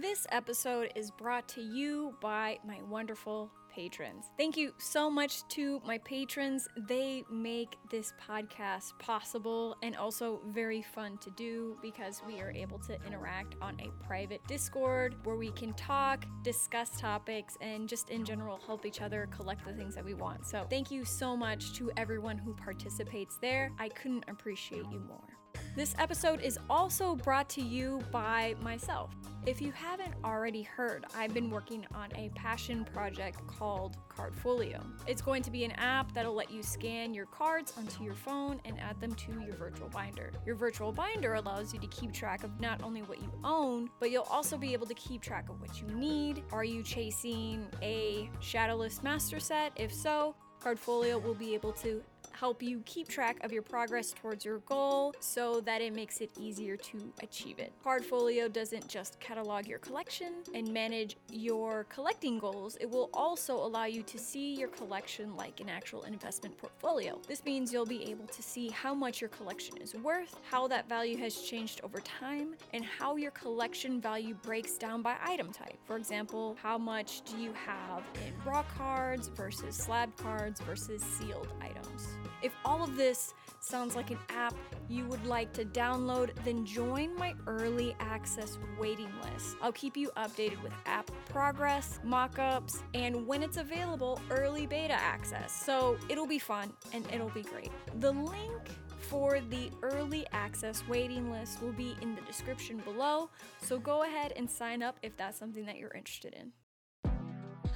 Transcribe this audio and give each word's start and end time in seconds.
This 0.00 0.26
episode 0.30 0.90
is 0.96 1.10
brought 1.10 1.46
to 1.48 1.60
you 1.60 2.14
by 2.22 2.58
my 2.66 2.78
wonderful 2.88 3.50
patrons. 3.70 4.30
Thank 4.38 4.56
you 4.56 4.72
so 4.78 5.10
much 5.10 5.46
to 5.48 5.82
my 5.84 5.98
patrons. 5.98 6.66
They 6.88 7.24
make 7.30 7.76
this 7.90 8.14
podcast 8.26 8.98
possible 8.98 9.76
and 9.82 9.94
also 9.94 10.40
very 10.46 10.80
fun 10.80 11.18
to 11.18 11.30
do 11.32 11.76
because 11.82 12.22
we 12.26 12.40
are 12.40 12.50
able 12.52 12.78
to 12.78 12.96
interact 13.06 13.56
on 13.60 13.78
a 13.80 13.90
private 14.02 14.40
Discord 14.48 15.14
where 15.24 15.36
we 15.36 15.50
can 15.50 15.74
talk, 15.74 16.24
discuss 16.42 16.98
topics, 16.98 17.58
and 17.60 17.86
just 17.86 18.08
in 18.08 18.24
general 18.24 18.60
help 18.64 18.86
each 18.86 19.02
other 19.02 19.28
collect 19.30 19.62
the 19.66 19.74
things 19.74 19.94
that 19.94 20.04
we 20.06 20.14
want. 20.14 20.46
So, 20.46 20.66
thank 20.70 20.90
you 20.90 21.04
so 21.04 21.36
much 21.36 21.74
to 21.74 21.90
everyone 21.98 22.38
who 22.38 22.54
participates 22.54 23.36
there. 23.42 23.70
I 23.78 23.90
couldn't 23.90 24.24
appreciate 24.26 24.86
you 24.90 25.00
more. 25.00 25.41
This 25.74 25.94
episode 25.98 26.42
is 26.42 26.58
also 26.68 27.16
brought 27.16 27.48
to 27.50 27.62
you 27.62 28.02
by 28.10 28.54
myself. 28.60 29.10
If 29.46 29.62
you 29.62 29.72
haven't 29.72 30.12
already 30.22 30.60
heard, 30.60 31.06
I've 31.16 31.32
been 31.32 31.48
working 31.48 31.86
on 31.94 32.10
a 32.14 32.28
passion 32.34 32.84
project 32.84 33.38
called 33.46 33.96
Cardfolio. 34.06 34.84
It's 35.06 35.22
going 35.22 35.42
to 35.42 35.50
be 35.50 35.64
an 35.64 35.70
app 35.72 36.12
that'll 36.12 36.34
let 36.34 36.50
you 36.50 36.62
scan 36.62 37.14
your 37.14 37.24
cards 37.24 37.72
onto 37.78 38.04
your 38.04 38.12
phone 38.12 38.60
and 38.66 38.78
add 38.80 39.00
them 39.00 39.14
to 39.14 39.32
your 39.40 39.54
virtual 39.54 39.88
binder. 39.88 40.30
Your 40.44 40.56
virtual 40.56 40.92
binder 40.92 41.34
allows 41.34 41.72
you 41.72 41.80
to 41.80 41.86
keep 41.86 42.12
track 42.12 42.44
of 42.44 42.60
not 42.60 42.82
only 42.82 43.00
what 43.00 43.22
you 43.22 43.32
own, 43.42 43.88
but 43.98 44.10
you'll 44.10 44.24
also 44.24 44.58
be 44.58 44.74
able 44.74 44.86
to 44.86 44.94
keep 44.94 45.22
track 45.22 45.48
of 45.48 45.58
what 45.58 45.80
you 45.80 45.86
need. 45.88 46.44
Are 46.52 46.64
you 46.64 46.82
chasing 46.82 47.66
a 47.80 48.28
Shadowless 48.40 49.02
Master 49.02 49.40
set? 49.40 49.72
If 49.76 49.90
so, 49.90 50.34
Cardfolio 50.62 51.20
will 51.20 51.34
be 51.34 51.54
able 51.54 51.72
to 51.72 52.02
help 52.38 52.62
you 52.62 52.82
keep 52.84 53.08
track 53.08 53.36
of 53.44 53.52
your 53.52 53.62
progress 53.62 54.12
towards 54.12 54.44
your 54.44 54.58
goal 54.60 55.14
so 55.20 55.60
that 55.62 55.80
it 55.80 55.94
makes 55.94 56.20
it 56.20 56.30
easier 56.38 56.76
to 56.76 57.12
achieve 57.22 57.58
it. 57.58 57.72
Cardfolio 57.84 58.52
doesn't 58.52 58.88
just 58.88 59.18
catalog 59.20 59.66
your 59.66 59.78
collection 59.78 60.34
and 60.54 60.72
manage 60.72 61.16
your 61.30 61.84
collecting 61.88 62.38
goals, 62.38 62.76
it 62.80 62.90
will 62.90 63.10
also 63.12 63.54
allow 63.54 63.84
you 63.84 64.02
to 64.02 64.18
see 64.18 64.54
your 64.54 64.68
collection 64.68 65.36
like 65.36 65.60
an 65.60 65.68
actual 65.68 66.02
investment 66.02 66.56
portfolio. 66.58 67.20
This 67.28 67.44
means 67.44 67.72
you'll 67.72 67.86
be 67.86 68.10
able 68.10 68.26
to 68.26 68.42
see 68.42 68.68
how 68.68 68.94
much 68.94 69.20
your 69.20 69.30
collection 69.30 69.76
is 69.78 69.94
worth, 69.94 70.36
how 70.50 70.66
that 70.68 70.88
value 70.88 71.16
has 71.18 71.40
changed 71.42 71.80
over 71.82 72.00
time, 72.00 72.54
and 72.72 72.84
how 72.84 73.16
your 73.16 73.30
collection 73.32 74.00
value 74.00 74.34
breaks 74.42 74.76
down 74.76 75.02
by 75.02 75.16
item 75.24 75.52
type. 75.52 75.78
For 75.84 75.96
example, 75.96 76.56
how 76.62 76.78
much 76.78 77.22
do 77.22 77.36
you 77.38 77.52
have 77.52 78.02
in 78.26 78.32
raw 78.44 78.64
cards 78.76 79.28
versus 79.28 79.76
slab 79.76 80.14
cards 80.16 80.60
versus 80.60 81.02
sealed 81.02 81.48
items? 81.60 82.08
If 82.42 82.52
all 82.64 82.82
of 82.82 82.96
this 82.96 83.34
sounds 83.60 83.94
like 83.94 84.10
an 84.10 84.18
app 84.28 84.54
you 84.88 85.06
would 85.06 85.24
like 85.24 85.52
to 85.52 85.64
download, 85.64 86.30
then 86.44 86.66
join 86.66 87.14
my 87.16 87.34
early 87.46 87.94
access 88.00 88.58
waiting 88.78 89.10
list. 89.22 89.56
I'll 89.62 89.72
keep 89.72 89.96
you 89.96 90.10
updated 90.16 90.62
with 90.62 90.72
app 90.86 91.10
progress, 91.28 92.00
mockups, 92.04 92.82
and 92.94 93.26
when 93.26 93.42
it's 93.42 93.56
available, 93.56 94.20
early 94.30 94.66
beta 94.66 94.94
access. 94.94 95.52
So 95.52 95.96
it'll 96.08 96.26
be 96.26 96.38
fun 96.38 96.72
and 96.92 97.06
it'll 97.12 97.30
be 97.30 97.42
great. 97.42 97.70
The 98.00 98.12
link 98.12 98.68
for 98.98 99.40
the 99.40 99.70
early 99.82 100.26
access 100.32 100.82
waiting 100.88 101.30
list 101.30 101.62
will 101.62 101.72
be 101.72 101.96
in 102.00 102.14
the 102.14 102.22
description 102.22 102.78
below, 102.78 103.30
so 103.60 103.78
go 103.78 104.04
ahead 104.04 104.32
and 104.36 104.50
sign 104.50 104.82
up 104.82 104.96
if 105.02 105.16
that's 105.16 105.38
something 105.38 105.66
that 105.66 105.76
you're 105.76 105.92
interested 105.92 106.34
in. 106.34 106.52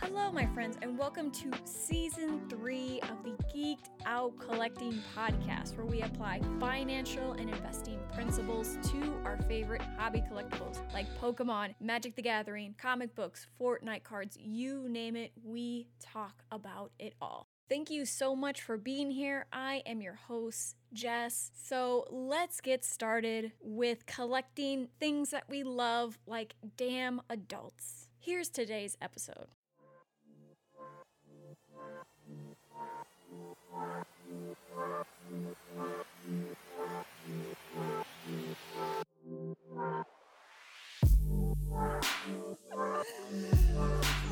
Hello, 0.09 0.31
my 0.31 0.47
friends, 0.55 0.79
and 0.83 0.97
welcome 0.97 1.33
to 1.33 1.51
season 1.65 2.41
three 2.49 3.01
of 3.11 3.25
the 3.25 3.31
Geeked 3.53 3.89
Out 4.05 4.39
Collecting 4.39 5.03
podcast, 5.17 5.77
where 5.77 5.85
we 5.85 6.01
apply 6.01 6.41
financial 6.61 7.33
and 7.33 7.51
investing 7.51 7.99
principles 8.15 8.79
to 8.85 9.13
our 9.25 9.37
favorite 9.49 9.83
hobby 9.99 10.23
collectibles 10.31 10.81
like 10.95 11.09
Pokemon, 11.21 11.75
Magic 11.81 12.15
the 12.15 12.23
Gathering, 12.23 12.77
comic 12.79 13.17
books, 13.17 13.49
Fortnite 13.61 14.05
cards 14.05 14.39
you 14.41 14.89
name 14.89 15.17
it, 15.17 15.33
we 15.43 15.89
talk 15.99 16.45
about 16.53 16.93
it 17.01 17.15
all. 17.21 17.49
Thank 17.69 17.91
you 17.91 18.07
so 18.07 18.37
much 18.37 18.63
for 18.63 18.77
being 18.77 19.11
here. 19.11 19.47
I 19.53 19.83
am 19.87 20.01
your 20.01 20.15
host, 20.15 20.77
Jess. 20.93 21.51
So 21.53 22.07
let's 22.13 22.61
get 22.61 22.85
started 22.85 23.51
with 23.61 24.07
collecting 24.07 24.87
things 25.01 25.31
that 25.31 25.49
we 25.49 25.65
love 25.65 26.17
like 26.29 26.55
damn 26.77 27.23
adults. 27.29 28.09
Here's 28.21 28.49
today's 28.49 28.97
episode. 29.03 29.49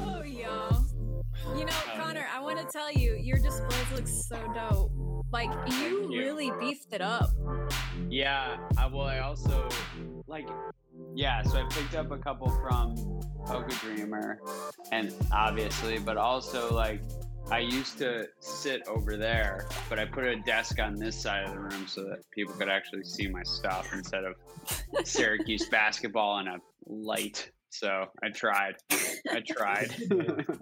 Oh, 0.01 0.23
y'all. 0.23 0.85
You 1.57 1.65
know, 1.65 1.73
Connor, 1.97 2.27
I 2.33 2.41
want 2.41 2.59
to 2.59 2.67
tell 2.73 2.91
you, 2.91 3.15
your 3.15 3.39
displays 3.39 3.93
look 3.95 4.09
so 4.09 4.37
dope. 4.55 4.93
Like, 5.33 5.51
you, 5.81 6.11
you. 6.11 6.21
really 6.21 6.53
beefed 6.61 6.93
it 6.93 7.01
up. 7.01 7.31
Yeah, 8.09 8.57
I, 8.79 8.87
well, 8.87 9.07
I 9.07 9.19
also 9.19 9.69
like, 10.27 10.49
yeah. 11.15 11.43
So 11.43 11.59
I 11.59 11.65
picked 11.71 11.95
up 11.95 12.11
a 12.13 12.19
couple 12.19 12.49
from 12.51 12.97
Poker 13.45 13.77
Dreamer, 13.81 14.41
and 14.93 15.13
obviously, 15.33 15.99
but 15.99 16.17
also 16.17 16.73
like, 16.73 17.03
I 17.51 17.59
used 17.59 17.99
to 17.99 18.27
sit 18.41 18.83
over 18.89 19.17
there, 19.17 19.67
but 19.89 19.99
I 19.99 20.07
put 20.07 20.25
a 20.25 20.37
desk 20.37 20.81
on 20.81 20.97
this 20.97 21.21
side 21.21 21.45
of 21.45 21.51
the 21.53 21.61
room 21.61 21.87
so 21.87 22.03
that 22.05 22.19
people 22.33 22.55
could 22.55 22.69
actually 22.69 23.05
see 23.05 23.29
my 23.29 23.43
stuff 23.43 23.93
instead 23.93 24.25
of 24.25 24.35
Syracuse 25.07 25.69
basketball 25.71 26.39
and 26.39 26.49
a 26.49 26.59
light. 26.87 27.51
So 27.71 28.07
I 28.23 28.31
tried. 28.31 28.75
I 29.31 29.41
tried. 29.47 29.95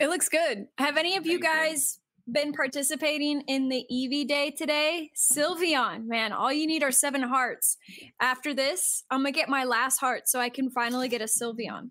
It 0.00 0.06
looks 0.08 0.28
good. 0.28 0.66
Have 0.78 0.96
any 0.96 1.16
of 1.16 1.26
you 1.26 1.40
Thank 1.40 1.42
you. 1.42 1.70
guys 1.72 1.98
been 2.30 2.52
participating 2.52 3.42
in 3.48 3.68
the 3.68 3.84
Eevee 3.92 4.26
Day 4.26 4.52
today? 4.56 5.10
Sylveon, 5.16 6.06
man, 6.06 6.32
all 6.32 6.52
you 6.52 6.68
need 6.68 6.84
are 6.84 6.92
seven 6.92 7.22
hearts. 7.22 7.76
After 8.20 8.54
this, 8.54 9.02
I'm 9.10 9.18
gonna 9.18 9.32
get 9.32 9.48
my 9.48 9.64
last 9.64 9.98
heart 9.98 10.28
so 10.28 10.38
I 10.38 10.48
can 10.48 10.70
finally 10.70 11.08
get 11.08 11.20
a 11.20 11.24
Sylveon. 11.24 11.90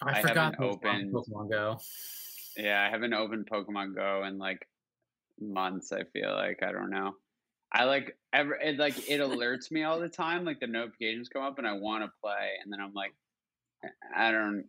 I 0.00 0.10
I, 0.20 0.22
forgot 0.22 0.54
haven't 0.54 0.60
those 0.60 0.74
opened- 0.76 1.12
Pokemon 1.12 1.50
Go. 1.50 1.78
Yeah, 2.56 2.84
I 2.86 2.90
haven't 2.90 3.14
opened 3.14 3.48
Pokemon 3.50 3.94
Go 3.94 4.24
in 4.24 4.38
like 4.38 4.66
months. 5.40 5.92
I 5.92 6.04
feel 6.12 6.32
like 6.32 6.62
I 6.62 6.72
don't 6.72 6.90
know. 6.90 7.14
I 7.72 7.84
like 7.84 8.16
ever 8.32 8.54
it 8.54 8.78
like 8.78 8.98
it 9.08 9.20
alerts 9.20 9.70
me 9.70 9.84
all 9.84 10.00
the 10.00 10.08
time. 10.08 10.44
Like 10.44 10.60
the 10.60 10.66
notifications 10.66 11.28
come 11.28 11.42
up 11.42 11.58
and 11.58 11.66
I 11.66 11.72
want 11.72 12.04
to 12.04 12.10
play, 12.22 12.50
and 12.62 12.72
then 12.72 12.80
I'm 12.80 12.92
like, 12.94 13.14
I 14.14 14.30
don't, 14.30 14.64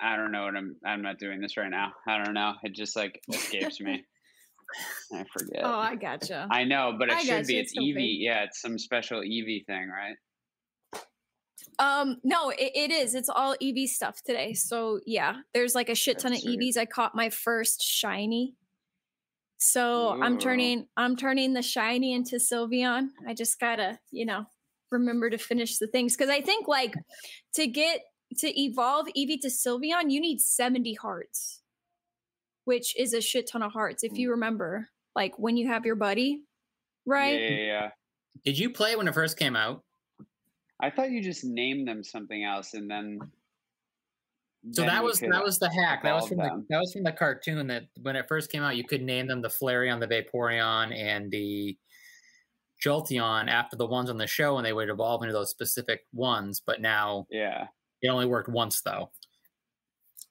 I 0.00 0.16
don't 0.16 0.32
know 0.32 0.44
what 0.44 0.56
I'm. 0.56 0.76
I'm 0.84 1.02
not 1.02 1.18
doing 1.18 1.40
this 1.40 1.56
right 1.56 1.70
now. 1.70 1.92
I 2.06 2.22
don't 2.22 2.34
know. 2.34 2.54
It 2.62 2.74
just 2.74 2.96
like 2.96 3.20
escapes 3.32 3.80
me. 3.80 4.04
I 5.14 5.24
forget. 5.32 5.62
Oh, 5.64 5.78
I 5.78 5.94
gotcha. 5.94 6.46
I 6.50 6.64
know, 6.64 6.94
but 6.98 7.08
it 7.08 7.14
I 7.14 7.20
should 7.20 7.28
gotcha, 7.30 7.46
be. 7.46 7.58
it's 7.58 7.72
It's. 7.74 7.80
Eevee. 7.80 8.16
Yeah, 8.20 8.44
it's 8.44 8.60
some 8.60 8.78
special 8.78 9.20
Eevee 9.20 9.64
thing, 9.66 9.88
right? 9.88 10.16
Um, 11.78 12.16
no, 12.24 12.50
it, 12.50 12.72
it 12.74 12.90
is. 12.90 13.14
It's 13.14 13.28
all 13.28 13.54
Eevee 13.62 13.88
stuff 13.88 14.20
today. 14.22 14.52
So 14.54 15.00
yeah, 15.06 15.36
there's 15.54 15.74
like 15.74 15.88
a 15.88 15.94
shit 15.94 16.18
ton 16.18 16.32
That's 16.32 16.44
of 16.44 16.50
sweet. 16.50 16.60
Eevees. 16.60 16.76
I 16.76 16.86
caught 16.86 17.14
my 17.14 17.30
first 17.30 17.82
shiny. 17.82 18.54
So 19.58 20.20
I'm 20.22 20.38
turning 20.38 20.86
I'm 20.96 21.16
turning 21.16 21.52
the 21.52 21.62
shiny 21.62 22.14
into 22.14 22.36
Sylveon. 22.36 23.08
I 23.26 23.34
just 23.34 23.58
gotta, 23.58 23.98
you 24.10 24.24
know, 24.24 24.46
remember 24.90 25.30
to 25.30 25.38
finish 25.38 25.78
the 25.78 25.88
things. 25.88 26.16
Cause 26.16 26.28
I 26.28 26.40
think 26.40 26.68
like 26.68 26.94
to 27.54 27.66
get 27.66 28.02
to 28.38 28.60
evolve 28.60 29.06
Eevee 29.16 29.40
to 29.40 29.48
Sylveon, 29.48 30.10
you 30.10 30.20
need 30.20 30.40
70 30.40 30.94
hearts, 30.94 31.62
which 32.66 32.96
is 32.96 33.14
a 33.14 33.20
shit 33.20 33.50
ton 33.50 33.62
of 33.62 33.72
hearts. 33.72 34.04
If 34.04 34.16
you 34.16 34.30
remember, 34.30 34.88
like 35.16 35.36
when 35.38 35.56
you 35.56 35.66
have 35.68 35.84
your 35.84 35.96
buddy, 35.96 36.42
right? 37.04 37.40
Yeah, 37.40 37.48
yeah, 37.48 37.64
yeah. 37.64 37.90
Did 38.44 38.58
you 38.58 38.70
play 38.70 38.94
when 38.94 39.08
it 39.08 39.14
first 39.14 39.36
came 39.36 39.56
out? 39.56 39.82
I 40.80 40.90
thought 40.90 41.10
you 41.10 41.22
just 41.22 41.44
named 41.44 41.88
them 41.88 42.04
something 42.04 42.44
else, 42.44 42.74
and 42.74 42.90
then. 42.90 43.18
So 44.72 44.82
then 44.82 44.88
that 44.88 45.04
was 45.04 45.20
that 45.20 45.44
was 45.44 45.58
the 45.58 45.70
hack. 45.70 46.02
That 46.02 46.14
was 46.14 46.28
from 46.28 46.38
them. 46.38 46.66
the 46.68 46.74
that 46.74 46.78
was 46.80 46.92
from 46.92 47.04
the 47.04 47.12
cartoon 47.12 47.66
that 47.68 47.84
when 48.02 48.16
it 48.16 48.26
first 48.28 48.50
came 48.50 48.62
out, 48.62 48.76
you 48.76 48.84
could 48.84 49.02
name 49.02 49.26
them 49.28 49.40
the 49.42 49.48
Flareon, 49.48 50.00
the 50.00 50.06
Vaporeon, 50.08 50.92
and 50.94 51.30
the 51.30 51.76
Jolteon 52.84 53.48
after 53.48 53.76
the 53.76 53.86
ones 53.86 54.10
on 54.10 54.18
the 54.18 54.26
show, 54.26 54.56
and 54.56 54.66
they 54.66 54.72
would 54.72 54.88
evolve 54.88 55.22
into 55.22 55.32
those 55.32 55.50
specific 55.50 56.00
ones. 56.12 56.60
But 56.64 56.80
now 56.80 57.26
Yeah. 57.30 57.68
it 58.02 58.08
only 58.08 58.26
worked 58.26 58.48
once, 58.48 58.80
though. 58.82 59.10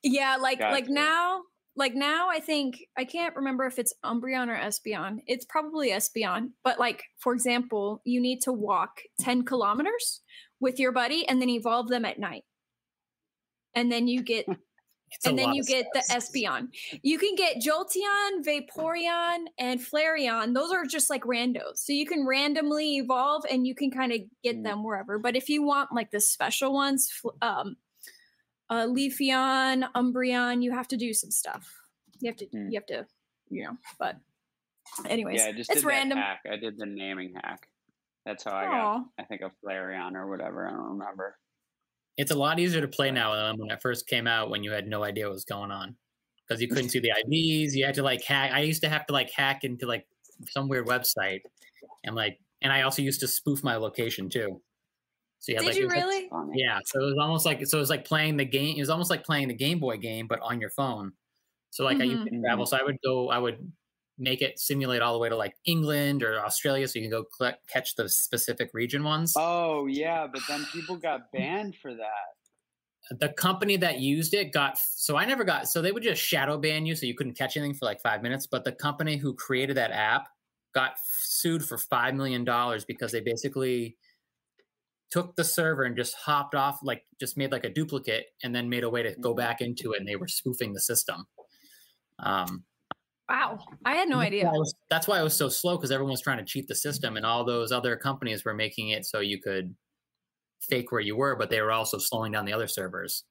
Yeah, 0.02 0.36
like 0.36 0.60
like 0.60 0.88
now, 0.88 1.42
like 1.78 1.94
now 1.94 2.28
I 2.28 2.40
think 2.40 2.80
I 2.98 3.04
can't 3.04 3.36
remember 3.36 3.64
if 3.64 3.78
it's 3.78 3.94
Umbreon 4.04 4.48
or 4.48 4.56
Espeon. 4.56 5.20
It's 5.26 5.44
probably 5.46 5.90
Espeon. 5.90 6.50
But 6.64 6.78
like 6.78 7.04
for 7.18 7.32
example, 7.32 8.02
you 8.04 8.20
need 8.20 8.42
to 8.42 8.52
walk 8.52 9.00
10 9.20 9.44
kilometers 9.44 10.20
with 10.60 10.78
your 10.78 10.92
buddy 10.92 11.26
and 11.28 11.40
then 11.40 11.48
evolve 11.48 11.88
them 11.88 12.04
at 12.04 12.18
night. 12.18 12.44
And 13.74 13.90
then 13.90 14.08
you 14.08 14.22
get 14.22 14.46
and 15.24 15.38
then 15.38 15.54
you 15.54 15.64
get 15.64 15.86
the. 15.94 16.00
Espeon. 16.10 16.68
You 17.02 17.16
can 17.18 17.34
get 17.34 17.62
Jolteon, 17.62 18.44
Vaporeon, 18.44 19.46
and 19.58 19.80
Flareon. 19.80 20.52
Those 20.54 20.70
are 20.72 20.84
just 20.84 21.08
like 21.08 21.22
randos. 21.22 21.76
So 21.78 21.92
you 21.92 22.06
can 22.06 22.26
randomly 22.26 22.96
evolve 22.96 23.44
and 23.50 23.66
you 23.66 23.74
can 23.74 23.90
kind 23.90 24.12
of 24.12 24.20
get 24.42 24.56
Mm. 24.56 24.64
them 24.64 24.84
wherever. 24.84 25.18
But 25.18 25.36
if 25.36 25.48
you 25.48 25.62
want 25.62 25.92
like 25.94 26.10
the 26.10 26.20
special 26.20 26.74
ones, 26.74 27.10
um, 27.40 27.76
uh, 28.70 28.86
Leafeon, 28.86 29.90
Umbreon, 29.94 30.62
you 30.62 30.72
have 30.72 30.88
to 30.88 30.96
do 30.96 31.12
some 31.12 31.30
stuff. 31.30 31.72
You 32.20 32.30
have 32.30 32.36
to, 32.38 32.46
Mm. 32.46 32.70
you 32.72 32.74
have 32.78 32.86
to, 32.86 33.06
you 33.50 33.64
know. 33.64 33.76
But, 33.98 34.16
anyways, 35.06 35.40
Yeah, 35.40 35.48
I 35.48 35.52
just 35.52 35.70
it's 35.70 35.80
did 35.82 35.86
random. 35.86 36.18
hack. 36.18 36.40
I 36.50 36.56
did 36.56 36.76
the 36.78 36.86
naming 36.86 37.34
hack. 37.34 37.68
That's 38.26 38.44
how 38.44 38.52
I 38.52 38.64
got. 38.64 38.74
Aw. 38.74 39.04
I 39.18 39.24
think 39.24 39.40
a 39.42 39.50
Flareon 39.64 40.14
or 40.14 40.28
whatever. 40.28 40.66
I 40.66 40.72
don't 40.72 40.98
remember. 40.98 41.38
It's 42.16 42.30
a 42.32 42.36
lot 42.38 42.58
easier 42.58 42.80
to 42.80 42.88
play 42.88 43.10
now 43.10 43.34
than 43.34 43.56
when 43.58 43.70
it 43.70 43.80
first 43.80 44.06
came 44.08 44.26
out 44.26 44.50
when 44.50 44.64
you 44.64 44.72
had 44.72 44.86
no 44.88 45.04
idea 45.04 45.26
what 45.26 45.32
was 45.34 45.44
going 45.44 45.70
on 45.70 45.96
because 46.46 46.60
you 46.60 46.68
couldn't 46.68 46.88
see 46.90 46.98
the 46.98 47.12
IVs. 47.24 47.72
You 47.74 47.86
had 47.86 47.94
to 47.94 48.02
like 48.02 48.22
hack. 48.24 48.50
I 48.52 48.60
used 48.60 48.82
to 48.82 48.88
have 48.88 49.06
to 49.06 49.12
like 49.12 49.30
hack 49.30 49.62
into 49.64 49.86
like 49.86 50.06
some 50.50 50.68
weird 50.68 50.86
website 50.86 51.40
and 52.04 52.14
like, 52.16 52.38
and 52.60 52.72
I 52.72 52.82
also 52.82 53.02
used 53.02 53.20
to 53.20 53.28
spoof 53.28 53.62
my 53.62 53.76
location 53.76 54.28
too. 54.28 54.60
So 55.40 55.52
yeah, 55.52 55.58
Did 55.60 55.66
like, 55.68 55.76
you 55.76 55.82
it 55.82 55.86
was, 55.86 55.94
like- 55.94 56.04
really? 56.04 56.28
Yeah. 56.54 56.80
So 56.84 57.00
it 57.02 57.04
was 57.06 57.18
almost 57.20 57.46
like 57.46 57.66
so 57.66 57.78
it 57.78 57.80
was 57.80 57.90
like 57.90 58.04
playing 58.04 58.36
the 58.36 58.44
game. 58.44 58.76
It 58.76 58.80
was 58.80 58.90
almost 58.90 59.10
like 59.10 59.24
playing 59.24 59.48
the 59.48 59.54
Game 59.54 59.78
Boy 59.78 59.96
game, 59.96 60.26
but 60.26 60.40
on 60.40 60.60
your 60.60 60.70
phone. 60.70 61.12
So 61.70 61.84
like 61.84 62.00
I 62.00 62.04
used 62.04 62.24
to 62.24 62.30
Mhm. 62.30 62.42
travel. 62.42 62.66
So 62.66 62.76
I 62.76 62.82
would 62.82 62.96
go. 63.04 63.28
I 63.30 63.38
would 63.38 63.72
make 64.20 64.42
it 64.42 64.58
simulate 64.58 65.00
all 65.00 65.12
the 65.12 65.18
way 65.20 65.28
to 65.28 65.36
like 65.36 65.54
England 65.64 66.24
or 66.24 66.44
Australia, 66.44 66.88
so 66.88 66.98
you 66.98 67.04
can 67.04 67.10
go 67.10 67.24
collect, 67.36 67.68
catch 67.68 67.94
the 67.94 68.08
specific 68.08 68.70
region 68.74 69.04
ones. 69.04 69.34
Oh 69.36 69.86
yeah, 69.86 70.26
but 70.26 70.42
then 70.48 70.64
people 70.72 70.96
got 70.96 71.30
banned 71.32 71.76
for 71.76 71.94
that. 71.94 72.34
the 73.20 73.28
company 73.30 73.76
that 73.76 74.00
used 74.00 74.34
it 74.34 74.52
got 74.52 74.76
so 74.76 75.16
I 75.16 75.24
never 75.24 75.42
got 75.44 75.66
so 75.68 75.80
they 75.80 75.92
would 75.92 76.02
just 76.02 76.20
shadow 76.22 76.58
ban 76.58 76.84
you 76.84 76.94
so 76.94 77.06
you 77.06 77.14
couldn't 77.14 77.38
catch 77.38 77.56
anything 77.56 77.74
for 77.74 77.86
like 77.86 78.00
five 78.02 78.22
minutes. 78.22 78.46
But 78.46 78.64
the 78.64 78.72
company 78.72 79.16
who 79.16 79.34
created 79.34 79.76
that 79.76 79.92
app 79.92 80.28
got 80.74 80.96
sued 81.20 81.64
for 81.64 81.78
five 81.78 82.14
million 82.14 82.44
dollars 82.44 82.84
because 82.84 83.12
they 83.12 83.20
basically 83.20 83.96
took 85.10 85.36
the 85.36 85.44
server 85.44 85.84
and 85.84 85.96
just 85.96 86.14
hopped 86.14 86.54
off 86.54 86.78
like 86.82 87.02
just 87.18 87.36
made 87.36 87.50
like 87.52 87.64
a 87.64 87.70
duplicate 87.70 88.26
and 88.42 88.54
then 88.54 88.68
made 88.68 88.84
a 88.84 88.90
way 88.90 89.02
to 89.02 89.14
go 89.20 89.34
back 89.34 89.60
into 89.60 89.92
it 89.92 89.98
and 90.00 90.06
they 90.08 90.16
were 90.16 90.28
spoofing 90.28 90.72
the 90.74 90.80
system. 90.80 91.24
Um, 92.18 92.64
Wow. 93.28 93.58
I 93.84 93.94
had 93.94 94.08
no 94.08 94.16
that's 94.18 94.26
idea. 94.28 94.44
why 94.46 94.52
was- 94.52 94.74
that's 94.88 95.06
why 95.06 95.20
it 95.20 95.22
was 95.22 95.36
so 95.36 95.50
slow 95.50 95.76
because 95.76 95.90
everyone 95.90 96.12
was 96.12 96.22
trying 96.22 96.38
to 96.38 96.44
cheat 96.46 96.66
the 96.66 96.74
system, 96.74 97.16
and 97.18 97.26
all 97.26 97.44
those 97.44 97.70
other 97.72 97.94
companies 97.94 98.42
were 98.42 98.54
making 98.54 98.88
it 98.88 99.04
so 99.04 99.20
you 99.20 99.38
could 99.40 99.76
fake 100.62 100.90
where 100.90 101.00
you 101.02 101.14
were, 101.14 101.36
but 101.36 101.50
they 101.50 101.60
were 101.60 101.70
also 101.72 101.98
slowing 101.98 102.32
down 102.32 102.46
the 102.46 102.54
other 102.54 102.66
servers. 102.66 103.24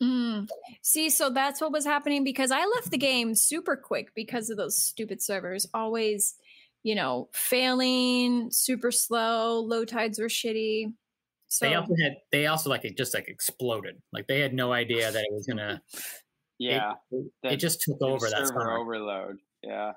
Mm. 0.00 0.48
See, 0.82 1.10
so 1.10 1.30
that's 1.30 1.60
what 1.60 1.72
was 1.72 1.84
happening 1.84 2.22
because 2.24 2.50
I 2.52 2.64
left 2.64 2.90
the 2.92 2.96
game 2.96 3.34
super 3.34 3.76
quick 3.76 4.14
because 4.14 4.50
of 4.50 4.56
those 4.56 4.80
stupid 4.80 5.20
servers. 5.20 5.66
Always, 5.74 6.36
you 6.84 6.94
know, 6.94 7.28
failing, 7.34 8.50
super 8.52 8.92
slow, 8.92 9.58
low 9.60 9.84
tides 9.84 10.18
were 10.20 10.28
shitty. 10.28 10.92
So 11.52 11.66
they 11.66 11.74
also 11.74 11.94
had 12.00 12.16
they 12.30 12.46
also 12.46 12.70
like 12.70 12.84
it 12.84 12.96
just 12.96 13.12
like 13.12 13.26
exploded. 13.28 14.00
Like 14.12 14.26
they 14.28 14.38
had 14.40 14.54
no 14.54 14.72
idea 14.72 15.10
that 15.10 15.20
it 15.22 15.32
was 15.32 15.46
gonna. 15.46 15.82
Yeah, 16.62 16.92
it, 17.10 17.32
it 17.42 17.56
just 17.56 17.80
took 17.80 18.02
over 18.02 18.28
that 18.28 18.36
server 18.36 18.48
summer. 18.48 18.76
overload. 18.76 19.38
Yeah. 19.62 19.92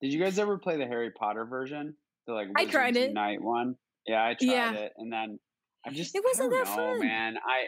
Did 0.00 0.14
you 0.14 0.18
guys 0.18 0.38
ever 0.38 0.56
play 0.56 0.78
the 0.78 0.86
Harry 0.86 1.10
Potter 1.10 1.44
version? 1.44 1.94
The 2.26 2.32
like 2.32 2.48
I 2.56 2.64
tried 2.64 2.94
Wizards 2.94 3.04
it. 3.04 3.08
Unite 3.10 3.42
one. 3.42 3.76
Yeah, 4.06 4.24
I 4.24 4.32
tried 4.32 4.50
Yeah. 4.50 4.72
it, 4.72 4.92
and 4.96 5.12
then 5.12 5.38
I 5.86 5.90
just 5.90 6.14
It 6.16 6.24
wasn't 6.24 6.54
I 6.54 6.56
don't 6.56 6.64
that 6.64 6.76
know, 6.78 6.92
fun. 6.92 7.00
man. 7.06 7.36
I 7.46 7.66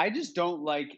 I 0.00 0.10
just 0.10 0.36
don't 0.36 0.62
like 0.62 0.96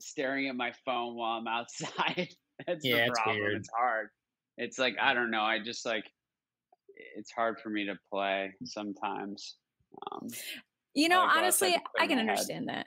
staring 0.00 0.48
at 0.48 0.56
my 0.56 0.72
phone 0.86 1.16
while 1.16 1.38
I'm 1.38 1.46
outside. 1.48 2.28
That's 2.66 2.82
Yeah, 2.82 2.96
the 2.96 3.04
it's 3.08 3.20
problem. 3.20 3.36
weird. 3.42 3.56
It's 3.56 3.70
hard. 3.76 4.08
It's 4.56 4.78
like 4.78 4.96
I 4.98 5.12
don't 5.12 5.30
know. 5.30 5.42
I 5.42 5.58
just 5.62 5.84
like 5.84 6.10
it's 7.14 7.30
hard 7.30 7.60
for 7.60 7.68
me 7.68 7.84
to 7.84 7.98
play 8.10 8.54
sometimes. 8.64 9.56
Um, 10.10 10.28
You 10.96 11.08
know, 11.08 11.20
like 11.20 11.36
honestly, 11.36 11.72
said 11.72 11.78
to 11.80 11.84
put 11.92 12.02
I 12.02 12.06
can 12.06 12.18
my 12.18 12.24
head. 12.24 12.30
understand 12.30 12.68
that. 12.68 12.86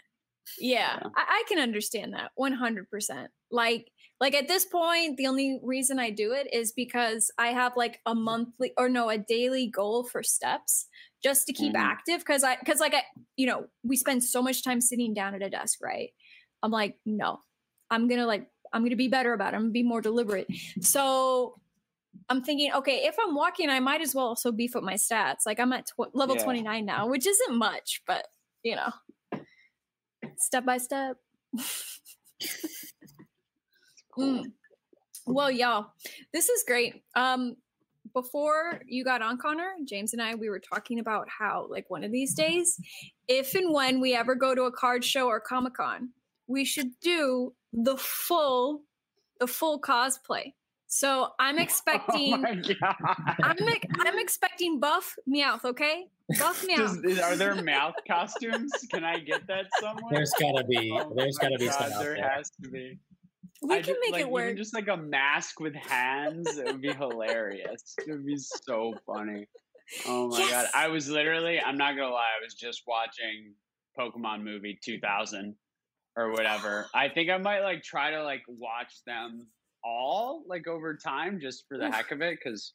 Yeah, 0.59 0.97
Yeah. 1.01 1.09
I, 1.15 1.25
I 1.29 1.43
can 1.47 1.59
understand 1.59 2.13
that 2.13 2.31
100%. 2.35 3.29
Like, 3.51 3.91
like 4.19 4.35
at 4.35 4.47
this 4.47 4.65
point, 4.65 5.17
the 5.17 5.27
only 5.27 5.59
reason 5.63 5.99
I 5.99 6.09
do 6.09 6.33
it 6.33 6.53
is 6.53 6.71
because 6.71 7.31
I 7.37 7.49
have 7.49 7.73
like 7.77 7.99
a 8.05 8.15
monthly 8.15 8.73
or 8.77 8.89
no, 8.89 9.09
a 9.09 9.17
daily 9.17 9.67
goal 9.67 10.03
for 10.05 10.23
steps 10.23 10.87
just 11.23 11.45
to 11.47 11.53
keep 11.53 11.73
Mhm. 11.73 11.79
active. 11.81 12.25
Cause 12.25 12.43
I, 12.43 12.55
cause 12.57 12.79
like 12.79 12.93
I, 12.93 13.03
you 13.37 13.45
know, 13.47 13.67
we 13.83 13.95
spend 13.95 14.23
so 14.23 14.41
much 14.41 14.63
time 14.63 14.81
sitting 14.81 15.13
down 15.13 15.35
at 15.35 15.41
a 15.43 15.49
desk, 15.49 15.79
right? 15.81 16.09
I'm 16.63 16.71
like, 16.71 16.99
no, 17.05 17.41
I'm 17.89 18.07
gonna 18.07 18.25
like, 18.25 18.49
I'm 18.73 18.83
gonna 18.83 18.95
be 18.95 19.07
better 19.07 19.33
about 19.33 19.53
it. 19.53 19.57
I'm 19.57 19.63
gonna 19.63 19.71
be 19.71 19.83
more 19.83 20.01
deliberate. 20.01 20.47
So 20.81 21.58
I'm 22.29 22.43
thinking, 22.43 22.71
okay, 22.73 23.05
if 23.05 23.15
I'm 23.23 23.35
walking, 23.35 23.69
I 23.69 23.79
might 23.79 24.01
as 24.01 24.13
well 24.13 24.27
also 24.27 24.51
beef 24.51 24.75
up 24.75 24.83
my 24.83 24.95
stats. 24.95 25.45
Like 25.45 25.59
I'm 25.59 25.73
at 25.73 25.87
tw- 25.87 26.13
level 26.13 26.35
Yeah. 26.35 26.43
29 26.43 26.85
now, 26.85 27.07
which 27.07 27.25
isn't 27.25 27.57
much, 27.57 28.01
but 28.05 28.27
you 28.63 28.75
know, 28.75 28.91
step 30.37 30.65
by 30.65 30.77
step. 30.77 31.17
cool. 34.13 34.43
Mm. 34.43 34.51
Well, 35.25 35.51
y'all, 35.51 35.87
this 36.33 36.49
is 36.49 36.63
great. 36.67 37.03
Um, 37.15 37.55
before 38.13 38.81
you 38.87 39.03
got 39.03 39.21
on, 39.21 39.37
Connor, 39.37 39.73
James 39.87 40.13
and 40.13 40.21
I, 40.21 40.35
we 40.35 40.49
were 40.49 40.59
talking 40.59 40.99
about 40.99 41.27
how, 41.29 41.67
like, 41.69 41.89
one 41.89 42.03
of 42.03 42.11
these 42.11 42.33
days, 42.33 42.79
if 43.27 43.53
and 43.53 43.71
when 43.71 43.99
we 43.99 44.15
ever 44.15 44.33
go 44.33 44.55
to 44.55 44.63
a 44.63 44.71
card 44.71 45.05
show 45.05 45.27
or 45.27 45.39
Comic 45.39 45.75
Con, 45.75 46.09
we 46.47 46.65
should 46.65 46.99
do 47.01 47.53
the 47.71 47.97
full, 47.97 48.81
the 49.39 49.45
full 49.45 49.79
cosplay. 49.79 50.53
So 50.91 51.29
I'm 51.39 51.57
oh 51.59 51.61
expecting, 51.61 52.33
Oh 52.33 52.37
my 52.37 52.55
god! 52.55 52.95
I'm, 53.43 53.57
I'm 54.01 54.19
expecting 54.19 54.79
Buff 54.79 55.15
Meowth. 55.29 55.63
Okay, 55.63 56.07
Buff 56.39 56.65
Meowth. 56.67 57.03
Does, 57.03 57.19
are 57.19 57.35
there 57.35 57.53
Meowth 57.61 57.93
costumes? 58.07 58.71
Can 58.91 59.03
I 59.03 59.19
get 59.19 59.45
that 59.47 59.65
somewhere? 59.79 60.11
There's 60.11 60.33
gotta 60.39 60.63
be 60.65 60.91
Oh 60.91 61.13
there's 61.15 61.37
my 61.41 61.47
gotta 61.49 61.59
be 61.59 61.67
God, 61.67 61.73
some 61.75 61.93
out 61.93 61.99
there 62.01 62.15
there. 62.15 62.29
has 62.29 62.49
to 62.63 62.69
be. 62.69 62.97
we 63.61 63.75
I 63.75 63.81
can 63.81 63.93
ju- 63.93 63.99
make 64.01 64.13
like, 64.13 64.21
it 64.21 64.29
work. 64.31 64.45
Even 64.45 64.57
just 64.57 64.73
like 64.73 64.87
a 64.87 64.97
mask 64.97 65.59
with 65.59 65.75
hands, 65.75 66.57
it 66.57 66.65
would 66.65 66.81
be 66.81 66.91
hilarious. 66.91 67.95
It 67.99 68.11
would 68.11 68.25
be 68.25 68.37
so 68.37 68.95
funny. 69.05 69.47
Oh 70.07 70.27
my 70.29 70.39
god! 70.49 70.67
I 70.73 70.87
was 70.87 71.07
literally, 71.07 71.59
I'm 71.61 71.77
not 71.77 71.95
gonna 71.95 72.09
lie, 72.13 72.31
I 72.39 72.43
was 72.43 72.55
just 72.55 72.81
watching 72.87 73.53
Pokemon 73.97 74.43
movie 74.43 74.79
2000 74.83 75.55
or 76.15 76.31
whatever. 76.31 76.87
I 76.95 77.09
think 77.09 77.29
I 77.29 77.37
might 77.37 77.61
like 77.61 77.83
try 77.83 78.09
to 78.09 78.23
like 78.23 78.41
watch 78.47 78.93
them 79.05 79.45
all 79.83 80.43
like 80.47 80.67
over 80.67 80.95
time 80.95 81.39
just 81.39 81.65
for 81.67 81.77
the 81.77 81.89
heck 81.89 82.11
of 82.11 82.21
it 82.21 82.39
because 82.43 82.73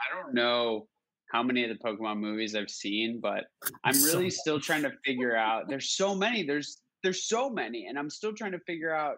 I 0.00 0.14
don't 0.20 0.34
know 0.34 0.88
how 1.32 1.42
many 1.42 1.64
of 1.64 1.70
the 1.76 1.82
Pokemon 1.84 2.18
movies 2.18 2.54
I've 2.54 2.70
seen, 2.70 3.20
but 3.20 3.44
I'm 3.84 3.94
So 3.94 4.18
really 4.18 4.30
still 4.30 4.60
trying 4.60 4.82
to 4.82 4.92
figure 5.04 5.36
out. 5.36 5.68
There's 5.68 5.90
so 5.96 6.14
many. 6.14 6.42
There's 6.44 6.80
there's 7.02 7.24
so 7.28 7.50
many, 7.50 7.86
and 7.86 7.98
I'm 7.98 8.08
still 8.10 8.32
trying 8.32 8.52
to 8.52 8.60
figure 8.60 8.94
out 8.94 9.16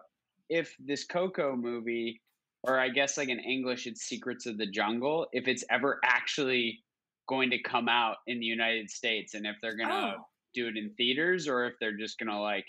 if 0.49 0.75
this 0.79 1.05
Koko 1.05 1.55
movie, 1.55 2.21
or 2.63 2.79
I 2.79 2.89
guess 2.89 3.17
like 3.17 3.29
in 3.29 3.39
English, 3.39 3.87
it's 3.87 4.03
Secrets 4.03 4.45
of 4.45 4.57
the 4.57 4.67
Jungle, 4.67 5.27
if 5.31 5.47
it's 5.47 5.63
ever 5.69 5.99
actually 6.03 6.83
going 7.27 7.49
to 7.51 7.61
come 7.61 7.87
out 7.89 8.17
in 8.27 8.39
the 8.39 8.45
United 8.45 8.89
States, 8.89 9.33
and 9.35 9.45
if 9.45 9.55
they're 9.61 9.75
gonna 9.77 10.15
Oh. 10.17 10.25
do 10.53 10.67
it 10.67 10.77
in 10.77 10.93
theaters, 10.95 11.47
or 11.47 11.65
if 11.65 11.73
they're 11.79 11.97
just 11.97 12.17
gonna 12.19 12.41
like 12.41 12.65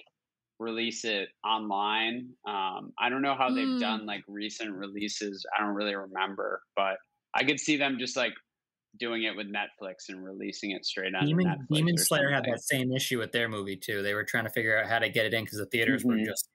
release 0.59 1.05
it 1.05 1.29
online. 1.45 2.31
Um, 2.47 2.93
I 2.99 3.09
don't 3.09 3.23
know 3.23 3.35
how 3.35 3.49
they've 3.49 3.67
Mm. 3.67 3.81
done 3.81 4.07
like 4.07 4.25
recent 4.27 4.73
releases. 4.73 5.45
I 5.57 5.63
don't 5.63 5.75
really 5.75 5.95
remember, 5.95 6.63
but 6.75 6.97
I 7.35 7.45
could 7.45 7.61
see 7.61 7.77
them 7.77 7.99
just 7.99 8.17
like 8.17 8.33
doing 8.99 9.23
it 9.25 9.37
with 9.37 9.47
Netflix 9.47 10.09
and 10.09 10.25
releasing 10.25 10.73
it 10.73 10.85
straight 10.85 11.15
on 11.15 11.25
Demon, 11.27 11.47
Netflix. 11.47 11.67
Demon 11.77 11.95
or 11.95 11.99
Slayer 12.03 12.31
had 12.31 12.39
something. 12.39 12.53
that 12.53 12.61
same 12.63 12.93
issue 12.93 13.19
with 13.19 13.31
their 13.33 13.49
movie 13.49 13.77
too. 13.77 14.03
They 14.03 14.15
were 14.15 14.25
trying 14.25 14.45
to 14.45 14.51
figure 14.51 14.77
out 14.79 14.89
how 14.89 14.99
to 14.99 15.09
get 15.09 15.27
it 15.27 15.35
in 15.35 15.45
because 15.45 15.59
the 15.59 15.67
theaters 15.67 16.05
were 16.05 16.15
Mhm. 16.17 16.25
just 16.27 16.51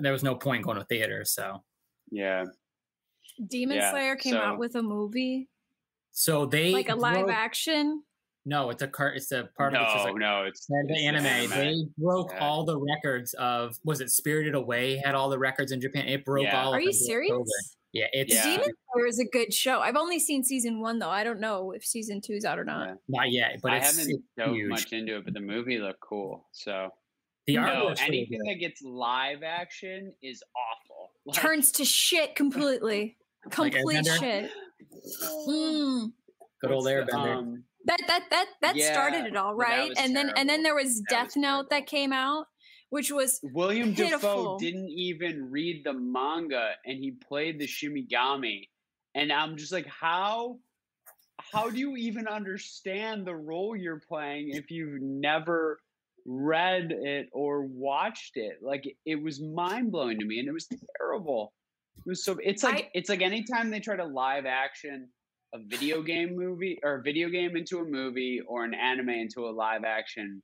there 0.00 0.12
was 0.12 0.22
no 0.22 0.34
point 0.36 0.64
going 0.64 0.78
to 0.78 0.84
theaters. 0.84 1.32
So 1.32 1.64
Yeah. 2.10 2.44
Demon 3.48 3.78
yeah, 3.78 3.90
Slayer 3.90 4.16
came 4.16 4.34
so- 4.34 4.40
out 4.40 4.58
with 4.58 4.74
a 4.76 4.82
movie, 4.82 5.48
so 6.10 6.44
they 6.46 6.72
like 6.72 6.88
a 6.90 6.94
live 6.94 7.24
broke- 7.24 7.30
action. 7.30 8.04
No, 8.44 8.70
it's 8.70 8.82
a 8.82 8.88
cart. 8.88 9.16
It's 9.16 9.30
a 9.30 9.48
part 9.56 9.74
of 9.74 9.82
it's 9.82 9.94
No, 9.94 10.02
like 10.04 10.14
no, 10.16 10.42
it's, 10.44 10.66
part 10.66 10.86
the 10.88 10.94
it's 10.94 11.02
anime. 11.04 11.50
They 11.50 11.86
broke 11.96 12.32
Yeah. 12.32 12.40
all 12.40 12.64
the 12.64 12.76
records 12.78 13.34
of 13.34 13.78
was 13.84 14.00
it 14.00 14.10
Spirited 14.10 14.54
Away 14.54 14.96
had 14.96 15.14
all 15.14 15.28
the 15.30 15.38
records 15.38 15.70
in 15.70 15.80
Japan. 15.80 16.08
It 16.08 16.24
broke 16.24 16.44
Yeah. 16.44 16.64
all. 16.64 16.74
Are 16.74 16.78
of 16.78 16.82
you 16.82 16.92
serious? 16.92 17.30
COVID. 17.32 17.76
Yeah, 17.92 18.06
it's 18.12 18.34
Yeah. 18.34 18.42
Demon 18.44 18.70
Slayer 18.92 19.06
is 19.06 19.18
a 19.20 19.24
good 19.26 19.52
show. 19.54 19.78
I've 19.80 19.96
only 19.96 20.18
seen 20.18 20.42
season 20.42 20.80
one 20.80 20.98
though. 20.98 21.10
I 21.10 21.22
don't 21.24 21.38
know 21.40 21.70
if 21.72 21.84
season 21.84 22.20
two's 22.20 22.44
out 22.44 22.58
or 22.58 22.64
not. 22.64 22.88
Yeah. 22.88 22.94
not 23.08 23.30
yet, 23.30 23.60
but 23.62 23.72
I 23.72 23.76
it's, 23.76 23.96
haven't 23.96 24.10
it's 24.14 24.22
dove 24.36 24.54
huge. 24.54 24.70
much 24.70 24.92
into 24.92 25.16
it, 25.18 25.24
but 25.24 25.34
the 25.34 25.40
movie 25.40 25.78
looked 25.78 26.00
cool. 26.00 26.48
So 26.52 26.88
The 27.46 27.56
No, 27.56 27.60
art 27.62 27.74
no, 27.78 27.84
looks 27.86 28.00
really 28.02 28.18
anything 28.20 28.38
good. 28.38 28.50
that 28.54 28.60
gets 28.60 28.82
live 28.82 29.42
action 29.42 30.14
is 30.22 30.42
awful. 30.56 31.10
Like, 31.26 31.36
Turns 31.36 31.70
to 31.72 31.84
shit 31.84 32.34
completely. 32.34 33.16
Complete 33.50 33.74
Airbender? 33.74 34.18
shit. 34.18 34.50
Mm. 35.48 36.12
good 36.60 36.70
old 36.72 36.84
what's 36.84 37.06
the, 37.06 37.12
Airbender. 37.12 37.36
um, 37.36 37.64
That 37.86 37.98
that 38.06 38.24
that 38.30 38.46
that 38.60 38.76
started 38.92 39.26
it 39.26 39.36
all, 39.36 39.54
right? 39.54 39.92
And 39.96 40.14
then 40.14 40.32
and 40.36 40.48
then 40.48 40.62
there 40.62 40.74
was 40.74 41.00
That 41.02 41.10
Death 41.10 41.26
was 41.26 41.36
Note 41.36 41.70
that 41.70 41.86
came 41.86 42.12
out, 42.12 42.46
which 42.90 43.10
was 43.10 43.40
William 43.42 43.94
pitiful. 43.94 44.18
Dafoe 44.18 44.58
didn't 44.58 44.90
even 44.90 45.50
read 45.50 45.82
the 45.84 45.92
manga 45.92 46.72
and 46.86 46.98
he 46.98 47.12
played 47.12 47.58
the 47.58 47.66
Shinigami. 47.66 48.68
And 49.14 49.32
I'm 49.32 49.56
just 49.56 49.72
like, 49.72 49.86
how 49.86 50.58
how 51.38 51.70
do 51.70 51.78
you 51.78 51.96
even 51.96 52.28
understand 52.28 53.26
the 53.26 53.34
role 53.34 53.74
you're 53.76 54.00
playing 54.08 54.50
if 54.50 54.70
you've 54.70 55.02
never 55.02 55.80
read 56.24 56.92
it 56.92 57.28
or 57.32 57.64
watched 57.64 58.36
it? 58.36 58.58
Like 58.62 58.84
it 59.04 59.20
was 59.20 59.40
mind 59.42 59.90
blowing 59.90 60.18
to 60.20 60.24
me 60.24 60.38
and 60.38 60.48
it 60.48 60.52
was 60.52 60.68
terrible. 60.98 61.52
It 62.06 62.08
was 62.08 62.24
so 62.24 62.38
it's 62.42 62.62
like 62.62 62.76
I- 62.76 62.90
it's 62.94 63.08
like 63.08 63.22
anytime 63.22 63.70
they 63.70 63.80
try 63.80 63.96
to 63.96 64.04
live 64.04 64.46
action 64.46 65.08
a 65.54 65.58
video 65.66 66.02
game 66.02 66.36
movie 66.36 66.78
or 66.82 66.96
a 66.96 67.02
video 67.02 67.28
game 67.28 67.56
into 67.56 67.78
a 67.78 67.84
movie 67.84 68.40
or 68.46 68.64
an 68.64 68.74
anime 68.74 69.10
into 69.10 69.46
a 69.46 69.50
live 69.50 69.84
action 69.84 70.42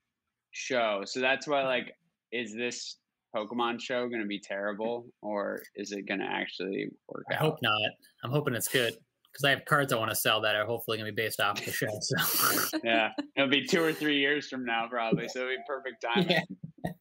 show. 0.53 1.03
So 1.05 1.21
that's 1.21 1.47
why 1.47 1.59
mm-hmm. 1.59 1.69
like 1.69 1.95
is 2.33 2.55
this 2.55 2.97
Pokemon 3.35 3.81
show 3.81 4.09
going 4.09 4.21
to 4.21 4.27
be 4.27 4.41
terrible 4.41 5.07
or 5.23 5.63
is 5.77 5.93
it 5.93 6.07
going 6.07 6.21
to 6.21 6.27
actually 6.27 6.89
work 7.09 7.25
I 7.31 7.35
out? 7.35 7.41
hope 7.41 7.59
not. 7.63 7.91
I'm 8.25 8.31
hoping 8.31 8.55
it's 8.55 8.69
good 8.69 8.95
because 9.33 9.45
I 9.45 9.51
have 9.51 9.65
cards 9.67 9.93
I 9.93 9.97
want 9.97 10.11
to 10.11 10.17
sell 10.17 10.41
that 10.43 10.57
are 10.57 10.67
hopefully 10.67 10.99
going 10.99 11.07
to 11.07 11.13
be 11.13 11.23
based 11.23 11.41
off 11.41 11.63
the 11.65 11.71
show. 11.71 11.89
So 12.01 12.79
Yeah, 12.85 13.11
it'll 13.37 13.51
be 13.51 13.67
two 13.67 13.83
or 13.83 13.93
three 13.93 14.19
years 14.19 14.49
from 14.49 14.65
now 14.65 14.87
probably, 14.89 15.29
so 15.29 15.41
it'll 15.41 15.51
be 15.51 15.63
perfect 15.67 16.05
timing. 16.05 16.43
Yeah. 16.85 16.93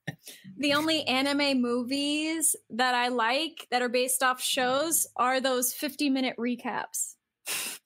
the 0.57 0.73
only 0.73 1.03
anime 1.05 1.61
movies 1.61 2.55
that 2.69 2.93
I 2.93 3.07
like 3.09 3.67
that 3.71 3.81
are 3.81 3.89
based 3.89 4.23
off 4.23 4.41
shows 4.41 5.07
are 5.15 5.39
those 5.39 5.73
50 5.73 6.09
minute 6.09 6.35
recaps. 6.37 7.15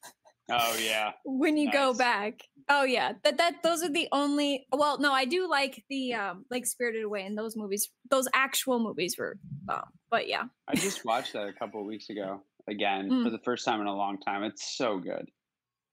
Oh 0.52 0.78
yeah, 0.84 1.12
when 1.26 1.58
you 1.58 1.72
go 1.72 1.94
back. 1.94 2.42
Oh 2.70 2.84
yeah, 2.84 3.14
that 3.24 3.38
that 3.38 3.64
those 3.64 3.84
are 3.84 3.90
the 3.90 4.08
only. 4.12 4.66
Well, 4.72 5.00
no, 5.00 5.12
I 5.12 5.26
do 5.26 5.50
like 5.50 5.84
the 5.90 6.14
um 6.14 6.46
like 6.50 6.66
Spirited 6.66 7.04
Away 7.04 7.26
and 7.26 7.38
those 7.38 7.56
movies. 7.56 7.90
Those 8.10 8.28
actual 8.34 8.80
movies 8.80 9.16
were, 9.18 9.38
um, 9.70 9.84
but 10.10 10.28
yeah, 10.28 10.44
I 10.68 10.76
just 10.76 11.04
watched 11.06 11.34
that 11.34 11.48
a 11.48 11.54
couple 11.54 11.80
of 11.82 11.86
weeks 11.86 12.10
ago 12.10 12.42
again 12.70 13.10
Mm. 13.10 13.24
for 13.24 13.30
the 13.32 13.40
first 13.40 13.66
time 13.66 13.82
in 13.82 13.88
a 13.88 13.96
long 13.96 14.20
time. 14.20 14.44
It's 14.44 14.78
so 14.78 15.00
good. 15.00 15.30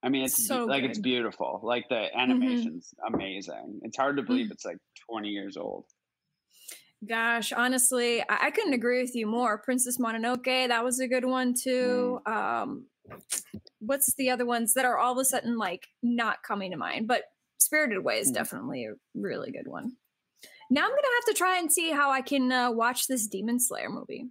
I 0.02 0.10
mean, 0.10 0.24
it's 0.26 0.46
So 0.46 0.64
like 0.66 0.84
it's 0.84 0.98
beautiful. 0.98 1.60
Like 1.64 1.88
the 1.88 2.06
animation's 2.16 2.94
amazing. 3.12 3.80
It's 3.82 3.96
hard 3.96 4.16
to 4.18 4.22
believe 4.22 4.50
it's 4.52 4.64
like 4.64 4.76
20 5.10 5.28
years 5.28 5.56
old. 5.56 5.86
gosh, 7.08 7.52
honestly, 7.52 8.20
I, 8.22 8.46
I 8.46 8.50
couldn't 8.50 8.74
agree 8.74 9.00
with 9.00 9.14
you 9.14 9.26
more. 9.26 9.58
Princess 9.58 9.98
Mononoke, 9.98 10.68
that 10.68 10.84
was 10.84 11.00
a 11.00 11.08
good 11.08 11.24
one 11.24 11.54
too. 11.54 12.20
Um, 12.26 12.86
what's 13.80 14.14
the 14.14 14.30
other 14.30 14.44
ones 14.46 14.74
that 14.74 14.84
are 14.84 14.98
all 14.98 15.12
of 15.12 15.18
a 15.18 15.24
sudden 15.24 15.56
like 15.58 15.86
not 16.02 16.42
coming 16.46 16.70
to 16.72 16.76
mind? 16.76 17.06
But 17.08 17.22
Spirited 17.58 17.98
Away 17.98 18.18
is 18.18 18.30
Mm. 18.30 18.34
definitely 18.34 18.84
a 18.86 18.94
really 19.14 19.50
good 19.50 19.66
one. 19.68 19.92
Now 20.70 20.82
I'm 20.84 20.90
gonna 20.90 21.02
have 21.20 21.34
to 21.34 21.38
try 21.38 21.58
and 21.58 21.72
see 21.72 21.90
how 21.90 22.10
I 22.10 22.20
can 22.20 22.52
uh, 22.52 22.70
watch 22.70 23.06
this 23.06 23.26
Demon 23.26 23.58
Slayer 23.58 23.88
movie. 23.90 24.26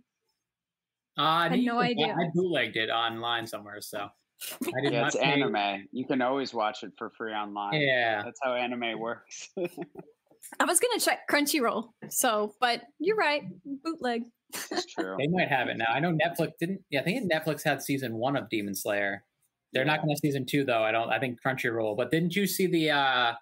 uh, 1.18 1.50
Had 1.50 1.60
no 1.60 1.74
can- 1.80 1.90
idea. 1.90 2.16
I 2.18 2.30
bootlegged 2.34 2.76
it 2.78 2.90
online 2.90 3.48
somewhere, 3.48 3.82
so 3.82 4.08
I 4.64 4.82
did 4.82 4.94
Yeah, 4.94 5.08
it's 5.08 5.16
pay- 5.16 5.24
anime. 5.24 5.88
You 5.92 6.06
can 6.06 6.22
always 6.22 6.54
watch 6.54 6.84
it 6.84 6.92
for 6.98 7.10
free 7.18 7.34
online. 7.34 7.82
Yeah, 7.82 8.22
That's 8.24 8.40
how 8.44 8.54
anime 8.54 9.00
works. 9.00 9.50
I 10.60 10.66
was 10.66 10.80
gonna 10.80 11.00
check 11.00 11.28
Crunchyroll, 11.30 11.90
so 12.10 12.54
but 12.62 12.84
you're 13.00 13.18
right, 13.18 13.42
bootleg. 13.84 14.22
It's 14.54 14.86
true. 14.94 15.16
they 15.20 15.28
might 15.28 15.50
have 15.50 15.68
it 15.68 15.78
now. 15.78 15.88
I 15.94 16.00
know 16.00 16.12
Netflix 16.12 16.52
didn't. 16.60 16.82
Yeah, 16.90 17.02
I 17.02 17.04
think 17.04 17.32
Netflix 17.32 17.64
had 17.64 17.82
season 17.82 18.16
one 18.16 18.36
of 18.36 18.50
Demon 18.50 18.76
Slayer. 18.76 19.24
They're 19.74 19.86
not 19.86 20.02
going 20.02 20.16
to 20.16 20.20
season 20.20 20.46
two 20.46 20.64
though. 20.64 20.84
I 20.84 20.92
don't. 20.92 21.10
I 21.10 21.20
think 21.20 21.40
Crunchyroll. 21.46 21.98
But 21.98 22.10
didn't 22.12 22.36
you 22.36 22.48
see 22.48 22.68
the? 22.68 22.92
uh 22.92 23.34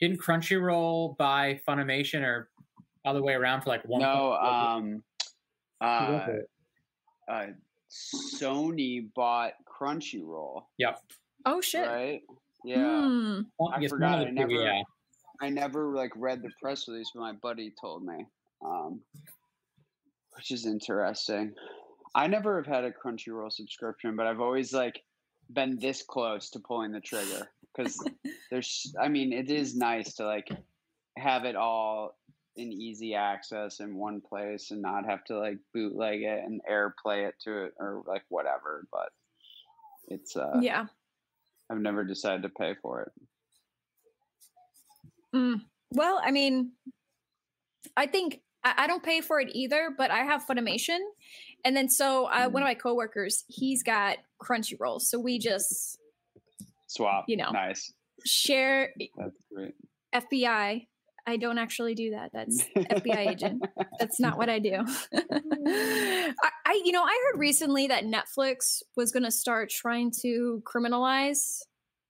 Didn't 0.00 0.20
Crunchyroll 0.20 1.16
buy 1.16 1.60
Funimation 1.68 2.22
or 2.22 2.48
other 3.04 3.22
way 3.22 3.34
around 3.34 3.62
for 3.62 3.70
like 3.70 3.84
one? 3.84 4.00
No, 4.00 4.38
point- 4.40 4.54
um, 4.54 5.02
uh, 5.80 6.26
uh, 7.32 7.46
Sony 7.90 9.08
bought 9.14 9.52
Crunchyroll, 9.66 10.62
Yep. 10.78 10.98
Oh 11.44 11.60
shit. 11.60 11.86
right? 11.86 12.20
Yeah. 12.64 13.00
Hmm. 13.02 13.40
One- 13.56 13.74
I 13.74 13.80
yes, 13.80 13.90
forgot, 13.90 14.20
I 14.20 14.24
two, 14.26 14.32
never- 14.32 14.50
yeah. 14.52 14.82
I 15.40 15.50
never 15.50 15.94
like 15.94 16.12
read 16.16 16.40
the 16.42 16.50
press 16.62 16.86
release, 16.86 17.10
but 17.14 17.20
my 17.20 17.32
buddy 17.32 17.72
told 17.80 18.04
me, 18.04 18.24
um, 18.64 19.00
which 20.42 20.50
is 20.50 20.66
interesting. 20.66 21.54
I 22.16 22.26
never 22.26 22.56
have 22.56 22.66
had 22.66 22.82
a 22.82 22.90
Crunchyroll 22.90 23.52
subscription, 23.52 24.16
but 24.16 24.26
I've 24.26 24.40
always 24.40 24.72
like 24.72 25.00
been 25.52 25.78
this 25.78 26.02
close 26.02 26.50
to 26.50 26.58
pulling 26.58 26.90
the 26.90 27.00
trigger 27.00 27.48
because 27.76 28.04
there's. 28.50 28.92
I 29.00 29.06
mean, 29.06 29.32
it 29.32 29.50
is 29.50 29.76
nice 29.76 30.14
to 30.14 30.26
like 30.26 30.48
have 31.16 31.44
it 31.44 31.54
all 31.54 32.18
in 32.56 32.72
easy 32.72 33.14
access 33.14 33.78
in 33.78 33.96
one 33.96 34.20
place 34.20 34.72
and 34.72 34.82
not 34.82 35.06
have 35.06 35.22
to 35.26 35.38
like 35.38 35.58
bootleg 35.72 36.22
it 36.22 36.42
and 36.44 36.60
airplay 36.68 37.28
it 37.28 37.36
to 37.44 37.66
it 37.66 37.74
or 37.78 38.02
like 38.08 38.24
whatever. 38.28 38.84
But 38.90 39.10
it's. 40.08 40.36
uh 40.36 40.58
yeah. 40.60 40.86
I've 41.70 41.78
never 41.78 42.02
decided 42.02 42.42
to 42.42 42.48
pay 42.48 42.74
for 42.82 43.02
it. 43.02 43.12
Mm. 45.36 45.60
Well, 45.92 46.20
I 46.22 46.32
mean, 46.32 46.72
I 47.96 48.06
think 48.06 48.40
I, 48.64 48.74
I 48.78 48.86
don't 48.86 49.02
pay 49.02 49.20
for 49.20 49.40
it 49.40 49.48
either, 49.52 49.90
but 49.96 50.10
I 50.10 50.24
have 50.24 50.44
Funimation, 50.46 50.98
and 51.64 51.76
then 51.76 51.88
so 51.88 52.26
uh, 52.26 52.48
one 52.48 52.62
of 52.62 52.66
my 52.66 52.74
coworkers, 52.74 53.44
he's 53.48 53.82
got 53.82 54.18
Crunchyroll, 54.42 55.00
so 55.00 55.18
we 55.18 55.38
just 55.38 55.98
Swap. 56.92 57.24
You 57.26 57.38
know. 57.38 57.50
Nice. 57.50 57.92
share 58.24 58.90
That's 59.16 59.36
great. 59.52 59.74
FBI. 60.14 60.86
I 61.24 61.36
don't 61.36 61.58
actually 61.58 61.94
do 61.94 62.10
that. 62.10 62.30
That's 62.32 62.64
FBI 62.76 63.16
agent. 63.30 63.64
That's 63.98 64.18
not 64.18 64.36
what 64.36 64.50
I 64.50 64.58
do. 64.58 64.74
I, 65.14 66.32
I, 66.66 66.82
you 66.84 66.92
know, 66.92 67.02
I 67.02 67.30
heard 67.30 67.38
recently 67.38 67.86
that 67.86 68.04
Netflix 68.04 68.82
was 68.96 69.12
going 69.12 69.22
to 69.22 69.30
start 69.30 69.70
trying 69.70 70.12
to 70.22 70.62
criminalize 70.66 71.60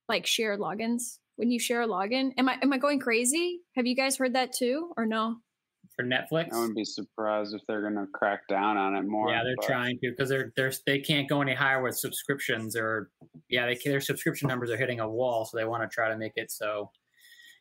like 0.09 0.25
shared 0.25 0.59
logins. 0.59 1.19
When 1.35 1.49
you 1.49 1.59
share 1.59 1.81
a 1.81 1.87
login, 1.87 2.31
am 2.37 2.47
I 2.47 2.57
am 2.61 2.73
I 2.73 2.77
going 2.77 2.99
crazy? 2.99 3.61
Have 3.75 3.87
you 3.87 3.95
guys 3.95 4.17
heard 4.17 4.33
that 4.33 4.53
too, 4.53 4.91
or 4.97 5.05
no? 5.05 5.37
For 5.95 6.03
Netflix. 6.03 6.51
I 6.51 6.57
wouldn't 6.57 6.75
be 6.75 6.85
surprised 6.85 7.53
if 7.53 7.61
they're 7.67 7.81
going 7.81 7.95
to 7.95 8.07
crack 8.11 8.47
down 8.47 8.77
on 8.77 8.95
it 8.95 9.03
more. 9.03 9.29
yeah, 9.29 9.43
they're 9.43 9.55
but- 9.57 9.67
trying 9.67 9.99
to 9.99 10.09
because 10.09 10.27
they're 10.27 10.51
they're 10.55 10.71
they 10.87 10.97
can't 10.99 11.29
go 11.29 11.41
any 11.41 11.53
higher 11.53 11.83
with 11.83 11.95
subscriptions 11.97 12.75
or 12.75 13.11
yeah, 13.49 13.67
they, 13.67 13.77
their 13.85 14.01
subscription 14.01 14.47
numbers 14.47 14.71
are 14.71 14.77
hitting 14.77 14.99
a 15.01 15.07
wall, 15.09 15.45
so 15.45 15.55
they 15.55 15.65
want 15.65 15.83
to 15.83 15.93
try 15.93 16.09
to 16.09 16.17
make 16.17 16.33
it 16.35 16.49
so 16.51 16.89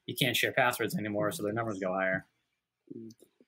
you 0.07 0.15
can't 0.19 0.35
share 0.37 0.53
passwords 0.53 0.97
anymore, 0.97 1.31
so 1.31 1.43
their 1.43 1.53
numbers 1.53 1.79
go 1.79 1.93
higher. 1.93 2.27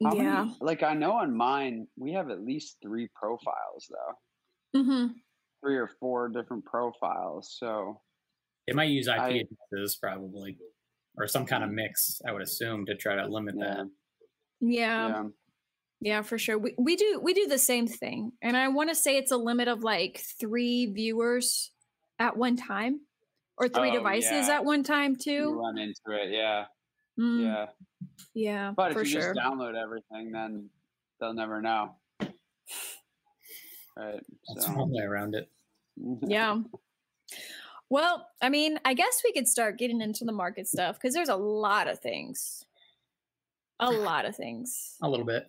How 0.03 0.15
yeah. 0.15 0.43
many- 0.45 0.57
like 0.61 0.83
I 0.83 0.93
know 0.95 1.13
on 1.13 1.35
mine, 1.35 1.87
we 1.97 2.13
have 2.13 2.29
at 2.31 2.43
least 2.45 2.77
three 2.83 3.09
profiles 3.15 3.91
though, 3.91 4.83
hmm 4.83 5.07
three 5.65 5.77
or 5.79 5.89
four 5.99 6.29
different 6.29 6.63
profiles. 6.67 7.57
So 7.59 7.99
They 8.67 8.75
might 8.75 8.91
use 8.91 9.09
IP 9.09 9.19
I- 9.19 9.45
addresses 9.73 9.97
probably, 9.97 10.59
or 11.17 11.27
some 11.27 11.47
kind 11.47 11.65
of 11.65 11.71
mix. 11.71 12.21
I 12.29 12.33
would 12.33 12.43
assume 12.43 12.85
to 12.85 12.95
try 12.95 13.17
to 13.17 13.27
limit 13.27 13.55
yeah, 13.57 13.65
that. 13.77 13.91
Yeah. 14.61 15.09
yeah. 15.09 15.25
Yeah, 16.01 16.23
for 16.23 16.37
sure. 16.39 16.59
We 16.59 16.75
we 16.77 16.97
do 16.97 17.19
we 17.23 17.33
do 17.33 17.47
the 17.47 17.57
same 17.59 17.87
thing. 17.87 18.33
And 18.43 18.57
I 18.57 18.69
want 18.69 18.91
to 18.91 18.95
say 18.95 19.17
it's 19.17 19.31
a 19.33 19.37
limit 19.39 19.69
of 19.69 19.83
like 19.83 20.19
3 20.39 20.87
viewers 20.87 21.71
at 22.19 22.37
one 22.37 22.57
time 22.57 23.01
or 23.57 23.69
3 23.69 23.91
Oh, 23.91 23.93
devices 23.93 24.49
yeah. 24.49 24.57
at 24.57 24.65
one 24.65 24.83
time 24.83 25.13
You 25.13 25.17
too. 25.17 25.61
run 25.61 25.79
into 25.79 26.01
it, 26.11 26.31
yeah, 26.31 26.67
Mm, 27.19 27.43
yeah. 27.45 27.67
yeah, 28.35 28.73
But 28.77 28.91
if 28.91 28.97
for 28.99 29.03
you 29.05 29.11
sure. 29.13 29.35
just 29.35 29.39
download 29.47 29.81
everything, 29.81 30.31
then 30.33 30.69
they'll 31.21 31.33
never 31.33 31.63
know. 31.63 31.95
Right. 33.97 34.21
That's 34.49 34.67
So 34.67 34.73
one 34.73 34.91
way 34.91 35.05
around 35.05 35.35
it. 35.37 35.49
yeah. 36.27 36.61
Well, 37.89 38.29
I 38.43 38.49
mean, 38.49 38.81
I 38.85 38.95
guess 38.95 39.23
we 39.25 39.33
could 39.33 39.47
start 39.47 39.79
getting 39.79 40.01
into 40.01 40.25
the 40.25 40.33
market 40.33 40.67
stuff 40.67 40.97
because 40.97 41.15
there's 41.15 41.29
a 41.29 41.37
lot 41.37 41.87
of 41.87 42.01
things. 42.01 42.67
A 43.81 43.91
lot 43.91 44.25
of 44.25 44.37
things. 44.37 44.97
A 45.03 45.09
little 45.09 45.27
bit. 45.27 45.47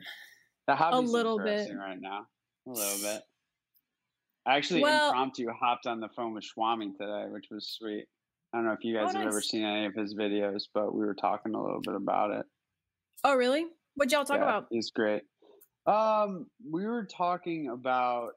the 0.67 0.75
hobby's 0.75 1.11
little 1.11 1.37
bit. 1.37 1.47
interesting 1.47 1.77
right 1.77 1.99
now. 2.01 2.25
A 2.67 2.71
little 2.71 2.99
bit. 3.01 3.21
I 4.47 4.55
actually 4.57 4.81
Well- 4.81 5.09
impromptu 5.09 5.47
hopped 5.51 5.85
on 5.85 5.99
the 5.99 6.09
phone 6.15 6.33
with 6.33 6.43
Swami 6.43 6.91
today, 6.99 7.25
which 7.29 7.45
was 7.51 7.67
sweet. 7.69 8.07
I 8.53 8.57
don't 8.57 8.65
know 8.65 8.73
if 8.73 8.83
you 8.83 8.95
guys 8.95 9.13
Oh, 9.13 9.17
have 9.19 9.27
ever 9.27 9.41
seen 9.41 9.63
any 9.63 9.85
of 9.85 9.93
his 9.93 10.15
videos, 10.15 10.63
but 10.73 10.93
we 10.95 11.05
were 11.05 11.13
talking 11.15 11.53
a 11.55 11.61
little 11.61 11.81
bit 11.81 11.93
about 11.95 12.31
it. 12.31 12.45
Oh, 13.23 13.35
really? 13.35 13.65
What'd 13.95 14.11
y'all 14.11 14.23
talk 14.25 14.37
Yeah, 14.37 14.43
about? 14.43 14.67
He's 14.71 14.91
great. 14.91 15.23
Um, 15.85 16.49
we 16.67 16.85
were 16.85 17.05
talking 17.05 17.69
about 17.69 18.33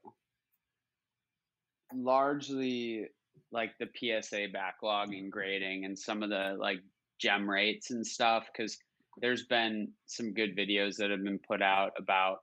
largely 1.95 3.07
like 3.53 3.73
the 3.79 3.89
PSA 3.97 4.49
backlog 4.53 5.15
and 5.15 5.33
grading 5.33 5.85
and 5.85 5.99
some 5.99 6.23
of 6.23 6.29
the 6.31 6.57
like 6.59 6.81
gem 7.19 7.49
rates 7.49 7.91
and 7.91 8.07
stuff 8.07 8.47
because 8.53 8.77
there's 9.21 9.45
been 9.45 9.89
some 10.07 10.33
good 10.33 10.57
videos 10.57 10.97
that 10.97 11.11
have 11.11 11.23
been 11.23 11.41
put 11.47 11.63
out 11.63 11.93
about 11.99 12.39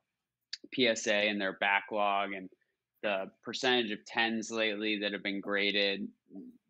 PSA 0.73 1.13
and 1.13 1.39
their 1.39 1.57
backlog 1.59 2.33
and 2.33 2.49
the 3.03 3.25
percentage 3.43 3.91
of 3.91 4.03
tens 4.05 4.49
lately 4.49 4.99
that 4.99 5.13
have 5.13 5.23
been 5.23 5.41
graded. 5.41 6.07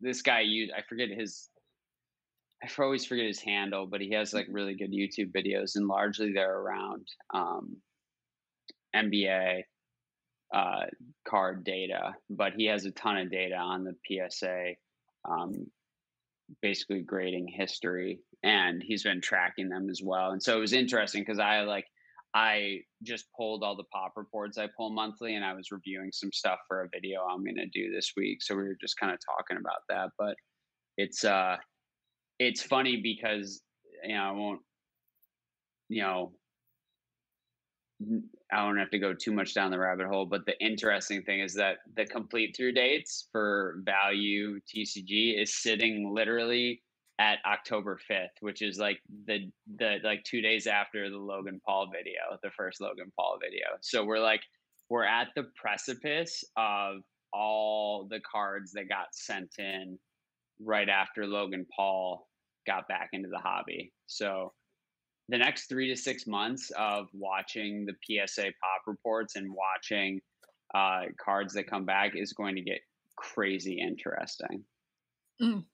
This 0.00 0.22
guy 0.22 0.40
I 0.40 0.82
forget 0.88 1.08
his 1.08 1.48
I 2.62 2.82
always 2.82 3.04
forget 3.04 3.26
his 3.26 3.40
handle, 3.40 3.86
but 3.86 4.00
he 4.00 4.12
has 4.12 4.32
like 4.32 4.46
really 4.50 4.74
good 4.74 4.92
YouTube 4.92 5.32
videos, 5.32 5.76
and 5.76 5.86
largely 5.86 6.32
they're 6.32 6.58
around 6.58 7.06
um, 7.34 7.76
NBA 8.94 9.62
uh, 10.54 10.84
card 11.28 11.64
data. 11.64 12.14
But 12.30 12.54
he 12.56 12.66
has 12.66 12.84
a 12.84 12.92
ton 12.92 13.18
of 13.18 13.30
data 13.30 13.56
on 13.56 13.84
the 13.84 13.94
PSA, 14.06 14.72
um, 15.28 15.52
basically 16.62 17.02
grading 17.02 17.48
history, 17.48 18.20
and 18.46 18.80
he's 18.80 19.02
been 19.02 19.20
tracking 19.20 19.68
them 19.68 19.90
as 19.90 20.00
well. 20.02 20.30
And 20.30 20.40
so 20.40 20.56
it 20.56 20.60
was 20.60 20.72
interesting 20.72 21.22
because 21.22 21.40
I 21.40 21.62
like 21.62 21.84
I 22.32 22.78
just 23.02 23.26
pulled 23.36 23.64
all 23.64 23.76
the 23.76 23.84
pop 23.92 24.12
reports 24.16 24.56
I 24.56 24.68
pull 24.76 24.90
monthly, 24.90 25.34
and 25.34 25.44
I 25.44 25.52
was 25.52 25.72
reviewing 25.72 26.10
some 26.12 26.30
stuff 26.32 26.60
for 26.68 26.82
a 26.82 26.88
video 26.94 27.22
I'm 27.22 27.42
going 27.42 27.56
to 27.56 27.66
do 27.66 27.92
this 27.92 28.12
week. 28.16 28.42
So 28.42 28.54
we 28.54 28.62
were 28.62 28.76
just 28.80 28.98
kind 28.98 29.12
of 29.12 29.18
talking 29.36 29.56
about 29.56 29.80
that, 29.88 30.10
but 30.16 30.36
it's 30.96 31.24
uh 31.24 31.56
it's 32.38 32.62
funny 32.62 33.00
because 33.02 33.60
you 34.04 34.14
know 34.14 34.22
I 34.22 34.30
won't 34.30 34.60
you 35.88 36.02
know 36.02 36.32
I 38.52 38.64
don't 38.64 38.78
have 38.78 38.90
to 38.90 38.98
go 38.98 39.12
too 39.12 39.32
much 39.32 39.54
down 39.54 39.72
the 39.72 39.78
rabbit 39.78 40.06
hole, 40.06 40.26
but 40.26 40.46
the 40.46 40.56
interesting 40.64 41.22
thing 41.22 41.40
is 41.40 41.54
that 41.54 41.78
the 41.96 42.04
complete 42.04 42.54
through 42.56 42.72
dates 42.72 43.26
for 43.32 43.80
value 43.84 44.60
TCG 44.72 45.42
is 45.42 45.60
sitting 45.60 46.14
literally 46.14 46.82
at 47.18 47.38
October 47.46 47.98
5th, 48.10 48.40
which 48.40 48.62
is 48.62 48.78
like 48.78 49.00
the 49.26 49.50
the 49.78 49.98
like 50.04 50.22
2 50.24 50.40
days 50.42 50.66
after 50.66 51.08
the 51.08 51.16
Logan 51.16 51.60
Paul 51.64 51.88
video, 51.90 52.38
the 52.42 52.50
first 52.50 52.80
Logan 52.80 53.12
Paul 53.16 53.38
video. 53.40 53.66
So 53.80 54.04
we're 54.04 54.20
like 54.20 54.42
we're 54.88 55.04
at 55.04 55.28
the 55.34 55.44
precipice 55.54 56.44
of 56.56 56.98
all 57.32 58.06
the 58.08 58.20
cards 58.20 58.72
that 58.72 58.88
got 58.88 59.08
sent 59.12 59.50
in 59.58 59.98
right 60.60 60.88
after 60.88 61.26
Logan 61.26 61.66
Paul 61.74 62.28
got 62.66 62.88
back 62.88 63.10
into 63.12 63.28
the 63.28 63.38
hobby. 63.38 63.92
So 64.06 64.52
the 65.28 65.38
next 65.38 65.68
three 65.68 65.88
to 65.88 65.96
six 65.96 66.26
months 66.26 66.70
of 66.78 67.08
watching 67.12 67.86
the 67.86 67.94
PSA 68.04 68.42
pop 68.42 68.82
reports 68.86 69.36
and 69.36 69.52
watching 69.52 70.20
uh, 70.74 71.06
cards 71.22 71.54
that 71.54 71.68
come 71.68 71.84
back 71.84 72.12
is 72.14 72.32
going 72.32 72.54
to 72.56 72.62
get 72.62 72.80
crazy 73.16 73.80
interesting. 73.80 74.64
Mm. 75.40 75.64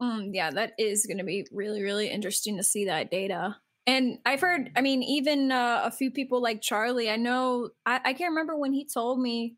Mm, 0.00 0.30
yeah, 0.32 0.50
that 0.50 0.72
is 0.78 1.06
going 1.06 1.18
to 1.18 1.24
be 1.24 1.46
really, 1.52 1.82
really 1.82 2.08
interesting 2.08 2.56
to 2.56 2.62
see 2.62 2.86
that 2.86 3.10
data. 3.10 3.56
And 3.86 4.18
I've 4.24 4.40
heard, 4.40 4.70
I 4.76 4.80
mean, 4.80 5.02
even 5.02 5.52
uh, 5.52 5.82
a 5.84 5.90
few 5.90 6.10
people 6.10 6.40
like 6.42 6.62
Charlie, 6.62 7.10
I 7.10 7.16
know, 7.16 7.70
I, 7.84 8.00
I 8.04 8.12
can't 8.14 8.30
remember 8.30 8.56
when 8.56 8.72
he 8.72 8.86
told 8.86 9.20
me 9.20 9.56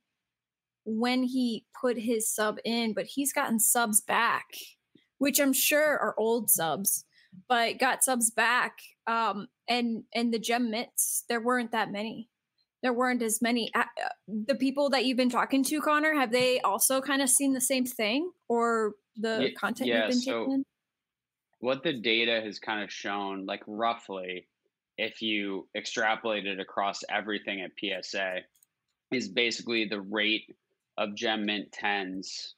when 0.84 1.22
he 1.22 1.64
put 1.80 1.98
his 1.98 2.32
sub 2.32 2.58
in, 2.64 2.92
but 2.92 3.06
he's 3.06 3.32
gotten 3.32 3.58
subs 3.58 4.00
back, 4.00 4.46
which 5.18 5.40
I'm 5.40 5.52
sure 5.52 5.98
are 5.98 6.14
old 6.18 6.50
subs, 6.50 7.04
but 7.48 7.78
got 7.78 8.04
subs 8.04 8.30
back. 8.30 8.78
Um, 9.06 9.48
and 9.68 10.04
and 10.14 10.32
the 10.32 10.38
gem 10.38 10.70
mints, 10.70 11.24
there 11.28 11.40
weren't 11.40 11.72
that 11.72 11.90
many. 11.90 12.28
There 12.83 12.92
weren't 12.92 13.23
as 13.23 13.40
many. 13.40 13.71
Uh, 13.75 13.85
the 14.28 14.54
people 14.54 14.90
that 14.90 15.04
you've 15.04 15.16
been 15.16 15.30
talking 15.30 15.64
to, 15.64 15.80
Connor, 15.80 16.14
have 16.14 16.30
they 16.30 16.61
also 16.61 17.00
kind 17.00 17.23
of 17.23 17.28
seen 17.28 17.52
the 17.52 17.61
same 17.61 17.87
thing, 17.87 18.30
or 18.49 18.92
the 19.16 19.38
yeah, 19.42 19.49
content 19.59 19.88
yeah, 19.88 20.00
you've 20.00 20.11
been 20.11 20.21
so 20.21 20.45
taking? 20.45 20.64
What 21.61 21.83
the 21.83 21.95
data 21.95 22.40
has 22.45 22.59
kind 22.59 22.85
of 22.85 22.92
shown, 22.92 23.47
like 23.47 23.62
roughly, 23.66 24.47
if 24.99 25.23
you 25.23 25.68
extrapolate 25.75 26.47
it 26.47 26.61
across 26.61 27.00
everything 27.11 27.62
at 27.62 27.71
PSA, 27.78 28.40
is 29.11 29.28
basically 29.28 29.87
the 29.87 30.00
rate 30.00 30.54
of 30.99 31.14
gem 31.14 31.47
mint 31.47 31.75
10s 31.83 32.52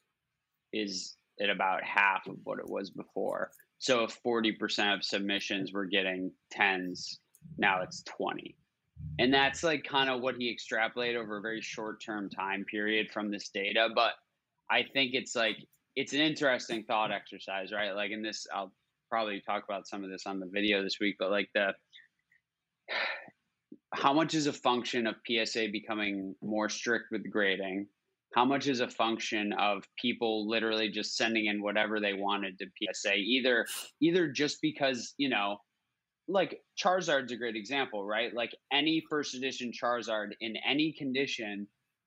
is 0.73 1.17
at 1.41 1.51
about 1.51 1.85
half 1.85 2.27
of 2.27 2.37
what 2.45 2.59
it 2.59 2.69
was 2.69 2.91
before. 2.91 3.51
So 3.79 4.05
if 4.05 4.21
40% 4.27 4.95
of 4.95 5.05
submissions 5.05 5.73
were 5.73 5.87
getting 5.87 6.33
10s, 6.57 7.19
now 7.59 7.83
it's 7.83 8.03
20. 8.03 8.57
And 9.19 9.35
that's 9.35 9.63
like 9.63 9.85
kind 9.85 10.09
of 10.09 10.21
what 10.21 10.37
he 10.39 10.55
extrapolated 10.55 11.17
over 11.17 11.39
a 11.39 11.43
very 11.43 11.61
short 11.61 12.03
term 12.05 12.31
time 12.31 12.65
period 12.65 13.11
from 13.13 13.31
this 13.31 13.49
data. 13.49 13.89
But 13.95 14.13
I 14.71 14.85
think 14.93 15.15
it's 15.15 15.35
like, 15.35 15.57
it's 15.97 16.13
an 16.13 16.21
interesting 16.21 16.85
thought 16.85 17.11
exercise, 17.11 17.73
right? 17.73 17.93
Like 17.93 18.13
in 18.13 18.23
this, 18.23 18.47
I'll 18.55 18.73
probably 19.11 19.41
talk 19.41 19.65
about 19.69 19.89
some 19.89 20.05
of 20.05 20.11
this 20.11 20.27
on 20.27 20.39
the 20.39 20.49
video 20.53 20.83
this 20.83 20.99
week, 21.01 21.17
but 21.19 21.31
like 21.31 21.49
the, 21.55 21.73
how 23.95 24.13
much 24.13 24.35
is 24.35 24.47
a 24.47 24.53
function 24.53 25.07
of 25.07 25.17
PSA 25.27 25.69
becoming 25.73 26.35
more 26.43 26.69
strict 26.69 27.07
with 27.11 27.29
grading 27.31 27.89
how 28.35 28.45
much 28.45 28.67
is 28.67 28.81
a 28.81 28.89
function 28.89 29.53
of 29.55 29.85
people 30.01 30.49
literally 30.49 30.91
just 30.91 31.17
sending 31.17 31.47
in 31.47 31.63
whatever 31.63 31.99
they 32.01 32.13
wanted 32.13 32.59
to 32.59 32.67
PSA 32.67 33.15
either 33.15 33.67
either 34.01 34.29
just 34.29 34.59
because 34.61 35.15
you 35.17 35.29
know 35.29 35.57
like 36.29 36.61
Charizard's 36.83 37.33
a 37.33 37.37
great 37.37 37.57
example 37.57 38.05
right? 38.05 38.35
Like 38.35 38.51
any 38.73 39.03
first 39.11 39.35
edition 39.35 39.73
Charizard 39.73 40.29
in 40.41 40.55
any 40.69 40.93
condition 40.93 41.67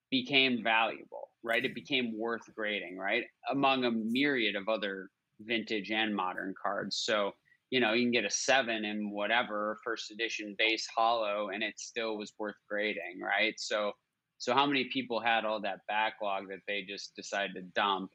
became 0.10 0.64
valuable 0.64 1.30
right? 1.44 1.66
It 1.66 1.74
became 1.76 2.18
worth 2.18 2.42
grading 2.56 2.98
right? 2.98 3.24
Among 3.52 3.84
a 3.84 3.92
myriad 3.92 4.56
of 4.56 4.70
other 4.70 5.10
vintage 5.42 5.90
and 5.92 6.16
modern 6.16 6.54
cards. 6.62 7.02
So 7.04 7.32
you 7.72 7.80
know 7.80 7.94
you 7.94 8.04
can 8.04 8.12
get 8.12 8.26
a 8.26 8.30
seven 8.30 8.86
in 8.86 9.12
whatever 9.12 9.78
first 9.84 10.12
edition 10.12 10.56
base 10.58 10.88
holo 10.96 11.50
and 11.50 11.64
it 11.64 11.80
still 11.80 12.18
was 12.18 12.32
worth 12.38 12.56
grading 12.70 13.20
right? 13.24 13.56
So 13.58 13.92
so 14.38 14.54
how 14.54 14.66
many 14.66 14.90
people 14.92 15.20
had 15.20 15.46
all 15.46 15.62
that 15.62 15.80
backlog 15.88 16.48
that 16.50 16.62
they 16.68 16.84
just 16.88 17.16
decided 17.16 17.54
to 17.56 17.62
dump 17.76 18.10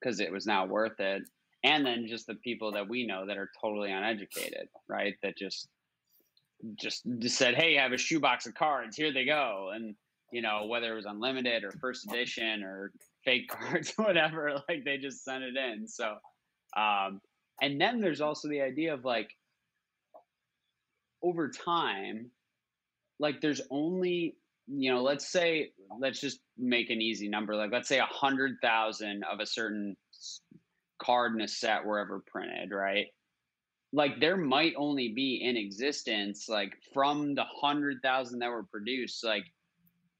because 0.00 0.20
it 0.20 0.30
was 0.32 0.46
not 0.46 0.68
worth 0.68 1.00
it? 1.00 1.22
And 1.64 1.84
then 1.84 2.06
just 2.06 2.26
the 2.26 2.34
people 2.34 2.72
that 2.72 2.88
we 2.88 3.06
know 3.06 3.26
that 3.26 3.38
are 3.38 3.50
totally 3.60 3.90
uneducated, 3.90 4.68
right? 4.88 5.14
That 5.22 5.36
just 5.36 5.68
just 6.76 7.04
said, 7.28 7.54
"Hey, 7.54 7.78
I 7.78 7.82
have 7.82 7.92
a 7.92 7.98
shoebox 7.98 8.46
of 8.46 8.54
cards. 8.54 8.96
Here 8.96 9.12
they 9.12 9.24
go." 9.24 9.70
And 9.74 9.96
you 10.30 10.42
know, 10.42 10.66
whether 10.66 10.92
it 10.92 10.96
was 10.96 11.06
unlimited 11.06 11.64
or 11.64 11.72
first 11.72 12.06
edition 12.06 12.62
or 12.62 12.92
fake 13.24 13.48
cards, 13.50 13.92
whatever, 13.96 14.60
like 14.68 14.84
they 14.84 14.98
just 14.98 15.24
sent 15.24 15.42
it 15.42 15.56
in. 15.56 15.88
So, 15.88 16.16
um, 16.76 17.20
and 17.62 17.80
then 17.80 18.00
there's 18.00 18.20
also 18.20 18.48
the 18.48 18.60
idea 18.60 18.92
of 18.92 19.04
like 19.04 19.30
over 21.22 21.48
time, 21.48 22.30
like 23.18 23.40
there's 23.40 23.62
only 23.70 24.36
you 24.66 24.92
know, 24.92 25.02
let's 25.02 25.30
say, 25.30 25.72
let's 26.00 26.20
just 26.20 26.40
make 26.56 26.90
an 26.90 27.00
easy 27.00 27.28
number. 27.28 27.54
Like, 27.54 27.70
let's 27.70 27.88
say 27.88 27.98
a 27.98 28.06
hundred 28.06 28.56
thousand 28.62 29.24
of 29.30 29.40
a 29.40 29.46
certain 29.46 29.96
card 30.98 31.34
in 31.34 31.40
a 31.40 31.48
set 31.48 31.84
were 31.84 31.98
ever 31.98 32.22
printed, 32.26 32.70
right? 32.70 33.06
Like, 33.92 34.20
there 34.20 34.36
might 34.36 34.74
only 34.76 35.12
be 35.12 35.42
in 35.42 35.56
existence, 35.56 36.48
like, 36.48 36.72
from 36.92 37.34
the 37.34 37.44
hundred 37.44 37.98
thousand 38.02 38.40
that 38.40 38.50
were 38.50 38.64
produced, 38.64 39.24
like, 39.24 39.44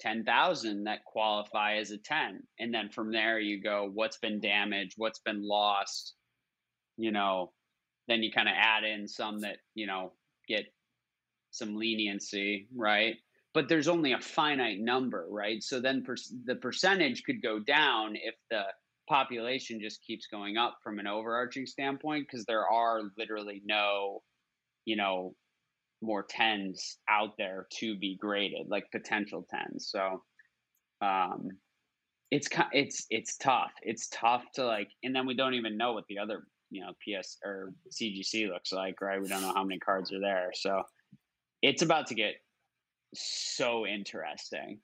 10,000 0.01 0.85
that 0.85 1.05
qualify 1.05 1.77
as 1.77 1.91
a 1.91 1.99
10. 1.99 2.43
And 2.59 2.73
then 2.73 2.89
from 2.91 3.13
there, 3.13 3.39
you 3.39 3.63
go, 3.63 3.91
what's 3.93 4.19
been 4.19 4.41
damaged, 4.41 4.95
what's 4.97 5.21
been 5.21 5.47
lost, 5.47 6.15
you 6.97 7.11
know, 7.11 7.53
then 8.07 8.23
you 8.23 8.31
kind 8.31 8.49
of 8.49 8.55
add 8.57 8.85
in 8.85 9.09
some 9.09 9.41
that, 9.41 9.59
you 9.75 9.87
know, 9.87 10.13
get 10.47 10.67
some 11.51 11.77
leniency, 11.77 12.69
right? 12.77 13.17
but 13.55 13.69
there's 13.69 13.89
only 13.89 14.13
a 14.13 14.19
finite 14.19 14.81
number, 14.81 15.27
right? 15.31 15.63
So 15.63 15.81
then 15.81 16.03
per- 16.03 16.17
the 16.45 16.57
percentage 16.57 17.23
could 17.23 17.41
go 17.41 17.61
down 17.61 18.17
if 18.17 18.35
the 18.51 18.65
population 19.09 19.81
just 19.81 20.03
keeps 20.03 20.27
going 20.27 20.57
up 20.57 20.79
from 20.83 20.99
an 20.99 21.07
overarching 21.07 21.67
standpoint 21.67 22.27
because 22.27 22.45
there 22.47 22.69
are 22.69 23.03
literally 23.19 23.63
no, 23.65 24.23
you 24.85 24.97
know, 24.97 25.35
more 26.03 26.25
tens 26.29 26.99
out 27.09 27.31
there 27.39 27.67
to 27.79 27.97
be 27.99 28.17
graded, 28.21 28.69
like 28.69 28.85
potential 28.93 29.47
tens. 29.51 29.89
So, 29.91 30.23
um, 31.01 31.49
it's 32.31 32.49
it's 32.73 33.07
it's 33.11 33.37
tough. 33.37 33.73
It's 33.83 34.09
tough 34.09 34.45
to 34.55 34.65
like, 34.65 34.89
and 35.03 35.15
then 35.15 35.27
we 35.27 35.35
don't 35.35 35.55
even 35.55 35.77
know 35.77 35.93
what 35.93 36.05
the 36.09 36.19
other 36.19 36.45
you 36.71 36.81
know 36.81 36.93
PS 37.03 37.39
or 37.45 37.73
CGC 37.91 38.49
looks 38.49 38.73
like, 38.73 39.01
right? 39.01 39.21
We 39.21 39.29
don't 39.29 39.43
know 39.43 39.53
how 39.55 39.65
many 39.65 39.79
cards 39.79 40.13
are 40.13 40.21
there, 40.21 40.51
so 40.55 40.83
it's 41.63 41.83
about 41.83 42.09
to 42.09 42.15
get 42.15 42.35
so 43.15 43.87
interesting. 43.87 44.81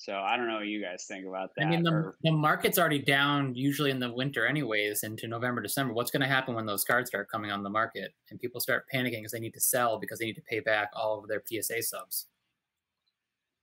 So 0.00 0.14
I 0.14 0.36
don't 0.36 0.46
know 0.46 0.54
what 0.54 0.68
you 0.68 0.80
guys 0.80 1.06
think 1.08 1.26
about 1.26 1.50
that. 1.56 1.66
I 1.66 1.68
mean, 1.68 1.82
the, 1.82 1.90
or... 1.90 2.16
the 2.22 2.30
market's 2.30 2.78
already 2.78 3.00
down 3.00 3.56
usually 3.56 3.90
in 3.90 3.98
the 3.98 4.12
winter, 4.12 4.46
anyways, 4.46 5.02
into 5.02 5.26
November, 5.26 5.60
December. 5.60 5.92
What's 5.92 6.12
going 6.12 6.22
to 6.22 6.28
happen 6.28 6.54
when 6.54 6.66
those 6.66 6.84
cards 6.84 7.10
start 7.10 7.28
coming 7.28 7.50
on 7.50 7.64
the 7.64 7.68
market 7.68 8.14
and 8.30 8.38
people 8.38 8.60
start 8.60 8.86
panicking 8.94 9.18
because 9.18 9.32
they 9.32 9.40
need 9.40 9.54
to 9.54 9.60
sell 9.60 9.98
because 9.98 10.20
they 10.20 10.26
need 10.26 10.36
to 10.36 10.42
pay 10.42 10.60
back 10.60 10.90
all 10.94 11.18
of 11.18 11.26
their 11.26 11.42
PSA 11.44 11.82
subs? 11.82 12.28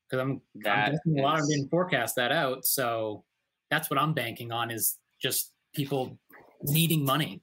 Because 0.10 0.22
I'm, 0.22 0.42
I'm 0.56 0.62
guessing 0.62 1.00
is... 1.16 1.20
a 1.20 1.22
lot 1.22 1.40
of 1.40 1.48
didn't 1.48 1.70
forecast 1.70 2.18
that 2.18 2.34
out. 2.34 2.66
So 2.66 3.24
that's 3.72 3.90
what 3.90 3.98
I'm 3.98 4.14
banking 4.14 4.52
on 4.52 4.72
is 4.72 4.98
just 5.22 5.54
people 5.74 6.20
needing 6.64 7.06
money 7.06 7.42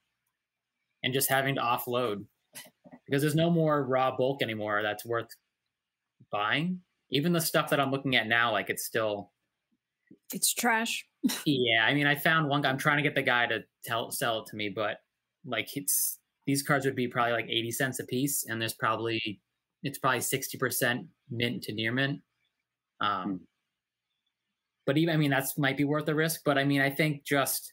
and 1.03 1.15
just 1.15 1.31
having 1.31 1.55
to 1.55 1.63
offload 1.63 2.27
because 3.07 3.23
there's 3.23 3.35
no 3.35 3.49
more 3.49 3.85
raw 3.85 4.15
bulk 4.15 4.43
anymore 4.43 4.83
that's 4.83 5.07
worth 5.07 5.29
buying. 6.31 6.81
Even 7.13 7.33
the 7.33 7.41
stuff 7.41 7.71
that 7.71 7.79
I'm 7.79 7.91
looking 7.91 8.17
at 8.17 8.27
now, 8.27 8.53
like 8.53 8.71
it's 8.71 8.85
still 8.85 9.31
it's 10.33 10.53
trash. 10.53 11.07
yeah, 11.47 11.85
I 11.85 11.95
mean, 11.95 12.07
I 12.07 12.15
found 12.15 12.49
one 12.49 12.63
guy. 12.63 12.71
I'm 12.71 12.79
trying 12.79 12.97
to 12.97 13.03
get 13.03 13.15
the 13.15 13.23
guy 13.23 13.47
to 13.47 13.61
tell 13.85 14.11
sell 14.11 14.41
it 14.41 14.47
to 14.47 14.57
me, 14.57 14.69
but 14.69 14.99
like 15.47 15.77
it's 15.77 16.19
these 16.47 16.63
cards 16.63 16.85
would 16.85 16.97
be 16.97 17.07
probably 17.07 17.33
like 17.33 17.47
80 17.49 17.71
cents 17.71 18.01
a 18.01 18.05
piece, 18.05 18.47
and 18.49 18.61
there's 18.61 18.75
probably 18.75 19.41
it's 19.83 19.99
probably 19.99 20.21
60 20.21 20.59
percent 20.59 21.07
mint 21.31 21.63
to 21.65 21.73
near 21.73 21.93
mint. 21.93 22.21
Um, 23.01 23.25
hmm. 23.25 23.37
but 24.87 24.99
even 24.99 25.15
I 25.15 25.19
mean, 25.19 25.31
that's 25.31 25.59
might 25.59 25.77
be 25.77 25.85
worth 25.85 26.07
the 26.07 26.15
risk. 26.15 26.43
But 26.45 26.59
I 26.59 26.65
mean, 26.65 26.81
I 26.81 26.91
think 26.91 27.25
just 27.25 27.73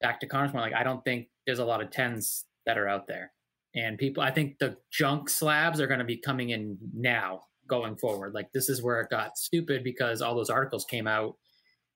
back 0.00 0.20
to 0.20 0.26
Connor's 0.26 0.52
point, 0.52 0.62
like 0.62 0.80
I 0.80 0.84
don't 0.84 1.04
think 1.04 1.28
there's 1.46 1.58
a 1.58 1.64
lot 1.64 1.82
of 1.82 1.90
tens 1.90 2.44
that 2.66 2.78
are 2.78 2.88
out 2.88 3.06
there, 3.06 3.32
and 3.74 3.98
people. 3.98 4.22
I 4.22 4.30
think 4.30 4.58
the 4.58 4.76
junk 4.92 5.28
slabs 5.30 5.80
are 5.80 5.86
going 5.86 6.00
to 6.00 6.04
be 6.04 6.18
coming 6.18 6.50
in 6.50 6.78
now 6.94 7.42
going 7.66 7.96
forward. 7.96 8.34
Like 8.34 8.50
this 8.52 8.68
is 8.68 8.82
where 8.82 9.00
it 9.00 9.10
got 9.10 9.36
stupid 9.36 9.84
because 9.84 10.22
all 10.22 10.34
those 10.34 10.50
articles 10.50 10.84
came 10.84 11.06
out 11.06 11.36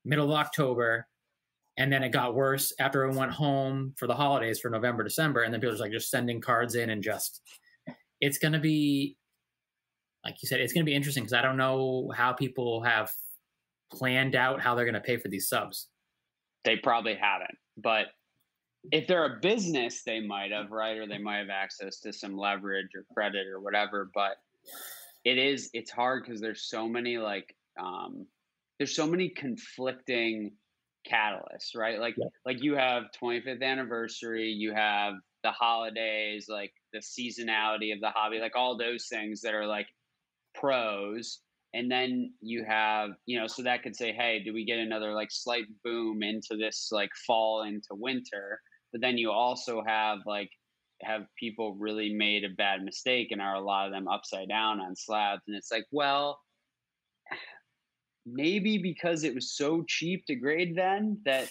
middle 0.05 0.33
of 0.33 0.39
October. 0.39 1.07
And 1.77 1.93
then 1.93 2.03
it 2.03 2.11
got 2.11 2.35
worse 2.35 2.73
after 2.79 3.11
I 3.11 3.15
went 3.15 3.33
home 3.33 3.95
for 3.97 4.07
the 4.07 4.15
holidays 4.15 4.61
for 4.61 4.71
November, 4.71 5.03
December. 5.03 5.43
And 5.43 5.55
then 5.55 5.61
people 5.61 5.75
were 5.75 5.79
like 5.79 5.93
just 5.93 6.11
sending 6.11 6.41
cards 6.41 6.75
in 6.75 6.91
and 6.91 7.03
just, 7.03 7.41
it's 8.21 8.39
going 8.39 8.53
to 8.53 8.59
be, 8.59 9.17
like 10.25 10.37
you 10.43 10.49
said, 10.49 10.61
it's 10.61 10.75
going 10.75 10.85
to 10.85 10.91
be 10.91 10.95
interesting 10.95 11.23
because 11.23 11.33
I 11.33 11.41
don't 11.41 11.57
know 11.57 12.13
how 12.15 12.33
people 12.33 12.83
have 12.83 13.11
planned 13.91 14.37
out 14.37 14.61
how 14.61 14.75
they're 14.75 14.85
going 14.85 14.95
to 14.95 15.01
pay 15.01 15.17
for 15.17 15.29
these 15.29 15.49
subs. 15.49 15.89
They 16.65 16.77
probably 16.77 17.15
haven't. 17.15 17.57
But 17.79 18.09
if 18.93 19.07
they're 19.07 19.37
a 19.37 19.41
business, 19.41 20.03
they 20.05 20.21
might 20.21 20.53
have, 20.53 20.71
right? 20.71 20.99
Or 20.99 21.07
they 21.07 21.19
might 21.19 21.39
have 21.39 21.51
access 21.51 22.01
to 22.01 22.13
some 22.13 22.37
leverage 22.37 22.89
or 22.95 23.05
credit 23.15 23.47
or 23.47 23.61
whatever. 23.61 24.11
But 24.13 24.37
it 25.25 25.39
is, 25.39 25.71
it's 25.73 25.91
hard 25.91 26.25
because 26.25 26.41
there's 26.41 26.63
so 26.63 26.89
many 26.89 27.19
like, 27.19 27.55
um, 27.79 28.27
there's 28.79 28.95
so 28.95 29.07
many 29.07 29.29
conflicting 29.29 30.53
catalysts, 31.11 31.77
right? 31.77 31.99
Like 31.99 32.15
yeah. 32.17 32.27
like 32.45 32.63
you 32.63 32.75
have 32.77 33.05
25th 33.23 33.63
anniversary, 33.63 34.49
you 34.49 34.73
have 34.75 35.15
the 35.43 35.51
holidays, 35.51 36.47
like 36.49 36.73
the 36.93 36.99
seasonality 37.01 37.93
of 37.93 38.01
the 38.01 38.11
hobby, 38.11 38.39
like 38.39 38.57
all 38.57 38.77
those 38.77 39.07
things 39.09 39.41
that 39.43 39.55
are 39.55 39.67
like 39.67 39.87
pros. 40.55 41.41
And 41.73 41.91
then 41.91 42.33
you 42.41 42.65
have, 42.65 43.11
you 43.27 43.39
know, 43.39 43.47
so 43.47 43.63
that 43.63 43.83
could 43.83 43.95
say, 43.95 44.13
hey, 44.13 44.43
do 44.45 44.53
we 44.53 44.65
get 44.65 44.79
another 44.79 45.13
like 45.13 45.31
slight 45.31 45.67
boom 45.85 46.23
into 46.23 46.57
this 46.57 46.89
like 46.91 47.11
fall 47.27 47.63
into 47.63 47.89
winter? 47.93 48.61
But 48.93 49.01
then 49.01 49.17
you 49.17 49.31
also 49.31 49.83
have 49.87 50.19
like 50.27 50.51
have 51.03 51.23
people 51.39 51.75
really 51.75 52.13
made 52.13 52.45
a 52.45 52.55
bad 52.57 52.83
mistake 52.83 53.29
and 53.31 53.41
are 53.41 53.55
a 53.55 53.61
lot 53.61 53.87
of 53.87 53.93
them 53.93 54.09
upside 54.09 54.49
down 54.49 54.81
on 54.81 54.95
slabs 54.97 55.43
and 55.47 55.57
it's 55.57 55.71
like 55.71 55.87
well 55.91 56.41
maybe 58.27 58.79
because 58.79 59.25
it 59.25 59.35
was 59.35 59.57
so 59.57 59.83
cheap 59.89 60.25
to 60.27 60.35
grade 60.35 60.75
then 60.77 61.19
that 61.25 61.51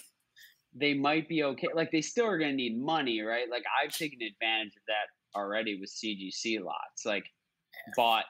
they 0.74 0.94
might 0.94 1.28
be 1.28 1.42
okay. 1.42 1.68
Like 1.74 1.90
they 1.90 2.00
still 2.00 2.26
are 2.26 2.38
going 2.38 2.50
to 2.50 2.56
need 2.56 2.80
money, 2.80 3.20
right? 3.22 3.50
Like 3.50 3.64
I've 3.82 3.92
taken 3.92 4.18
advantage 4.22 4.74
of 4.76 4.82
that 4.86 5.38
already 5.38 5.78
with 5.80 5.90
CGC 5.90 6.62
lots. 6.62 7.04
Like 7.04 7.24
bought 7.96 8.24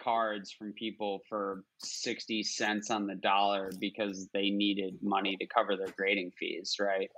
cards 0.00 0.52
from 0.52 0.72
people 0.72 1.20
for 1.28 1.64
60 1.78 2.42
cents 2.42 2.90
on 2.90 3.06
the 3.06 3.14
dollar 3.16 3.70
because 3.80 4.28
they 4.32 4.50
needed 4.50 4.98
money 5.02 5.36
to 5.36 5.46
cover 5.46 5.76
their 5.76 5.92
grading 5.96 6.32
fees, 6.38 6.76
right? 6.80 7.10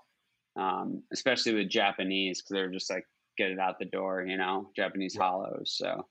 Um, 0.57 1.03
especially 1.13 1.55
with 1.55 1.69
Japanese 1.69 2.41
because 2.41 2.55
they're 2.55 2.71
just 2.71 2.91
like 2.91 3.05
get 3.37 3.51
it 3.51 3.59
out 3.59 3.79
the 3.79 3.85
door, 3.87 4.25
you 4.27 4.37
know, 4.37 4.71
Japanese 4.75 5.17
holos. 5.17 5.69
So 5.69 6.07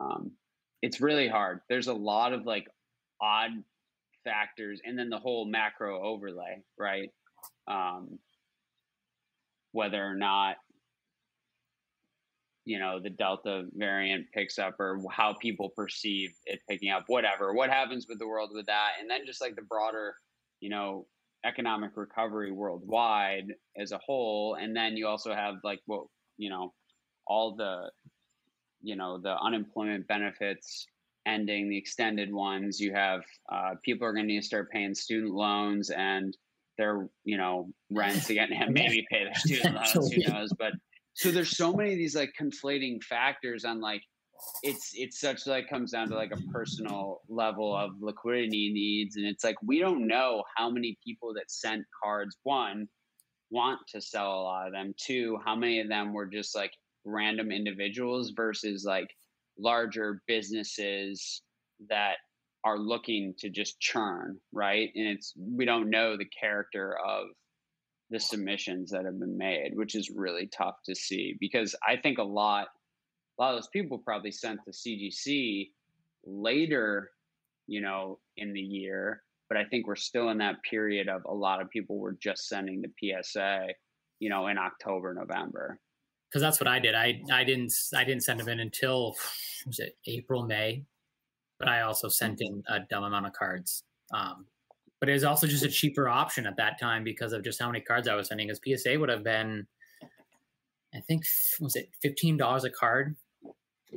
um, 0.00 0.32
it's 0.82 1.00
really 1.00 1.28
hard. 1.28 1.60
There's 1.68 1.88
a 1.88 1.94
lot 1.94 2.32
of 2.32 2.46
like 2.46 2.66
odd 3.20 3.50
factors 4.24 4.80
and 4.84 4.98
then 4.98 5.10
the 5.10 5.18
whole 5.18 5.46
macro 5.46 6.02
overlay, 6.02 6.62
right? 6.78 7.10
Um, 7.68 8.18
whether 9.72 10.02
or 10.02 10.14
not 10.14 10.56
you 12.64 12.78
know 12.78 12.98
the 13.00 13.10
delta 13.10 13.64
variant 13.74 14.26
picks 14.32 14.58
up 14.58 14.78
or 14.78 15.00
how 15.10 15.34
people 15.34 15.70
perceive 15.76 16.30
it 16.46 16.60
picking 16.68 16.90
up 16.90 17.04
whatever 17.08 17.52
what 17.52 17.70
happens 17.70 18.06
with 18.08 18.18
the 18.18 18.26
world 18.26 18.50
with 18.54 18.66
that 18.66 18.92
and 19.00 19.10
then 19.10 19.26
just 19.26 19.40
like 19.40 19.54
the 19.54 19.62
broader 19.62 20.14
you 20.60 20.70
know 20.70 21.06
economic 21.44 21.90
recovery 21.96 22.52
worldwide 22.52 23.48
as 23.76 23.92
a 23.92 23.98
whole 23.98 24.54
and 24.54 24.74
then 24.74 24.96
you 24.96 25.06
also 25.06 25.34
have 25.34 25.56
like 25.62 25.80
what 25.86 26.04
you 26.36 26.50
know 26.50 26.72
all 27.26 27.54
the 27.54 27.90
you 28.82 28.96
know 28.96 29.18
the 29.18 29.36
unemployment 29.40 30.06
benefits 30.06 30.86
ending 31.26 31.68
the 31.68 31.78
extended 31.78 32.32
ones. 32.32 32.80
You 32.80 32.92
have 32.92 33.22
uh, 33.50 33.74
people 33.82 34.06
are 34.06 34.12
going 34.12 34.26
to 34.26 34.32
need 34.32 34.40
to 34.40 34.46
start 34.46 34.70
paying 34.70 34.94
student 34.94 35.32
loans 35.32 35.90
and 35.90 36.36
their 36.76 37.08
you 37.24 37.36
know 37.36 37.70
rents 37.90 38.30
again 38.30 38.52
and 38.58 38.72
maybe 38.72 39.06
pay 39.10 39.24
their 39.24 39.34
student 39.34 39.74
loans. 39.74 40.12
Who 40.12 40.32
knows? 40.32 40.52
But 40.58 40.72
so 41.14 41.30
there's 41.30 41.56
so 41.56 41.72
many 41.72 41.92
of 41.92 41.98
these 41.98 42.16
like 42.16 42.32
conflating 42.40 43.02
factors 43.02 43.64
on 43.64 43.80
like 43.80 44.02
it's 44.62 44.92
it's 44.94 45.20
such 45.20 45.46
like 45.46 45.68
comes 45.68 45.92
down 45.92 46.08
to 46.08 46.14
like 46.14 46.32
a 46.32 46.52
personal 46.52 47.20
level 47.28 47.74
of 47.74 47.90
liquidity 48.00 48.72
needs 48.72 49.16
and 49.16 49.24
it's 49.24 49.44
like 49.44 49.56
we 49.62 49.78
don't 49.78 50.06
know 50.06 50.42
how 50.56 50.68
many 50.68 50.98
people 51.04 51.32
that 51.32 51.50
sent 51.50 51.84
cards 52.02 52.36
one 52.42 52.86
want 53.54 53.80
to 53.88 54.00
sell 54.00 54.32
a 54.32 54.42
lot 54.42 54.66
of 54.66 54.72
them 54.72 54.94
two 54.96 55.38
how 55.44 55.54
many 55.54 55.80
of 55.80 55.88
them 55.88 56.12
were 56.12 56.26
just 56.26 56.54
like 56.54 56.72
random 57.04 57.52
individuals 57.52 58.32
versus 58.34 58.84
like 58.84 59.08
larger 59.58 60.22
businesses 60.26 61.42
that 61.88 62.16
are 62.64 62.78
looking 62.78 63.34
to 63.38 63.50
just 63.50 63.78
churn, 63.78 64.38
right? 64.52 64.90
And 64.94 65.06
it's 65.06 65.34
we 65.36 65.64
don't 65.64 65.90
know 65.90 66.16
the 66.16 66.24
character 66.24 66.96
of 67.06 67.26
the 68.10 68.18
submissions 68.18 68.90
that 68.90 69.04
have 69.04 69.18
been 69.18 69.36
made, 69.36 69.72
which 69.74 69.94
is 69.94 70.10
really 70.10 70.46
tough 70.46 70.76
to 70.86 70.94
see 70.94 71.36
because 71.40 71.74
I 71.86 71.96
think 71.96 72.18
a 72.18 72.24
lot 72.24 72.68
a 73.38 73.42
lot 73.42 73.54
of 73.54 73.56
those 73.58 73.68
people 73.72 73.98
probably 73.98 74.30
sent 74.30 74.60
to 74.64 74.70
CGC 74.70 75.68
later, 76.24 77.10
you 77.66 77.80
know, 77.80 78.18
in 78.36 78.52
the 78.52 78.60
year, 78.60 79.22
but 79.54 79.60
I 79.60 79.68
think 79.68 79.86
we're 79.86 79.94
still 79.94 80.30
in 80.30 80.38
that 80.38 80.56
period 80.68 81.08
of 81.08 81.24
a 81.26 81.32
lot 81.32 81.62
of 81.62 81.70
people 81.70 81.98
were 81.98 82.16
just 82.20 82.48
sending 82.48 82.82
the 82.82 83.22
PSA, 83.22 83.68
you 84.18 84.28
know, 84.28 84.48
in 84.48 84.58
October, 84.58 85.14
November 85.14 85.78
because 86.28 86.42
that's 86.42 86.58
what 86.58 86.66
I 86.66 86.80
did. 86.80 86.96
I 86.96 87.20
I 87.32 87.44
didn't 87.44 87.72
I 87.94 88.02
didn't 88.02 88.24
send 88.24 88.40
them 88.40 88.48
in 88.48 88.58
until 88.58 89.14
was 89.66 89.78
it 89.78 89.96
April 90.06 90.44
May, 90.44 90.82
but 91.60 91.68
I 91.68 91.82
also 91.82 92.08
sent 92.08 92.40
in 92.40 92.64
a 92.68 92.80
dumb 92.90 93.04
amount 93.04 93.26
of 93.26 93.32
cards. 93.34 93.84
Um, 94.12 94.46
but 94.98 95.08
it 95.08 95.12
was 95.12 95.22
also 95.22 95.46
just 95.46 95.64
a 95.64 95.68
cheaper 95.68 96.08
option 96.08 96.46
at 96.46 96.56
that 96.56 96.80
time 96.80 97.04
because 97.04 97.32
of 97.32 97.44
just 97.44 97.60
how 97.60 97.68
many 97.68 97.80
cards 97.80 98.08
I 98.08 98.16
was 98.16 98.28
sending. 98.28 98.48
Because 98.48 98.82
PSA 98.82 98.98
would 98.98 99.10
have 99.10 99.22
been, 99.22 99.66
I 100.92 101.00
think, 101.00 101.24
was 101.60 101.76
it 101.76 101.90
fifteen 102.02 102.36
dollars 102.36 102.64
a 102.64 102.70
card? 102.70 103.14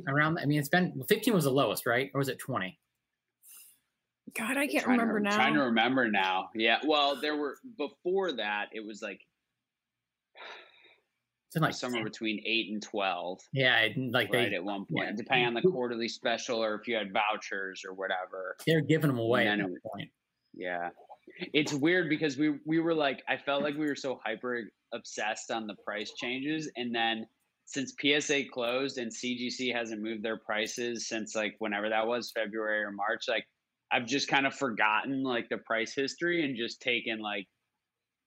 Around, 0.06 0.38
I 0.38 0.44
mean, 0.44 0.60
it's 0.60 0.68
been 0.68 1.02
fifteen 1.08 1.34
was 1.34 1.42
the 1.42 1.50
lowest, 1.50 1.86
right? 1.86 2.08
Or 2.14 2.18
was 2.18 2.28
it 2.28 2.38
twenty? 2.38 2.78
God, 4.36 4.56
I 4.56 4.66
can't 4.66 4.86
remember 4.86 5.18
to, 5.18 5.24
now. 5.24 5.36
Trying 5.36 5.54
to 5.54 5.62
remember 5.62 6.10
now. 6.10 6.48
Yeah. 6.54 6.78
Well, 6.84 7.20
there 7.20 7.36
were 7.36 7.56
before 7.76 8.32
that. 8.32 8.66
It 8.72 8.84
was 8.84 9.02
like 9.02 9.20
like 11.56 11.74
somewhere 11.74 12.04
between 12.04 12.42
eight 12.44 12.70
and 12.70 12.82
twelve. 12.82 13.40
Yeah, 13.52 13.88
like 14.10 14.32
right 14.32 14.50
they, 14.50 14.56
at 14.56 14.64
one 14.64 14.84
point, 14.86 15.10
yeah. 15.10 15.12
depending 15.16 15.46
on 15.46 15.54
the 15.54 15.62
quarterly 15.62 16.08
special 16.08 16.62
or 16.62 16.74
if 16.74 16.86
you 16.86 16.94
had 16.94 17.12
vouchers 17.12 17.82
or 17.86 17.94
whatever. 17.94 18.56
They're 18.66 18.80
giving 18.80 19.08
them 19.08 19.18
away 19.18 19.46
at 19.48 19.58
that 19.58 19.76
point. 19.84 20.10
Yeah, 20.54 20.90
it's 21.52 21.72
weird 21.72 22.08
because 22.08 22.36
we 22.36 22.58
we 22.66 22.80
were 22.80 22.94
like, 22.94 23.22
I 23.28 23.36
felt 23.36 23.62
like 23.62 23.76
we 23.76 23.86
were 23.86 23.96
so 23.96 24.20
hyper 24.24 24.64
obsessed 24.92 25.50
on 25.50 25.66
the 25.66 25.74
price 25.84 26.12
changes, 26.16 26.70
and 26.76 26.94
then 26.94 27.26
since 27.64 27.94
PSA 28.00 28.44
closed 28.52 28.96
and 28.96 29.12
CGC 29.12 29.74
hasn't 29.74 30.02
moved 30.02 30.22
their 30.22 30.38
prices 30.38 31.06
since 31.06 31.34
like 31.34 31.54
whenever 31.58 31.90
that 31.90 32.06
was 32.06 32.30
February 32.30 32.82
or 32.82 32.90
March, 32.90 33.24
like 33.28 33.44
I've 33.90 34.06
just 34.06 34.28
kind 34.28 34.46
of 34.46 34.54
forgotten 34.54 35.22
like 35.22 35.48
the 35.48 35.58
price 35.58 35.94
history 35.94 36.44
and 36.44 36.56
just 36.56 36.82
taken 36.82 37.20
like 37.20 37.46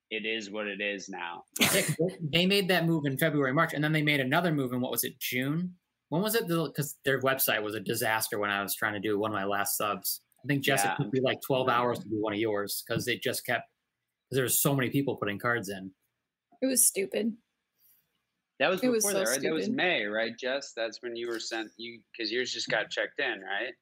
it 0.10 0.26
is 0.26 0.52
what 0.52 0.68
it 0.68 0.82
is 0.82 1.08
now. 1.08 1.44
they 2.34 2.46
made 2.46 2.68
that 2.68 2.86
move 2.86 3.06
in 3.06 3.18
February, 3.18 3.54
March, 3.54 3.74
and 3.74 3.84
then 3.84 3.94
they 3.94 4.02
made 4.02 4.20
another 4.20 4.52
move 4.52 4.74
in 4.74 4.82
what 4.82 4.92
was 4.92 5.04
it, 5.04 5.18
June? 5.20 5.76
When 6.10 6.22
was 6.22 6.36
it? 6.36 6.48
Because 6.48 6.98
their 7.06 7.22
website 7.22 7.64
was 7.64 7.76
a 7.76 7.80
disaster 7.80 8.38
when 8.38 8.50
I 8.50 8.62
was 8.62 8.76
trying 8.76 8.94
to 8.94 9.00
do 9.00 9.18
one 9.18 9.32
of 9.32 9.36
my 9.36 9.46
last 9.46 9.78
subs. 9.78 10.22
I 10.44 10.48
think 10.48 10.64
Jess, 10.64 10.84
yeah. 10.84 10.94
it 10.94 10.98
took 10.98 11.14
me 11.14 11.22
like 11.22 11.40
12 11.46 11.70
hours 11.70 12.00
to 12.00 12.10
do 12.10 12.20
one 12.20 12.34
of 12.34 12.40
yours 12.40 12.84
because 12.86 13.08
it 13.08 13.22
just 13.22 13.46
kept, 13.46 13.70
because 14.28 14.36
there 14.36 14.44
was 14.44 14.62
so 14.62 14.76
many 14.76 14.90
people 14.90 15.16
putting 15.16 15.40
cards 15.40 15.70
in. 15.70 15.92
It 16.62 16.66
was 16.66 16.86
stupid. 16.86 17.34
That 18.60 18.70
was 18.70 18.82
before 18.82 18.96
was 18.96 19.06
so 19.06 19.14
that, 19.14 19.20
right? 19.20 19.28
Stupid. 19.28 19.44
That 19.46 19.54
was 19.54 19.70
May, 19.70 20.04
right, 20.06 20.38
Jess? 20.38 20.74
That's 20.76 21.02
when 21.02 21.16
you 21.16 21.30
were 21.30 21.40
sent, 21.40 21.72
you 21.78 22.02
because 22.12 22.32
yours 22.32 22.52
just 22.52 22.68
got 22.68 22.90
checked 22.90 23.20
in, 23.20 23.40
right? 23.42 23.74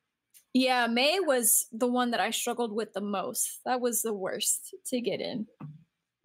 Yeah, 0.53 0.87
May 0.87 1.19
was 1.19 1.67
the 1.71 1.87
one 1.87 2.11
that 2.11 2.19
I 2.19 2.31
struggled 2.31 2.73
with 2.73 2.93
the 2.93 3.01
most. 3.01 3.59
That 3.65 3.81
was 3.81 4.01
the 4.01 4.13
worst 4.13 4.73
to 4.87 4.99
get 4.99 5.21
in. 5.21 5.45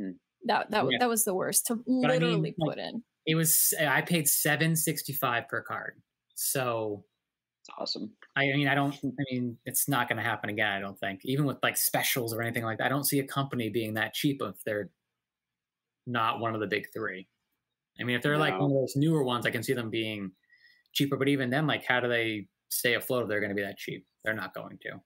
Hmm. 0.01 0.13
That 0.47 0.71
that 0.71 0.85
yeah. 0.91 0.99
that 1.01 1.09
was 1.09 1.25
the 1.25 1.35
worst 1.35 1.67
to 1.67 1.77
but 1.77 1.85
literally 1.87 2.35
I 2.35 2.39
mean, 2.39 2.55
put 2.59 2.79
like, 2.79 2.79
in. 2.79 3.03
It 3.27 3.35
was 3.35 3.75
I 3.81 4.01
paid 4.01 4.29
seven 4.29 4.77
sixty 4.77 5.13
five 5.13 5.49
per 5.49 5.63
card. 5.63 6.01
So 6.35 7.05
It's 7.65 7.75
awesome. 7.79 8.13
I 8.37 8.45
mean, 8.53 8.69
I 8.69 8.75
don't. 8.75 8.95
I 8.95 9.25
mean, 9.31 9.57
it's 9.65 9.89
not 9.89 10.07
going 10.07 10.19
to 10.19 10.23
happen 10.23 10.51
again. 10.51 10.71
I 10.71 10.81
don't 10.81 10.99
think. 10.99 11.21
Even 11.25 11.47
with 11.47 11.57
like 11.63 11.79
specials 11.79 12.35
or 12.35 12.43
anything 12.43 12.63
like 12.63 12.77
that, 12.77 12.85
I 12.85 12.89
don't 12.91 13.07
see 13.07 13.21
a 13.21 13.27
company 13.27 13.71
being 13.71 13.95
that 13.95 14.13
cheap 14.13 14.43
if 14.43 14.57
they're 14.67 14.91
not 16.07 16.41
one 16.41 16.55
of 16.55 16.61
the 16.61 16.67
big 16.67 16.89
three. 16.93 17.27
I 17.99 18.05
mean, 18.05 18.17
if 18.17 18.23
they're 18.23 18.35
no. 18.35 18.41
like 18.41 18.61
one 18.61 18.71
of 18.71 18.77
those 18.77 18.97
newer 18.97 19.25
ones, 19.25 19.47
I 19.47 19.51
can 19.51 19.63
see 19.63 19.73
them 19.73 19.89
being 19.89 20.33
cheaper. 20.93 21.17
But 21.17 21.29
even 21.29 21.49
then, 21.49 21.67
like, 21.67 21.87
how 21.87 22.01
do 22.01 22.09
they 22.09 22.49
stay 22.69 22.95
afloat 22.95 23.23
if 23.23 23.29
they're 23.29 23.41
going 23.41 23.51
to 23.51 23.57
be 23.57 23.63
that 23.63 23.79
cheap? 23.79 24.07
They're 24.25 24.35
not 24.35 24.55
going 24.55 24.79
to. 24.83 25.01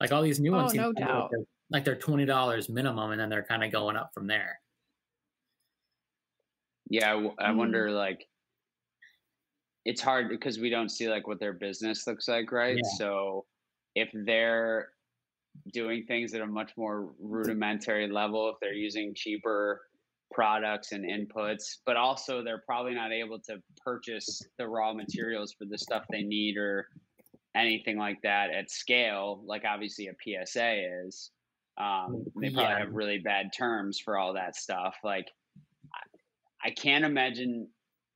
Like 0.00 0.12
all 0.12 0.22
these 0.22 0.40
new 0.40 0.52
ones, 0.52 0.72
oh, 0.74 0.76
no 0.76 0.92
doubt. 0.92 1.22
Like 1.22 1.30
they're, 1.30 1.44
like 1.70 1.84
they're 1.84 1.96
twenty 1.96 2.24
dollars 2.24 2.68
minimum, 2.68 3.10
and 3.10 3.20
then 3.20 3.28
they're 3.28 3.44
kind 3.44 3.64
of 3.64 3.72
going 3.72 3.96
up 3.96 4.10
from 4.14 4.26
there. 4.26 4.60
Yeah, 6.88 7.12
I, 7.12 7.48
I 7.48 7.50
mm. 7.50 7.56
wonder 7.56 7.90
like 7.90 8.26
it's 9.84 10.00
hard 10.00 10.28
because 10.28 10.58
we 10.58 10.70
don't 10.70 10.90
see 10.90 11.08
like 11.08 11.26
what 11.26 11.40
their 11.40 11.54
business 11.54 12.06
looks 12.06 12.28
like, 12.28 12.52
right? 12.52 12.76
Yeah. 12.76 12.90
So 12.96 13.46
if 13.94 14.10
they're 14.12 14.88
doing 15.72 16.04
things 16.06 16.34
at 16.34 16.40
a 16.40 16.46
much 16.46 16.72
more 16.76 17.12
rudimentary 17.20 18.08
level, 18.08 18.50
if 18.50 18.56
they're 18.60 18.72
using 18.72 19.14
cheaper 19.14 19.80
products 20.30 20.92
and 20.92 21.04
inputs, 21.04 21.78
but 21.86 21.96
also 21.96 22.42
they're 22.42 22.62
probably 22.66 22.94
not 22.94 23.12
able 23.12 23.38
to 23.40 23.56
purchase 23.84 24.42
the 24.58 24.66
raw 24.66 24.92
materials 24.92 25.54
for 25.58 25.64
the 25.64 25.78
stuff 25.78 26.04
they 26.10 26.22
need 26.22 26.56
or 26.56 26.86
anything 27.56 27.98
like 27.98 28.20
that 28.22 28.50
at 28.50 28.70
scale, 28.70 29.42
like 29.46 29.64
obviously 29.64 30.08
a 30.08 30.44
PSA 30.44 31.06
is. 31.06 31.30
Um, 31.78 32.24
they 32.40 32.50
probably 32.50 32.72
yeah. 32.72 32.78
have 32.80 32.92
really 32.92 33.18
bad 33.18 33.52
terms 33.56 34.00
for 34.04 34.18
all 34.18 34.34
that 34.34 34.56
stuff. 34.56 34.96
Like, 35.04 35.28
I 36.64 36.70
can't 36.70 37.04
imagine 37.04 37.68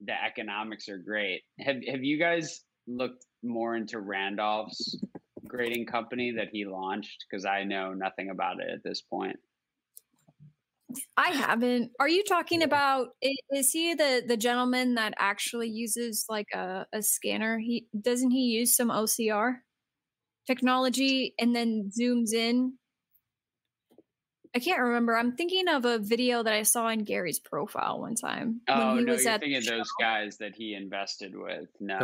the 0.05 0.13
economics 0.13 0.89
are 0.89 0.99
great. 0.99 1.43
Have 1.61 1.77
Have 1.89 2.03
you 2.03 2.19
guys 2.19 2.63
looked 2.89 3.25
more 3.43 3.77
into 3.77 4.01
Randolph's 4.01 4.99
grading 5.47 5.87
company 5.87 6.33
that 6.33 6.49
he 6.53 6.65
launched? 6.65 7.25
Because 7.31 7.45
I 7.45 7.63
know 7.63 7.93
nothing 7.93 8.31
about 8.31 8.61
it 8.61 8.69
at 8.69 8.83
this 8.83 9.03
point. 9.03 9.37
I 11.17 11.31
haven't. 11.31 11.93
Are 12.01 12.09
you 12.09 12.25
talking 12.25 12.63
about? 12.63 13.09
Is 13.51 13.71
he 13.71 13.95
the 13.95 14.23
the 14.27 14.37
gentleman 14.37 14.95
that 14.95 15.15
actually 15.19 15.69
uses 15.69 16.27
like 16.29 16.49
a, 16.55 16.87
a 16.93 17.03
scanner? 17.03 17.59
He 17.59 17.87
doesn't 17.99 18.31
he 18.31 18.45
use 18.59 18.77
some 18.77 18.91
OCR 18.91 19.57
technology 20.47 21.35
and 21.39 21.55
then 21.55 21.91
zooms 21.99 22.33
in. 22.33 22.75
I 24.55 24.59
can't 24.59 24.81
remember. 24.81 25.17
I'm 25.17 25.35
thinking 25.35 25.67
of 25.69 25.87
a 25.87 25.99
video 25.99 26.43
that 26.43 26.53
I 26.53 26.63
saw 26.63 26.89
in 26.89 27.05
Gary's 27.05 27.39
profile 27.39 28.01
one 28.01 28.15
time. 28.15 28.61
Oh 28.69 28.95
no, 28.95 29.13
you're 29.13 29.19
thinking 29.19 29.57
of 29.57 29.65
those 29.65 29.89
guys 29.99 30.37
that 30.39 30.55
he 30.55 30.75
invested 30.75 31.33
with. 31.35 31.69
No, 31.81 31.99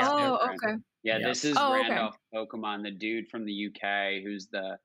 oh 0.00 0.38
okay. 0.44 0.76
Yeah, 1.02 1.18
this 1.18 1.44
is 1.44 1.56
oh, 1.58 1.72
Randolph 1.74 2.16
okay. 2.32 2.46
Pokemon, 2.46 2.84
the 2.84 2.92
dude 2.92 3.28
from 3.28 3.44
the 3.44 3.68
UK 3.68 4.22
who's 4.22 4.46
the 4.46 4.78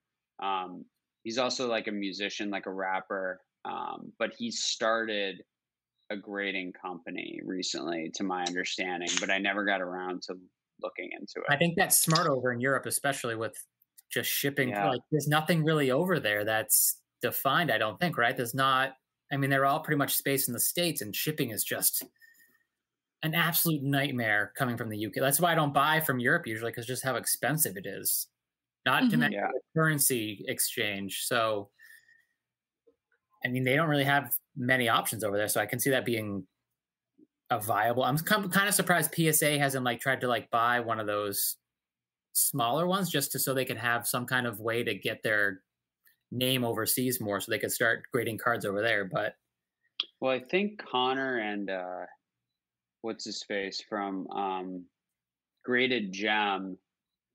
um 0.43 0.85
he's 1.23 1.37
also 1.37 1.67
like 1.67 1.87
a 1.87 1.91
musician, 1.91 2.49
like 2.49 2.65
a 2.65 2.73
rapper. 2.73 3.39
Um, 3.65 4.11
but 4.19 4.33
he 4.37 4.51
started 4.51 5.41
a 6.09 6.17
grading 6.17 6.73
company 6.73 7.39
recently, 7.45 8.11
to 8.15 8.23
my 8.23 8.43
understanding, 8.43 9.09
but 9.19 9.29
I 9.29 9.37
never 9.37 9.65
got 9.65 9.81
around 9.81 10.21
to 10.23 10.35
looking 10.81 11.09
into 11.13 11.35
it. 11.37 11.45
I 11.49 11.55
think 11.55 11.75
that's 11.77 11.97
smart 11.97 12.27
over 12.27 12.51
in 12.51 12.59
Europe, 12.59 12.85
especially 12.85 13.35
with 13.35 13.55
just 14.11 14.29
shipping. 14.29 14.69
Yeah. 14.69 14.89
Like, 14.89 15.01
there's 15.11 15.27
nothing 15.27 15.63
really 15.63 15.91
over 15.91 16.19
there 16.19 16.43
that's 16.43 16.99
defined. 17.21 17.71
I 17.71 17.77
don't 17.77 17.99
think, 17.99 18.17
right? 18.17 18.35
There's 18.35 18.53
not. 18.53 18.93
I 19.31 19.37
mean, 19.37 19.49
they're 19.49 19.65
all 19.65 19.79
pretty 19.79 19.97
much 19.97 20.15
space 20.15 20.47
in 20.47 20.53
the 20.53 20.59
states, 20.59 21.01
and 21.01 21.15
shipping 21.15 21.49
is 21.49 21.63
just 21.63 22.03
an 23.23 23.33
absolute 23.33 23.81
nightmare 23.81 24.51
coming 24.55 24.77
from 24.77 24.89
the 24.89 25.05
UK. 25.05 25.13
That's 25.15 25.39
why 25.39 25.53
I 25.53 25.55
don't 25.55 25.73
buy 25.73 26.01
from 26.01 26.19
Europe 26.19 26.45
usually, 26.45 26.71
because 26.71 26.85
just 26.85 27.03
how 27.03 27.15
expensive 27.15 27.77
it 27.77 27.85
is 27.85 28.27
not 28.85 29.03
mm-hmm. 29.03 29.11
to 29.11 29.17
mention 29.17 29.39
yeah. 29.39 29.59
currency 29.75 30.43
exchange. 30.47 31.23
So, 31.25 31.69
I 33.45 33.49
mean, 33.49 33.63
they 33.63 33.75
don't 33.75 33.89
really 33.89 34.03
have 34.03 34.35
many 34.55 34.89
options 34.89 35.23
over 35.23 35.37
there. 35.37 35.47
So 35.47 35.61
I 35.61 35.65
can 35.65 35.79
see 35.79 35.89
that 35.91 36.05
being 36.05 36.45
a 37.49 37.59
viable. 37.59 38.03
I'm 38.03 38.17
kind 38.17 38.67
of 38.67 38.73
surprised 38.73 39.13
PSA 39.13 39.57
hasn't 39.57 39.85
like 39.85 39.99
tried 39.99 40.21
to 40.21 40.27
like 40.27 40.49
buy 40.49 40.79
one 40.79 40.99
of 40.99 41.07
those 41.07 41.57
smaller 42.33 42.87
ones 42.87 43.09
just 43.09 43.31
to 43.31 43.39
so 43.39 43.53
they 43.53 43.65
can 43.65 43.77
have 43.77 44.07
some 44.07 44.25
kind 44.25 44.47
of 44.47 44.59
way 44.59 44.83
to 44.83 44.95
get 44.95 45.21
their 45.23 45.61
name 46.31 46.63
overseas 46.63 47.21
more, 47.21 47.39
so 47.39 47.51
they 47.51 47.59
could 47.59 47.71
start 47.71 48.03
grading 48.11 48.39
cards 48.39 48.65
over 48.65 48.81
there. 48.81 49.05
But 49.05 49.35
well, 50.19 50.31
I 50.31 50.39
think 50.39 50.83
Connor 50.83 51.39
and 51.39 51.69
uh, 51.69 52.05
what's 53.01 53.25
his 53.25 53.43
face 53.43 53.83
from 53.87 54.27
um, 54.31 54.85
Graded 55.63 56.11
Gem 56.11 56.77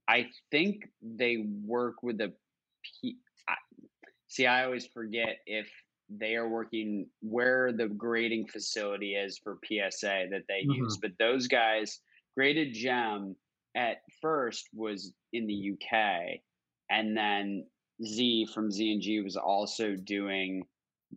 I 0.09 0.29
think 0.51 0.89
they 1.03 1.45
work 1.65 2.03
with 2.03 2.21
a. 2.21 2.33
P- 3.03 3.19
See, 4.31 4.47
I 4.47 4.65
always 4.65 4.87
forget 4.87 5.39
if 5.47 5.71
they 6.11 6.35
are 6.37 6.49
working 6.49 7.07
where 7.21 7.73
the 7.73 7.89
grading 7.89 8.47
facility 8.49 9.15
is 9.15 9.39
for 9.39 9.59
PSA 9.65 10.27
that 10.31 10.43
they 10.49 10.63
mm-hmm. 10.63 10.83
use, 10.85 10.99
but 11.01 11.13
those 11.19 11.47
guys 11.47 12.01
graded 12.37 12.75
gem 12.75 13.37
at 13.75 13.99
first 14.21 14.69
was 14.75 15.13
in 15.33 15.47
the 15.47 15.73
UK, 15.73 16.41
and 16.91 17.17
then 17.17 17.67
Z 18.05 18.49
from 18.55 18.71
Z 18.71 18.93
and 18.93 19.03
G 19.03 19.21
was 19.21 19.37
also 19.37 19.97
doing 19.97 20.65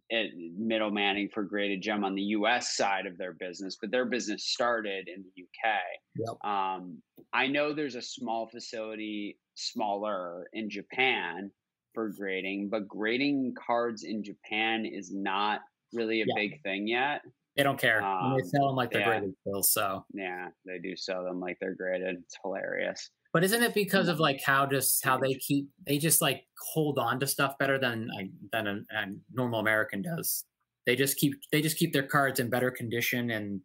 it, 0.10 0.32
middlemanning 0.60 1.32
for 1.32 1.43
graded 1.43 1.82
gem 1.82 2.04
on 2.04 2.15
the 2.15 2.21
US 2.21 2.75
side 2.75 3.06
of 3.06 3.17
their 3.17 3.34
business, 3.34 3.77
but 3.80 3.91
their 3.91 4.06
business 4.06 4.45
started 4.45 5.08
in 5.08 5.23
the 5.23 5.43
UK. 5.43 5.80
Yep. 6.15 6.49
Um, 6.49 7.01
I 7.34 7.48
know 7.48 7.74
there's 7.74 7.96
a 7.96 8.02
small 8.02 8.48
facility, 8.50 9.38
smaller 9.56 10.48
in 10.54 10.70
Japan 10.70 11.52
for 11.94 12.10
grading, 12.10 12.70
but 12.70 12.88
grading 12.88 13.54
cards 13.65 14.04
in 14.04 14.24
Japan 14.24 14.86
is 14.86 15.12
not 15.13 15.62
really 15.94 16.22
a 16.22 16.26
yeah. 16.28 16.34
big 16.36 16.62
thing 16.63 16.88
yet. 16.88 17.22
They 17.58 17.63
don't 17.63 17.80
care. 17.80 18.02
Um, 18.02 18.38
they 18.38 18.44
sell 18.44 18.67
them 18.67 18.76
like 18.76 18.91
they're 18.91 19.02
yeah. 19.02 19.20
graded 19.20 19.34
still. 19.41 19.63
So 19.63 20.06
yeah, 20.13 20.48
they 20.65 20.80
do 20.80 20.96
sell 20.96 21.24
them 21.24 21.39
like 21.39 21.58
they're 21.60 21.76
graded. 21.76 22.17
It's 22.24 22.38
hilarious. 22.44 23.10
But 23.34 23.44
isn't 23.44 23.63
it 23.63 23.74
because 23.74 24.08
of 24.08 24.20
like 24.20 24.41
how 24.46 24.65
just 24.65 25.04
how 25.04 25.17
they 25.17 25.34
keep 25.36 25.70
they 25.86 25.98
just 25.98 26.22
like 26.22 26.44
hold 26.74 26.98
on 26.98 27.20
to 27.20 27.28
stuff 27.28 27.58
better 27.58 27.78
than 27.78 28.10
than 28.52 28.67
a, 28.67 28.74
a 28.94 29.06
normal 29.34 29.60
American 29.60 30.02
does? 30.02 30.46
They 30.86 30.96
just 30.96 31.17
keep 31.17 31.34
they 31.52 31.62
just 31.62 31.78
keep 31.78 31.94
their 31.94 32.08
cards 32.08 32.39
in 32.39 32.50
better 32.50 32.72
condition 32.72 33.32
and 33.32 33.62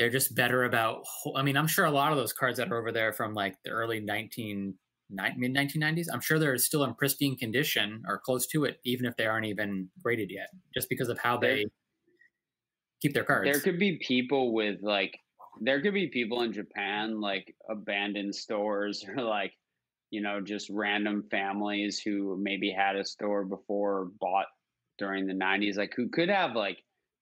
they're 0.00 0.08
just 0.08 0.34
better 0.34 0.64
about. 0.64 1.04
I 1.36 1.42
mean, 1.42 1.58
I'm 1.58 1.66
sure 1.66 1.84
a 1.84 1.90
lot 1.90 2.10
of 2.10 2.16
those 2.16 2.32
cards 2.32 2.56
that 2.56 2.72
are 2.72 2.78
over 2.78 2.90
there 2.90 3.12
from 3.12 3.34
like 3.34 3.56
the 3.66 3.70
early 3.70 4.00
19 4.00 4.72
mid 5.10 5.54
1990s, 5.54 6.06
I'm 6.10 6.22
sure 6.22 6.38
they're 6.38 6.56
still 6.56 6.84
in 6.84 6.94
pristine 6.94 7.36
condition 7.36 8.02
or 8.08 8.18
close 8.18 8.46
to 8.46 8.64
it, 8.64 8.78
even 8.86 9.04
if 9.04 9.14
they 9.16 9.26
aren't 9.26 9.44
even 9.44 9.90
graded 10.02 10.30
yet, 10.30 10.48
just 10.72 10.88
because 10.88 11.10
of 11.10 11.18
how 11.18 11.36
they 11.36 11.66
keep 13.02 13.12
their 13.12 13.24
cards. 13.24 13.50
There 13.52 13.60
could 13.60 13.78
be 13.78 13.98
people 13.98 14.54
with 14.54 14.78
like 14.80 15.18
there 15.60 15.82
could 15.82 15.92
be 15.92 16.06
people 16.06 16.40
in 16.42 16.54
Japan 16.54 17.20
like 17.20 17.54
abandoned 17.68 18.34
stores 18.34 19.04
or 19.06 19.22
like 19.22 19.52
you 20.08 20.22
know 20.22 20.40
just 20.40 20.70
random 20.70 21.24
families 21.30 22.00
who 22.02 22.38
maybe 22.40 22.70
had 22.70 22.96
a 22.96 23.04
store 23.04 23.44
before 23.44 24.08
bought 24.18 24.46
during 24.96 25.26
the 25.26 25.34
90s 25.34 25.76
like 25.76 25.92
who 25.94 26.08
could 26.08 26.30
have 26.30 26.54
like 26.54 26.78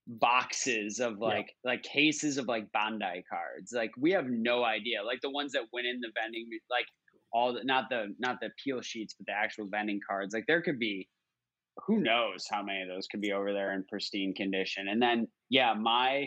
boxes 0.09 1.01
of 1.01 1.19
like 1.19 1.55
yeah. 1.65 1.73
like 1.73 1.83
cases 1.83 2.39
of 2.39 2.47
like 2.47 2.67
Bandai 2.75 3.23
cards 3.31 3.73
like 3.73 3.91
we 3.99 4.11
have 4.13 4.27
no 4.27 4.65
idea 4.65 5.03
like 5.05 5.21
the 5.23 5.31
ones 5.31 5.53
that 5.53 5.65
went 5.73 5.87
in 5.87 6.01
the 6.01 6.11
vending 6.21 6.49
like 6.71 6.87
all 7.33 7.53
the 7.53 7.61
not 7.65 7.85
the 7.91 8.15
not 8.19 8.39
the 8.41 8.49
peel 8.63 8.81
sheets 8.81 9.15
but 9.19 9.27
the 9.27 9.33
actual 9.33 9.67
vending 9.71 10.01
cards 10.09 10.33
like 10.33 10.45
there 10.49 10.63
could 10.63 10.79
be 10.79 11.07
who 11.87 12.01
knows 12.01 12.47
how 12.51 12.63
many 12.63 12.83
of 12.83 12.89
those 12.89 13.07
could 13.07 13.21
be 13.21 13.33
over 13.33 13.53
there 13.53 13.75
in 13.75 13.85
pristine 13.89 14.33
condition 14.35 14.89
and 14.89 15.01
then 15.01 15.29
yeah 15.51 15.75
my 15.75 16.27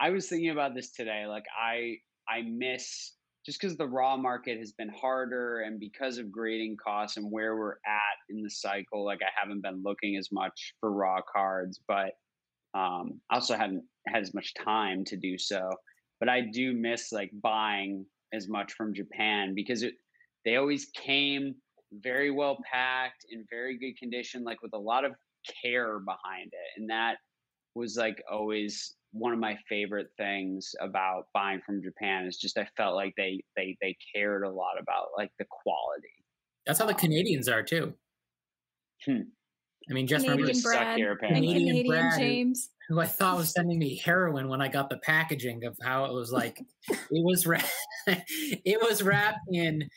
I 0.00 0.08
was 0.10 0.28
thinking 0.28 0.50
about 0.50 0.74
this 0.74 0.90
today. 0.92 1.26
Like 1.28 1.44
I 1.54 1.96
I 2.28 2.42
miss 2.42 3.12
just 3.44 3.60
because 3.60 3.76
the 3.76 3.86
raw 3.86 4.16
market 4.16 4.58
has 4.58 4.72
been 4.72 4.88
harder 4.88 5.60
and 5.60 5.78
because 5.78 6.18
of 6.18 6.32
grading 6.32 6.76
costs 6.82 7.16
and 7.16 7.30
where 7.30 7.56
we're 7.56 7.76
at 7.86 8.16
in 8.30 8.42
the 8.42 8.50
cycle, 8.50 9.04
like 9.04 9.20
I 9.22 9.30
haven't 9.38 9.62
been 9.62 9.82
looking 9.84 10.16
as 10.16 10.28
much 10.32 10.74
for 10.80 10.92
raw 10.92 11.20
cards, 11.32 11.80
but 11.86 12.12
um, 12.74 13.20
I 13.30 13.36
also 13.36 13.56
haven't 13.56 13.84
had 14.06 14.22
as 14.22 14.34
much 14.34 14.54
time 14.54 15.04
to 15.06 15.16
do 15.16 15.38
so. 15.38 15.70
But 16.18 16.28
I 16.28 16.42
do 16.42 16.72
miss 16.74 17.12
like 17.12 17.30
buying 17.42 18.04
as 18.32 18.48
much 18.48 18.74
from 18.74 18.94
Japan 18.94 19.54
because 19.54 19.82
it, 19.82 19.94
they 20.44 20.56
always 20.56 20.86
came 20.94 21.54
very 21.92 22.30
well 22.30 22.58
packed 22.70 23.24
in 23.30 23.44
very 23.50 23.78
good 23.78 23.96
condition, 23.98 24.44
like 24.44 24.62
with 24.62 24.74
a 24.74 24.78
lot 24.78 25.04
of 25.04 25.12
care 25.62 25.98
behind 25.98 26.48
it. 26.52 26.80
And 26.80 26.90
that 26.90 27.16
was 27.74 27.96
like 27.96 28.22
always 28.30 28.96
one 29.12 29.32
of 29.32 29.38
my 29.38 29.58
favorite 29.68 30.08
things 30.16 30.72
about 30.80 31.24
buying 31.34 31.60
from 31.64 31.82
Japan 31.82 32.26
is 32.26 32.36
just 32.36 32.58
I 32.58 32.68
felt 32.76 32.94
like 32.94 33.14
they 33.16 33.42
they 33.56 33.76
they 33.80 33.96
cared 34.14 34.44
a 34.44 34.50
lot 34.50 34.80
about 34.80 35.08
like 35.16 35.30
the 35.38 35.46
quality. 35.50 36.08
That's 36.66 36.78
how 36.78 36.86
the 36.86 36.92
um, 36.92 36.98
Canadians 36.98 37.48
are 37.48 37.62
too. 37.62 37.94
Hmm. 39.04 39.22
I 39.90 39.92
mean, 39.92 40.06
just 40.06 40.24
Canadian 40.24 40.48
remember 40.48 40.62
Brad, 40.62 40.96
Canadian, 41.18 41.54
Canadian 41.54 41.86
Brad, 41.88 42.18
James. 42.18 42.70
who 42.88 43.00
I 43.00 43.06
thought 43.06 43.36
was 43.36 43.50
sending 43.50 43.78
me 43.78 43.96
heroin 43.96 44.48
when 44.48 44.62
I 44.62 44.68
got 44.68 44.88
the 44.88 44.98
packaging 44.98 45.64
of 45.64 45.76
how 45.82 46.04
it 46.04 46.12
was 46.12 46.32
like 46.32 46.62
it 46.88 47.24
was 47.24 47.46
wrapped, 47.46 47.72
it 48.06 48.80
was 48.80 49.02
wrapped 49.02 49.40
in 49.52 49.88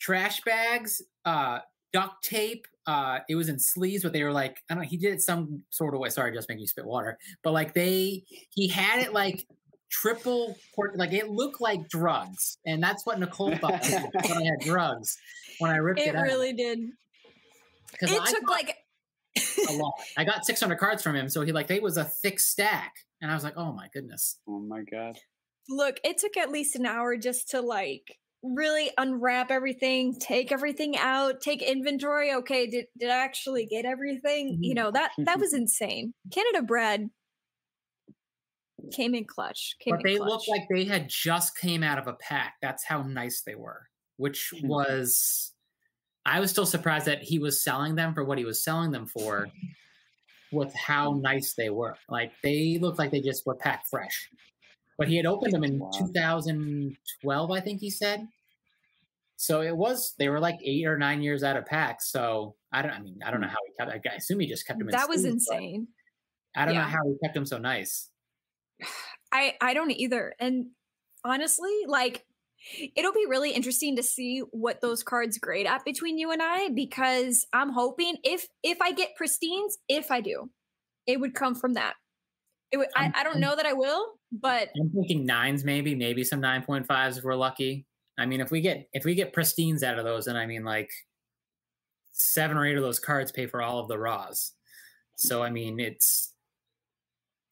trash 0.00 0.42
bags, 0.42 1.00
uh, 1.24 1.60
duct 1.92 2.22
tape. 2.22 2.66
Uh, 2.86 3.20
it 3.28 3.34
was 3.34 3.48
in 3.48 3.58
sleeves, 3.58 4.02
but 4.02 4.12
they 4.12 4.22
were 4.22 4.32
like 4.32 4.58
I 4.70 4.74
don't 4.74 4.82
know. 4.82 4.88
He 4.88 4.98
did 4.98 5.14
it 5.14 5.22
some 5.22 5.62
sort 5.70 5.94
of 5.94 6.00
way. 6.00 6.10
Sorry, 6.10 6.32
just 6.32 6.48
making 6.48 6.60
you 6.60 6.66
spit 6.66 6.84
water. 6.84 7.18
But 7.42 7.52
like 7.52 7.72
they, 7.72 8.24
he 8.50 8.68
had 8.68 9.00
it 9.00 9.14
like 9.14 9.46
triple 9.90 10.54
port 10.74 10.98
like 10.98 11.14
it 11.14 11.30
looked 11.30 11.62
like 11.62 11.88
drugs 11.88 12.58
and 12.66 12.82
that's 12.82 13.06
what 13.06 13.18
nicole 13.18 13.56
thought 13.56 13.82
when 14.28 14.36
i 14.36 14.44
had 14.44 14.60
drugs 14.60 15.16
when 15.60 15.70
i 15.70 15.76
ripped 15.76 15.98
it, 15.98 16.14
it 16.14 16.18
really 16.18 16.52
did 16.52 16.78
it 18.02 18.10
I 18.10 18.30
took 18.30 18.50
like 18.50 18.76
a 19.68 19.72
lot 19.72 19.92
i 20.16 20.24
got 20.24 20.44
600 20.44 20.76
cards 20.78 21.02
from 21.02 21.16
him 21.16 21.28
so 21.28 21.42
he 21.42 21.52
like 21.52 21.66
they 21.66 21.80
was 21.80 21.96
a 21.96 22.04
thick 22.04 22.38
stack 22.40 22.94
and 23.20 23.30
i 23.30 23.34
was 23.34 23.44
like 23.44 23.54
oh 23.56 23.72
my 23.72 23.88
goodness 23.92 24.38
oh 24.48 24.60
my 24.60 24.82
god 24.90 25.16
look 25.68 25.98
it 26.04 26.18
took 26.18 26.36
at 26.36 26.50
least 26.50 26.76
an 26.76 26.86
hour 26.86 27.16
just 27.16 27.50
to 27.50 27.60
like 27.60 28.16
really 28.42 28.90
unwrap 28.98 29.50
everything 29.50 30.14
take 30.20 30.52
everything 30.52 30.96
out 30.96 31.40
take 31.40 31.60
inventory 31.60 32.32
okay 32.32 32.66
did, 32.68 32.84
did 32.98 33.10
i 33.10 33.16
actually 33.16 33.66
get 33.66 33.84
everything 33.84 34.58
you 34.60 34.74
know 34.74 34.90
that 34.90 35.10
that 35.18 35.38
was 35.40 35.52
insane 35.54 36.14
canada 36.32 36.62
bread 36.62 37.08
came 38.92 39.14
in 39.14 39.24
clutch. 39.24 39.74
Came 39.80 39.94
but 39.96 40.00
in 40.00 40.06
they 40.12 40.16
clutch. 40.16 40.28
looked 40.30 40.48
like 40.48 40.62
they 40.70 40.84
had 40.84 41.08
just 41.08 41.58
came 41.58 41.82
out 41.82 41.98
of 41.98 42.06
a 42.06 42.14
pack. 42.14 42.54
That's 42.62 42.84
how 42.84 43.02
nice 43.02 43.42
they 43.42 43.54
were. 43.54 43.88
Which 44.16 44.50
Hmm. 44.58 44.68
was, 44.68 45.52
I 46.28 46.40
was 46.40 46.50
still 46.50 46.66
surprised 46.66 47.06
that 47.06 47.22
he 47.22 47.38
was 47.38 47.62
selling 47.62 47.94
them 47.94 48.12
for 48.14 48.22
what 48.22 48.38
he 48.38 48.44
was 48.44 48.62
selling 48.62 48.90
them 48.90 49.06
for, 49.06 49.48
with 50.52 50.74
how 50.74 51.12
mm. 51.12 51.22
nice 51.22 51.54
they 51.54 51.70
were. 51.70 51.96
Like 52.08 52.32
they 52.42 52.78
looked 52.80 52.98
like 52.98 53.10
they 53.10 53.20
just 53.20 53.46
were 53.46 53.54
packed 53.54 53.88
fresh. 53.88 54.28
But 54.98 55.08
he 55.08 55.16
had 55.16 55.26
opened 55.26 55.52
them 55.52 55.64
in 55.64 55.78
Wow. 55.78 55.90
2012, 55.96 57.50
I 57.50 57.60
think 57.60 57.80
he 57.80 57.88
said. 57.88 58.26
So 59.36 59.62
it 59.62 59.76
was 59.76 60.14
they 60.18 60.28
were 60.28 60.40
like 60.40 60.58
eight 60.64 60.84
or 60.84 60.98
nine 60.98 61.22
years 61.22 61.44
out 61.44 61.56
of 61.56 61.64
pack. 61.64 62.02
So 62.02 62.56
I 62.72 62.82
don't. 62.82 62.90
I 62.90 63.00
mean, 63.00 63.20
I 63.24 63.30
don't 63.30 63.40
know 63.40 63.48
how 63.48 63.56
he 63.66 63.72
kept. 63.78 64.06
I 64.06 64.16
assume 64.16 64.40
he 64.40 64.48
just 64.48 64.66
kept 64.66 64.80
them. 64.80 64.88
In 64.88 64.92
that 64.92 65.08
was 65.08 65.24
insane. 65.24 65.88
I 66.56 66.64
don't 66.64 66.74
know 66.74 66.80
how 66.82 67.06
he 67.06 67.16
kept 67.22 67.34
them 67.34 67.46
so 67.46 67.58
nice. 67.58 68.10
I 69.32 69.54
I 69.60 69.74
don't 69.74 69.92
either. 69.92 70.34
And 70.40 70.66
honestly, 71.24 71.72
like 71.86 72.24
it'll 72.96 73.12
be 73.12 73.26
really 73.28 73.52
interesting 73.52 73.96
to 73.96 74.02
see 74.02 74.40
what 74.50 74.80
those 74.80 75.02
cards 75.02 75.38
grade 75.38 75.66
at 75.66 75.84
between 75.84 76.18
you 76.18 76.30
and 76.30 76.42
I 76.42 76.68
because 76.70 77.46
I'm 77.52 77.70
hoping 77.70 78.16
if 78.24 78.46
if 78.62 78.80
I 78.80 78.92
get 78.92 79.16
pristines, 79.16 79.78
if 79.88 80.10
I 80.10 80.20
do, 80.20 80.50
it 81.06 81.20
would 81.20 81.34
come 81.34 81.54
from 81.54 81.74
that. 81.74 81.94
It 82.70 82.76
would, 82.76 82.88
I, 82.94 83.04
I'm- 83.04 83.24
don't 83.24 83.40
know 83.40 83.56
that 83.56 83.66
I 83.66 83.72
will, 83.72 84.14
but 84.30 84.68
I'm 84.78 84.90
thinking 84.90 85.24
nines, 85.24 85.64
maybe, 85.64 85.94
maybe 85.94 86.22
some 86.24 86.40
nine 86.40 86.62
point 86.62 86.86
fives 86.86 87.16
if 87.16 87.24
we're 87.24 87.34
lucky. 87.34 87.86
I 88.18 88.26
mean, 88.26 88.40
if 88.40 88.50
we 88.50 88.60
get 88.60 88.88
if 88.92 89.04
we 89.04 89.14
get 89.14 89.32
pristines 89.32 89.82
out 89.82 89.98
of 89.98 90.04
those, 90.04 90.26
then 90.26 90.36
I 90.36 90.46
mean, 90.46 90.64
like 90.64 90.90
seven 92.12 92.56
or 92.56 92.66
eight 92.66 92.76
of 92.76 92.82
those 92.82 92.98
cards 92.98 93.30
pay 93.32 93.46
for 93.46 93.62
all 93.62 93.78
of 93.78 93.88
the 93.88 93.98
raws. 93.98 94.52
So 95.16 95.42
I 95.42 95.50
mean, 95.50 95.80
it's 95.80 96.34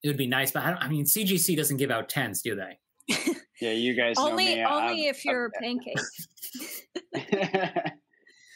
it 0.03 0.09
would 0.09 0.17
be 0.17 0.27
nice, 0.27 0.53
but 0.53 0.65
I, 0.65 0.71
don't, 0.71 0.83
I 0.83 0.89
mean, 0.89 1.05
CGC 1.05 1.57
doesn't 1.57 1.79
give 1.79 1.91
out 1.91 2.09
tens, 2.09 2.43
do 2.43 2.55
they? 2.55 2.79
Yeah, 3.61 3.73
you 3.73 3.95
guys 3.95 4.17
know 4.17 4.29
only 4.31 4.57
me. 4.57 4.65
only 4.65 4.93
I've- 4.93 5.07
if 5.07 5.25
you're 5.25 5.47
a 5.47 5.51
pancake. 5.51 5.97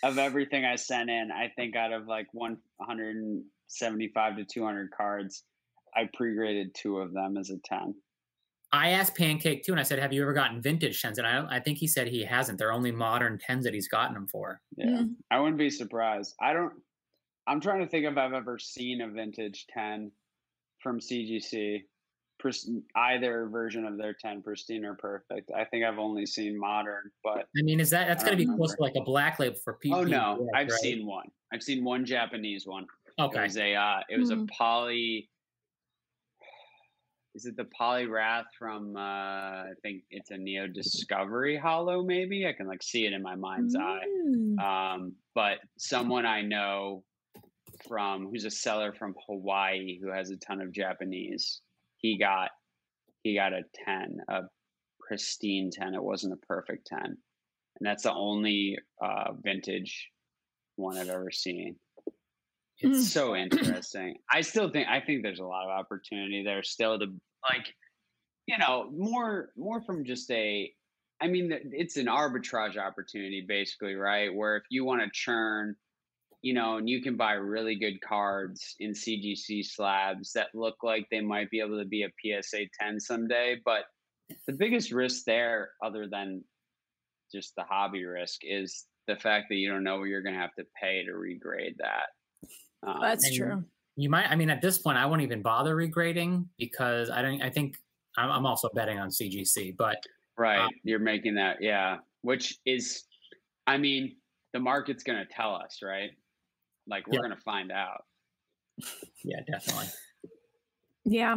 of 0.03 0.19
everything 0.19 0.65
I 0.65 0.77
sent 0.77 1.11
in, 1.11 1.31
I 1.31 1.49
think 1.57 1.77
out 1.77 1.93
of 1.93 2.07
like 2.07 2.27
175 2.33 4.37
to 4.37 4.45
200 4.45 4.91
cards, 4.97 5.45
I 5.97 6.09
pre-graded 6.15 6.75
two 6.75 6.99
of 6.99 7.13
them 7.13 7.37
as 7.39 7.51
a 7.51 7.59
10. 7.65 7.95
I 8.73 8.91
asked 8.91 9.17
Pancake 9.17 9.65
too, 9.65 9.73
and 9.73 9.81
I 9.81 9.83
said, 9.83 9.99
"Have 9.99 10.13
you 10.13 10.23
ever 10.23 10.33
gotten 10.33 10.63
vintage 10.63 11.03
tens?" 11.03 11.19
And 11.19 11.27
I, 11.27 11.45
I 11.57 11.59
think 11.59 11.79
he 11.79 11.89
said 11.89 12.07
he 12.07 12.25
hasn't. 12.25 12.57
They're 12.57 12.73
only 12.73 12.93
modern 12.93 13.37
tens 13.37 13.65
that 13.65 13.75
he's 13.75 13.89
gotten 13.89 14.15
them 14.15 14.29
for. 14.29 14.61
Yeah, 14.77 14.87
Mm. 14.87 15.15
I 15.29 15.41
wouldn't 15.41 15.59
be 15.59 15.71
surprised. 15.71 16.37
I 16.41 16.53
don't. 16.53 16.75
I'm 17.49 17.61
trying 17.61 17.81
to 17.81 17.89
think 17.89 18.07
if 18.07 18.17
I've 18.17 18.33
ever 18.33 18.61
seen 18.61 19.01
a 19.01 19.09
vintage 19.09 19.67
10 19.75 20.13
from 20.79 21.01
CGC, 21.01 21.81
pris- 21.81 21.83
either 22.97 23.47
version 23.49 23.85
of 23.87 23.97
their 23.99 24.15
10, 24.15 24.43
pristine 24.43 24.85
or 24.85 24.95
perfect. 24.95 25.51
I 25.57 25.65
think 25.65 25.85
I've 25.85 25.99
only 25.99 26.27
seen 26.27 26.59
modern, 26.59 27.11
but 27.23 27.49
I 27.59 27.63
mean, 27.63 27.81
is 27.81 27.91
that 27.91 28.09
that's 28.09 28.23
going 28.25 28.33
to 28.37 28.43
be 28.43 28.47
don't 28.47 28.57
close 28.57 28.75
to 28.75 28.83
like 28.83 28.95
a 28.97 29.03
black 29.03 29.39
label 29.39 29.57
for 29.57 29.75
people? 29.75 30.01
oh 30.01 30.05
no, 30.05 30.49
I've 30.55 30.71
seen 30.71 31.07
one. 31.07 31.27
I've 31.53 31.63
seen 31.63 31.85
one 31.85 32.05
Japanese 32.05 32.67
one. 32.67 32.87
Okay, 33.19 33.25
It 33.25 33.39
Okay, 33.39 33.43
was 33.45 33.57
a 33.59 33.75
uh, 33.75 34.01
it 34.09 34.19
was 34.19 34.31
Mhm. 34.31 34.45
a 34.45 34.47
poly. 34.53 35.31
Is 37.35 37.47
it 37.47 37.57
the 37.57 37.69
Poliwrath 37.81 38.47
from? 38.59 38.97
Uh, 38.97 39.01
I 39.01 39.73
think 39.83 40.03
it's 40.11 40.31
a 40.33 40.37
Neo 40.37 40.67
Discovery 40.67 41.57
holo. 41.57 42.03
Maybe 42.03 42.47
I 42.47 42.53
can 42.53 42.67
like 42.67 42.83
see 42.83 43.07
it 43.07 43.13
in 43.13 43.23
my 43.23 43.37
mind's 43.37 43.77
eye. 43.77 44.03
Mm. 44.27 44.59
Um, 44.59 45.13
but 45.35 45.59
someone 45.79 46.27
I 46.27 46.43
know 46.43 47.05
from 47.89 48.29
who's 48.29 48.45
a 48.45 48.51
seller 48.51 48.93
from 48.93 49.15
Hawaii 49.27 49.99
who 50.01 50.09
has 50.11 50.31
a 50.31 50.37
ton 50.39 50.61
of 50.61 50.73
Japanese. 50.73 51.61
He 52.01 52.19
got 52.19 52.51
he 53.23 53.35
got 53.35 53.53
a 53.53 53.63
ten, 53.85 54.19
a 54.29 54.43
pristine 55.01 55.71
ten. 55.71 55.95
It 55.95 56.03
wasn't 56.03 56.35
a 56.35 56.47
perfect 56.47 56.87
ten, 56.87 57.05
and 57.05 57.17
that's 57.81 58.05
the 58.05 58.13
only 58.13 58.79
uh, 59.03 59.33
vintage 59.43 60.09
one 60.77 60.97
I've 60.97 61.11
ever 61.11 61.31
seen. 61.31 61.77
It's 62.79 63.13
so 63.13 63.37
interesting. 63.37 64.17
I 64.31 64.41
still 64.41 64.71
think 64.71 64.89
I 64.89 65.01
think 65.01 65.23
there's 65.23 65.41
a 65.41 65.45
lot 65.45 65.65
of 65.65 65.71
opportunity 65.71 66.43
there 66.43 66.63
still 66.63 66.99
to 66.99 67.07
like, 67.43 67.75
you 68.47 68.57
know, 68.59 68.91
more 68.91 69.51
more 69.57 69.83
from 69.83 70.05
just 70.05 70.31
a. 70.31 70.73
I 71.23 71.27
mean, 71.27 71.53
it's 71.73 71.99
an 71.99 72.07
arbitrage 72.07 72.79
opportunity 72.79 73.45
basically, 73.47 73.95
right? 73.95 74.35
Where 74.35 74.57
if 74.57 74.63
you 74.71 74.87
want 74.87 75.03
to 75.03 75.11
churn, 75.13 75.77
you 76.43 76.55
know, 76.55 76.77
and 76.77 76.89
you 76.89 77.03
can 77.03 77.17
buy 77.17 77.33
really 77.33 77.75
good 77.75 78.01
cards 78.01 78.77
in 78.81 78.93
CGC 78.93 79.65
slabs 79.65 80.33
that 80.33 80.49
look 80.55 80.77
like 80.83 81.07
they 81.11 81.21
might 81.21 81.51
be 81.51 81.61
able 81.61 81.79
to 81.79 81.85
be 81.85 82.03
a 82.05 82.11
PSA 82.43 82.65
10 82.81 83.01
someday, 83.01 83.61
but 83.65 83.85
the 84.47 84.53
biggest 84.53 84.93
risk 84.93 85.25
there, 85.25 85.71
other 85.85 86.07
than 86.11 86.43
just 87.33 87.55
the 87.57 87.65
hobby 87.65 88.05
risk, 88.05 88.41
is 88.43 88.87
the 89.07 89.17
fact 89.17 89.47
that 89.51 89.57
you 89.57 89.71
don't 89.71 89.85
know 89.85 89.99
what 89.99 90.05
you're 90.05 90.23
going 90.23 90.35
to 90.35 90.41
have 90.41 90.55
to 90.55 90.65
pay 90.81 91.05
to 91.05 91.13
regrade 91.13 91.77
that. 91.79 92.07
Um, 92.87 93.01
That's 93.03 93.37
true. 93.37 93.65
you 93.97 94.09
might. 94.09 94.31
I 94.31 94.37
mean, 94.37 94.49
at 94.49 94.63
this 94.63 94.79
point, 94.79 94.97
I 94.97 95.07
won't 95.07 95.23
even 95.23 95.43
bother 95.43 95.77
regrading 95.77 96.47
because 96.59 97.11
I 97.11 97.21
don't. 97.21 97.43
I 97.43 97.51
think 97.51 97.77
I'm, 98.17 98.31
I'm 98.31 98.47
also 98.47 98.71
betting 98.73 98.99
on 98.99 99.11
CGC, 99.11 99.77
but 99.77 100.03
Right. 100.41 100.61
Um, 100.61 100.71
You're 100.85 100.99
making 100.99 101.35
that, 101.35 101.59
yeah. 101.61 101.99
Which 102.23 102.59
is, 102.65 103.05
I 103.67 103.77
mean, 103.77 104.17
the 104.55 104.59
market's 104.59 105.03
going 105.03 105.19
to 105.19 105.27
tell 105.31 105.55
us, 105.55 105.81
right? 105.83 106.11
Like, 106.91 107.07
we're 107.07 107.15
Yeah. 107.15 107.21
going 107.29 107.37
to 107.37 107.43
find 107.43 107.73
out. 107.73 108.05
yeah, 109.25 109.41
definitely. 109.51 109.87
Yeah. 111.05 111.37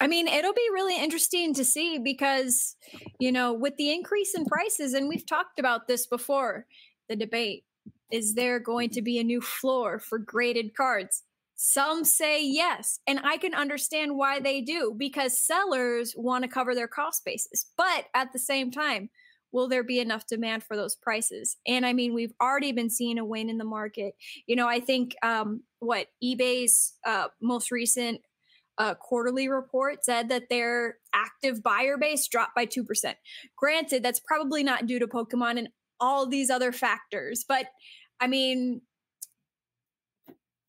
I 0.00 0.06
mean, 0.06 0.28
it'll 0.28 0.52
be 0.54 0.68
really 0.72 0.96
interesting 0.96 1.54
to 1.54 1.64
see 1.64 1.98
because, 1.98 2.76
you 3.18 3.32
know, 3.32 3.52
with 3.52 3.76
the 3.76 3.92
increase 3.92 4.34
in 4.34 4.44
prices, 4.44 4.94
and 4.94 5.08
we've 5.08 5.26
talked 5.26 5.58
about 5.58 5.88
this 5.88 6.06
before, 6.06 6.66
the 7.08 7.16
debate 7.16 7.64
is 8.10 8.34
there 8.34 8.58
going 8.58 8.90
to 8.90 9.02
be 9.02 9.18
a 9.18 9.24
new 9.24 9.40
floor 9.40 9.98
for 9.98 10.18
graded 10.18 10.74
cards? 10.74 11.24
Some 11.56 12.04
say 12.04 12.42
yes. 12.42 13.00
And 13.06 13.20
I 13.22 13.36
can 13.36 13.54
understand 13.54 14.16
why 14.16 14.40
they 14.40 14.60
do 14.60 14.94
because 14.96 15.38
sellers 15.38 16.14
want 16.16 16.44
to 16.44 16.48
cover 16.48 16.74
their 16.74 16.88
cost 16.88 17.24
basis. 17.24 17.66
But 17.76 18.06
at 18.14 18.32
the 18.32 18.38
same 18.38 18.70
time, 18.70 19.10
will 19.52 19.68
there 19.68 19.82
be 19.82 20.00
enough 20.00 20.26
demand 20.26 20.62
for 20.62 20.76
those 20.76 20.94
prices? 20.94 21.56
And 21.66 21.86
I 21.86 21.92
mean, 21.92 22.14
we've 22.14 22.34
already 22.40 22.72
been 22.72 22.90
seeing 22.90 23.18
a 23.18 23.24
wane 23.24 23.48
in 23.50 23.58
the 23.58 23.64
market. 23.64 24.14
You 24.46 24.56
know, 24.56 24.68
I 24.68 24.80
think 24.80 25.14
um, 25.22 25.62
what 25.78 26.08
eBay's 26.22 26.94
uh, 27.06 27.28
most 27.40 27.70
recent 27.70 28.20
uh, 28.78 28.94
quarterly 28.94 29.48
report 29.48 30.04
said 30.04 30.28
that 30.28 30.48
their 30.48 30.96
active 31.12 31.62
buyer 31.62 31.96
base 31.96 32.28
dropped 32.28 32.54
by 32.54 32.64
2%. 32.66 33.14
Granted, 33.56 34.02
that's 34.02 34.20
probably 34.20 34.62
not 34.62 34.86
due 34.86 35.00
to 35.00 35.06
Pokemon 35.06 35.58
and 35.58 35.68
all 36.00 36.26
these 36.28 36.48
other 36.48 36.70
factors, 36.70 37.44
but 37.48 37.66
I 38.20 38.28
mean, 38.28 38.82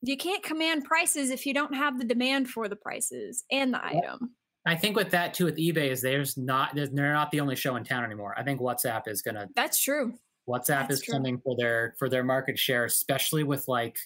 you 0.01 0.17
can't 0.17 0.41
command 0.41 0.85
prices 0.85 1.29
if 1.29 1.45
you 1.45 1.53
don't 1.53 1.75
have 1.75 1.99
the 1.99 2.05
demand 2.05 2.49
for 2.49 2.67
the 2.67 2.75
prices 2.75 3.43
and 3.51 3.73
the 3.73 3.81
Yep. 3.83 4.03
item. 4.03 4.35
I 4.69 4.75
think 4.75 4.95
with 4.95 5.09
that 5.11 5.33
too, 5.33 5.45
with 5.45 5.57
eBay, 5.57 5.89
is 5.89 6.01
there's 6.01 6.37
not 6.37 6.75
there's, 6.75 6.89
they're 6.91 7.13
not 7.13 7.31
the 7.31 7.39
only 7.39 7.55
show 7.55 7.75
in 7.75 7.83
town 7.83 8.03
anymore. 8.03 8.35
I 8.37 8.43
think 8.43 8.61
WhatsApp 8.61 9.07
is 9.07 9.21
gonna 9.21 9.47
That's 9.55 9.81
true. 9.81 10.13
WhatsApp 10.47 10.87
That's 10.87 10.95
is 10.95 11.01
true. 11.01 11.13
coming 11.13 11.39
for 11.39 11.55
their 11.57 11.95
for 11.97 12.09
their 12.09 12.23
market 12.23 12.59
share, 12.59 12.85
especially 12.85 13.43
with 13.43 13.67
like 13.67 13.97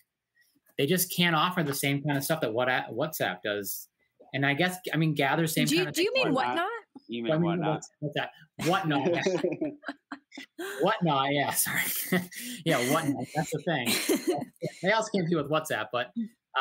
they 0.78 0.86
just 0.86 1.13
can't 1.15 1.36
offer 1.36 1.63
the 1.63 1.73
same 1.73 2.02
kind 2.04 2.18
of 2.18 2.24
stuff 2.24 2.41
that 2.41 2.53
what 2.53 2.68
WhatsApp 2.68 3.41
does. 3.43 3.88
And 4.34 4.45
I 4.45 4.53
guess 4.53 4.78
I 4.93 4.97
mean 4.97 5.14
gather 5.14 5.47
same 5.47 5.66
Do 5.66 5.76
you, 5.76 5.82
kind 5.82 5.89
of 5.89 5.95
do 5.95 6.03
you 6.03 6.14
mean 6.14 6.34
whatnot. 6.34 6.55
whatnot? 6.55 6.70
You 7.07 7.20
I 7.20 7.24
mean 7.24 7.34
mean, 7.34 7.43
whatnot? 7.43 7.74
what's, 7.74 7.89
what's 7.99 8.16
that? 8.16 8.32
Whatnot. 8.66 9.09
whatnot. 10.82 11.34
Yeah, 11.34 11.51
sorry. 11.51 11.84
yeah, 12.66 12.78
whatnot. 12.91 13.26
That's 13.36 13.51
the 13.51 13.59
thing. 13.59 14.39
They 14.82 14.91
also 14.91 15.09
came 15.11 15.26
to 15.30 15.36
with 15.38 15.49
WhatsApp, 15.49 15.88
but 15.93 16.11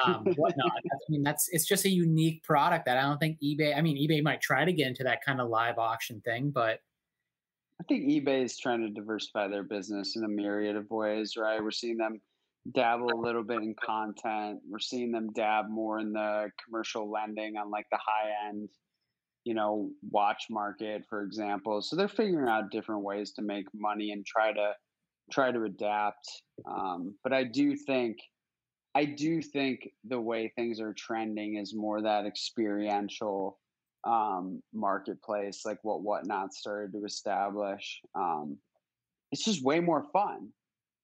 um, 0.05 0.24
whatnot. 0.36 0.72
I 0.76 0.97
mean, 1.09 1.22
that's 1.22 1.49
it's 1.51 1.66
just 1.66 1.84
a 1.84 1.90
unique 1.90 2.43
product 2.43 2.86
that 2.86 2.97
I 2.99 3.03
don't 3.03 3.18
think 3.18 3.38
eBay. 3.43 3.76
I 3.76 3.80
mean, 3.82 3.97
eBay 3.97 4.22
might 4.22 4.40
try 4.40 4.64
to 4.64 4.72
get 4.72 4.86
into 4.86 5.05
that 5.05 5.24
kind 5.24 5.40
of 5.40 5.49
live 5.49 5.78
auction 5.78 6.20
thing, 6.24 6.51
but 6.51 6.80
I 7.80 7.84
think 7.88 8.09
eBay 8.09 8.45
is 8.45 8.59
trying 8.59 8.80
to 8.80 8.88
diversify 8.88 9.49
their 9.49 9.64
business 9.64 10.16
in 10.16 10.24
a 10.24 10.28
myriad 10.28 10.76
of 10.76 10.90
ways. 10.90 11.36
Right? 11.36 11.62
We're 11.62 11.70
seeing 11.70 11.97
them 11.97 12.20
dabble 12.74 13.12
a 13.12 13.20
little 13.20 13.43
bit 13.43 13.59
in 13.59 13.74
content. 13.74 14.61
We're 14.68 14.78
seeing 14.78 15.12
them 15.12 15.32
dab 15.34 15.68
more 15.68 15.99
in 15.99 16.12
the 16.12 16.51
commercial 16.64 17.11
lending 17.11 17.57
on 17.57 17.70
like 17.70 17.86
the 17.90 17.99
high 17.99 18.30
end, 18.49 18.68
you 19.45 19.55
know, 19.55 19.90
watch 20.11 20.45
market, 20.49 21.03
for 21.09 21.22
example. 21.22 21.82
So 21.82 21.97
they're 21.97 22.09
figuring 22.09 22.49
out 22.49 22.70
different 22.70 23.03
ways 23.03 23.32
to 23.32 23.43
make 23.43 23.66
money 23.74 24.12
and 24.12 24.24
try 24.24 24.53
to 24.53 24.72
try 25.30 25.51
to 25.51 25.64
adapt. 25.64 26.43
Um, 26.70 27.14
but 27.24 27.32
I 27.32 27.45
do 27.45 27.76
think 27.76 28.18
I 28.95 29.05
do 29.07 29.40
think 29.40 29.90
the 30.05 30.20
way 30.20 30.53
things 30.55 30.80
are 30.80 30.93
trending 30.93 31.57
is 31.57 31.74
more 31.74 32.03
that 32.03 32.26
experiential 32.26 33.59
um, 34.05 34.62
marketplace, 34.74 35.64
like 35.64 35.78
what 35.82 36.03
Whatnot 36.03 36.53
started 36.53 36.93
to 36.93 37.05
establish. 37.05 38.03
Um, 38.14 38.59
it's 39.30 39.45
just 39.45 39.64
way 39.64 39.80
more 39.80 40.05
fun, 40.12 40.49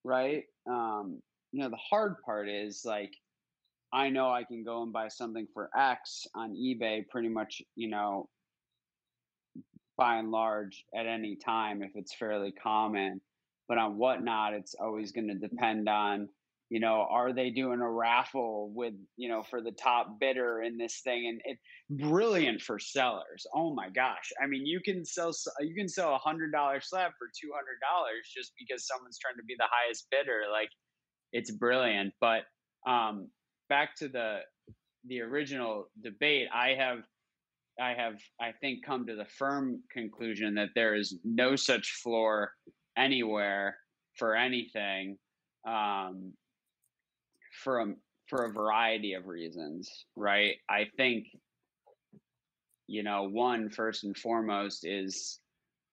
right? 0.04 0.44
Um, 0.68 1.22
you 1.52 1.62
know, 1.62 1.70
the 1.70 1.76
hard 1.76 2.16
part 2.24 2.48
is 2.48 2.82
like, 2.84 3.14
I 3.90 4.10
know 4.10 4.30
I 4.30 4.44
can 4.44 4.64
go 4.64 4.82
and 4.82 4.92
buy 4.92 5.08
something 5.08 5.46
for 5.54 5.70
X 5.74 6.26
on 6.34 6.54
eBay 6.54 7.08
pretty 7.08 7.30
much, 7.30 7.62
you 7.74 7.88
know, 7.88 8.28
by 9.96 10.16
and 10.16 10.30
large 10.30 10.84
at 10.94 11.06
any 11.06 11.36
time 11.36 11.82
if 11.82 11.92
it's 11.94 12.14
fairly 12.14 12.52
common. 12.52 13.22
But 13.66 13.78
on 13.78 13.96
Whatnot, 13.96 14.52
it's 14.52 14.74
always 14.74 15.10
going 15.12 15.28
to 15.28 15.34
depend 15.34 15.88
on 15.88 16.28
you 16.70 16.80
know 16.80 17.06
are 17.10 17.32
they 17.32 17.50
doing 17.50 17.80
a 17.80 17.90
raffle 17.90 18.70
with 18.74 18.94
you 19.16 19.28
know 19.28 19.42
for 19.42 19.60
the 19.60 19.72
top 19.72 20.18
bidder 20.20 20.62
in 20.62 20.76
this 20.76 21.00
thing 21.02 21.26
and 21.28 21.40
it 21.44 21.58
brilliant 21.90 22.60
for 22.60 22.78
sellers. 22.78 23.46
Oh 23.54 23.74
my 23.74 23.88
gosh. 23.88 24.30
I 24.42 24.46
mean 24.46 24.66
you 24.66 24.80
can 24.84 25.04
sell 25.04 25.32
you 25.60 25.74
can 25.74 25.88
sell 25.88 26.14
a 26.14 26.18
hundred 26.18 26.52
dollar 26.52 26.80
slab 26.80 27.12
for 27.18 27.28
two 27.40 27.50
hundred 27.54 27.78
dollars 27.80 28.30
just 28.34 28.52
because 28.58 28.86
someone's 28.86 29.18
trying 29.18 29.36
to 29.36 29.44
be 29.44 29.54
the 29.58 29.68
highest 29.70 30.06
bidder 30.10 30.42
like 30.52 30.68
it's 31.32 31.50
brilliant. 31.50 32.12
But 32.20 32.42
um 32.86 33.28
back 33.68 33.96
to 33.96 34.08
the 34.08 34.40
the 35.06 35.20
original 35.20 35.88
debate 36.02 36.48
i 36.52 36.70
have 36.70 36.98
i 37.80 37.94
have 37.94 38.14
i 38.40 38.52
think 38.60 38.84
come 38.84 39.06
to 39.06 39.14
the 39.14 39.24
firm 39.24 39.80
conclusion 39.92 40.54
that 40.54 40.68
there 40.74 40.94
is 40.94 41.18
no 41.24 41.54
such 41.54 42.00
floor 42.02 42.50
anywhere 42.96 43.76
for 44.16 44.34
anything 44.34 45.16
um, 45.66 46.32
for 47.58 47.80
a 47.80 47.94
for 48.26 48.44
a 48.44 48.52
variety 48.52 49.14
of 49.14 49.26
reasons, 49.26 50.04
right? 50.16 50.56
I 50.68 50.86
think 50.96 51.26
you 52.86 53.02
know, 53.02 53.24
one 53.24 53.68
first 53.68 54.04
and 54.04 54.16
foremost 54.16 54.86
is 54.86 55.40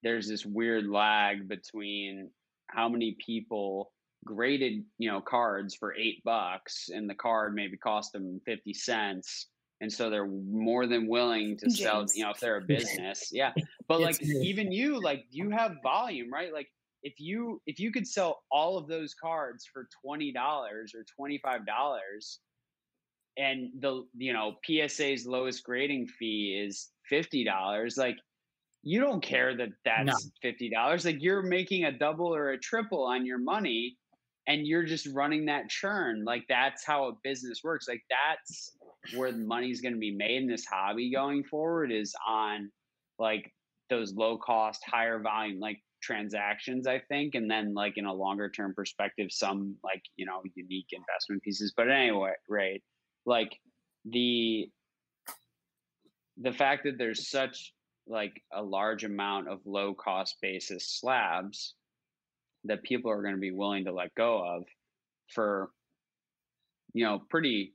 there's 0.02 0.28
this 0.28 0.46
weird 0.46 0.86
lag 0.86 1.46
between 1.46 2.30
how 2.68 2.88
many 2.88 3.16
people 3.24 3.92
graded, 4.24 4.82
you 4.98 5.10
know, 5.10 5.20
cards 5.20 5.74
for 5.74 5.94
8 5.94 6.24
bucks 6.24 6.88
and 6.88 7.08
the 7.08 7.14
card 7.14 7.54
maybe 7.54 7.76
cost 7.76 8.12
them 8.12 8.40
50 8.46 8.72
cents 8.72 9.48
and 9.80 9.92
so 9.92 10.10
they're 10.10 10.26
more 10.26 10.86
than 10.86 11.06
willing 11.06 11.56
to 11.58 11.66
James. 11.66 11.80
sell 11.80 12.04
you 12.14 12.24
know 12.24 12.30
if 12.30 12.40
they're 12.40 12.58
a 12.58 12.60
business 12.66 13.30
yeah 13.32 13.52
but 13.88 14.00
like 14.00 14.20
even 14.22 14.72
you 14.72 15.00
like 15.00 15.24
you 15.30 15.50
have 15.50 15.76
volume 15.82 16.32
right 16.32 16.52
like 16.52 16.68
if 17.02 17.14
you 17.18 17.60
if 17.66 17.78
you 17.78 17.92
could 17.92 18.06
sell 18.06 18.42
all 18.50 18.76
of 18.78 18.88
those 18.88 19.14
cards 19.14 19.66
for 19.72 19.88
$20 20.04 20.34
or 20.36 21.28
$25 21.28 22.38
and 23.38 23.70
the 23.80 24.04
you 24.16 24.32
know 24.32 24.54
PSA's 24.66 25.26
lowest 25.26 25.62
grading 25.64 26.06
fee 26.06 26.62
is 26.66 26.90
$50 27.12 27.98
like 27.98 28.16
you 28.82 29.00
don't 29.00 29.22
care 29.22 29.56
that 29.56 29.70
that's 29.84 30.30
no. 30.44 30.50
$50 30.50 31.04
like 31.04 31.22
you're 31.22 31.42
making 31.42 31.84
a 31.84 31.92
double 31.92 32.34
or 32.34 32.50
a 32.50 32.58
triple 32.58 33.04
on 33.04 33.26
your 33.26 33.38
money 33.38 33.96
and 34.48 34.66
you're 34.66 34.84
just 34.84 35.08
running 35.12 35.44
that 35.46 35.68
churn 35.68 36.24
like 36.24 36.44
that's 36.48 36.84
how 36.84 37.08
a 37.08 37.12
business 37.22 37.60
works 37.62 37.86
like 37.88 38.02
that's 38.10 38.76
where 39.14 39.32
the 39.32 39.38
money's 39.38 39.80
going 39.80 39.94
to 39.94 40.00
be 40.00 40.14
made 40.14 40.42
in 40.42 40.48
this 40.48 40.64
hobby 40.64 41.12
going 41.12 41.44
forward 41.44 41.92
is 41.92 42.14
on 42.26 42.70
like 43.18 43.52
those 43.90 44.14
low 44.14 44.36
cost 44.38 44.82
higher 44.84 45.20
volume 45.20 45.60
like 45.60 45.78
transactions 46.02 46.86
i 46.86 46.98
think 47.08 47.34
and 47.34 47.50
then 47.50 47.74
like 47.74 47.94
in 47.96 48.06
a 48.06 48.12
longer 48.12 48.48
term 48.50 48.74
perspective 48.74 49.28
some 49.30 49.74
like 49.82 50.02
you 50.16 50.26
know 50.26 50.42
unique 50.54 50.88
investment 50.92 51.42
pieces. 51.42 51.72
But 51.76 51.90
anyway 51.90 52.34
right 52.48 52.82
like 53.24 53.58
the 54.04 54.70
the 56.40 56.52
fact 56.52 56.84
that 56.84 56.98
there's 56.98 57.30
such 57.30 57.72
like 58.06 58.40
a 58.52 58.62
large 58.62 59.04
amount 59.04 59.48
of 59.48 59.60
low 59.64 59.94
cost 59.94 60.36
basis 60.40 60.98
slabs 61.00 61.74
that 62.64 62.82
people 62.82 63.10
are 63.10 63.22
going 63.22 63.34
to 63.34 63.40
be 63.40 63.50
willing 63.50 63.84
to 63.84 63.92
let 63.92 64.14
go 64.14 64.38
of 64.44 64.64
for 65.32 65.70
you 66.92 67.04
know 67.04 67.20
pretty 67.30 67.74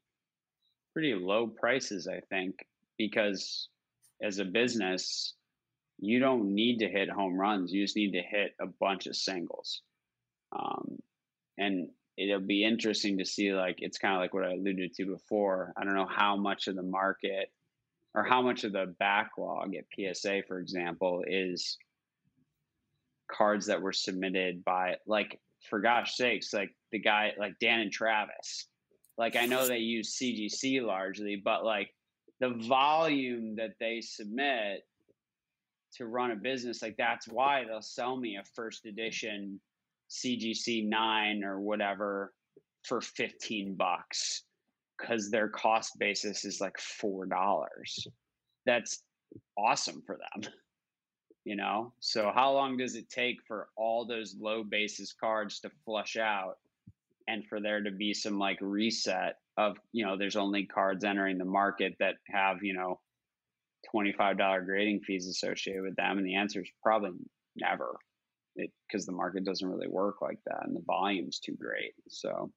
pretty 0.94 1.14
low 1.14 1.48
prices 1.48 2.08
i 2.08 2.20
think 2.30 2.56
because 2.98 3.70
as 4.22 4.40
a 4.40 4.46
business 4.46 5.36
you 6.02 6.20
don't 6.20 6.54
need 6.54 6.80
to 6.80 6.90
hit 6.90 7.10
home 7.10 7.40
runs. 7.40 7.72
You 7.72 7.84
just 7.84 7.96
need 7.96 8.12
to 8.14 8.22
hit 8.22 8.56
a 8.60 8.66
bunch 8.66 9.06
of 9.06 9.16
singles. 9.16 9.82
Um, 10.52 10.98
and 11.58 11.90
it'll 12.18 12.40
be 12.40 12.66
interesting 12.66 13.20
to 13.20 13.26
see, 13.26 13.54
like, 13.54 13.78
it's 13.80 14.00
kind 14.00 14.16
of 14.16 14.20
like 14.20 14.34
what 14.34 14.44
I 14.44 14.54
alluded 14.54 14.96
to 14.96 15.06
before. 15.06 15.74
I 15.78 15.84
don't 15.86 15.96
know 15.96 16.10
how 16.10 16.36
much 16.36 16.68
of 16.68 16.76
the 16.76 16.84
market 16.84 17.52
or 18.16 18.24
how 18.24 18.42
much 18.42 18.64
of 18.64 18.74
the 18.74 18.94
backlog 19.00 19.76
at 19.76 19.86
PSA, 19.96 20.42
for 20.48 20.60
example, 20.60 21.24
is 21.26 21.78
cards 23.32 23.68
that 23.68 23.82
were 23.82 23.94
submitted 23.94 24.66
by, 24.66 24.96
like, 25.06 25.40
for 25.70 25.80
gosh 25.80 26.16
sakes, 26.16 26.52
like 26.52 26.76
the 26.92 27.00
guy, 27.00 27.34
like 27.38 27.54
Dan 27.60 27.80
and 27.80 27.92
Travis. 27.92 28.68
Like, 29.18 29.36
I 29.36 29.46
know 29.46 29.68
they 29.68 29.78
use 29.78 30.18
CGC 30.18 30.82
largely, 30.82 31.36
but 31.36 31.64
like 31.64 31.94
the 32.40 32.50
volume 32.50 33.56
that 33.58 33.76
they 33.80 34.02
submit 34.02 34.84
to 35.98 36.06
run 36.06 36.32
a 36.32 36.36
business 36.36 36.82
like 36.82 36.96
that's 36.98 37.28
why 37.28 37.64
they'll 37.64 37.82
sell 37.82 38.18
me 38.18 38.38
a 38.38 38.44
first 38.56 38.86
edition 38.86 39.60
cgc 40.10 40.88
9 40.88 41.44
or 41.44 41.60
whatever 41.60 42.34
for 42.84 43.02
15 43.02 43.76
bucks 43.76 44.44
because 44.98 45.30
their 45.30 45.50
cost 45.50 45.98
basis 46.00 46.46
is 46.46 46.62
like 46.62 46.78
four 46.80 47.26
dollars. 47.26 48.08
That's 48.66 49.04
awesome 49.58 50.04
for 50.06 50.18
them 50.18 50.52
you 51.44 51.56
know? 51.56 51.94
So 52.00 52.32
how 52.34 52.52
long 52.52 52.78
does 52.78 52.96
it 52.96 53.10
take 53.10 53.38
for 53.48 53.70
all 53.76 54.06
those 54.06 54.36
low 54.40 54.64
basis 54.64 55.14
cards 55.14 55.60
to 55.62 55.72
flush 55.86 56.18
out 56.18 56.58
and 57.28 57.46
for 57.48 57.60
there 57.60 57.82
to 57.82 57.92
be 57.92 58.14
some 58.14 58.38
like 58.38 58.58
reset 58.62 59.36
of 59.58 59.78
you 59.92 60.06
know 60.06 60.18
there's 60.18 60.36
only 60.36 60.66
cards 60.66 61.04
entering 61.04 61.38
the 61.38 61.46
market 61.46 61.94
that 62.00 62.16
have 62.28 62.64
you 62.64 62.74
know 62.74 63.00
$25 63.94 64.66
grading 64.66 65.02
fees 65.02 65.28
associated 65.28 65.84
with 65.84 65.96
them? 65.96 66.18
And 66.18 66.26
the 66.26 66.36
answer 66.36 66.62
is 66.62 66.70
probably 66.84 67.12
never 67.56 67.96
because 68.56 69.06
the 69.06 69.12
market 69.12 69.46
doesn't 69.46 69.68
really 69.68 69.88
work 69.88 70.22
like 70.22 70.40
that 70.46 70.66
and 70.66 70.76
the 70.76 70.84
volume's 70.86 71.40
too 71.40 71.56
great. 71.60 71.94
So 72.10 72.52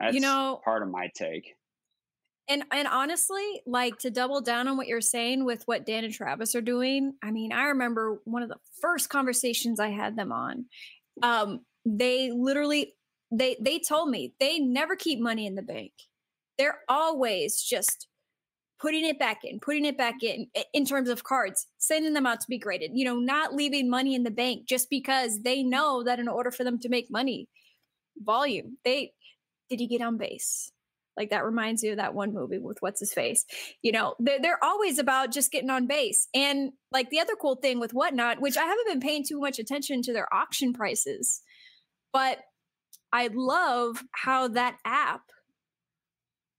that's 0.00 0.14
you 0.14 0.20
know, 0.20 0.60
part 0.64 0.82
of 0.82 0.88
my 0.88 1.10
take. 1.14 1.54
And 2.48 2.64
and 2.72 2.88
honestly, 2.88 3.60
like 3.66 3.98
to 3.98 4.10
double 4.10 4.40
down 4.40 4.68
on 4.68 4.76
what 4.76 4.86
you're 4.86 5.00
saying 5.02 5.44
with 5.44 5.62
what 5.66 5.84
Dan 5.84 6.04
and 6.04 6.12
Travis 6.12 6.54
are 6.54 6.62
doing, 6.62 7.14
I 7.22 7.30
mean, 7.30 7.52
I 7.52 7.64
remember 7.64 8.20
one 8.24 8.42
of 8.42 8.48
the 8.48 8.56
first 8.80 9.10
conversations 9.10 9.78
I 9.78 9.90
had 9.90 10.16
them 10.16 10.32
on. 10.32 10.64
Um, 11.22 11.60
they 11.84 12.30
literally 12.30 12.94
they 13.30 13.56
they 13.60 13.78
told 13.78 14.08
me 14.08 14.34
they 14.40 14.58
never 14.58 14.96
keep 14.96 15.20
money 15.20 15.46
in 15.46 15.56
the 15.56 15.62
bank. 15.62 15.92
They're 16.56 16.80
always 16.88 17.60
just 17.60 18.07
putting 18.80 19.04
it 19.04 19.18
back 19.18 19.44
in, 19.44 19.60
putting 19.60 19.84
it 19.84 19.98
back 19.98 20.22
in 20.22 20.48
in 20.72 20.84
terms 20.84 21.08
of 21.08 21.24
cards, 21.24 21.66
sending 21.78 22.12
them 22.12 22.26
out 22.26 22.40
to 22.40 22.46
be 22.48 22.58
graded, 22.58 22.92
you 22.94 23.04
know, 23.04 23.16
not 23.16 23.54
leaving 23.54 23.90
money 23.90 24.14
in 24.14 24.22
the 24.22 24.30
bank 24.30 24.66
just 24.68 24.88
because 24.88 25.42
they 25.42 25.62
know 25.62 26.02
that 26.04 26.20
in 26.20 26.28
order 26.28 26.50
for 26.50 26.64
them 26.64 26.78
to 26.78 26.88
make 26.88 27.10
money, 27.10 27.48
volume, 28.16 28.78
they 28.84 29.12
did 29.68 29.80
he 29.80 29.86
get 29.86 30.02
on 30.02 30.16
base? 30.16 30.72
Like 31.16 31.30
that 31.30 31.44
reminds 31.44 31.82
you 31.82 31.90
of 31.90 31.96
that 31.96 32.14
one 32.14 32.32
movie 32.32 32.58
with 32.58 32.78
what's 32.80 33.00
his 33.00 33.12
face. 33.12 33.44
You 33.82 33.90
know, 33.90 34.14
they're, 34.20 34.40
they're 34.40 34.64
always 34.64 34.98
about 34.98 35.32
just 35.32 35.50
getting 35.50 35.68
on 35.68 35.88
base. 35.88 36.28
And 36.32 36.70
like 36.92 37.10
the 37.10 37.18
other 37.18 37.34
cool 37.34 37.56
thing 37.56 37.80
with 37.80 37.92
Whatnot, 37.92 38.40
which 38.40 38.56
I 38.56 38.64
haven't 38.64 38.86
been 38.86 39.00
paying 39.00 39.24
too 39.24 39.40
much 39.40 39.58
attention 39.58 40.00
to 40.02 40.12
their 40.12 40.32
auction 40.32 40.72
prices, 40.72 41.42
but 42.12 42.38
I 43.12 43.30
love 43.32 44.04
how 44.12 44.48
that 44.48 44.76
app 44.84 45.22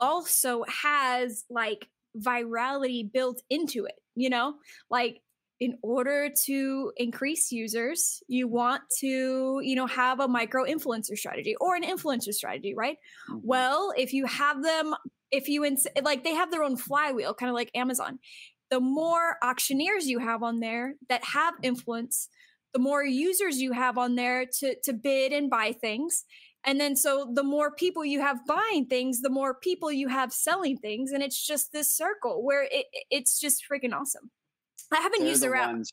also 0.02 0.66
has 0.84 1.46
like 1.50 1.88
virality 2.18 3.12
built 3.12 3.42
into 3.50 3.86
it, 3.86 3.96
you 4.16 4.30
know? 4.30 4.56
Like 4.90 5.22
in 5.60 5.78
order 5.82 6.30
to 6.46 6.92
increase 6.96 7.52
users, 7.52 8.24
you 8.28 8.48
want 8.48 8.82
to, 9.00 9.60
you 9.62 9.76
know, 9.76 9.88
have 9.88 10.20
a 10.20 10.28
micro 10.28 10.64
influencer 10.64 11.18
strategy 11.18 11.56
or 11.60 11.76
an 11.76 11.84
influencer 11.84 12.34
strategy, 12.34 12.74
right? 12.76 12.98
Mm-hmm. 13.30 13.40
Well, 13.44 13.94
if 13.98 14.14
you 14.14 14.26
have 14.26 14.64
them, 14.64 14.96
if 15.32 15.50
you 15.50 15.66
ins- 15.66 15.88
like 16.02 16.24
they 16.24 16.34
have 16.34 16.50
their 16.50 16.64
own 16.64 16.78
flywheel, 16.78 17.34
kind 17.34 17.50
of 17.50 17.56
like 17.56 17.72
Amazon. 17.76 18.20
The 18.72 18.80
more 18.80 19.38
auctioneers 19.44 20.08
you 20.08 20.20
have 20.20 20.44
on 20.44 20.60
there 20.60 20.94
that 21.10 21.24
have 21.24 21.56
influence, 21.64 22.30
the 22.72 22.80
more 22.80 23.04
users 23.04 23.60
you 23.60 23.72
have 23.74 23.98
on 23.98 24.16
there 24.16 24.46
to 24.60 24.76
to 24.84 24.94
bid 24.94 25.34
and 25.34 25.50
buy 25.50 25.74
things. 25.74 26.24
And 26.70 26.80
then 26.80 26.96
so 26.96 27.28
the 27.34 27.42
more 27.42 27.72
people 27.72 28.06
you 28.06 28.22
have 28.22 28.46
buying 28.46 28.86
things, 28.86 29.22
the 29.22 29.30
more 29.32 29.56
people 29.56 29.92
you 29.92 30.08
have 30.08 30.32
selling 30.32 30.78
things 30.78 31.12
and 31.12 31.24
it's 31.24 31.44
just 31.44 31.74
this 31.74 31.92
circle 31.92 32.46
where 32.46 32.68
it 32.70 32.86
it's 33.10 33.40
just 33.40 33.64
freaking 33.68 33.92
awesome. 33.92 34.30
I 34.92 34.98
haven't 34.98 35.22
they're 35.22 35.30
used 35.30 35.42
the 35.42 35.48
app. 35.48 35.72
Ones, 35.72 35.92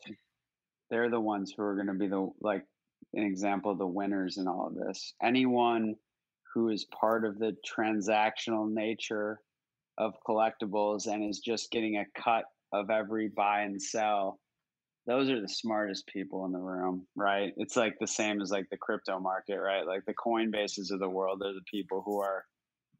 they're 0.91 1.09
the 1.09 1.19
ones 1.19 1.55
who 1.57 1.63
are 1.63 1.77
going 1.77 1.87
to 1.87 1.95
be 1.95 2.09
the 2.09 2.29
like 2.43 2.63
an 3.15 3.23
example 3.23 3.73
of 3.73 3.79
the 3.79 3.87
winners 3.87 4.37
in 4.37 4.47
all 4.47 4.67
of 4.67 4.75
this. 4.75 5.15
Anyone 5.23 5.95
who 6.53 6.69
is 6.69 6.85
part 6.85 7.25
of 7.25 7.39
the 7.39 7.57
transactional 7.67 8.71
nature 8.71 9.41
of 9.97 10.13
collectibles 10.29 11.07
and 11.07 11.25
is 11.25 11.39
just 11.39 11.71
getting 11.71 11.97
a 11.97 12.21
cut 12.23 12.45
of 12.75 12.91
every 12.91 13.29
buy 13.29 13.63
and 13.63 13.81
sell 13.81 14.41
those 15.07 15.31
are 15.31 15.41
the 15.41 15.49
smartest 15.49 16.07
people 16.07 16.45
in 16.45 16.53
the 16.53 16.59
room 16.59 17.07
right 17.17 17.53
it's 17.57 17.77
like 17.77 17.95
the 18.01 18.07
same 18.07 18.41
as 18.41 18.51
like 18.51 18.67
the 18.71 18.77
crypto 18.77 19.19
market 19.19 19.59
right 19.59 19.87
like 19.87 20.05
the 20.07 20.15
coinbases 20.15 20.91
of 20.91 21.01
the 21.01 21.09
world 21.09 21.43
are 21.45 21.53
the 21.53 21.61
people 21.71 22.03
who 22.05 22.21
are 22.21 22.45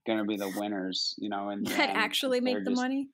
going 0.07 0.19
to 0.19 0.25
be 0.25 0.37
the 0.37 0.53
winners 0.57 1.15
you 1.19 1.29
know 1.29 1.49
and 1.51 1.67
that 1.67 1.91
actually 1.91 2.41
make 2.41 2.65
the 2.65 2.71
money 2.71 3.09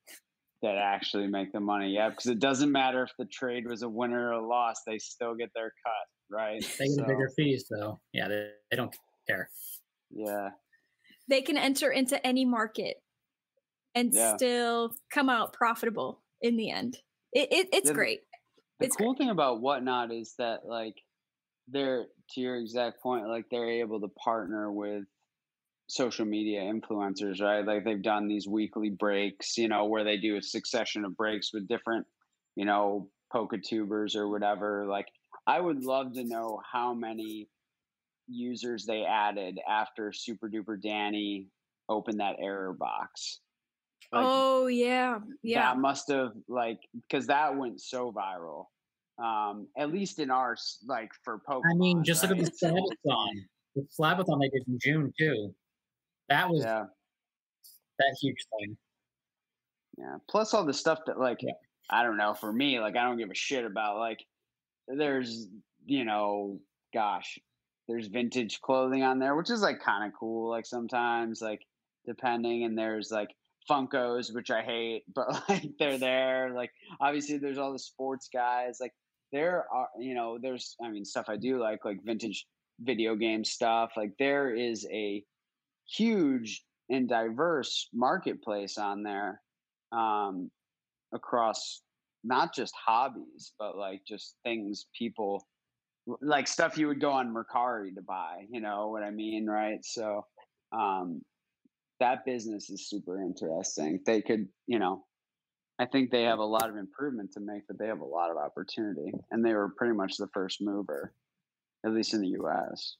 that 0.62 0.76
actually 0.76 1.26
make 1.26 1.52
the 1.52 1.60
money. 1.60 1.90
Yeah, 1.90 2.08
because 2.08 2.26
it 2.26 2.38
doesn't 2.38 2.70
matter 2.70 3.02
if 3.02 3.10
the 3.18 3.26
trade 3.26 3.66
was 3.66 3.82
a 3.82 3.88
winner 3.88 4.28
or 4.28 4.32
a 4.32 4.46
loss, 4.46 4.76
they 4.86 4.98
still 4.98 5.34
get 5.34 5.50
their 5.54 5.72
cut, 5.84 6.36
right? 6.36 6.64
They 6.78 6.86
get 6.86 6.94
so, 6.94 7.04
bigger 7.04 7.30
fees, 7.36 7.66
though. 7.68 8.00
Yeah, 8.12 8.28
they, 8.28 8.50
they 8.70 8.76
don't 8.76 8.94
care. 9.28 9.50
Yeah. 10.10 10.50
They 11.28 11.42
can 11.42 11.56
enter 11.56 11.90
into 11.90 12.24
any 12.24 12.44
market 12.44 12.96
and 13.94 14.12
yeah. 14.12 14.36
still 14.36 14.94
come 15.12 15.28
out 15.28 15.52
profitable 15.52 16.22
in 16.40 16.56
the 16.56 16.70
end. 16.70 16.98
It, 17.32 17.48
it 17.52 17.68
it's 17.72 17.88
yeah, 17.88 17.94
great. 17.94 18.20
The 18.82 18.86
it's 18.86 18.96
cool 18.96 19.14
great. 19.14 19.18
thing 19.18 19.30
about 19.30 19.60
Whatnot 19.60 20.12
is 20.12 20.34
that, 20.38 20.66
like, 20.66 20.96
they're 21.68 22.06
to 22.30 22.40
your 22.40 22.56
exact 22.56 23.02
point, 23.02 23.28
like 23.28 23.46
they're 23.50 23.70
able 23.70 24.00
to 24.00 24.08
partner 24.08 24.72
with 24.72 25.04
social 25.86 26.24
media 26.24 26.60
influencers, 26.60 27.40
right? 27.40 27.64
Like 27.64 27.84
they've 27.84 28.02
done 28.02 28.28
these 28.28 28.48
weekly 28.48 28.90
breaks, 28.90 29.58
you 29.58 29.68
know, 29.68 29.84
where 29.84 30.04
they 30.04 30.16
do 30.16 30.36
a 30.36 30.42
succession 30.42 31.04
of 31.04 31.16
breaks 31.16 31.52
with 31.52 31.68
different, 31.68 32.06
you 32.56 32.64
know, 32.64 33.08
tubers 33.64 34.16
or 34.16 34.28
whatever. 34.28 34.86
Like 34.86 35.06
I 35.46 35.60
would 35.60 35.84
love 35.84 36.14
to 36.14 36.24
know 36.24 36.60
how 36.70 36.94
many 36.94 37.48
users 38.28 38.86
they 38.86 39.04
added 39.04 39.58
after 39.68 40.12
Super 40.12 40.48
Duper 40.48 40.80
Danny 40.80 41.48
opened 41.88 42.20
that 42.20 42.36
error 42.40 42.72
box. 42.72 43.40
Like, 44.12 44.24
oh 44.26 44.66
yeah, 44.66 45.18
yeah. 45.42 45.72
That 45.72 45.80
must 45.80 46.10
have 46.10 46.32
like 46.48 46.80
because 47.08 47.26
that 47.28 47.56
went 47.56 47.80
so 47.80 48.12
viral. 48.12 48.66
Um, 49.22 49.68
at 49.78 49.92
least 49.92 50.18
in 50.18 50.30
ours, 50.30 50.78
like 50.86 51.10
for 51.22 51.40
Pokemon. 51.48 51.62
I 51.70 51.74
mean, 51.74 52.04
just 52.04 52.22
right? 52.22 52.30
look 52.30 52.46
at 52.46 52.52
the 52.60 52.66
Slabathon. 53.06 53.28
The 53.76 53.86
Slabathon 53.98 54.40
they 54.40 54.48
did 54.48 54.66
in 54.66 54.78
June 54.80 55.12
too. 55.18 55.54
That 56.28 56.48
was 56.48 56.64
yeah. 56.64 56.84
that 57.98 58.16
huge 58.20 58.36
thing. 58.58 58.76
Yeah. 59.98 60.16
Plus 60.28 60.54
all 60.54 60.64
the 60.64 60.74
stuff 60.74 61.00
that 61.06 61.18
like 61.18 61.38
yeah. 61.40 61.52
I 61.90 62.02
don't 62.02 62.16
know, 62.16 62.34
for 62.34 62.52
me, 62.52 62.80
like 62.80 62.96
I 62.96 63.04
don't 63.04 63.18
give 63.18 63.30
a 63.30 63.34
shit 63.34 63.64
about 63.64 63.98
like 63.98 64.18
there's 64.88 65.48
you 65.84 66.04
know, 66.04 66.58
gosh, 66.94 67.38
there's 67.88 68.06
vintage 68.06 68.60
clothing 68.60 69.02
on 69.02 69.18
there, 69.18 69.34
which 69.34 69.50
is 69.50 69.60
like 69.60 69.80
kind 69.80 70.06
of 70.06 70.18
cool, 70.18 70.48
like 70.50 70.66
sometimes, 70.66 71.40
like 71.40 71.60
depending, 72.06 72.64
and 72.64 72.76
there's 72.78 73.10
like 73.10 73.28
Funkos, 73.70 74.34
which 74.34 74.50
I 74.50 74.62
hate, 74.62 75.02
but 75.14 75.42
like 75.48 75.70
they're 75.78 75.98
there. 75.98 76.52
Like 76.54 76.70
obviously 77.00 77.38
there's 77.38 77.58
all 77.58 77.72
the 77.72 77.78
sports 77.78 78.28
guys. 78.32 78.78
Like 78.80 78.92
there 79.32 79.66
are 79.72 79.88
you 79.98 80.14
know, 80.14 80.38
there's 80.40 80.76
I 80.82 80.90
mean 80.90 81.04
stuff 81.04 81.26
I 81.28 81.36
do 81.36 81.58
like 81.58 81.84
like 81.84 81.98
vintage 82.04 82.46
video 82.80 83.16
game 83.16 83.44
stuff. 83.44 83.92
Like 83.96 84.12
there 84.18 84.54
is 84.54 84.86
a 84.92 85.24
huge 85.86 86.64
and 86.88 87.08
diverse 87.08 87.88
marketplace 87.92 88.78
on 88.78 89.02
there 89.02 89.40
um, 89.92 90.50
across 91.12 91.82
not 92.24 92.54
just 92.54 92.74
hobbies, 92.74 93.52
but 93.58 93.76
like 93.76 94.02
just 94.06 94.36
things 94.44 94.86
people 94.96 95.46
like 96.20 96.48
stuff 96.48 96.76
you 96.76 96.88
would 96.88 97.00
go 97.00 97.10
on 97.10 97.32
Mercari 97.32 97.94
to 97.94 98.02
buy, 98.02 98.44
you 98.50 98.60
know 98.60 98.88
what 98.88 99.02
I 99.02 99.10
mean? 99.10 99.46
Right. 99.46 99.84
So, 99.84 100.26
um, 100.72 101.22
that 102.00 102.24
business 102.24 102.68
is 102.70 102.88
super 102.88 103.22
interesting. 103.22 104.00
They 104.04 104.22
could, 104.22 104.48
you 104.66 104.80
know, 104.80 105.04
I 105.82 105.86
think 105.86 106.12
they 106.12 106.22
have 106.22 106.38
a 106.38 106.44
lot 106.44 106.70
of 106.70 106.76
improvement 106.76 107.32
to 107.32 107.40
make, 107.40 107.66
but 107.66 107.76
they 107.76 107.88
have 107.88 108.00
a 108.00 108.04
lot 108.04 108.30
of 108.30 108.36
opportunity. 108.36 109.12
And 109.32 109.44
they 109.44 109.52
were 109.52 109.70
pretty 109.76 109.94
much 109.94 110.16
the 110.16 110.28
first 110.32 110.58
mover, 110.60 111.12
at 111.84 111.92
least 111.92 112.14
in 112.14 112.20
the 112.20 112.38
US. 112.40 112.96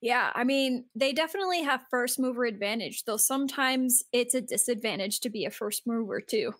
Yeah, 0.00 0.30
I 0.32 0.44
mean, 0.44 0.84
they 0.94 1.12
definitely 1.12 1.64
have 1.64 1.82
first 1.90 2.20
mover 2.20 2.44
advantage, 2.44 3.02
though 3.04 3.16
sometimes 3.16 4.04
it's 4.12 4.34
a 4.34 4.40
disadvantage 4.40 5.18
to 5.20 5.30
be 5.30 5.44
a 5.44 5.50
first 5.50 5.88
mover 5.88 6.20
too. 6.20 6.52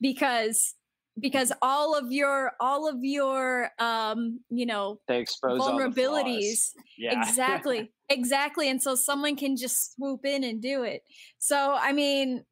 Because 0.00 0.74
because 1.20 1.52
all 1.62 1.96
of 1.96 2.10
your 2.10 2.52
all 2.58 2.88
of 2.88 2.96
your 3.02 3.70
um, 3.78 4.40
you 4.50 4.66
know, 4.66 4.98
they 5.06 5.20
expose 5.20 5.60
vulnerabilities. 5.60 6.70
Yeah. 6.96 7.22
Exactly. 7.28 7.92
exactly. 8.08 8.68
And 8.70 8.82
so 8.82 8.96
someone 8.96 9.36
can 9.36 9.56
just 9.56 9.94
swoop 9.94 10.24
in 10.24 10.42
and 10.42 10.60
do 10.60 10.82
it. 10.82 11.02
So, 11.38 11.76
I 11.80 11.92
mean, 11.92 12.44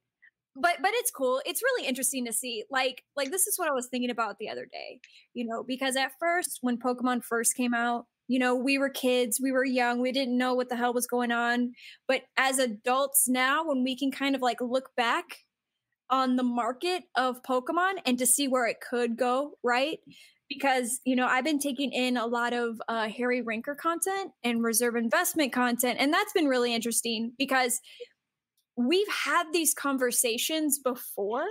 but 0.60 0.76
but 0.82 0.90
it's 0.94 1.10
cool 1.10 1.40
it's 1.44 1.62
really 1.62 1.86
interesting 1.86 2.24
to 2.24 2.32
see 2.32 2.64
like 2.70 3.04
like 3.16 3.30
this 3.30 3.46
is 3.46 3.58
what 3.58 3.68
i 3.68 3.72
was 3.72 3.88
thinking 3.88 4.10
about 4.10 4.38
the 4.38 4.48
other 4.48 4.66
day 4.70 4.98
you 5.34 5.46
know 5.46 5.62
because 5.62 5.96
at 5.96 6.12
first 6.18 6.58
when 6.62 6.78
pokemon 6.78 7.22
first 7.22 7.56
came 7.56 7.74
out 7.74 8.06
you 8.28 8.38
know, 8.38 8.54
we 8.54 8.78
were 8.78 8.88
kids, 8.88 9.40
we 9.40 9.52
were 9.52 9.64
young, 9.64 10.00
we 10.00 10.12
didn't 10.12 10.36
know 10.36 10.54
what 10.54 10.68
the 10.68 10.76
hell 10.76 10.92
was 10.92 11.06
going 11.06 11.30
on. 11.30 11.72
But 12.08 12.22
as 12.36 12.58
adults 12.58 13.28
now, 13.28 13.66
when 13.66 13.84
we 13.84 13.96
can 13.96 14.10
kind 14.10 14.34
of 14.34 14.42
like 14.42 14.60
look 14.60 14.90
back 14.96 15.44
on 16.10 16.36
the 16.36 16.42
market 16.42 17.04
of 17.16 17.42
Pokemon 17.42 17.94
and 18.04 18.18
to 18.18 18.26
see 18.26 18.48
where 18.48 18.66
it 18.66 18.78
could 18.80 19.16
go, 19.16 19.52
right? 19.62 19.98
Because, 20.48 21.00
you 21.04 21.16
know, 21.16 21.26
I've 21.26 21.44
been 21.44 21.58
taking 21.58 21.92
in 21.92 22.16
a 22.16 22.26
lot 22.26 22.52
of 22.52 22.80
uh, 22.88 23.08
Harry 23.08 23.42
Rinker 23.42 23.76
content 23.76 24.32
and 24.44 24.62
reserve 24.62 24.94
investment 24.94 25.52
content. 25.52 25.98
And 26.00 26.12
that's 26.12 26.32
been 26.32 26.46
really 26.46 26.74
interesting 26.74 27.32
because 27.36 27.80
we've 28.76 29.08
had 29.08 29.44
these 29.52 29.74
conversations 29.74 30.78
before 30.78 31.46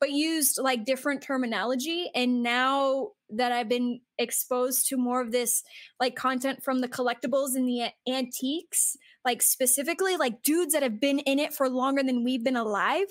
but 0.00 0.10
used 0.10 0.58
like 0.60 0.84
different 0.84 1.22
terminology. 1.22 2.10
And 2.14 2.42
now 2.42 3.10
that 3.30 3.52
I've 3.52 3.68
been 3.68 4.00
exposed 4.18 4.88
to 4.88 4.96
more 4.96 5.20
of 5.20 5.32
this 5.32 5.62
like 5.98 6.14
content 6.14 6.62
from 6.62 6.80
the 6.80 6.88
collectibles 6.88 7.54
and 7.54 7.66
the 7.66 7.90
antiques, 8.08 8.96
like 9.24 9.42
specifically 9.42 10.16
like 10.16 10.42
dudes 10.42 10.74
that 10.74 10.82
have 10.82 11.00
been 11.00 11.20
in 11.20 11.38
it 11.38 11.54
for 11.54 11.68
longer 11.68 12.02
than 12.02 12.24
we've 12.24 12.44
been 12.44 12.56
alive, 12.56 13.06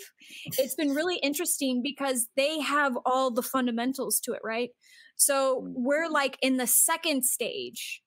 it's 0.45 0.75
been 0.75 0.91
really 0.95 1.17
interesting 1.17 1.81
because 1.83 2.27
they 2.37 2.59
have 2.61 2.95
all 3.05 3.31
the 3.31 3.41
fundamentals 3.41 4.19
to 4.21 4.33
it, 4.33 4.41
right? 4.43 4.69
So 5.15 5.61
mm, 5.61 5.73
we're 5.75 6.07
mm. 6.07 6.13
like 6.13 6.37
in 6.41 6.57
the 6.57 6.67
second 6.67 7.25
stage 7.25 8.01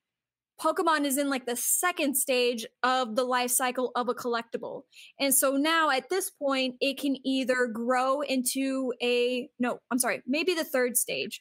Pokemon 0.60 1.04
is 1.04 1.18
in 1.18 1.30
like 1.30 1.46
the 1.46 1.56
second 1.56 2.16
stage 2.16 2.66
of 2.82 3.14
the 3.14 3.24
life 3.24 3.50
cycle 3.50 3.92
of 3.94 4.08
a 4.08 4.14
collectible. 4.14 4.82
And 5.20 5.34
so 5.34 5.52
now 5.52 5.90
at 5.90 6.08
this 6.08 6.30
point, 6.30 6.76
it 6.80 6.98
can 6.98 7.16
either 7.24 7.66
grow 7.66 8.22
into 8.22 8.92
a, 9.02 9.48
no, 9.58 9.78
I'm 9.90 9.98
sorry, 9.98 10.22
maybe 10.26 10.54
the 10.54 10.64
third 10.64 10.96
stage. 10.96 11.40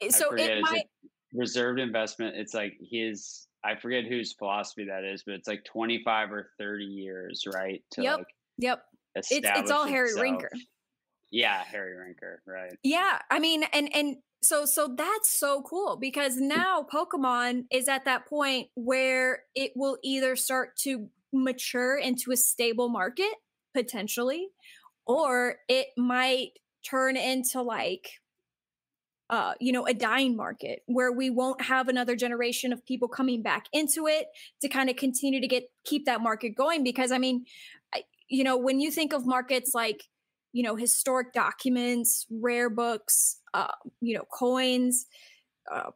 Eh, 0.00 0.10
so 0.10 0.32
it 0.34 0.60
might. 0.62 0.86
reserved 1.32 1.78
investment, 1.78 2.36
it's 2.36 2.54
like 2.54 2.74
his, 2.80 3.46
I 3.64 3.76
forget 3.76 4.04
whose 4.04 4.32
philosophy 4.32 4.86
that 4.86 5.04
is, 5.04 5.22
but 5.24 5.34
it's 5.34 5.48
like 5.48 5.64
25 5.64 6.32
or 6.32 6.50
30 6.58 6.84
years, 6.84 7.44
right? 7.52 7.82
To 7.92 8.02
yep. 8.02 8.18
Like 8.18 8.26
yep. 8.58 8.82
It's, 9.14 9.28
it's 9.30 9.70
all 9.70 9.86
Harry 9.86 10.08
itself. 10.08 10.26
Rinker. 10.26 10.48
Yeah, 11.34 11.64
Harry 11.64 11.96
Rinker, 11.96 12.36
right. 12.46 12.76
Yeah. 12.84 13.18
I 13.28 13.40
mean, 13.40 13.64
and, 13.72 13.92
and, 13.92 14.16
so 14.40 14.66
so 14.66 14.94
that's 14.94 15.40
so 15.40 15.62
cool 15.62 15.96
because 15.98 16.36
mm. 16.36 16.48
now 16.48 16.84
pokemon 16.92 17.64
is 17.72 17.88
at 17.88 18.04
that 18.04 18.26
point 18.28 18.68
where 18.74 19.40
it 19.54 19.72
will 19.74 19.96
either 20.04 20.36
start 20.36 20.76
to 20.80 21.08
mature 21.32 21.98
into 21.98 22.30
a 22.30 22.36
stable 22.36 22.90
market 22.90 23.32
potentially 23.74 24.48
or 25.06 25.56
it 25.66 25.86
might 25.96 26.50
turn 26.86 27.16
into 27.16 27.62
like 27.62 28.06
uh, 29.30 29.54
you 29.58 29.72
know, 29.72 29.86
a 29.86 29.94
dying 29.94 30.36
market 30.36 30.80
where 30.84 31.10
we 31.10 31.30
won't 31.30 31.62
have 31.62 31.88
another 31.88 32.14
generation 32.14 32.74
of 32.74 32.84
people 32.84 33.08
coming 33.08 33.42
back 33.42 33.64
into 33.72 34.06
it 34.06 34.26
to 34.60 34.68
kind 34.68 34.90
of 34.90 34.96
continue 34.96 35.40
to 35.40 35.48
get 35.48 35.64
keep 35.86 36.04
that 36.04 36.20
market 36.20 36.50
going. 36.50 36.84
Because 36.84 37.10
I 37.10 37.16
mean, 37.16 37.46
I, 37.94 38.02
you 38.28 38.44
know, 38.44 38.58
when 38.58 38.80
you 38.80 38.90
think 38.90 39.14
of 39.14 39.26
markets 39.26 39.70
like 39.74 40.04
you 40.54 40.62
know, 40.62 40.76
historic 40.76 41.32
documents, 41.34 42.26
rare 42.30 42.70
books, 42.70 43.40
uh, 43.52 43.72
you 44.00 44.14
know, 44.14 44.22
coins, 44.32 45.06
uh, 45.70 45.90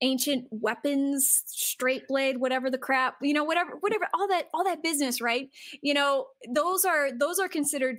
ancient 0.00 0.46
weapons, 0.50 1.42
straight 1.46 2.08
blade, 2.08 2.38
whatever 2.38 2.70
the 2.70 2.78
crap, 2.78 3.16
you 3.20 3.34
know, 3.34 3.44
whatever, 3.44 3.72
whatever, 3.80 4.08
all 4.14 4.26
that, 4.28 4.48
all 4.54 4.64
that 4.64 4.82
business, 4.82 5.20
right? 5.20 5.50
You 5.82 5.92
know, 5.92 6.26
those 6.50 6.86
are 6.86 7.10
those 7.12 7.38
are 7.38 7.48
considered 7.48 7.98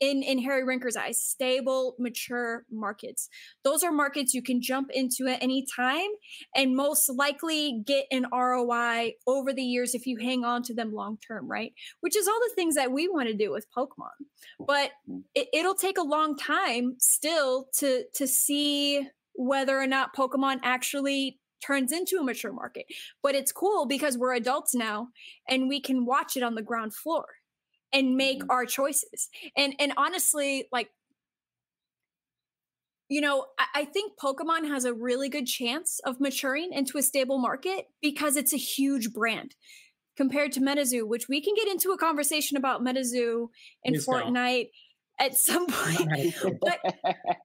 in 0.00 0.22
in 0.22 0.38
Harry 0.40 0.64
Rinker's 0.64 0.96
eyes, 0.96 1.22
stable, 1.22 1.94
mature 1.98 2.64
markets. 2.70 3.28
Those 3.64 3.82
are 3.82 3.92
markets 3.92 4.34
you 4.34 4.42
can 4.42 4.60
jump 4.60 4.90
into 4.92 5.26
at 5.26 5.42
any 5.42 5.66
time 5.74 6.08
and 6.54 6.76
most 6.76 7.08
likely 7.08 7.82
get 7.84 8.06
an 8.10 8.26
ROI 8.32 9.14
over 9.26 9.52
the 9.52 9.62
years 9.62 9.94
if 9.94 10.06
you 10.06 10.18
hang 10.18 10.44
on 10.44 10.62
to 10.64 10.74
them 10.74 10.92
long 10.92 11.18
term, 11.26 11.48
right? 11.48 11.72
Which 12.00 12.16
is 12.16 12.28
all 12.28 12.40
the 12.40 12.54
things 12.54 12.74
that 12.74 12.92
we 12.92 13.08
want 13.08 13.28
to 13.28 13.34
do 13.34 13.50
with 13.50 13.66
Pokemon. 13.76 14.16
But 14.58 14.90
mm-hmm. 15.08 15.20
it, 15.34 15.48
it'll 15.52 15.74
take 15.74 15.98
a 15.98 16.02
long 16.02 16.36
time 16.36 16.96
still 16.98 17.68
to 17.78 18.04
to 18.14 18.26
see 18.26 19.08
whether 19.34 19.78
or 19.78 19.86
not 19.86 20.16
Pokemon 20.16 20.58
actually 20.62 21.38
turns 21.64 21.92
into 21.92 22.18
a 22.18 22.24
mature 22.24 22.52
market. 22.52 22.86
But 23.22 23.34
it's 23.34 23.52
cool 23.52 23.86
because 23.86 24.16
we're 24.16 24.34
adults 24.34 24.74
now 24.74 25.08
and 25.48 25.68
we 25.68 25.80
can 25.80 26.04
watch 26.04 26.36
it 26.36 26.42
on 26.42 26.54
the 26.54 26.62
ground 26.62 26.94
floor 26.94 27.26
and 27.92 28.16
make 28.16 28.40
mm-hmm. 28.40 28.50
our 28.50 28.66
choices. 28.66 29.28
And 29.56 29.74
and 29.78 29.92
honestly, 29.96 30.68
like 30.72 30.90
you 33.08 33.20
know, 33.22 33.46
I, 33.58 33.80
I, 33.80 33.84
think 33.86 34.18
Pokemon 34.22 34.68
has 34.68 34.84
a 34.84 34.92
really 34.92 35.30
good 35.30 35.46
chance 35.46 35.98
of 36.04 36.20
maturing 36.20 36.74
into 36.74 36.98
a 36.98 37.02
stable 37.02 37.38
market 37.38 37.86
because 38.02 38.36
it's 38.36 38.52
a 38.52 38.58
huge 38.58 39.14
brand 39.14 39.54
compared 40.14 40.52
to 40.52 40.60
MetaZoo, 40.60 41.08
which 41.08 41.26
we 41.26 41.40
can 41.40 41.54
get 41.54 41.68
into 41.68 41.92
a 41.92 41.96
conversation 41.96 42.58
about 42.58 42.82
MetaZoo 42.82 43.48
and 43.84 43.96
Fortnite 43.96 44.68
at 45.18 45.36
some 45.36 45.66
point. 45.68 46.34
but 46.60 46.80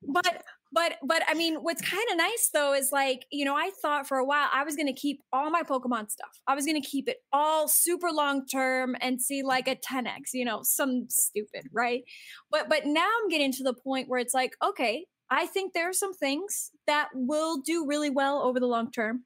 but 0.07 0.43
but 0.73 0.97
but 1.03 1.21
I 1.27 1.35
mean, 1.35 1.57
what's 1.57 1.81
kind 1.81 2.03
of 2.11 2.17
nice 2.17 2.49
though 2.51 2.73
is 2.73 2.91
like, 2.91 3.25
you 3.31 3.45
know, 3.45 3.55
I 3.55 3.69
thought 3.81 4.07
for 4.07 4.17
a 4.17 4.25
while 4.25 4.49
I 4.51 4.63
was 4.63 4.75
gonna 4.75 4.93
keep 4.93 5.21
all 5.31 5.51
my 5.51 5.61
Pokemon 5.61 6.09
stuff. 6.09 6.41
I 6.47 6.55
was 6.55 6.65
gonna 6.65 6.81
keep 6.81 7.07
it 7.07 7.17
all 7.31 7.67
super 7.67 8.09
long 8.11 8.47
term 8.47 8.95
and 8.99 9.21
see 9.21 9.43
like 9.43 9.67
a 9.67 9.75
10x, 9.75 10.33
you 10.33 10.43
know, 10.43 10.61
some 10.63 11.05
stupid, 11.09 11.67
right? 11.71 12.03
But 12.49 12.69
but 12.69 12.87
now 12.87 13.07
I'm 13.21 13.29
getting 13.29 13.51
to 13.53 13.63
the 13.63 13.75
point 13.75 14.09
where 14.09 14.19
it's 14.19 14.33
like, 14.33 14.55
okay, 14.63 15.05
I 15.29 15.45
think 15.45 15.73
there 15.73 15.89
are 15.89 15.93
some 15.93 16.13
things 16.13 16.71
that 16.87 17.09
will 17.13 17.61
do 17.61 17.85
really 17.87 18.09
well 18.09 18.41
over 18.41 18.59
the 18.59 18.65
long 18.65 18.91
term. 18.91 19.25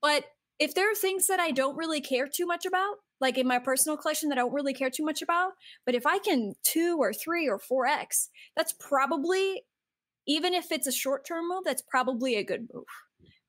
But 0.00 0.24
if 0.58 0.74
there 0.74 0.90
are 0.90 0.94
things 0.94 1.26
that 1.26 1.38
I 1.38 1.50
don't 1.50 1.76
really 1.76 2.00
care 2.00 2.28
too 2.28 2.46
much 2.46 2.64
about, 2.64 2.96
like 3.20 3.36
in 3.36 3.46
my 3.46 3.58
personal 3.58 3.96
collection 3.96 4.28
that 4.28 4.38
I 4.38 4.42
don't 4.42 4.52
really 4.52 4.74
care 4.74 4.90
too 4.90 5.04
much 5.04 5.22
about, 5.22 5.52
but 5.84 5.94
if 5.94 6.06
I 6.06 6.18
can 6.18 6.54
two 6.64 6.96
or 6.98 7.12
three 7.12 7.48
or 7.48 7.58
4x, 7.58 8.28
that's 8.56 8.72
probably 8.72 9.62
even 10.28 10.54
if 10.54 10.70
it's 10.70 10.86
a 10.86 10.92
short 10.92 11.26
term 11.26 11.48
move, 11.48 11.64
that's 11.64 11.82
probably 11.82 12.36
a 12.36 12.44
good 12.44 12.68
move 12.72 12.84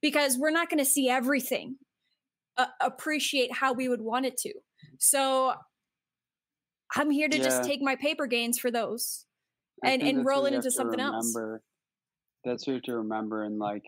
because 0.01 0.37
we're 0.37 0.49
not 0.49 0.69
going 0.69 0.79
to 0.79 0.89
see 0.89 1.09
everything 1.09 1.75
uh, 2.57 2.67
appreciate 2.81 3.53
how 3.53 3.73
we 3.73 3.87
would 3.89 4.01
want 4.01 4.25
it 4.25 4.37
to. 4.37 4.53
So 4.97 5.53
I'm 6.95 7.11
here 7.11 7.27
to 7.27 7.37
yeah. 7.37 7.43
just 7.43 7.63
take 7.63 7.81
my 7.81 7.95
paper 7.95 8.25
gains 8.25 8.57
for 8.57 8.71
those 8.71 9.25
and, 9.83 10.01
and 10.01 10.25
roll 10.25 10.45
it 10.45 10.53
into 10.53 10.71
something 10.71 10.99
remember. 10.99 11.53
else. 11.53 11.61
That's 12.45 12.65
what 12.65 12.71
you 12.71 12.73
have 12.75 12.83
to 12.83 12.97
remember 12.97 13.43
in 13.43 13.59
like 13.59 13.83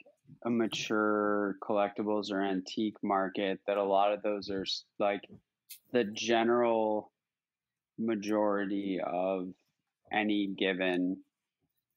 a 0.45 0.49
mature 0.49 1.55
collectibles 1.63 2.31
or 2.31 2.41
antique 2.41 2.97
market 3.01 3.59
that 3.67 3.77
a 3.77 3.83
lot 3.83 4.13
of 4.13 4.21
those 4.21 4.49
are 4.49 4.65
like 4.99 5.21
the 5.93 6.03
general 6.03 7.11
majority 7.97 8.99
of 9.05 9.49
any 10.11 10.47
given 10.47 11.17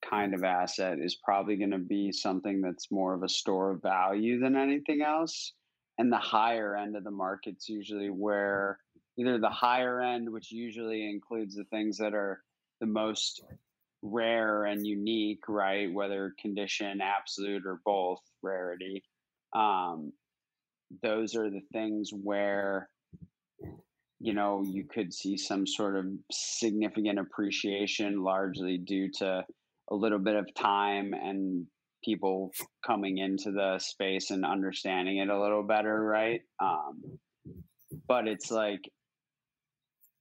kind 0.08 0.34
of 0.34 0.44
asset 0.44 0.98
is 1.00 1.16
probably 1.24 1.56
going 1.56 1.70
to 1.70 1.78
be 1.78 2.12
something 2.12 2.60
that's 2.60 2.90
more 2.90 3.14
of 3.14 3.22
a 3.22 3.28
store 3.28 3.72
of 3.72 3.82
value 3.82 4.40
than 4.40 4.56
anything 4.56 5.02
else. 5.02 5.52
And 5.98 6.12
the 6.12 6.18
higher 6.18 6.76
end 6.76 6.96
of 6.96 7.04
the 7.04 7.10
market's 7.10 7.68
usually 7.68 8.08
where 8.08 8.78
either 9.18 9.38
the 9.38 9.48
higher 9.48 10.00
end, 10.00 10.30
which 10.30 10.50
usually 10.50 11.08
includes 11.08 11.54
the 11.54 11.64
things 11.64 11.98
that 11.98 12.14
are 12.14 12.40
the 12.80 12.86
most 12.86 13.42
rare 14.02 14.64
and 14.64 14.86
unique, 14.86 15.48
right? 15.48 15.92
Whether 15.92 16.34
condition, 16.40 17.00
absolute, 17.00 17.62
or 17.66 17.80
both 17.84 18.20
rarity. 18.42 19.02
Um, 19.54 20.12
those 21.02 21.34
are 21.34 21.50
the 21.50 21.62
things 21.72 22.10
where 22.12 22.88
you 24.20 24.32
know 24.32 24.64
you 24.66 24.84
could 24.84 25.12
see 25.12 25.36
some 25.36 25.66
sort 25.66 25.96
of 25.96 26.06
significant 26.30 27.18
appreciation 27.18 28.22
largely 28.22 28.78
due 28.78 29.10
to 29.10 29.44
a 29.90 29.94
little 29.94 30.18
bit 30.18 30.36
of 30.36 30.46
time 30.54 31.12
and 31.12 31.66
people 32.04 32.50
coming 32.86 33.18
into 33.18 33.50
the 33.50 33.78
space 33.78 34.30
and 34.30 34.44
understanding 34.44 35.18
it 35.18 35.28
a 35.28 35.40
little 35.40 35.62
better, 35.62 36.02
right? 36.02 36.40
Um, 36.60 37.18
but 38.06 38.28
it's 38.28 38.50
like 38.50 38.80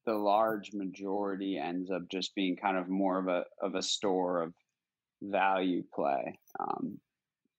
the 0.06 0.14
large 0.14 0.72
majority 0.74 1.58
ends 1.58 1.90
up 1.92 2.04
just 2.12 2.36
being 2.36 2.56
kind 2.56 2.78
of 2.78 2.90
more 2.90 3.20
of 3.20 3.28
a 3.28 3.44
of 3.62 3.76
a 3.76 3.82
store 3.82 4.42
of 4.42 4.54
value 5.22 5.84
play. 5.94 6.38
Um, 6.60 7.00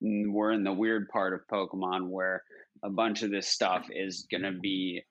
we're 0.01 0.53
in 0.53 0.65
the 0.65 0.73
weird 0.73 1.09
part 1.09 1.33
of 1.33 1.41
Pokemon 1.51 2.09
where 2.09 2.43
a 2.83 2.91
bunch 2.91 3.23
of 3.23 3.31
this 3.31 3.49
stuff 3.49 3.87
is 3.91 4.27
going 4.31 4.43
to 4.43 4.53
be 4.53 5.03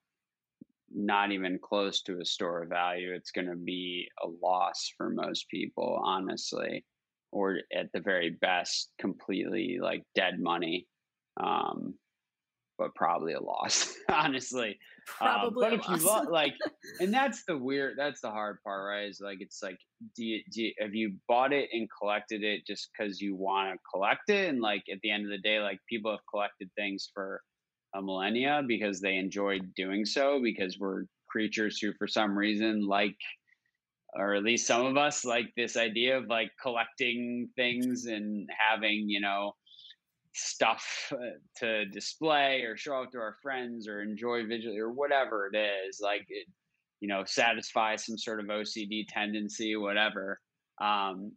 not 0.96 1.32
even 1.32 1.60
close 1.62 2.02
to 2.04 2.20
a 2.20 2.26
store 2.26 2.64
of 2.64 2.70
value. 2.70 3.14
It's 3.14 3.32
going 3.32 3.50
to 3.50 3.56
be 3.56 4.08
a 4.24 4.28
loss 4.42 4.92
for 4.98 5.10
most 5.10 5.50
people, 5.50 6.02
honestly, 6.04 6.86
or 7.32 7.60
at 7.76 7.92
the 7.94 8.00
very 8.00 8.32
best, 8.42 8.92
completely 9.00 9.80
like 9.82 10.04
dead 10.16 10.40
money. 10.40 10.88
Um, 11.40 11.96
but 12.78 12.96
probably 12.96 13.34
a 13.34 13.42
loss, 13.42 13.94
honestly. 14.12 14.78
Probably, 15.06 15.66
um, 15.66 15.72
but 15.72 15.80
if 15.80 15.88
loss. 15.88 16.02
you 16.02 16.08
lo- 16.08 16.32
like, 16.32 16.54
and 17.00 17.14
that's 17.14 17.44
the 17.46 17.58
weird, 17.58 17.96
that's 17.98 18.22
the 18.22 18.30
hard 18.30 18.58
part, 18.64 18.88
right? 18.88 19.08
Is 19.08 19.22
like 19.22 19.38
it's 19.42 19.62
like, 19.62 19.78
do 20.16 20.24
you, 20.24 20.42
do 20.52 20.64
you, 20.64 20.74
have 20.80 20.96
you 20.96 21.14
bought 21.28 21.54
it 21.54 21.70
and 21.72 21.88
collected 22.00 22.44
it 22.44 22.66
just 22.66 22.90
because 22.92 23.22
you 23.22 23.36
want 23.36 23.74
to 23.74 23.80
collect 23.92 24.30
it? 24.30 24.50
And 24.50 24.60
like 24.60 24.84
at 24.92 25.00
the 25.04 25.12
end 25.12 25.24
of 25.26 25.30
the 25.30 25.38
day, 25.38 25.60
like 25.60 25.80
people 25.88 26.12
have 26.12 26.22
collected 26.32 26.70
things 26.76 27.10
for 27.14 27.42
a 27.96 28.02
millennia 28.02 28.64
because 28.68 29.00
they 29.00 29.16
enjoyed 29.16 29.74
doing 29.76 30.06
so 30.06 30.40
because 30.42 30.78
we're 30.80 31.04
creatures 31.28 31.80
who 31.80 31.94
for 31.94 32.08
some 32.08 32.38
reason 32.38 32.86
like 32.86 33.18
or 34.16 34.36
at 34.36 34.44
least 34.44 34.68
some 34.68 34.86
of 34.86 34.98
us 34.98 35.26
like 35.26 35.52
this 35.58 35.76
idea 35.76 36.18
of 36.18 36.28
like 36.28 36.52
collecting 36.62 37.50
things 37.56 38.06
and 38.06 38.48
having 38.58 39.10
you 39.10 39.20
know 39.20 39.54
stuff 40.36 41.12
uh, 41.14 41.38
to 41.56 41.86
display 41.86 42.62
or 42.62 42.76
show 42.76 42.94
off 42.94 43.12
to 43.12 43.20
our 43.20 43.36
friends 43.42 43.88
or 43.88 44.02
enjoy 44.02 44.46
visually 44.46 44.80
or 44.80 44.92
whatever 44.92 45.50
it 45.52 45.58
is 45.58 46.00
like 46.02 46.26
it 46.30 46.48
you 47.00 47.08
know 47.08 47.24
satisfy 47.26 47.96
some 47.96 48.18
sort 48.18 48.40
of 48.40 48.48
ocd 48.48 49.06
tendency 49.10 49.76
whatever. 49.76 50.40
Um 50.82 51.32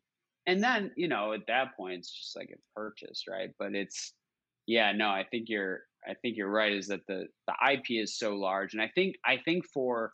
and 0.47 0.63
then 0.63 0.93
you 0.97 1.09
know 1.09 1.33
at 1.33 1.47
that 1.49 1.77
point 1.77 1.99
it's 1.99 2.11
just 2.11 2.37
like 2.37 2.51
a 2.51 2.79
purchase 2.79 3.25
right? 3.29 3.51
But 3.59 3.75
it's 3.75 4.15
yeah 4.67 4.93
no 4.93 5.09
i 5.09 5.25
think 5.31 5.49
you're 5.49 5.81
I 6.09 6.15
think 6.15 6.37
you're 6.37 6.51
right. 6.51 6.73
Is 6.73 6.87
that 6.89 7.07
the 7.09 7.27
the 7.47 7.55
IP 7.73 8.03
is 8.03 8.19
so 8.19 8.35
large, 8.35 8.75
and 8.75 8.83
I 8.83 8.91
think 8.95 9.17
I 9.25 9.39
think 9.45 9.65
for 9.73 10.13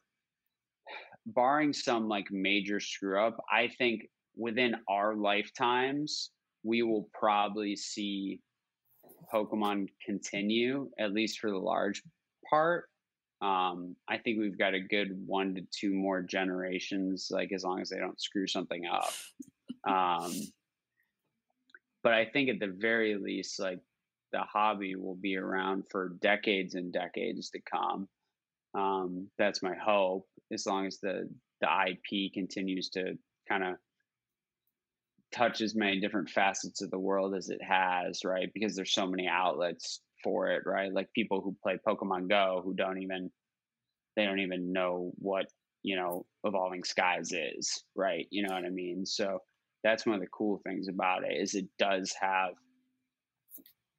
barring 1.26 1.72
some 1.72 2.09
like 2.09 2.26
major 2.30 2.80
screw 2.80 3.20
up, 3.20 3.36
I 3.53 3.68
think 3.78 4.03
within 4.36 4.74
our 4.88 5.14
lifetimes 5.14 6.30
we 6.64 6.82
will 6.82 7.09
probably 7.12 7.76
see 7.76 8.40
Pokemon 9.32 9.88
continue 10.05 10.90
at 10.99 11.12
least 11.12 11.38
for 11.38 11.51
the 11.51 11.59
large 11.59 12.03
part. 12.49 12.86
Um, 13.40 13.97
I 14.09 14.18
think 14.18 14.38
we've 14.38 14.59
got 14.59 14.74
a 14.74 14.80
good 14.80 15.11
one 15.26 15.55
to 15.57 15.62
two 15.76 15.93
more 15.93 16.22
generations, 16.22 17.28
like 17.30 17.51
as 17.53 17.64
long 17.64 17.80
as 17.80 17.88
they 17.88 17.99
don't 17.99 18.20
screw 18.20 18.47
something 18.47 18.86
up. 18.86 19.11
Um, 19.84 20.32
but 22.05 22.12
I 22.12 22.24
think 22.24 22.49
at 22.49 22.61
the 22.61 22.72
very 22.78 23.16
least, 23.16 23.59
like 23.59 23.80
the 24.33 24.41
hobby 24.41 24.97
will 24.97 25.14
be 25.14 25.37
around 25.37 25.85
for 25.91 26.16
decades 26.20 26.74
and 26.74 26.93
decades 26.93 27.51
to 27.51 27.61
come. 27.61 28.09
Um, 28.74 29.28
that's 29.39 29.62
my 29.62 29.74
hope, 29.74 30.26
as 30.53 30.66
long 30.66 30.87
as 30.87 30.99
the 30.99 31.28
the 31.61 31.68
IP 31.68 32.33
continues 32.33 32.89
to 32.91 33.16
kind 33.49 33.62
of 33.62 33.76
touch 35.33 35.61
as 35.61 35.74
many 35.74 36.01
different 36.01 36.28
facets 36.28 36.83
of 36.83 36.91
the 36.91 36.99
world 36.99 37.35
as 37.35 37.49
it 37.49 37.62
has, 37.62 38.24
right? 38.24 38.51
Because 38.53 38.74
there's 38.74 38.93
so 38.93 39.07
many 39.07 39.28
outlets 39.28 40.01
for 40.24 40.49
it, 40.51 40.62
right? 40.66 40.93
Like 40.93 41.12
people 41.14 41.41
who 41.41 41.57
play 41.62 41.78
Pokemon 41.87 42.28
Go 42.28 42.62
who 42.64 42.74
don't 42.74 43.01
even 43.01 43.30
they 44.16 44.24
don't 44.24 44.41
even 44.41 44.72
know 44.72 45.12
what 45.16 45.47
you 45.83 45.97
know 45.97 46.24
evolving 46.45 46.85
skies 46.85 47.33
is 47.33 47.83
right 47.97 48.26
you 48.30 48.47
know 48.47 48.55
what 48.55 48.64
i 48.64 48.70
mean 48.70 49.05
so 49.05 49.39
that's 49.83 50.07
one 50.07 50.14
of 50.14 50.20
the 50.20 50.28
cool 50.28 50.61
things 50.64 50.89
about 50.89 51.24
it 51.24 51.37
is 51.37 51.55
it 51.55 51.66
does 51.78 52.14
have 52.20 52.53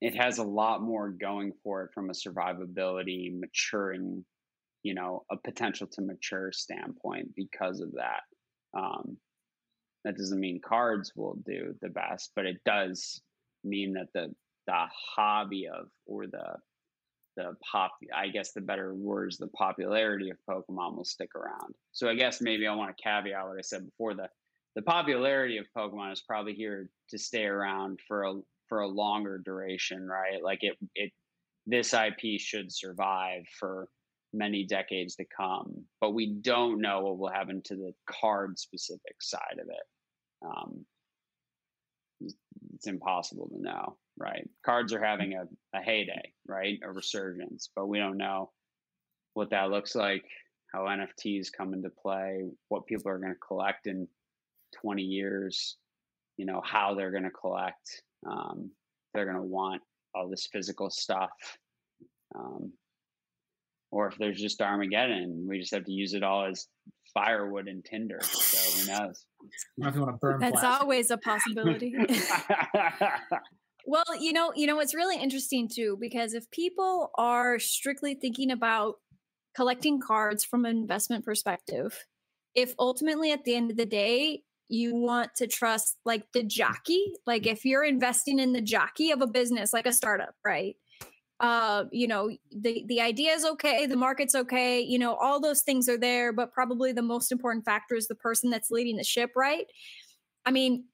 it 0.03 0.13
has 0.15 0.37
a 0.37 0.43
lot 0.43 0.81
more 0.81 1.09
going 1.09 1.53
for 1.63 1.81
it 1.83 1.91
from 1.93 2.09
a 2.09 2.13
survivability, 2.13 3.39
maturing, 3.39 4.25
you 4.83 4.93
know, 4.93 5.23
a 5.31 5.37
potential 5.37 5.87
to 5.87 6.01
mature 6.01 6.51
standpoint 6.51 7.29
because 7.37 7.79
of 7.79 7.93
that. 7.93 8.23
Um, 8.77 9.15
that 10.03 10.17
doesn't 10.17 10.41
mean 10.41 10.59
cards 10.59 11.13
will 11.15 11.37
do 11.45 11.73
the 11.81 11.87
best, 11.87 12.31
but 12.35 12.45
it 12.45 12.57
does 12.65 13.21
mean 13.63 13.93
that 13.93 14.07
the 14.13 14.33
the 14.67 14.85
hobby 15.15 15.69
of 15.73 15.87
or 16.05 16.27
the 16.27 16.57
the 17.37 17.53
pop 17.71 17.93
I 18.13 18.27
guess 18.27 18.51
the 18.51 18.59
better 18.59 18.93
words 18.93 19.37
the 19.37 19.47
popularity 19.47 20.31
of 20.31 20.37
Pokemon 20.49 20.97
will 20.97 21.05
stick 21.05 21.29
around. 21.33 21.75
So 21.93 22.09
I 22.09 22.15
guess 22.15 22.41
maybe 22.41 22.67
I 22.67 22.75
want 22.75 22.93
to 22.95 23.01
caveat 23.01 23.47
what 23.47 23.57
I 23.57 23.61
said 23.61 23.85
before 23.85 24.15
the 24.15 24.27
the 24.75 24.81
popularity 24.81 25.59
of 25.59 25.65
Pokemon 25.77 26.11
is 26.11 26.21
probably 26.27 26.55
here 26.55 26.89
to 27.09 27.17
stay 27.17 27.45
around 27.45 28.01
for 28.05 28.23
a 28.23 28.41
for 28.73 28.79
a 28.79 28.87
longer 28.87 29.37
duration, 29.37 30.07
right? 30.07 30.43
Like 30.43 30.63
it 30.63 30.75
it 30.95 31.11
this 31.67 31.93
IP 31.93 32.39
should 32.39 32.73
survive 32.73 33.43
for 33.59 33.87
many 34.33 34.65
decades 34.65 35.15
to 35.17 35.25
come, 35.25 35.85
but 36.01 36.15
we 36.15 36.33
don't 36.41 36.81
know 36.81 37.01
what 37.01 37.19
will 37.19 37.29
happen 37.29 37.61
to 37.65 37.75
the 37.75 37.93
card 38.09 38.57
specific 38.57 39.21
side 39.21 39.59
of 39.61 39.67
it. 39.69 40.47
Um, 40.47 40.85
it's 42.73 42.87
impossible 42.87 43.47
to 43.49 43.61
know, 43.61 43.97
right? 44.17 44.49
Cards 44.65 44.91
are 44.91 45.03
having 45.03 45.33
a, 45.33 45.43
a 45.77 45.81
heyday, 45.83 46.33
right? 46.47 46.79
A 46.83 46.91
resurgence, 46.91 47.69
but 47.75 47.85
we 47.85 47.99
don't 47.99 48.17
know 48.17 48.49
what 49.35 49.51
that 49.51 49.69
looks 49.69 49.93
like, 49.93 50.25
how 50.73 50.85
NFTs 50.85 51.49
come 51.55 51.75
into 51.75 51.91
play, 51.91 52.49
what 52.69 52.87
people 52.87 53.11
are 53.11 53.19
going 53.19 53.33
to 53.33 53.47
collect 53.47 53.85
in 53.85 54.07
20 54.81 55.03
years, 55.03 55.77
you 56.37 56.47
know, 56.47 56.59
how 56.65 56.95
they're 56.95 57.11
going 57.11 57.21
to 57.21 57.29
collect. 57.29 58.01
Um, 58.29 58.71
they're 59.13 59.25
going 59.25 59.37
to 59.37 59.43
want 59.43 59.81
all 60.15 60.29
this 60.29 60.47
physical 60.51 60.89
stuff. 60.89 61.31
Um, 62.35 62.73
or 63.91 64.07
if 64.07 64.17
there's 64.17 64.41
just 64.41 64.59
Armageddon, 64.61 65.45
we 65.47 65.59
just 65.59 65.73
have 65.73 65.85
to 65.85 65.91
use 65.91 66.13
it 66.13 66.23
all 66.23 66.45
as 66.45 66.67
firewood 67.13 67.67
and 67.67 67.85
tinder. 67.85 68.19
So 68.23 68.81
who 68.81 68.87
knows? 68.91 69.25
if 69.77 69.95
you 69.95 70.01
want 70.01 70.15
to 70.15 70.17
burn 70.19 70.39
That's 70.39 70.59
plastic. 70.59 70.81
always 70.81 71.11
a 71.11 71.17
possibility. 71.17 71.93
well, 73.85 74.03
you 74.19 74.33
know, 74.33 74.51
you 74.55 74.65
know, 74.65 74.79
it's 74.79 74.95
really 74.95 75.21
interesting 75.21 75.69
too, 75.71 75.97
because 76.01 76.33
if 76.33 76.49
people 76.49 77.11
are 77.17 77.59
strictly 77.59 78.15
thinking 78.15 78.49
about 78.49 78.95
collecting 79.55 79.99
cards 79.99 80.43
from 80.43 80.65
an 80.65 80.75
investment 80.75 81.23
perspective, 81.23 82.05
if 82.55 82.73
ultimately 82.79 83.31
at 83.31 83.43
the 83.43 83.55
end 83.55 83.69
of 83.69 83.77
the 83.77 83.85
day 83.85 84.41
you 84.73 84.95
want 84.95 85.35
to 85.35 85.47
trust 85.47 85.97
like 86.03 86.25
the 86.33 86.43
jockey, 86.43 87.13
like 87.27 87.45
if 87.45 87.63
you're 87.63 87.83
investing 87.83 88.39
in 88.39 88.53
the 88.53 88.61
jockey 88.61 89.11
of 89.11 89.21
a 89.21 89.27
business, 89.27 89.73
like 89.73 89.85
a 89.85 89.93
startup, 89.93 90.35
right? 90.43 90.75
uh, 91.43 91.83
you 91.91 92.07
know, 92.07 92.29
the 92.51 92.85
the 92.87 93.01
idea 93.01 93.33
is 93.33 93.43
okay, 93.43 93.85
the 93.85 93.97
market's 93.97 94.33
okay, 94.33 94.79
you 94.79 94.97
know, 94.97 95.15
all 95.15 95.41
those 95.41 95.61
things 95.61 95.89
are 95.89 95.97
there, 95.97 96.31
but 96.31 96.53
probably 96.53 96.93
the 96.93 97.01
most 97.01 97.33
important 97.33 97.65
factor 97.65 97.95
is 97.95 98.07
the 98.07 98.15
person 98.15 98.49
that's 98.49 98.71
leading 98.71 98.95
the 98.95 99.03
ship, 99.03 99.31
right? 99.35 99.65
I 100.45 100.51
mean, 100.51 100.85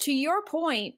to 0.00 0.12
your 0.12 0.44
point, 0.44 0.94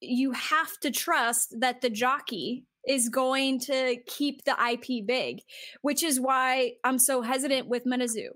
you 0.00 0.30
have 0.30 0.78
to 0.82 0.92
trust 0.92 1.56
that 1.58 1.80
the 1.80 1.90
jockey 1.90 2.66
is 2.86 3.08
going 3.08 3.58
to 3.60 3.96
keep 4.06 4.44
the 4.44 4.56
IP 4.72 5.04
big, 5.04 5.40
which 5.82 6.04
is 6.04 6.20
why 6.20 6.74
I'm 6.84 7.00
so 7.00 7.20
hesitant 7.20 7.66
with 7.66 7.84
MetaZoo. 7.84 8.30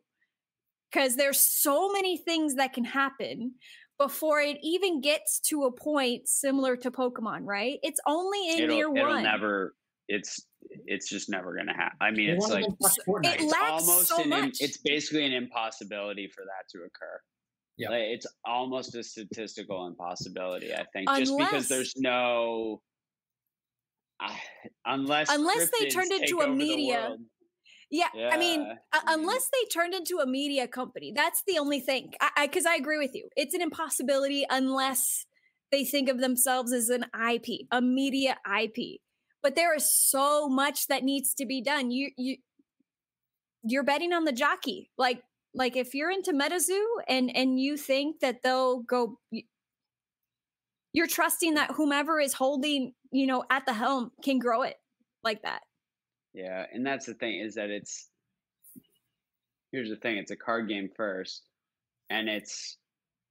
Because 0.95 1.17
there's 1.17 1.41
so 1.41 1.91
many 1.91 2.17
things 2.17 2.55
that 2.55 2.73
can 2.73 2.85
happen 2.85 3.55
before 3.99 4.41
it 4.41 4.59
even 4.63 5.01
gets 5.01 5.41
to 5.41 5.65
a 5.65 5.73
point 5.73 6.29
similar 6.29 6.77
to 6.77 6.91
Pokemon, 6.91 7.41
right? 7.43 7.79
It's 7.83 8.01
only 8.07 8.51
in 8.51 8.65
it'll, 8.65 8.77
year 8.77 8.97
it'll 8.97 9.09
one. 9.09 9.23
Never. 9.25 9.75
It's 10.09 10.47
it's 10.87 11.09
just 11.09 11.29
never 11.29 11.55
going 11.55 11.67
to 11.67 11.73
happen. 11.73 11.97
I 12.01 12.11
mean, 12.11 12.31
it's 12.31 12.49
like 12.49 12.65
it 12.65 13.41
it's 13.41 13.55
almost 13.55 14.09
so 14.09 14.23
an, 14.23 14.29
much. 14.29 14.59
It's 14.61 14.79
basically 14.79 15.25
an 15.25 15.33
impossibility 15.33 16.29
for 16.29 16.43
that 16.43 16.69
to 16.73 16.85
occur. 16.85 17.21
Yeah, 17.77 17.91
like, 17.91 18.03
it's 18.03 18.27
almost 18.45 18.95
a 18.95 19.03
statistical 19.03 19.87
impossibility. 19.87 20.73
I 20.73 20.85
think 20.93 21.09
unless, 21.09 21.29
just 21.29 21.39
because 21.39 21.69
there's 21.69 21.95
no. 21.97 22.83
Uh, 24.21 24.31
unless 24.87 25.29
unless 25.31 25.71
they 25.79 25.89
turned 25.89 26.13
into 26.13 26.41
a 26.41 26.49
media 26.49 27.17
yeah, 27.91 28.09
yeah, 28.14 28.30
I 28.32 28.37
mean, 28.37 28.66
uh, 28.93 29.01
unless 29.07 29.49
they 29.53 29.68
turned 29.72 29.95
into 29.95 30.18
a 30.18 30.26
media 30.26 30.66
company, 30.66 31.12
that's 31.14 31.43
the 31.47 31.59
only 31.59 31.80
thing. 31.80 32.12
I 32.20 32.47
because 32.47 32.66
I, 32.66 32.72
I, 32.72 32.76
agree 32.76 32.99
with 32.99 33.14
you, 33.14 33.28
it's 33.37 33.55
an 33.55 33.62
impossibility 33.62 34.47
unless 34.49 35.26
they 35.70 35.85
think 35.85 36.09
of 36.09 36.20
themselves 36.20 36.72
as 36.72 36.89
an 36.89 37.07
IP, 37.30 37.66
a 37.70 37.80
media 37.80 38.37
IP. 38.61 39.01
But 39.43 39.57
there 39.57 39.74
is 39.74 39.93
so 39.93 40.49
much 40.49 40.87
that 40.87 41.05
needs 41.05 41.35
to 41.35 41.47
be 41.47 41.62
done. 41.62 41.91
You 41.91 42.11
you 42.16 42.37
you're 43.62 43.85
betting 43.85 44.12
on 44.12 44.24
the 44.24 44.32
jockey, 44.32 44.91
like 44.97 45.22
like 45.55 45.76
if 45.76 45.95
you're 45.95 46.11
into 46.11 46.32
MetaZoo 46.32 46.85
and 47.09 47.35
and 47.35 47.61
you 47.61 47.76
think 47.76 48.20
that 48.20 48.43
they'll 48.43 48.80
go, 48.80 49.18
you're 50.93 51.07
trusting 51.07 51.55
that 51.55 51.72
whomever 51.72 52.20
is 52.20 52.32
holding 52.32 52.93
you 53.12 53.26
know 53.26 53.45
at 53.51 53.66
the 53.66 53.72
helm 53.72 54.11
can 54.22 54.39
grow 54.39 54.62
it 54.62 54.76
like 55.22 55.43
that. 55.43 55.61
Yeah, 56.35 56.66
and 56.72 56.85
that's 56.85 57.07
the 57.07 57.14
thing 57.14 57.41
is 57.41 57.55
that 57.55 57.70
it's 57.70 58.09
here's 59.72 59.89
the 59.89 59.97
thing, 59.97 60.18
it's 60.18 60.30
a 60.30 60.37
card 60.37 60.68
game 60.68 60.91
first 60.97 61.45
and 62.11 62.28
it's 62.28 62.76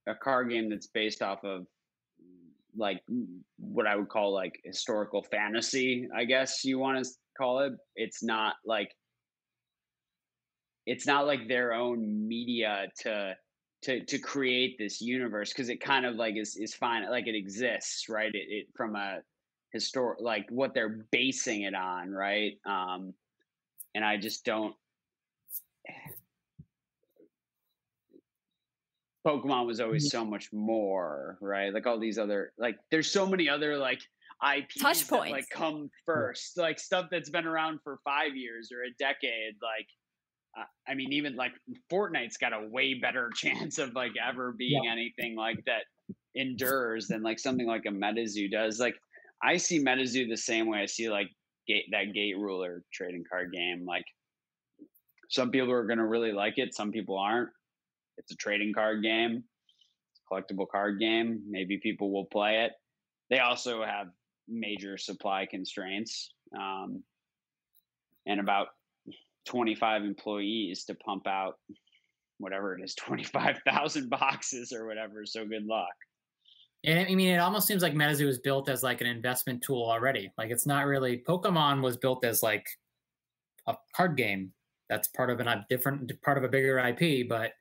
a 0.06 0.14
card 0.14 0.50
game 0.50 0.68
that's 0.68 0.88
based 0.88 1.22
off 1.22 1.44
of 1.44 1.66
like 2.76 3.00
what 3.58 3.86
I 3.86 3.96
would 3.96 4.08
call 4.08 4.32
like 4.34 4.60
historical 4.64 5.22
fantasy, 5.22 6.08
I 6.14 6.24
guess 6.24 6.64
you 6.64 6.78
want 6.78 7.04
to 7.04 7.10
call 7.38 7.60
it. 7.60 7.74
It's 7.94 8.22
not 8.22 8.54
like 8.64 8.90
it's 10.86 11.06
not 11.06 11.26
like 11.26 11.48
their 11.48 11.72
own 11.72 12.26
media 12.26 12.86
to 13.00 13.34
to 13.82 14.04
to 14.04 14.18
create 14.18 14.76
this 14.78 15.00
universe 15.00 15.50
because 15.52 15.68
it 15.68 15.80
kind 15.80 16.06
of 16.06 16.16
like 16.16 16.36
is 16.36 16.56
is 16.56 16.74
fine 16.74 17.08
like 17.10 17.26
it 17.26 17.34
exists 17.34 18.08
right 18.08 18.34
it, 18.34 18.46
it 18.48 18.66
from 18.74 18.96
a 18.96 19.18
historic 19.74 20.20
like 20.20 20.46
what 20.48 20.72
they're 20.72 21.04
basing 21.10 21.62
it 21.62 21.74
on 21.74 22.10
right 22.10 22.58
um 22.64 23.12
and 23.94 24.04
i 24.04 24.16
just 24.16 24.44
don't 24.44 24.74
pokemon 29.26 29.66
was 29.66 29.80
always 29.80 30.04
mm-hmm. 30.04 30.18
so 30.18 30.24
much 30.24 30.50
more 30.52 31.36
right 31.40 31.74
like 31.74 31.86
all 31.86 31.98
these 31.98 32.18
other 32.18 32.52
like 32.56 32.76
there's 32.90 33.10
so 33.10 33.26
many 33.26 33.48
other 33.48 33.76
like 33.76 34.00
IPs 34.44 34.74
touch 34.80 35.08
points 35.08 35.26
that, 35.26 35.32
like 35.32 35.48
come 35.50 35.90
first 36.04 36.56
like 36.56 36.78
stuff 36.78 37.06
that's 37.10 37.30
been 37.30 37.46
around 37.46 37.78
for 37.82 37.98
five 38.04 38.36
years 38.36 38.70
or 38.72 38.82
a 38.84 38.90
decade 38.98 39.54
like 39.62 39.86
uh, 40.56 40.64
I 40.88 40.94
mean, 40.94 41.12
even 41.12 41.36
like 41.36 41.52
Fortnite's 41.90 42.36
got 42.36 42.52
a 42.52 42.68
way 42.68 42.94
better 42.94 43.30
chance 43.34 43.78
of 43.78 43.94
like 43.94 44.12
ever 44.24 44.52
being 44.52 44.84
yeah. 44.84 44.92
anything 44.92 45.36
like 45.36 45.64
that 45.66 45.84
endures 46.34 47.08
than 47.08 47.22
like 47.22 47.38
something 47.38 47.66
like 47.66 47.86
a 47.86 47.90
MetaZoo 47.90 48.50
does. 48.50 48.78
Like 48.78 48.94
I 49.42 49.56
see 49.56 49.82
MetaZoo 49.82 50.28
the 50.28 50.36
same 50.36 50.68
way 50.68 50.78
I 50.78 50.86
see 50.86 51.10
like 51.10 51.28
gate, 51.66 51.84
that 51.92 52.12
gate 52.14 52.36
ruler 52.38 52.82
trading 52.92 53.24
card 53.30 53.52
game. 53.52 53.84
Like 53.86 54.04
some 55.28 55.50
people 55.50 55.72
are 55.72 55.86
going 55.86 55.98
to 55.98 56.06
really 56.06 56.32
like 56.32 56.58
it, 56.58 56.74
some 56.74 56.92
people 56.92 57.18
aren't. 57.18 57.50
It's 58.16 58.32
a 58.32 58.36
trading 58.36 58.72
card 58.72 59.02
game, 59.02 59.44
collectible 60.30 60.68
card 60.70 61.00
game. 61.00 61.42
Maybe 61.48 61.78
people 61.78 62.12
will 62.12 62.26
play 62.26 62.64
it. 62.64 62.72
They 63.30 63.40
also 63.40 63.82
have 63.84 64.08
major 64.48 64.98
supply 64.98 65.46
constraints 65.50 66.30
um, 66.56 67.02
and 68.26 68.40
about 68.40 68.68
25 69.46 70.04
employees 70.04 70.84
to 70.84 70.94
pump 70.94 71.26
out 71.26 71.58
whatever 72.38 72.76
it 72.76 72.82
is 72.82 72.94
25,000 72.96 74.08
boxes 74.08 74.72
or 74.72 74.86
whatever. 74.86 75.26
So 75.26 75.46
good 75.46 75.66
luck. 75.66 75.94
And 76.84 76.98
I 77.08 77.14
mean, 77.14 77.34
it 77.34 77.38
almost 77.38 77.66
seems 77.66 77.82
like 77.82 77.94
MetaZoo 77.94 78.26
was 78.26 78.38
built 78.38 78.68
as 78.68 78.82
like 78.82 79.00
an 79.00 79.06
investment 79.06 79.62
tool 79.62 79.84
already. 79.84 80.30
Like 80.36 80.50
it's 80.50 80.66
not 80.66 80.86
really 80.86 81.22
Pokemon 81.26 81.82
was 81.82 81.96
built 81.96 82.24
as 82.24 82.42
like 82.42 82.66
a 83.66 83.74
card 83.96 84.16
game 84.16 84.52
that's 84.88 85.08
part 85.08 85.30
of 85.30 85.40
a 85.40 85.66
different 85.70 86.12
part 86.22 86.36
of 86.36 86.44
a 86.44 86.48
bigger 86.48 86.78
IP, 86.78 87.28
but 87.28 87.52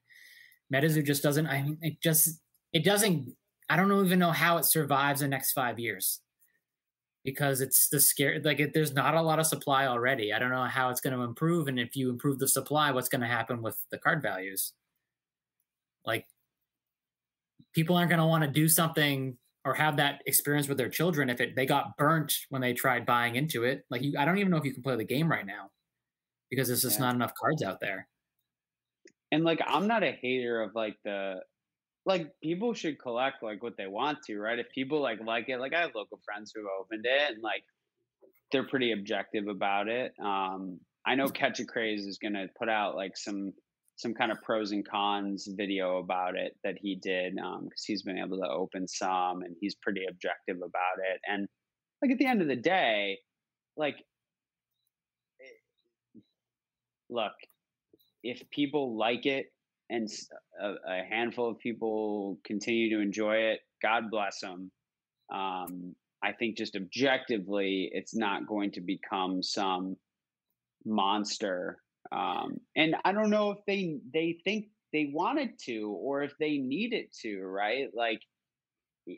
MetaZoo 0.74 1.05
just 1.05 1.24
doesn't. 1.24 1.47
I 1.47 1.61
mean, 1.61 1.78
it 1.82 2.01
just 2.01 2.39
it 2.74 2.84
doesn't. 2.84 3.34
I 3.69 3.78
don't 3.78 4.05
even 4.05 4.19
know 4.19 4.32
how 4.32 4.57
it 4.57 4.65
survives 4.65 5.21
the 5.21 5.28
next 5.28 5.53
five 5.53 5.80
years 5.80 6.19
because 7.24 7.61
it's 7.61 7.88
the 7.89 7.99
scare. 7.99 8.41
Like 8.43 8.59
it, 8.59 8.74
there's 8.74 8.93
not 8.93 9.15
a 9.15 9.21
lot 9.21 9.39
of 9.39 9.45
supply 9.45 9.88
already. 9.88 10.34
I 10.34 10.39
don't 10.39 10.51
know 10.51 10.65
how 10.65 10.89
it's 10.89 11.01
going 11.01 11.15
to 11.15 11.24
improve, 11.24 11.67
and 11.67 11.80
if 11.80 11.95
you 11.95 12.09
improve 12.09 12.39
the 12.39 12.47
supply, 12.47 12.91
what's 12.91 13.09
going 13.09 13.21
to 13.21 13.28
happen 13.28 13.61
with 13.61 13.78
the 13.91 13.97
card 13.97 14.21
values? 14.21 14.74
Like 16.05 16.26
people 17.74 17.95
aren't 17.95 18.09
going 18.09 18.20
to 18.20 18.26
want 18.26 18.43
to 18.43 18.49
do 18.49 18.68
something 18.68 19.38
or 19.66 19.74
have 19.74 19.97
that 19.97 20.22
experience 20.26 20.68
with 20.68 20.78
their 20.78 20.89
children 20.89 21.30
if 21.30 21.39
it 21.39 21.55
they 21.55 21.66
got 21.66 21.97
burnt 21.97 22.34
when 22.49 22.61
they 22.61 22.74
tried 22.74 23.05
buying 23.05 23.36
into 23.36 23.64
it. 23.64 23.84
Like 23.89 24.01
you, 24.01 24.16
I 24.18 24.26
don't 24.26 24.38
even 24.38 24.51
know 24.51 24.57
if 24.57 24.66
you 24.66 24.74
can 24.74 24.84
play 24.84 24.95
the 24.95 25.05
game 25.05 25.30
right 25.30 25.45
now 25.45 25.70
because 26.49 26.68
there's 26.68 26.82
just 26.82 26.99
yeah. 26.99 27.05
not 27.05 27.16
enough 27.16 27.34
cards 27.39 27.64
out 27.64 27.80
there. 27.80 28.07
And 29.32 29.43
like 29.43 29.59
I'm 29.66 29.88
not 29.88 30.03
a 30.03 30.11
hater 30.11 30.61
of 30.61 30.72
like 30.76 30.95
the 31.03 31.41
like 32.05 32.28
people 32.43 32.74
should 32.74 32.99
collect 32.99 33.41
like 33.41 33.64
what 33.64 33.78
they 33.78 33.88
want 33.88 34.20
to, 34.28 34.38
right? 34.38 34.59
If 34.59 34.68
people 34.76 35.01
like 35.01 35.20
like 35.26 35.49
it, 35.49 35.59
like 35.59 35.74
I 35.74 35.82
have 35.82 35.95
local 35.95 36.20
friends 36.26 36.51
who 36.53 36.68
opened 36.80 37.05
it 37.05 37.32
and 37.32 37.41
like 37.41 37.64
they're 38.51 38.68
pretty 38.68 38.91
objective 38.91 39.47
about 39.47 39.88
it. 39.88 40.14
Um 40.24 40.80
I 41.05 41.16
know 41.16 41.28
Catch 41.28 41.59
a 41.59 41.66
Craze 41.66 42.05
is 42.05 42.20
gonna 42.22 42.47
put 42.59 42.70
out 42.70 42.95
like 42.95 43.16
some 43.16 43.53
some 44.04 44.14
kind 44.14 44.32
of 44.32 44.41
pros 44.43 44.72
and 44.72 44.88
cons 44.88 45.47
video 45.58 45.97
about 45.97 46.36
it 46.38 46.56
that 46.64 46.76
he 46.80 46.95
did 46.95 47.36
because 47.36 47.56
um, 47.56 47.70
he's 47.88 48.04
been 48.04 48.20
able 48.20 48.38
to 48.38 48.49
open 48.49 48.88
some 48.88 49.41
and 49.41 49.56
he's 49.60 49.76
pretty 49.76 50.01
objective 50.08 50.58
about 50.58 50.99
it. 51.12 51.20
And 51.28 51.47
like 52.01 52.12
at 52.12 52.18
the 52.20 52.28
end 52.28 52.41
of 52.41 52.47
the 52.49 52.56
day, 52.56 53.18
like, 53.78 53.95
eh, 55.41 56.20
look, 57.10 57.32
if 58.24 58.41
people 58.51 58.97
like 58.97 59.26
it 59.26 59.47
and 59.89 60.08
a, 60.62 60.74
a, 60.88 61.04
handful 61.10 61.49
of 61.49 61.60
people 61.60 62.38
continue 62.45 62.95
to 62.95 63.01
enjoy 63.01 63.38
it, 63.38 63.62
God 63.82 64.12
bless 64.12 64.41
them. 64.41 64.70
Um, 65.34 65.95
I 66.22 66.34
think 66.34 66.58
just 66.58 66.76
objectively, 66.76 67.89
it's 67.93 68.16
not 68.16 68.47
going 68.47 68.72
to 68.74 68.82
become 68.82 69.41
some 69.41 69.95
monster. 70.86 71.80
Um, 72.14 72.57
and 72.76 72.95
I 73.03 73.11
don't 73.11 73.30
know 73.30 73.51
if 73.51 73.59
they 73.66 73.97
they 74.14 74.38
think 74.43 74.68
they 74.91 75.09
wanted 75.14 75.57
to 75.66 75.97
or 75.99 76.22
if 76.24 76.34
they 76.39 76.57
need 76.57 76.93
it 76.93 77.11
to, 77.24 77.41
right? 77.41 77.88
Like 77.93 78.22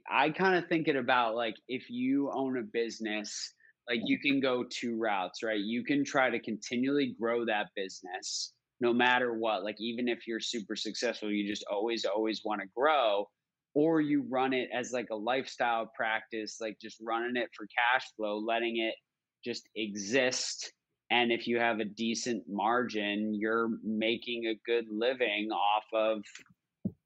I 0.09 0.29
kind 0.29 0.55
of 0.55 0.67
think 0.67 0.87
it 0.87 0.95
about 0.95 1.35
like 1.35 1.55
if 1.67 1.89
you 1.89 2.31
own 2.33 2.57
a 2.57 2.63
business, 2.63 3.53
like 3.89 3.99
you 4.05 4.19
can 4.19 4.39
go 4.39 4.63
two 4.69 4.97
routes, 4.97 5.43
right? 5.43 5.59
You 5.59 5.83
can 5.83 6.05
try 6.05 6.29
to 6.29 6.39
continually 6.39 7.15
grow 7.19 7.45
that 7.45 7.67
business 7.75 8.53
no 8.81 8.93
matter 8.93 9.33
what. 9.33 9.63
Like 9.63 9.79
even 9.79 10.07
if 10.07 10.27
you're 10.27 10.39
super 10.39 10.75
successful, 10.75 11.31
you 11.31 11.47
just 11.47 11.65
always 11.69 12.05
always 12.05 12.41
want 12.43 12.61
to 12.61 12.67
grow 12.75 13.27
or 13.75 13.99
you 13.99 14.25
run 14.29 14.53
it 14.53 14.69
as 14.73 14.91
like 14.91 15.09
a 15.11 15.15
lifestyle 15.15 15.91
practice, 15.95 16.57
like 16.61 16.77
just 16.81 16.97
running 17.05 17.35
it 17.35 17.49
for 17.55 17.67
cash 17.67 18.05
flow, 18.15 18.37
letting 18.37 18.77
it 18.77 18.95
just 19.43 19.67
exist. 19.75 20.71
And 21.11 21.31
if 21.31 21.47
you 21.47 21.59
have 21.59 21.79
a 21.79 21.85
decent 21.85 22.43
margin, 22.49 23.33
you're 23.33 23.69
making 23.83 24.45
a 24.45 24.59
good 24.65 24.85
living 24.89 25.49
off 25.51 25.83
of, 25.93 26.23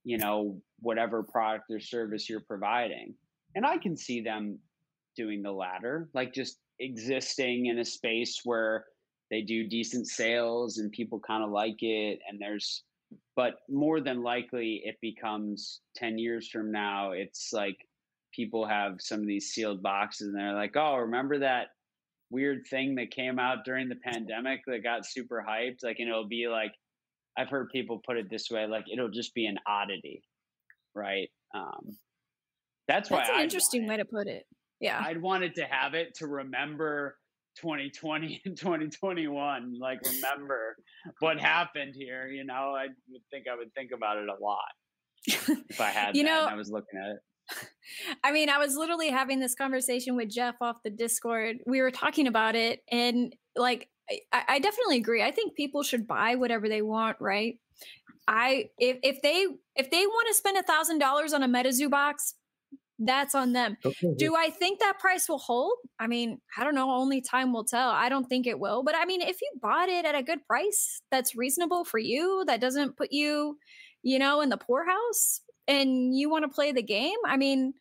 you 0.04 0.18
know, 0.18 0.62
whatever 0.80 1.22
product 1.24 1.66
or 1.70 1.80
service 1.80 2.30
you're 2.30 2.40
providing. 2.40 3.14
And 3.56 3.66
I 3.66 3.78
can 3.78 3.98
see 3.98 4.22
them 4.22 4.60
doing 5.18 5.42
the 5.42 5.52
latter, 5.52 6.10
like 6.14 6.34
just 6.34 6.60
existing 6.80 7.66
in 7.66 7.80
a 7.80 7.86
space 7.86 8.42
where 8.46 8.86
they 9.30 9.42
do 9.42 9.68
decent 9.68 10.08
sales 10.08 10.78
and 10.78 10.92
people 10.92 11.20
kind 11.20 11.44
of 11.44 11.52
like 11.52 11.78
it 11.82 12.20
and 12.28 12.40
there's 12.40 12.84
but 13.36 13.56
more 13.70 14.02
than 14.02 14.22
likely 14.22 14.82
it 14.86 14.96
becomes 15.02 15.82
10 15.96 16.18
years 16.18 16.50
from 16.50 16.72
now 16.72 17.12
it's 17.12 17.52
like 17.54 17.78
people 18.34 18.68
have 18.68 18.96
some 19.00 19.20
of 19.20 19.28
these 19.28 19.52
sealed 19.52 19.82
boxes 19.82 20.28
and 20.28 20.38
they're 20.38 20.54
like 20.54 20.76
oh 20.76 20.96
remember 20.96 21.40
that 21.40 21.68
weird 22.32 22.62
thing 22.70 22.96
that 22.96 23.12
came 23.12 23.40
out 23.40 23.66
during 23.66 23.90
the 23.90 23.96
pandemic 23.96 24.62
that 24.68 24.84
got 24.84 25.06
super 25.06 25.44
hyped 25.48 25.84
like 25.84 25.98
and 26.00 26.08
it'll 26.08 26.28
be 26.28 26.48
like 26.48 26.72
i've 27.38 27.50
heard 27.50 27.70
people 27.72 28.02
put 28.06 28.18
it 28.18 28.30
this 28.30 28.50
way 28.52 28.68
like 28.68 28.86
it'll 28.92 29.10
just 29.10 29.34
be 29.34 29.46
an 29.46 29.58
oddity 29.68 30.22
right? 30.96 31.30
Um 31.54 31.98
that's 32.88 33.10
why 33.10 33.18
that's 33.18 33.30
an 33.30 33.36
I'd 33.36 33.44
interesting 33.44 33.88
way 33.88 33.98
to 33.98 34.06
put 34.06 34.28
it. 34.28 34.46
Yeah. 34.80 35.00
I'd 35.04 35.22
wanted 35.22 35.56
to 35.56 35.66
have 35.66 35.94
it 35.94 36.16
to 36.16 36.28
remember 36.28 37.18
2020 37.62 38.42
and 38.46 38.58
2021 38.58 39.76
like 39.80 40.00
remember 40.06 40.78
what 41.20 41.40
happened 41.40 41.94
here 41.98 42.28
you 42.28 42.46
know? 42.46 42.74
I 42.78 42.88
would 43.10 43.22
think 43.32 43.48
i 43.52 43.58
would 43.58 43.74
think 43.74 43.90
about 43.92 44.18
it 44.18 44.30
a 44.30 44.42
lot 44.42 44.60
if 45.26 45.82
i 45.82 45.90
had 45.90 46.16
you 46.16 46.24
that 46.24 46.30
know 46.30 46.46
i 46.46 46.54
was 46.54 46.70
looking 46.70 46.98
at 47.04 47.16
it 47.16 47.20
I 48.24 48.32
mean, 48.32 48.50
I 48.50 48.58
was 48.58 48.76
literally 48.76 49.10
having 49.10 49.40
this 49.40 49.56
conversation 49.56 50.16
with 50.16 50.30
Jeff 50.30 50.56
off 50.62 50.78
the 50.84 50.90
Discord. 50.90 51.58
We 51.66 51.82
were 51.82 51.92
talking 51.92 52.28
about 52.28 52.56
it, 52.56 52.84
and 52.92 53.36
like, 53.56 53.90
I, 54.32 54.44
I 54.48 54.60
definitely 54.60 54.98
agree. 54.98 55.24
I 55.24 55.32
think 55.32 55.56
people 55.56 55.84
should 55.84 56.08
buy 56.08 56.36
whatever 56.36 56.68
they 56.70 56.82
want, 56.82 57.18
right? 57.20 57.60
I 58.28 58.70
if 58.78 58.98
if 59.02 59.22
they 59.22 59.48
if 59.76 59.90
they 59.90 60.06
want 60.06 60.28
to 60.28 60.34
spend 60.36 60.58
a 60.58 60.64
thousand 60.64 61.00
dollars 61.00 61.34
on 61.34 61.42
a 61.42 61.48
MetaZoo 61.48 61.90
box, 61.90 62.36
that's 63.00 63.34
on 63.34 63.54
them. 63.54 63.78
Okay. 63.84 64.14
Do 64.18 64.36
I 64.36 64.50
think 64.50 64.80
that 64.80 65.00
price 65.00 65.30
will 65.30 65.40
hold? 65.40 65.74
I 66.00 66.08
mean, 66.08 66.40
I 66.58 66.64
don't 66.64 66.76
know. 66.76 66.92
Only 66.92 67.22
time 67.22 67.54
will 67.54 67.64
tell. 67.64 67.90
I 67.90 68.10
don't 68.10 68.26
think 68.26 68.46
it 68.46 68.60
will. 68.60 68.84
But 68.84 68.96
I 68.96 69.06
mean, 69.06 69.22
if 69.22 69.42
you 69.42 69.50
bought 69.62 69.90
it 69.90 70.06
at 70.06 70.16
a 70.16 70.24
good 70.24 70.46
price 70.46 71.00
that's 71.10 71.36
reasonable 71.36 71.86
for 71.86 71.98
you, 71.98 72.44
that 72.48 72.62
doesn't 72.62 72.98
put 72.98 73.12
you, 73.12 73.58
you 74.04 74.20
know, 74.20 74.42
in 74.42 74.50
the 74.50 74.58
poorhouse 74.58 75.42
and 75.68 76.16
you 76.16 76.30
want 76.30 76.44
to 76.44 76.50
play 76.50 76.72
the 76.72 76.84
game, 76.84 77.18
I 77.26 77.38
mean, 77.38 77.74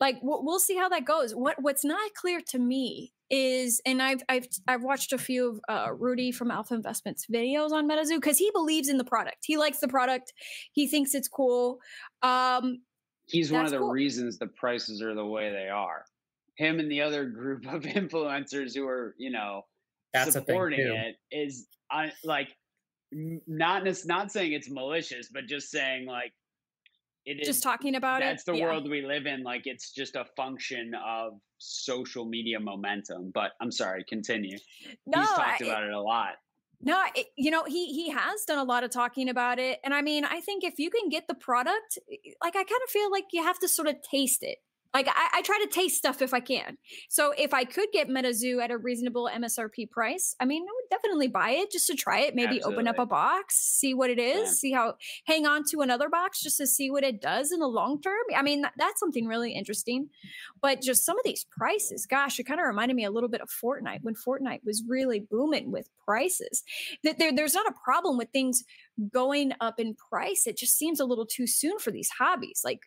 like 0.00 0.18
we'll 0.22 0.58
see 0.60 0.76
how 0.76 0.88
that 0.90 1.04
goes. 1.04 1.32
What 1.34 1.56
what's 1.60 1.84
not 1.84 2.14
clear 2.14 2.40
to 2.48 2.58
me 2.58 3.12
is, 3.30 3.80
and 3.86 4.02
I've 4.02 4.22
I've 4.28 4.46
I've 4.68 4.82
watched 4.82 5.12
a 5.12 5.18
few 5.18 5.50
of 5.50 5.60
uh, 5.68 5.92
Rudy 5.92 6.32
from 6.32 6.50
Alpha 6.50 6.74
Investments 6.74 7.26
videos 7.32 7.72
on 7.72 7.88
MetaZoo 7.88 8.16
because 8.16 8.38
he 8.38 8.50
believes 8.52 8.88
in 8.88 8.98
the 8.98 9.04
product. 9.04 9.38
He 9.44 9.56
likes 9.56 9.78
the 9.78 9.88
product. 9.88 10.32
He 10.72 10.86
thinks 10.86 11.14
it's 11.14 11.28
cool. 11.28 11.78
Um, 12.22 12.82
he's 13.26 13.50
one 13.50 13.64
of 13.64 13.70
the 13.70 13.78
cool. 13.78 13.90
reasons 13.90 14.38
the 14.38 14.48
prices 14.48 15.02
are 15.02 15.14
the 15.14 15.26
way 15.26 15.50
they 15.50 15.68
are. 15.68 16.04
Him 16.56 16.78
and 16.78 16.90
the 16.90 17.02
other 17.02 17.26
group 17.26 17.66
of 17.72 17.82
influencers 17.82 18.74
who 18.74 18.86
are, 18.86 19.14
you 19.18 19.30
know, 19.30 19.62
That's 20.12 20.32
supporting 20.32 20.80
it 20.80 21.16
is 21.30 21.66
uh, 21.90 22.08
like 22.24 22.48
not 23.12 23.84
not 24.04 24.30
saying 24.30 24.52
it's 24.52 24.70
malicious, 24.70 25.28
but 25.32 25.46
just 25.46 25.70
saying 25.70 26.06
like 26.06 26.32
it 27.26 27.40
is 27.40 27.48
just 27.48 27.62
talking 27.62 27.96
about 27.96 28.20
that's 28.20 28.22
it. 28.22 28.28
That's 28.28 28.44
the 28.44 28.54
yeah. 28.54 28.64
world 28.64 28.88
we 28.88 29.02
live 29.02 29.26
in. 29.26 29.42
Like 29.42 29.62
it's 29.64 29.90
just 29.90 30.14
a 30.14 30.24
function 30.36 30.92
of 31.04 31.32
social 31.58 32.24
media 32.24 32.60
momentum. 32.60 33.32
But 33.34 33.52
I'm 33.60 33.72
sorry, 33.72 34.04
continue. 34.08 34.58
No, 35.06 35.20
He's 35.20 35.28
talked 35.30 35.62
I, 35.62 35.66
about 35.66 35.82
it 35.82 35.92
a 35.92 36.00
lot. 36.00 36.34
No, 36.80 37.02
it, 37.14 37.26
you 37.36 37.50
know, 37.50 37.64
he 37.64 37.86
he 37.92 38.10
has 38.10 38.44
done 38.46 38.58
a 38.58 38.64
lot 38.64 38.84
of 38.84 38.90
talking 38.90 39.28
about 39.28 39.58
it. 39.58 39.80
And 39.82 39.92
I 39.92 40.02
mean, 40.02 40.24
I 40.24 40.40
think 40.40 40.62
if 40.62 40.78
you 40.78 40.90
can 40.90 41.08
get 41.08 41.26
the 41.26 41.34
product, 41.34 41.98
like 42.42 42.54
I 42.54 42.62
kind 42.62 42.80
of 42.84 42.90
feel 42.90 43.10
like 43.10 43.24
you 43.32 43.42
have 43.42 43.58
to 43.60 43.68
sort 43.68 43.88
of 43.88 43.96
taste 44.02 44.42
it. 44.42 44.58
Like 44.94 45.08
I, 45.08 45.38
I, 45.38 45.42
try 45.42 45.58
to 45.62 45.68
taste 45.68 45.96
stuff 45.96 46.22
if 46.22 46.32
I 46.32 46.40
can. 46.40 46.78
So 47.08 47.32
if 47.36 47.52
I 47.52 47.64
could 47.64 47.88
get 47.92 48.08
MetaZoo 48.08 48.62
at 48.62 48.70
a 48.70 48.78
reasonable 48.78 49.28
MSRP 49.32 49.90
price, 49.90 50.34
I 50.40 50.44
mean, 50.44 50.62
I 50.62 50.72
would 50.72 50.90
definitely 50.90 51.28
buy 51.28 51.50
it 51.50 51.70
just 51.70 51.86
to 51.88 51.94
try 51.94 52.20
it. 52.20 52.34
Maybe 52.34 52.56
Absolutely. 52.56 52.74
open 52.74 52.88
up 52.88 52.98
a 52.98 53.06
box, 53.06 53.56
see 53.56 53.94
what 53.94 54.10
it 54.10 54.18
is, 54.18 54.48
yeah. 54.48 54.52
see 54.52 54.72
how 54.72 54.94
hang 55.26 55.46
on 55.46 55.64
to 55.70 55.80
another 55.80 56.08
box 56.08 56.42
just 56.42 56.56
to 56.58 56.66
see 56.66 56.90
what 56.90 57.04
it 57.04 57.20
does 57.20 57.52
in 57.52 57.60
the 57.60 57.66
long 57.66 58.00
term. 58.00 58.22
I 58.34 58.42
mean, 58.42 58.62
that, 58.62 58.72
that's 58.78 59.00
something 59.00 59.26
really 59.26 59.52
interesting. 59.52 60.08
But 60.62 60.80
just 60.82 61.04
some 61.04 61.18
of 61.18 61.24
these 61.24 61.44
prices, 61.44 62.06
gosh, 62.06 62.38
it 62.38 62.44
kind 62.44 62.60
of 62.60 62.66
reminded 62.66 62.94
me 62.94 63.04
a 63.04 63.10
little 63.10 63.28
bit 63.28 63.40
of 63.40 63.50
Fortnite 63.50 64.00
when 64.02 64.14
Fortnite 64.14 64.64
was 64.64 64.82
really 64.88 65.20
booming 65.20 65.70
with 65.70 65.88
prices. 66.04 66.62
That 67.04 67.18
there, 67.18 67.32
there's 67.34 67.54
not 67.54 67.68
a 67.68 67.74
problem 67.84 68.16
with 68.16 68.30
things 68.30 68.64
going 69.12 69.52
up 69.60 69.78
in 69.78 69.94
price. 69.94 70.46
It 70.46 70.56
just 70.56 70.76
seems 70.76 71.00
a 71.00 71.04
little 71.04 71.26
too 71.26 71.46
soon 71.46 71.78
for 71.78 71.90
these 71.90 72.08
hobbies. 72.18 72.62
Like 72.64 72.80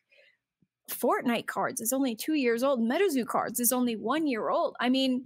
Fortnite 0.90 1.48
cards 1.48 1.82
is 1.82 1.94
only 1.94 2.16
two 2.16 2.34
years 2.34 2.64
old. 2.64 2.82
MetaZoo 2.82 3.26
cards 3.26 3.60
is 3.60 3.72
only 3.72 3.96
one 3.96 4.28
year 4.28 4.50
old. 4.50 4.76
I 4.80 4.90
mean, 4.90 5.26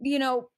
you 0.00 0.18
know, 0.18 0.48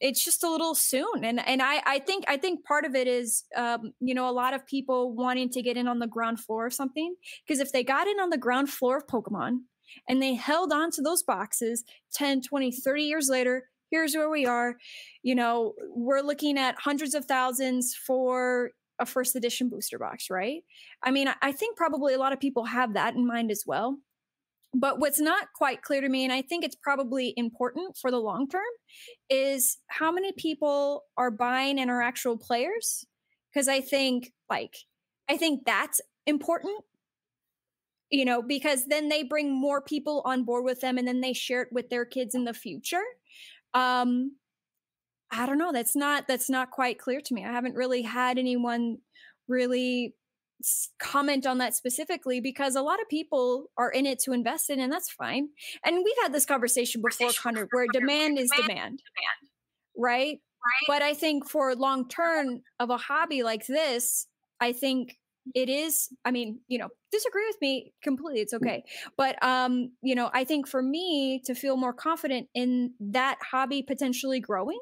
it's 0.00 0.24
just 0.24 0.42
a 0.42 0.50
little 0.50 0.74
soon. 0.74 1.24
And 1.24 1.46
and 1.46 1.62
I 1.62 1.82
I 1.84 1.98
think 1.98 2.24
I 2.28 2.36
think 2.36 2.64
part 2.64 2.84
of 2.84 2.94
it 2.94 3.06
is 3.06 3.44
um, 3.56 3.92
you 4.00 4.14
know, 4.14 4.28
a 4.28 4.32
lot 4.32 4.54
of 4.54 4.66
people 4.66 5.14
wanting 5.14 5.50
to 5.50 5.62
get 5.62 5.76
in 5.76 5.86
on 5.86 5.98
the 5.98 6.06
ground 6.06 6.40
floor 6.40 6.66
of 6.66 6.74
something. 6.74 7.14
Because 7.46 7.60
if 7.60 7.72
they 7.72 7.84
got 7.84 8.08
in 8.08 8.18
on 8.18 8.30
the 8.30 8.38
ground 8.38 8.70
floor 8.70 8.96
of 8.96 9.06
Pokemon 9.06 9.60
and 10.08 10.22
they 10.22 10.34
held 10.34 10.72
on 10.72 10.90
to 10.92 11.02
those 11.02 11.22
boxes 11.22 11.84
10, 12.14 12.42
20, 12.42 12.72
30 12.72 13.02
years 13.02 13.28
later, 13.28 13.68
here's 13.90 14.14
where 14.14 14.30
we 14.30 14.46
are. 14.46 14.76
You 15.22 15.34
know, 15.34 15.74
we're 15.94 16.22
looking 16.22 16.58
at 16.58 16.76
hundreds 16.78 17.14
of 17.14 17.26
thousands 17.26 17.94
for 17.94 18.70
a 19.00 19.06
first 19.06 19.34
edition 19.34 19.68
booster 19.68 19.98
box, 19.98 20.30
right? 20.30 20.62
I 21.02 21.10
mean, 21.10 21.28
I 21.42 21.52
think 21.52 21.76
probably 21.76 22.14
a 22.14 22.18
lot 22.18 22.32
of 22.32 22.40
people 22.40 22.64
have 22.64 22.94
that 22.94 23.14
in 23.14 23.26
mind 23.26 23.50
as 23.50 23.64
well. 23.66 23.98
But 24.72 25.00
what's 25.00 25.18
not 25.18 25.48
quite 25.56 25.82
clear 25.82 26.00
to 26.00 26.08
me, 26.08 26.22
and 26.22 26.32
I 26.32 26.42
think 26.42 26.64
it's 26.64 26.76
probably 26.76 27.34
important 27.36 27.96
for 28.00 28.12
the 28.12 28.20
long 28.20 28.48
term, 28.48 28.62
is 29.28 29.78
how 29.88 30.12
many 30.12 30.32
people 30.32 31.04
are 31.16 31.32
buying 31.32 31.80
and 31.80 31.90
are 31.90 32.02
actual 32.02 32.38
players. 32.38 33.04
Because 33.52 33.66
I 33.66 33.80
think, 33.80 34.30
like, 34.48 34.76
I 35.28 35.36
think 35.36 35.64
that's 35.66 36.00
important 36.24 36.84
you 38.10 38.24
know, 38.24 38.42
because 38.42 38.86
then 38.86 39.08
they 39.08 39.22
bring 39.22 39.52
more 39.52 39.80
people 39.80 40.22
on 40.24 40.44
board 40.44 40.64
with 40.64 40.80
them 40.80 40.98
and 40.98 41.06
then 41.06 41.20
they 41.20 41.32
share 41.32 41.62
it 41.62 41.68
with 41.72 41.88
their 41.90 42.04
kids 42.04 42.34
in 42.34 42.44
the 42.44 42.52
future. 42.52 43.02
Um, 43.72 44.32
I 45.32 45.46
don't 45.46 45.58
know. 45.58 45.72
That's 45.72 45.94
not 45.94 46.26
that's 46.26 46.50
not 46.50 46.70
quite 46.70 46.98
clear 46.98 47.20
to 47.20 47.34
me. 47.34 47.44
I 47.44 47.52
haven't 47.52 47.74
really 47.74 48.02
had 48.02 48.38
anyone 48.38 48.98
really 49.48 50.14
comment 50.98 51.46
on 51.46 51.58
that 51.58 51.74
specifically 51.74 52.40
because 52.40 52.76
a 52.76 52.82
lot 52.82 53.00
of 53.00 53.08
people 53.08 53.66
are 53.78 53.90
in 53.90 54.06
it 54.06 54.18
to 54.18 54.32
invest 54.32 54.70
in 54.70 54.80
and 54.80 54.92
that's 54.92 55.10
fine 55.10 55.48
and 55.84 55.96
we've 56.04 56.22
had 56.22 56.32
this 56.32 56.44
conversation 56.44 57.02
before 57.02 57.30
connor 57.40 57.66
where 57.72 57.86
demand 57.92 58.38
is 58.38 58.50
demand 58.56 59.00
right 59.96 60.38
right 60.38 60.86
but 60.86 61.02
i 61.02 61.14
think 61.14 61.48
for 61.48 61.74
long 61.74 62.06
term 62.08 62.60
of 62.78 62.90
a 62.90 62.98
hobby 62.98 63.42
like 63.42 63.66
this 63.66 64.26
i 64.60 64.72
think 64.72 65.16
it 65.54 65.70
is 65.70 66.08
i 66.26 66.30
mean 66.30 66.60
you 66.68 66.78
know 66.78 66.88
disagree 67.10 67.46
with 67.46 67.56
me 67.62 67.92
completely 68.02 68.40
it's 68.40 68.52
okay 68.52 68.84
but 69.16 69.42
um 69.42 69.90
you 70.02 70.14
know 70.14 70.30
i 70.34 70.44
think 70.44 70.68
for 70.68 70.82
me 70.82 71.40
to 71.44 71.54
feel 71.54 71.76
more 71.76 71.94
confident 71.94 72.46
in 72.54 72.92
that 73.00 73.38
hobby 73.50 73.82
potentially 73.82 74.40
growing 74.40 74.78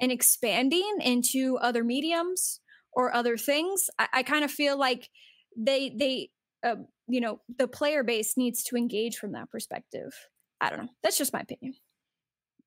and 0.00 0.12
expanding 0.12 0.98
into 1.00 1.58
other 1.58 1.84
mediums 1.84 2.60
or 2.92 3.14
other 3.14 3.36
things. 3.36 3.90
I, 3.98 4.08
I 4.12 4.22
kind 4.22 4.44
of 4.44 4.50
feel 4.50 4.78
like 4.78 5.08
they 5.56 5.90
they 5.90 6.30
uh, 6.64 6.76
you 7.06 7.20
know 7.20 7.40
the 7.58 7.68
player 7.68 8.02
base 8.02 8.36
needs 8.36 8.62
to 8.64 8.76
engage 8.76 9.16
from 9.16 9.32
that 9.32 9.50
perspective. 9.50 10.12
I 10.60 10.70
don't 10.70 10.80
know. 10.80 10.88
That's 11.02 11.18
just 11.18 11.32
my 11.32 11.40
opinion. 11.40 11.74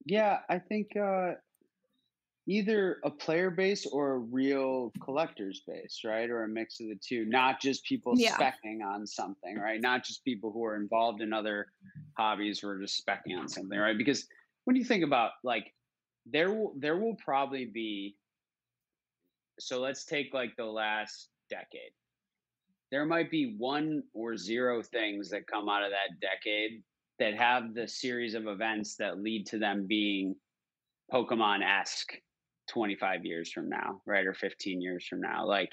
Yeah, 0.05 0.39
I 0.49 0.59
think 0.59 0.95
uh, 0.95 1.33
either 2.47 2.97
a 3.03 3.09
player 3.09 3.49
base 3.49 3.85
or 3.85 4.13
a 4.13 4.17
real 4.17 4.91
collector's 5.03 5.61
base, 5.67 6.01
right? 6.03 6.29
Or 6.29 6.43
a 6.43 6.47
mix 6.47 6.79
of 6.79 6.87
the 6.87 6.95
two, 6.95 7.25
not 7.25 7.61
just 7.61 7.85
people 7.85 8.13
yeah. 8.17 8.35
specking 8.35 8.83
on 8.83 9.05
something, 9.05 9.57
right? 9.57 9.79
Not 9.79 10.03
just 10.03 10.23
people 10.23 10.51
who 10.51 10.65
are 10.65 10.75
involved 10.75 11.21
in 11.21 11.33
other 11.33 11.67
hobbies 12.17 12.59
who 12.59 12.69
are 12.69 12.79
just 12.79 13.05
specking 13.05 13.37
on 13.37 13.47
something, 13.47 13.77
right? 13.77 13.97
Because 13.97 14.25
when 14.65 14.75
you 14.75 14.83
think 14.83 15.03
about 15.03 15.31
like 15.43 15.73
there 16.25 16.51
will 16.51 16.73
there 16.77 16.97
will 16.97 17.15
probably 17.15 17.65
be 17.65 18.15
so 19.59 19.79
let's 19.79 20.05
take 20.05 20.33
like 20.33 20.55
the 20.57 20.65
last 20.65 21.29
decade. 21.49 21.91
There 22.91 23.05
might 23.05 23.31
be 23.31 23.55
one 23.57 24.03
or 24.13 24.35
zero 24.35 24.81
things 24.81 25.29
that 25.29 25.47
come 25.47 25.69
out 25.69 25.83
of 25.83 25.91
that 25.91 26.19
decade 26.19 26.83
that 27.19 27.35
have 27.35 27.73
the 27.73 27.87
series 27.87 28.33
of 28.33 28.47
events 28.47 28.95
that 28.97 29.21
lead 29.21 29.45
to 29.47 29.59
them 29.59 29.85
being 29.87 30.35
Pokemon 31.13 31.59
esque 31.63 32.13
25 32.69 33.25
years 33.25 33.51
from 33.51 33.69
now, 33.69 34.01
right? 34.05 34.25
Or 34.25 34.33
15 34.33 34.81
years 34.81 35.05
from 35.07 35.21
now. 35.21 35.45
Like 35.45 35.71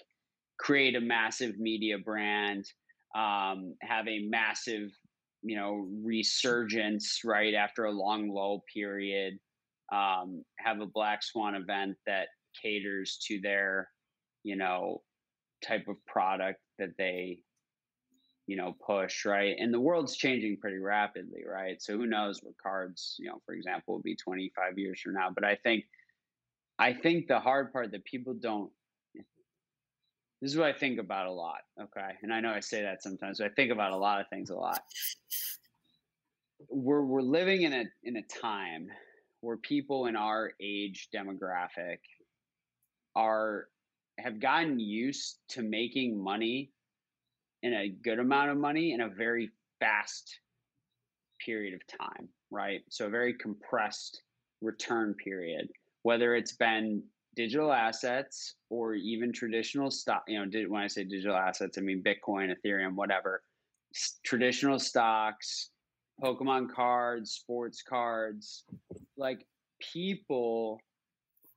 create 0.58 0.96
a 0.96 1.00
massive 1.00 1.58
media 1.58 1.96
brand, 1.98 2.66
um, 3.16 3.74
have 3.82 4.06
a 4.06 4.28
massive, 4.28 4.90
you 5.42 5.56
know, 5.56 5.88
resurgence, 6.02 7.20
right? 7.24 7.54
After 7.54 7.86
a 7.86 7.90
long 7.90 8.28
lull 8.28 8.64
period, 8.72 9.38
um, 9.92 10.44
have 10.58 10.80
a 10.80 10.86
Black 10.86 11.22
Swan 11.22 11.54
event 11.54 11.96
that 12.06 12.28
caters 12.62 13.18
to 13.26 13.40
their, 13.40 13.88
you 14.42 14.56
know, 14.56 15.02
type 15.64 15.88
of 15.88 15.96
product 16.06 16.60
that 16.78 16.96
they 16.98 17.38
you 18.46 18.56
know 18.56 18.74
push 18.86 19.26
right 19.26 19.56
and 19.58 19.74
the 19.74 19.80
world's 19.80 20.16
changing 20.16 20.56
pretty 20.56 20.78
rapidly 20.78 21.42
right 21.46 21.82
so 21.82 21.98
who 21.98 22.06
knows 22.06 22.40
what 22.42 22.54
cards 22.56 23.16
you 23.18 23.26
know 23.28 23.42
for 23.44 23.54
example 23.54 23.92
will 23.92 24.00
be 24.00 24.16
25 24.16 24.78
years 24.78 25.00
from 25.00 25.12
now 25.12 25.28
but 25.34 25.44
i 25.44 25.54
think 25.56 25.84
I 26.78 26.92
think 26.92 27.26
the 27.26 27.40
hard 27.40 27.72
part 27.72 27.90
that 27.90 28.04
people 28.04 28.34
don't 28.34 28.70
this 30.40 30.52
is 30.52 30.56
what 30.56 30.68
I 30.68 30.72
think 30.72 31.00
about 31.00 31.26
a 31.26 31.32
lot. 31.32 31.62
Okay. 31.80 32.10
And 32.22 32.32
I 32.32 32.40
know 32.40 32.50
I 32.50 32.60
say 32.60 32.82
that 32.82 33.02
sometimes, 33.02 33.38
but 33.38 33.46
I 33.46 33.54
think 33.54 33.72
about 33.72 33.90
a 33.90 33.96
lot 33.96 34.20
of 34.20 34.28
things 34.28 34.50
a 34.50 34.54
lot. 34.54 34.80
We're 36.68 37.02
we're 37.02 37.22
living 37.22 37.62
in 37.62 37.72
a 37.72 37.84
in 38.04 38.16
a 38.16 38.22
time 38.22 38.88
where 39.40 39.56
people 39.56 40.06
in 40.06 40.16
our 40.16 40.52
age 40.60 41.08
demographic 41.14 41.98
are 43.14 43.68
have 44.18 44.40
gotten 44.40 44.80
used 44.80 45.38
to 45.48 45.62
making 45.62 46.20
money 46.20 46.70
in 47.62 47.72
a 47.72 47.88
good 47.88 48.18
amount 48.18 48.50
of 48.50 48.56
money 48.56 48.92
in 48.92 49.00
a 49.00 49.08
very 49.08 49.50
fast 49.80 50.40
period 51.44 51.74
of 51.74 51.98
time, 51.98 52.28
right? 52.50 52.80
So 52.88 53.06
a 53.06 53.10
very 53.10 53.34
compressed 53.34 54.22
return 54.60 55.14
period 55.14 55.68
whether 56.02 56.34
it's 56.34 56.52
been 56.52 57.02
digital 57.36 57.72
assets 57.72 58.54
or 58.70 58.94
even 58.94 59.32
traditional 59.32 59.90
stock 59.90 60.24
you 60.26 60.38
know 60.38 60.68
when 60.68 60.82
i 60.82 60.86
say 60.86 61.04
digital 61.04 61.36
assets 61.36 61.78
i 61.78 61.80
mean 61.80 62.02
bitcoin 62.02 62.52
ethereum 62.52 62.94
whatever 62.94 63.42
traditional 64.24 64.78
stocks 64.78 65.70
pokemon 66.22 66.68
cards 66.72 67.32
sports 67.32 67.82
cards 67.82 68.64
like 69.16 69.46
people 69.92 70.80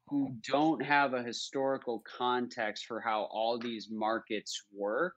who 0.07 0.35
don't 0.47 0.83
have 0.83 1.13
a 1.13 1.23
historical 1.23 2.03
context 2.17 2.85
for 2.85 2.99
how 2.99 3.27
all 3.31 3.57
these 3.57 3.87
markets 3.91 4.63
work 4.73 5.15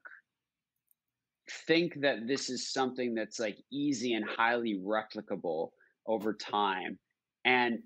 think 1.67 1.93
that 2.01 2.27
this 2.27 2.49
is 2.49 2.73
something 2.73 3.13
that's 3.13 3.39
like 3.39 3.57
easy 3.71 4.13
and 4.13 4.25
highly 4.27 4.81
replicable 4.83 5.69
over 6.07 6.33
time 6.33 6.97
and 7.45 7.79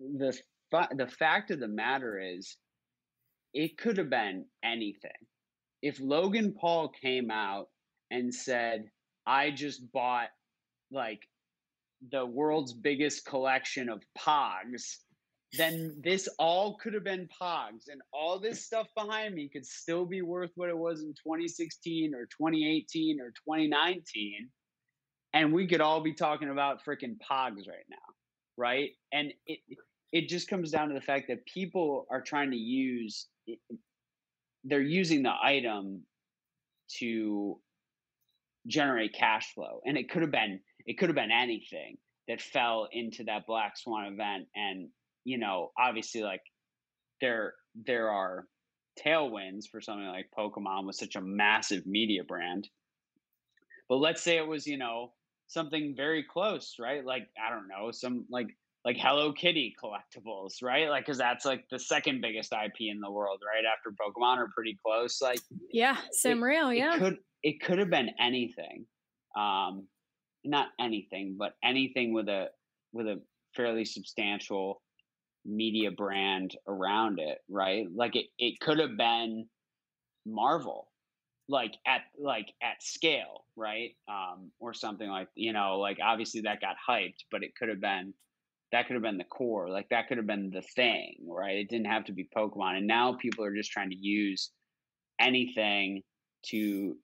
the 0.00 0.36
but 0.74 0.90
the 0.96 1.06
fact 1.06 1.52
of 1.52 1.60
the 1.60 1.68
matter 1.68 2.18
is, 2.18 2.56
it 3.52 3.78
could 3.78 3.96
have 3.98 4.10
been 4.10 4.44
anything. 4.64 5.12
If 5.82 6.00
Logan 6.00 6.52
Paul 6.60 6.88
came 6.88 7.30
out 7.30 7.68
and 8.10 8.34
said, 8.34 8.86
I 9.24 9.52
just 9.52 9.92
bought 9.92 10.30
like 10.94 11.20
the 12.10 12.24
world's 12.24 12.72
biggest 12.72 13.24
collection 13.26 13.88
of 13.88 14.02
pogs, 14.18 14.96
then 15.56 15.96
this 16.02 16.28
all 16.38 16.76
could 16.76 16.94
have 16.94 17.04
been 17.04 17.28
pogs. 17.40 17.88
And 17.90 18.00
all 18.12 18.38
this 18.38 18.64
stuff 18.64 18.88
behind 18.96 19.34
me 19.34 19.48
could 19.48 19.66
still 19.66 20.04
be 20.04 20.22
worth 20.22 20.50
what 20.56 20.68
it 20.68 20.76
was 20.76 21.02
in 21.02 21.08
2016 21.08 22.14
or 22.14 22.26
2018 22.26 23.20
or 23.20 23.28
2019. 23.30 24.48
And 25.32 25.52
we 25.52 25.66
could 25.66 25.80
all 25.80 26.00
be 26.00 26.14
talking 26.14 26.50
about 26.50 26.84
freaking 26.84 27.16
pogs 27.18 27.68
right 27.68 27.86
now. 27.90 27.96
Right. 28.56 28.90
And 29.12 29.32
it, 29.46 29.58
it 30.12 30.28
just 30.28 30.48
comes 30.48 30.70
down 30.70 30.88
to 30.88 30.94
the 30.94 31.00
fact 31.00 31.26
that 31.28 31.44
people 31.46 32.06
are 32.10 32.22
trying 32.22 32.52
to 32.52 32.56
use 32.56 33.26
they're 34.64 34.80
using 34.80 35.22
the 35.22 35.32
item 35.42 36.02
to 36.98 37.60
generate 38.66 39.12
cash 39.12 39.52
flow 39.54 39.80
and 39.84 39.98
it 39.98 40.10
could 40.10 40.22
have 40.22 40.30
been 40.30 40.60
it 40.86 40.98
could 40.98 41.08
have 41.08 41.16
been 41.16 41.30
anything 41.30 41.96
that 42.28 42.40
fell 42.40 42.88
into 42.92 43.24
that 43.24 43.46
black 43.46 43.76
swan 43.76 44.06
event 44.12 44.46
and 44.54 44.88
you 45.24 45.38
know 45.38 45.70
obviously 45.78 46.22
like 46.22 46.42
there 47.20 47.54
there 47.86 48.10
are 48.10 48.46
tailwinds 49.04 49.64
for 49.70 49.80
something 49.80 50.06
like 50.06 50.26
pokemon 50.36 50.86
with 50.86 50.96
such 50.96 51.16
a 51.16 51.20
massive 51.20 51.84
media 51.86 52.22
brand 52.24 52.68
but 53.88 53.96
let's 53.96 54.22
say 54.22 54.36
it 54.36 54.46
was 54.46 54.66
you 54.66 54.78
know 54.78 55.12
something 55.46 55.94
very 55.96 56.24
close 56.24 56.76
right 56.78 57.04
like 57.04 57.26
i 57.44 57.50
don't 57.50 57.68
know 57.68 57.90
some 57.90 58.24
like 58.30 58.48
like 58.84 58.96
Hello 58.98 59.32
Kitty 59.32 59.74
collectibles, 59.82 60.62
right? 60.62 60.90
Like, 60.90 61.06
because 61.06 61.18
that's 61.18 61.44
like 61.44 61.64
the 61.70 61.78
second 61.78 62.20
biggest 62.20 62.52
IP 62.52 62.80
in 62.80 63.00
the 63.00 63.10
world, 63.10 63.40
right? 63.46 63.64
After 63.64 63.90
Pokemon 63.90 64.36
are 64.38 64.50
pretty 64.54 64.78
close. 64.84 65.22
Like, 65.22 65.40
yeah, 65.72 65.96
same 66.12 66.42
real, 66.42 66.72
yeah. 66.72 66.96
It 66.96 66.98
could 66.98 67.16
it 67.42 67.62
could 67.62 67.78
have 67.78 67.90
been 67.90 68.10
anything, 68.20 68.86
um, 69.36 69.86
not 70.44 70.68
anything, 70.80 71.36
but 71.38 71.54
anything 71.62 72.12
with 72.12 72.28
a 72.28 72.48
with 72.92 73.06
a 73.06 73.20
fairly 73.54 73.84
substantial 73.84 74.82
media 75.44 75.90
brand 75.90 76.56
around 76.66 77.18
it, 77.18 77.38
right? 77.48 77.86
Like 77.94 78.16
it 78.16 78.26
it 78.38 78.60
could 78.60 78.78
have 78.78 78.96
been 78.96 79.46
Marvel, 80.26 80.88
like 81.48 81.74
at 81.86 82.02
like 82.18 82.48
at 82.62 82.82
scale, 82.82 83.44
right? 83.56 83.90
Um, 84.08 84.50
or 84.60 84.74
something 84.74 85.08
like 85.08 85.28
you 85.34 85.52
know, 85.52 85.78
like 85.78 85.98
obviously 86.02 86.42
that 86.42 86.60
got 86.60 86.76
hyped, 86.88 87.24
but 87.30 87.42
it 87.42 87.54
could 87.58 87.68
have 87.68 87.80
been 87.80 88.14
that 88.74 88.88
could 88.88 88.94
have 88.94 89.02
been 89.02 89.18
the 89.18 89.24
core 89.24 89.68
like 89.70 89.88
that 89.90 90.08
could 90.08 90.16
have 90.16 90.26
been 90.26 90.50
the 90.50 90.62
thing 90.74 91.14
right 91.28 91.58
it 91.58 91.68
didn't 91.68 91.86
have 91.86 92.04
to 92.04 92.12
be 92.12 92.28
pokemon 92.36 92.76
and 92.76 92.88
now 92.88 93.16
people 93.20 93.44
are 93.44 93.54
just 93.54 93.70
trying 93.70 93.88
to 93.88 93.96
use 93.96 94.50
anything 95.20 96.02
to 96.42 96.96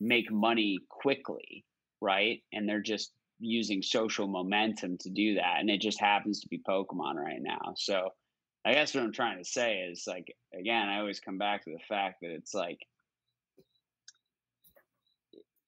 make 0.00 0.30
money 0.30 0.78
quickly 0.90 1.64
right 2.00 2.42
and 2.52 2.68
they're 2.68 2.80
just 2.80 3.12
using 3.40 3.82
social 3.82 4.26
momentum 4.26 4.96
to 4.98 5.10
do 5.10 5.34
that 5.34 5.56
and 5.60 5.70
it 5.70 5.80
just 5.80 6.00
happens 6.00 6.40
to 6.40 6.48
be 6.48 6.60
pokemon 6.68 7.14
right 7.14 7.40
now 7.40 7.72
so 7.76 8.08
i 8.64 8.72
guess 8.72 8.94
what 8.94 9.04
i'm 9.04 9.12
trying 9.12 9.38
to 9.38 9.44
say 9.48 9.78
is 9.78 10.04
like 10.06 10.26
again 10.58 10.88
i 10.88 10.98
always 10.98 11.20
come 11.20 11.38
back 11.38 11.64
to 11.64 11.70
the 11.70 11.78
fact 11.88 12.16
that 12.20 12.30
it's 12.30 12.54
like 12.54 12.78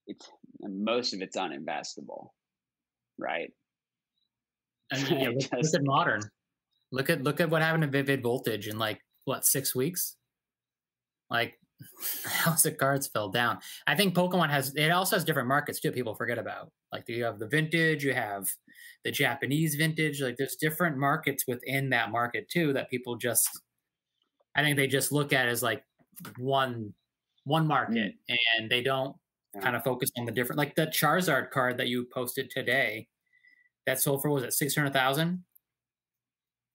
it's 0.07 0.29
most 0.63 1.15
of 1.15 1.21
it's 1.21 1.37
uninvestable 1.37 2.31
right 3.19 3.53
I 4.93 4.97
mean, 5.11 5.21
yeah, 5.21 5.29
look, 5.29 5.53
look, 5.53 5.75
at 5.75 5.85
modern. 5.85 6.21
Look 6.93 7.11
at 7.11 7.23
look 7.23 7.41
at 7.41 7.51
what 7.51 7.63
happened 7.63 7.85
to 7.85 7.89
Vivid 7.89 8.23
Voltage 8.23 8.69
in 8.69 8.79
like 8.79 9.01
what 9.25 9.45
six 9.45 9.75
weeks. 9.75 10.17
Like 11.31 11.59
House 12.25 12.65
of 12.65 12.77
Cards 12.77 13.07
fell 13.09 13.29
down. 13.29 13.59
I 13.87 13.95
think 13.95 14.15
Pokemon 14.15 14.51
has 14.51 14.75
it 14.75 14.91
also 14.91 15.17
has 15.17 15.25
different 15.25 15.49
markets 15.49 15.81
too. 15.81 15.93
People 15.93 16.15
forget 16.15 16.39
about 16.39 16.71
like 16.93 17.05
you 17.09 17.25
have 17.25 17.39
the 17.39 17.49
vintage, 17.49 18.05
you 18.05 18.15
have 18.15 18.49
the 19.05 19.11
Japanese 19.11 19.75
vintage. 19.75 20.21
Like 20.21 20.37
there's 20.37 20.57
different 20.57 20.97
markets 20.97 21.45
within 21.47 21.91
that 21.91 22.11
market 22.11 22.49
too 22.49 22.73
that 22.73 22.91
people 22.91 23.17
just. 23.17 23.49
I 24.57 24.63
think 24.63 24.77
they 24.77 24.89
just 24.89 25.13
look 25.13 25.33
at 25.33 25.49
as 25.49 25.63
like 25.63 25.85
one 26.37 26.95
one 27.45 27.67
market, 27.67 28.15
mm. 28.31 28.37
and 28.59 28.71
they 28.71 28.83
don't 28.83 29.17
yeah. 29.55 29.61
kind 29.61 29.77
of 29.77 29.85
focus 29.85 30.11
on 30.19 30.25
the 30.25 30.33
different. 30.33 30.59
Like 30.59 30.75
the 30.75 30.87
Charizard 30.87 31.51
card 31.51 31.79
that 31.79 31.89
you 31.89 32.07
posted 32.13 32.51
today 32.51 33.09
that 33.87 34.01
sold 34.01 34.23
for 34.23 34.31
was 34.31 34.43
it 34.43 34.53
six 34.53 34.75
hundred 34.75 34.93
thousand? 34.93 35.45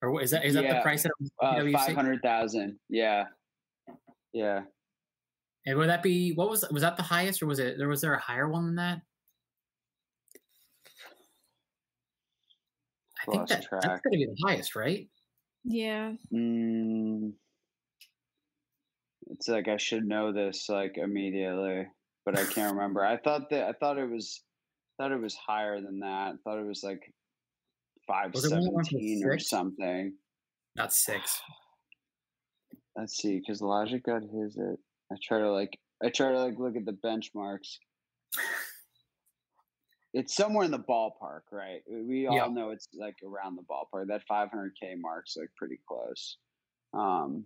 Or 0.01 0.21
is 0.21 0.31
that 0.31 0.45
is 0.45 0.53
that 0.55 0.67
the 0.67 0.81
price 0.81 1.03
that 1.03 1.11
uh, 1.41 1.63
five 1.73 1.95
hundred 1.95 2.21
thousand? 2.21 2.77
Yeah, 2.89 3.25
yeah. 4.33 4.61
And 5.65 5.77
would 5.77 5.89
that 5.89 6.03
be 6.03 6.31
what 6.33 6.49
was 6.49 6.63
was 6.71 6.81
that 6.83 6.97
the 6.97 7.03
highest, 7.03 7.41
or 7.41 7.47
was 7.47 7.59
it 7.59 7.77
there 7.77 7.87
was 7.87 8.01
there 8.01 8.13
a 8.13 8.19
higher 8.19 8.47
one 8.47 8.65
than 8.65 8.75
that? 8.75 9.01
I 13.27 13.31
think 13.31 13.47
that, 13.47 13.65
that's 13.71 14.01
going 14.01 14.11
to 14.11 14.17
be 14.17 14.25
the 14.25 14.37
highest, 14.45 14.75
right? 14.75 15.07
Yeah. 15.63 16.13
Mm, 16.31 17.33
It's 19.31 19.47
like 19.47 19.67
I 19.67 19.77
should 19.77 20.05
know 20.05 20.31
this 20.31 20.69
like 20.69 20.97
immediately, 20.97 21.87
but 22.25 22.37
I 22.37 22.43
can't 22.45 22.75
remember. 22.75 23.03
I 23.03 23.17
thought 23.17 23.49
that 23.49 23.67
I 23.67 23.73
thought 23.73 23.97
it 23.97 24.09
was 24.09 24.43
thought 24.97 25.11
it 25.11 25.19
was 25.19 25.35
higher 25.35 25.81
than 25.81 25.99
that. 26.01 26.33
I 26.33 26.33
thought 26.43 26.59
it 26.59 26.67
was 26.67 26.83
like 26.83 27.01
five 28.05 28.35
seventeen 28.35 29.25
or 29.25 29.39
something. 29.39 30.13
Not 30.75 30.93
six. 30.93 31.41
Let's 32.95 33.17
see, 33.17 33.39
because 33.39 33.61
Logic 33.61 34.03
got 34.03 34.21
his 34.21 34.55
it. 34.55 34.79
I 35.11 35.15
try 35.23 35.39
to 35.39 35.51
like 35.51 35.77
I 36.03 36.09
try 36.09 36.31
to 36.31 36.39
like 36.39 36.57
look 36.57 36.75
at 36.75 36.85
the 36.85 36.97
benchmarks. 37.05 37.77
It's 40.13 40.33
somewhere 40.33 40.63
in 40.63 40.71
the 40.71 40.79
ballpark, 40.79 41.41
right? 41.51 41.81
We 41.89 42.27
all 42.27 42.49
know 42.49 42.69
it's 42.69 42.87
like 42.97 43.15
around 43.21 43.57
the 43.57 43.63
ballpark. 43.63 44.07
That 44.07 44.21
500k 44.31 44.95
mark's 44.97 45.35
like 45.35 45.49
pretty 45.57 45.79
close. 45.85 46.37
Um, 46.93 47.43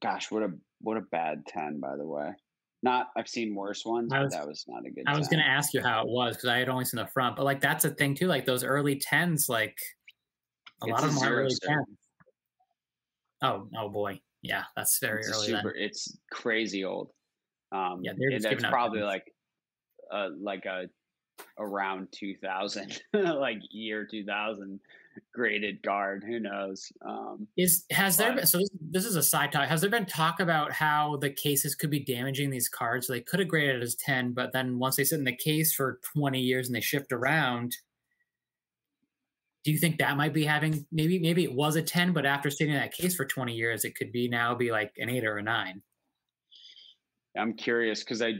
gosh, 0.00 0.30
what 0.30 0.42
a 0.42 0.52
what 0.80 0.96
a 0.96 1.02
bad 1.02 1.44
ten, 1.46 1.80
by 1.80 1.96
the 1.96 2.06
way. 2.06 2.30
Not 2.82 3.08
I've 3.16 3.28
seen 3.28 3.54
worse 3.54 3.84
ones, 3.84 4.10
was, 4.10 4.32
but 4.32 4.38
that 4.38 4.48
was 4.48 4.64
not 4.68 4.86
a 4.86 4.90
good. 4.90 5.04
One. 5.06 5.14
I 5.14 5.18
was 5.18 5.28
going 5.28 5.42
to 5.42 5.48
ask 5.48 5.72
you 5.72 5.82
how 5.82 6.02
it 6.02 6.08
was 6.08 6.36
because 6.36 6.48
I 6.48 6.58
had 6.58 6.68
only 6.68 6.84
seen 6.84 6.98
the 6.98 7.06
front, 7.06 7.36
but 7.36 7.44
like 7.44 7.60
that's 7.60 7.84
a 7.84 7.90
thing 7.90 8.14
too. 8.14 8.26
Like 8.26 8.44
those 8.44 8.64
early 8.64 8.96
tens, 8.96 9.48
like 9.48 9.76
a 10.82 10.86
it's 10.86 10.92
lot 10.92 11.04
of 11.04 11.14
them 11.14 11.22
are 11.22 11.34
early 11.34 11.54
tens. 11.62 11.86
Oh, 13.42 13.68
oh 13.78 13.88
boy, 13.88 14.20
yeah, 14.44 14.64
that's 14.76 14.98
very 14.98 15.20
it's 15.20 15.32
early. 15.32 15.46
Super, 15.46 15.72
then. 15.74 15.82
it's 15.82 16.18
crazy 16.30 16.84
old. 16.84 17.10
Um, 17.72 18.00
yeah, 18.02 18.12
they're 18.16 18.38
just 18.38 18.46
it's 18.46 18.62
probably 18.62 19.00
like, 19.00 19.24
uh, 20.12 20.28
like 20.40 20.66
a 20.66 20.84
around 21.58 22.08
2000, 22.12 23.00
like 23.14 23.58
year 23.70 24.06
2000 24.08 24.78
graded 25.32 25.82
guard. 25.82 26.24
Who 26.26 26.40
knows? 26.40 26.92
Um, 27.06 27.48
is 27.56 27.84
has 27.90 28.18
there 28.18 28.34
been 28.34 28.46
so 28.46 28.58
this, 28.58 28.70
this 28.90 29.04
is 29.06 29.16
a 29.16 29.22
side 29.22 29.50
talk? 29.50 29.66
Has 29.66 29.80
there 29.80 29.90
been 29.90 30.06
talk 30.06 30.40
about 30.40 30.72
how 30.72 31.16
the 31.16 31.30
cases 31.30 31.74
could 31.74 31.90
be 31.90 32.04
damaging 32.04 32.50
these 32.50 32.68
cards? 32.68 33.06
So 33.06 33.14
they 33.14 33.20
could 33.22 33.40
have 33.40 33.48
graded 33.48 33.82
as 33.82 33.94
ten, 33.94 34.32
but 34.32 34.52
then 34.52 34.78
once 34.78 34.96
they 34.96 35.04
sit 35.04 35.18
in 35.18 35.24
the 35.24 35.36
case 35.36 35.72
for 35.72 36.00
twenty 36.14 36.40
years 36.40 36.68
and 36.68 36.76
they 36.76 36.80
shift 36.80 37.12
around, 37.12 37.74
do 39.64 39.72
you 39.72 39.78
think 39.78 39.98
that 39.98 40.16
might 40.16 40.34
be 40.34 40.44
having 40.44 40.86
maybe 40.92 41.18
maybe 41.18 41.44
it 41.44 41.52
was 41.52 41.76
a 41.76 41.82
ten, 41.82 42.12
but 42.12 42.26
after 42.26 42.50
sitting 42.50 42.74
in 42.74 42.80
that 42.80 42.92
case 42.92 43.14
for 43.14 43.24
twenty 43.24 43.54
years, 43.54 43.84
it 43.84 43.96
could 43.96 44.12
be 44.12 44.28
now 44.28 44.54
be 44.54 44.70
like 44.70 44.92
an 44.98 45.08
eight 45.08 45.24
or 45.24 45.38
a 45.38 45.42
nine? 45.42 45.82
I'm 47.36 47.54
curious 47.54 48.04
because 48.04 48.22
I 48.22 48.34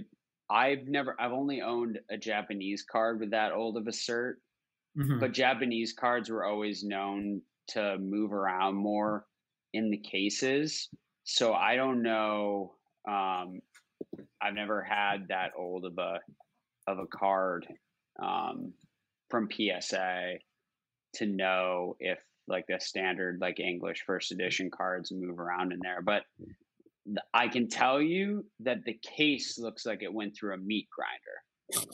I've 0.50 0.86
never 0.86 1.16
I've 1.18 1.32
only 1.32 1.62
owned 1.62 1.98
a 2.10 2.16
Japanese 2.16 2.84
card 2.90 3.20
with 3.20 3.30
that 3.30 3.52
old 3.52 3.76
of 3.76 3.86
a 3.86 3.90
cert 3.90 4.34
Mm-hmm. 4.98 5.18
But 5.18 5.32
Japanese 5.32 5.92
cards 5.92 6.30
were 6.30 6.44
always 6.44 6.84
known 6.84 7.42
to 7.68 7.98
move 7.98 8.32
around 8.32 8.76
more 8.76 9.26
in 9.72 9.90
the 9.90 9.98
cases. 9.98 10.88
So 11.24 11.54
I 11.54 11.76
don't 11.76 12.02
know. 12.02 12.74
Um, 13.08 13.60
I've 14.40 14.54
never 14.54 14.82
had 14.82 15.28
that 15.28 15.52
old 15.58 15.84
of 15.84 15.98
a 15.98 16.20
of 16.86 16.98
a 16.98 17.06
card 17.06 17.66
um, 18.22 18.72
from 19.30 19.48
PSA 19.50 20.34
to 21.14 21.26
know 21.26 21.96
if 22.00 22.18
like 22.46 22.66
the 22.68 22.78
standard 22.78 23.38
like 23.40 23.60
English 23.60 24.02
first 24.06 24.32
edition 24.32 24.70
cards 24.70 25.12
move 25.12 25.38
around 25.38 25.72
in 25.72 25.80
there. 25.82 26.02
But 26.02 26.22
I 27.32 27.48
can 27.48 27.68
tell 27.68 28.00
you 28.00 28.44
that 28.60 28.84
the 28.84 28.98
case 29.16 29.58
looks 29.58 29.86
like 29.86 30.02
it 30.02 30.12
went 30.12 30.36
through 30.36 30.54
a 30.54 30.58
meat 30.58 30.88
grinder. 30.90 31.88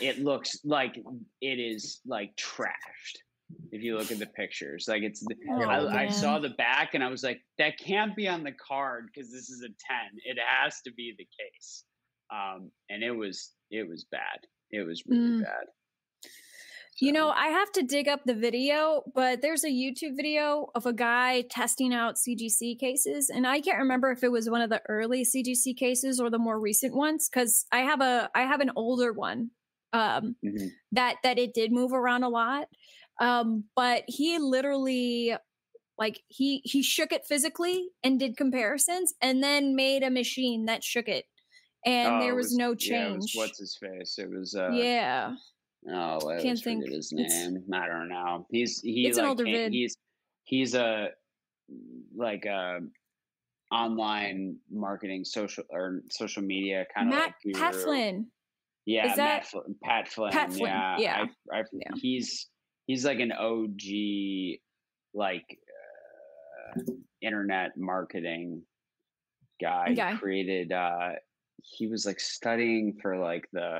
it 0.00 0.22
looks 0.22 0.58
like 0.64 0.96
it 1.40 1.58
is 1.58 2.00
like 2.06 2.34
trashed 2.36 3.18
if 3.70 3.82
you 3.82 3.96
look 3.96 4.10
at 4.10 4.18
the 4.18 4.26
pictures 4.26 4.86
like 4.88 5.02
it's 5.02 5.24
oh, 5.50 5.62
I, 5.62 6.04
I, 6.04 6.08
saw 6.08 6.38
the 6.38 6.50
back 6.50 6.94
and 6.94 7.02
i 7.02 7.08
was 7.08 7.22
like 7.22 7.40
that 7.58 7.78
can't 7.78 8.16
be 8.16 8.28
on 8.28 8.42
the 8.42 8.52
card 8.52 9.06
because 9.06 9.30
this 9.30 9.50
is 9.50 9.62
a 9.62 9.68
10 9.68 9.74
it 10.24 10.38
has 10.44 10.80
to 10.82 10.92
be 10.92 11.14
the 11.18 11.26
case 11.38 11.84
um, 12.32 12.70
and 12.88 13.02
it 13.02 13.10
was 13.10 13.52
it 13.70 13.88
was 13.88 14.06
bad 14.10 14.38
it 14.70 14.86
was 14.86 15.02
really 15.06 15.20
mm. 15.20 15.42
bad 15.42 15.66
so. 16.94 17.06
You 17.06 17.12
know, 17.12 17.30
I 17.30 17.48
have 17.48 17.72
to 17.72 17.82
dig 17.82 18.08
up 18.08 18.20
the 18.24 18.34
video, 18.34 19.02
but 19.14 19.42
there's 19.42 19.64
a 19.64 19.68
YouTube 19.68 20.16
video 20.16 20.68
of 20.74 20.86
a 20.86 20.92
guy 20.92 21.42
testing 21.50 21.92
out 21.92 22.16
CGC 22.16 22.78
cases, 22.78 23.30
and 23.30 23.46
I 23.46 23.60
can't 23.60 23.78
remember 23.78 24.10
if 24.10 24.22
it 24.22 24.32
was 24.32 24.48
one 24.48 24.62
of 24.62 24.70
the 24.70 24.82
early 24.88 25.24
CGC 25.24 25.76
cases 25.76 26.20
or 26.20 26.30
the 26.30 26.38
more 26.38 26.60
recent 26.60 26.94
ones 26.94 27.28
because 27.28 27.66
I 27.72 27.80
have 27.80 28.00
a 28.00 28.30
I 28.34 28.42
have 28.42 28.60
an 28.60 28.72
older 28.76 29.12
one 29.12 29.50
um, 29.92 30.36
mm-hmm. 30.44 30.68
that 30.92 31.16
that 31.22 31.38
it 31.38 31.54
did 31.54 31.72
move 31.72 31.92
around 31.92 32.22
a 32.22 32.28
lot. 32.28 32.68
Um, 33.20 33.64
but 33.76 34.04
he 34.06 34.38
literally 34.38 35.36
like 35.98 36.20
he 36.28 36.62
he 36.64 36.82
shook 36.82 37.12
it 37.12 37.26
physically 37.26 37.88
and 38.02 38.18
did 38.18 38.36
comparisons 38.36 39.14
and 39.20 39.42
then 39.42 39.76
made 39.76 40.02
a 40.02 40.10
machine 40.10 40.64
that 40.66 40.82
shook 40.82 41.08
it 41.08 41.26
and 41.84 42.14
oh, 42.14 42.20
there 42.20 42.34
was, 42.34 42.46
was, 42.46 42.56
no 42.56 42.74
change 42.74 42.90
yeah, 42.90 43.16
was, 43.16 43.32
what's 43.34 43.58
his 43.58 43.76
face 43.80 44.16
it 44.18 44.30
was 44.30 44.54
uh 44.54 44.70
yeah 44.72 45.34
oh 45.90 46.30
i 46.30 46.40
can't 46.40 46.60
think 46.60 46.84
of 46.84 46.92
his 46.92 47.12
name 47.12 47.62
i 47.72 47.86
don't 47.86 48.08
know 48.08 48.46
he's 48.50 48.80
he's 48.80 49.08
it's 49.08 49.18
like, 49.18 49.24
an 49.24 49.28
older 49.28 49.44
vid. 49.44 49.72
he's 49.72 49.96
he's 50.44 50.74
a 50.74 51.08
like 52.14 52.44
a 52.44 52.80
online 53.72 54.56
marketing 54.70 55.24
social 55.24 55.64
or 55.70 56.02
social 56.10 56.42
media 56.42 56.84
kind 56.94 57.08
of 57.08 57.14
Matt 57.14 57.34
like 57.44 57.54
Pat 57.54 57.74
Flynn. 57.74 58.26
Yeah, 58.84 59.10
Is 59.10 59.16
that, 59.16 59.46
Matt, 59.54 59.80
Pat 59.82 60.08
Flynn. 60.08 60.32
Pat 60.32 60.52
Flynn. 60.52 60.66
Yeah, 60.66 60.96
yeah. 60.98 61.24
I, 61.52 61.60
I, 61.60 61.62
yeah. 61.72 61.92
He's 61.96 62.48
he's 62.86 63.04
like 63.04 63.20
an 63.20 63.32
OG, 63.32 64.60
like 65.14 65.58
uh, 66.76 66.92
internet 67.22 67.72
marketing 67.76 68.62
guy. 69.60 69.94
guy. 69.94 70.12
He 70.12 70.18
created. 70.18 70.72
uh 70.72 71.10
He 71.62 71.86
was 71.86 72.04
like 72.06 72.20
studying 72.20 72.98
for 73.00 73.16
like 73.18 73.48
the. 73.52 73.78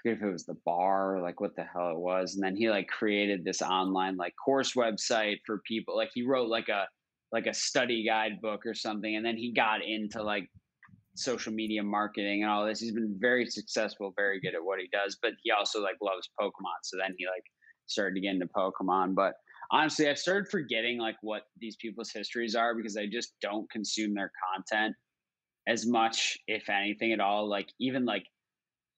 I 0.00 0.08
forget 0.08 0.22
if 0.22 0.28
it 0.28 0.32
was 0.32 0.46
the 0.46 0.56
bar 0.64 1.20
like 1.20 1.40
what 1.40 1.54
the 1.56 1.64
hell 1.64 1.90
it 1.90 1.98
was, 1.98 2.34
and 2.34 2.42
then 2.42 2.56
he 2.56 2.70
like 2.70 2.88
created 2.88 3.44
this 3.44 3.60
online 3.60 4.16
like 4.16 4.34
course 4.42 4.74
website 4.74 5.36
for 5.44 5.60
people. 5.66 5.96
Like 5.96 6.10
he 6.14 6.22
wrote 6.26 6.48
like 6.48 6.68
a 6.68 6.86
like 7.32 7.46
a 7.46 7.54
study 7.54 8.04
guidebook 8.04 8.64
or 8.64 8.74
something, 8.74 9.16
and 9.16 9.24
then 9.24 9.36
he 9.36 9.52
got 9.52 9.84
into 9.84 10.22
like 10.22 10.48
social 11.16 11.52
media 11.52 11.82
marketing 11.82 12.42
and 12.42 12.50
all 12.50 12.64
this. 12.64 12.80
He's 12.80 12.92
been 12.92 13.16
very 13.20 13.46
successful, 13.46 14.14
very 14.16 14.40
good 14.40 14.54
at 14.54 14.64
what 14.64 14.80
he 14.80 14.88
does, 14.90 15.18
but 15.20 15.32
he 15.42 15.50
also 15.50 15.82
like 15.82 15.96
loves 16.00 16.30
Pokemon. 16.40 16.80
So 16.82 16.96
then 16.96 17.14
he 17.18 17.26
like 17.26 17.44
started 17.86 18.14
to 18.14 18.20
get 18.20 18.34
into 18.34 18.46
Pokemon. 18.46 19.14
But 19.14 19.34
honestly, 19.70 20.08
I've 20.08 20.18
started 20.18 20.48
forgetting 20.50 20.98
like 20.98 21.16
what 21.20 21.42
these 21.58 21.76
people's 21.76 22.10
histories 22.10 22.54
are 22.54 22.74
because 22.74 22.96
I 22.96 23.06
just 23.06 23.34
don't 23.42 23.70
consume 23.70 24.14
their 24.14 24.32
content 24.54 24.94
as 25.68 25.86
much, 25.86 26.38
if 26.46 26.70
anything 26.70 27.12
at 27.12 27.20
all. 27.20 27.48
Like 27.48 27.68
even 27.80 28.06
like 28.06 28.24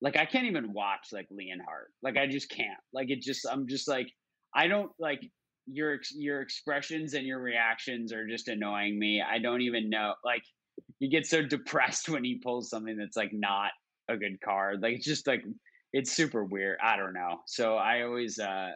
like 0.02 0.16
I 0.16 0.26
can't 0.26 0.46
even 0.46 0.72
watch 0.72 1.08
like 1.12 1.28
Leonhart. 1.30 1.88
Like 2.02 2.16
I 2.16 2.26
just 2.26 2.50
can't. 2.50 2.78
Like 2.92 3.10
it 3.10 3.22
just 3.22 3.46
I'm 3.48 3.68
just 3.68 3.88
like 3.88 4.08
I 4.54 4.66
don't 4.66 4.90
like 4.98 5.20
your 5.66 6.00
your 6.14 6.42
expressions 6.42 7.14
and 7.14 7.24
your 7.24 7.40
reactions 7.40 8.12
are 8.12 8.26
just 8.26 8.48
annoying 8.48 8.98
me. 8.98 9.22
I 9.22 9.38
don't 9.38 9.62
even 9.62 9.88
know 9.88 10.14
like 10.24 10.42
you 10.98 11.08
get 11.08 11.26
so 11.26 11.40
depressed 11.46 12.08
when 12.08 12.24
he 12.24 12.40
pulls 12.42 12.68
something 12.68 12.96
that's 12.96 13.16
like 13.16 13.30
not 13.32 13.70
a 14.08 14.16
good 14.16 14.40
card. 14.44 14.82
Like 14.82 14.96
it's 14.96 15.06
just 15.06 15.28
like 15.28 15.44
it's 15.92 16.10
super 16.10 16.44
weird. 16.44 16.78
I 16.82 16.96
don't 16.96 17.14
know. 17.14 17.38
So 17.46 17.76
I 17.76 18.02
always 18.02 18.40
uh 18.40 18.70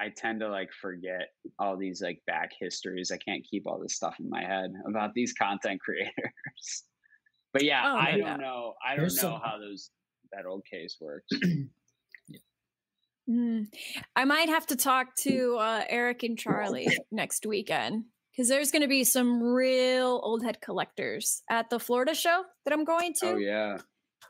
I 0.00 0.08
tend 0.16 0.40
to 0.40 0.48
like 0.48 0.70
forget 0.80 1.28
all 1.58 1.76
these 1.76 2.00
like 2.00 2.20
back 2.28 2.50
histories. 2.60 3.10
I 3.10 3.18
can't 3.18 3.44
keep 3.48 3.66
all 3.66 3.80
this 3.80 3.96
stuff 3.96 4.14
in 4.20 4.30
my 4.30 4.44
head 4.44 4.72
about 4.86 5.14
these 5.14 5.32
content 5.32 5.80
creators. 5.84 6.84
but 7.52 7.64
yeah, 7.64 7.82
oh, 7.84 7.96
I 7.96 8.16
don't 8.16 8.40
know. 8.40 8.74
I 8.86 8.90
don't 8.90 9.00
There's 9.00 9.16
know 9.16 9.32
some... 9.32 9.40
how 9.42 9.58
those 9.58 9.90
that 10.32 10.46
old 10.46 10.64
case 10.64 10.96
works. 11.00 11.28
Mm. 13.30 13.66
I 14.16 14.24
might 14.24 14.48
have 14.48 14.66
to 14.66 14.76
talk 14.76 15.14
to 15.20 15.56
uh, 15.58 15.84
Eric 15.88 16.22
and 16.24 16.36
Charlie 16.36 16.88
next 17.12 17.46
weekend 17.46 18.04
because 18.32 18.48
there's 18.48 18.70
going 18.70 18.82
to 18.82 18.88
be 18.88 19.04
some 19.04 19.42
real 19.42 20.20
old 20.22 20.42
head 20.42 20.60
collectors 20.60 21.42
at 21.48 21.70
the 21.70 21.78
Florida 21.78 22.14
show 22.14 22.42
that 22.64 22.72
I'm 22.72 22.84
going 22.84 23.14
to. 23.20 23.32
Oh 23.32 23.36
yeah, 23.36 23.78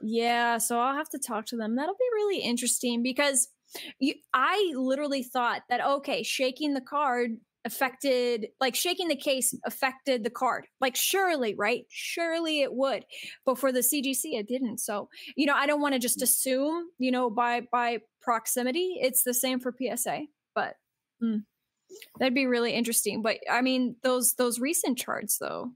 yeah. 0.02 0.58
So 0.58 0.78
I'll 0.78 0.96
have 0.96 1.08
to 1.10 1.18
talk 1.18 1.46
to 1.46 1.56
them. 1.56 1.76
That'll 1.76 1.94
be 1.94 2.14
really 2.14 2.42
interesting 2.42 3.02
because 3.02 3.48
you, 3.98 4.14
I 4.34 4.72
literally 4.76 5.22
thought 5.22 5.62
that 5.70 5.84
okay, 5.84 6.22
shaking 6.22 6.74
the 6.74 6.80
card 6.82 7.38
affected 7.64 8.48
like 8.60 8.74
shaking 8.74 9.06
the 9.06 9.16
case 9.16 9.54
affected 9.64 10.24
the 10.24 10.30
card 10.30 10.66
like 10.80 10.96
surely 10.96 11.54
right 11.54 11.84
surely 11.88 12.60
it 12.60 12.74
would 12.74 13.04
but 13.46 13.56
for 13.56 13.70
the 13.70 13.80
cgc 13.80 14.22
it 14.24 14.48
didn't 14.48 14.78
so 14.78 15.08
you 15.36 15.46
know 15.46 15.54
i 15.54 15.64
don't 15.64 15.80
want 15.80 15.94
to 15.94 16.00
just 16.00 16.18
mm. 16.18 16.22
assume 16.22 16.88
you 16.98 17.12
know 17.12 17.30
by 17.30 17.60
by 17.70 17.98
proximity 18.20 18.98
it's 19.00 19.22
the 19.22 19.32
same 19.32 19.60
for 19.60 19.72
psa 19.72 20.26
but 20.56 20.74
mm. 21.22 21.42
That'd 22.18 22.34
be 22.34 22.46
really 22.46 22.72
interesting. 22.72 23.22
But 23.22 23.38
I 23.50 23.62
mean, 23.62 23.96
those 24.02 24.34
those 24.34 24.60
recent 24.60 24.98
charts 24.98 25.38
though, 25.38 25.72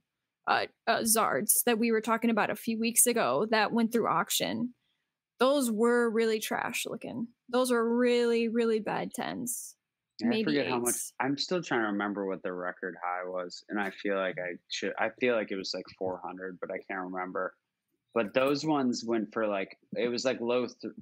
uh, 0.46 0.66
uh, 0.86 1.00
Zards 1.00 1.62
that 1.64 1.78
we 1.78 1.92
were 1.92 2.00
talking 2.00 2.30
about 2.30 2.50
a 2.50 2.56
few 2.56 2.78
weeks 2.78 3.06
ago 3.06 3.46
that 3.50 3.72
went 3.72 3.92
through 3.92 4.08
auction, 4.08 4.74
those 5.38 5.70
were 5.70 6.10
really 6.10 6.40
trash 6.40 6.84
looking. 6.86 7.28
Those 7.48 7.70
were 7.70 7.96
really 7.96 8.48
really 8.48 8.80
bad 8.80 9.12
tens. 9.14 9.75
I 10.22 10.28
maybe 10.28 10.44
forget 10.44 10.68
how 10.68 10.78
much. 10.78 10.94
I'm 11.20 11.36
still 11.36 11.62
trying 11.62 11.80
to 11.82 11.86
remember 11.88 12.24
what 12.26 12.42
the 12.42 12.52
record 12.52 12.96
high 13.02 13.28
was, 13.28 13.64
and 13.68 13.78
I 13.78 13.90
feel 13.90 14.16
like 14.16 14.36
I 14.38 14.56
should. 14.70 14.92
I 14.98 15.10
feel 15.20 15.34
like 15.34 15.50
it 15.50 15.56
was 15.56 15.72
like 15.74 15.84
400, 15.98 16.58
but 16.60 16.70
I 16.70 16.78
can't 16.88 17.10
remember. 17.10 17.54
But 18.14 18.32
those 18.32 18.64
ones 18.64 19.04
went 19.04 19.32
for 19.32 19.46
like 19.46 19.76
it 19.94 20.08
was 20.08 20.24
like 20.24 20.40
low, 20.40 20.66
th- 20.66 20.94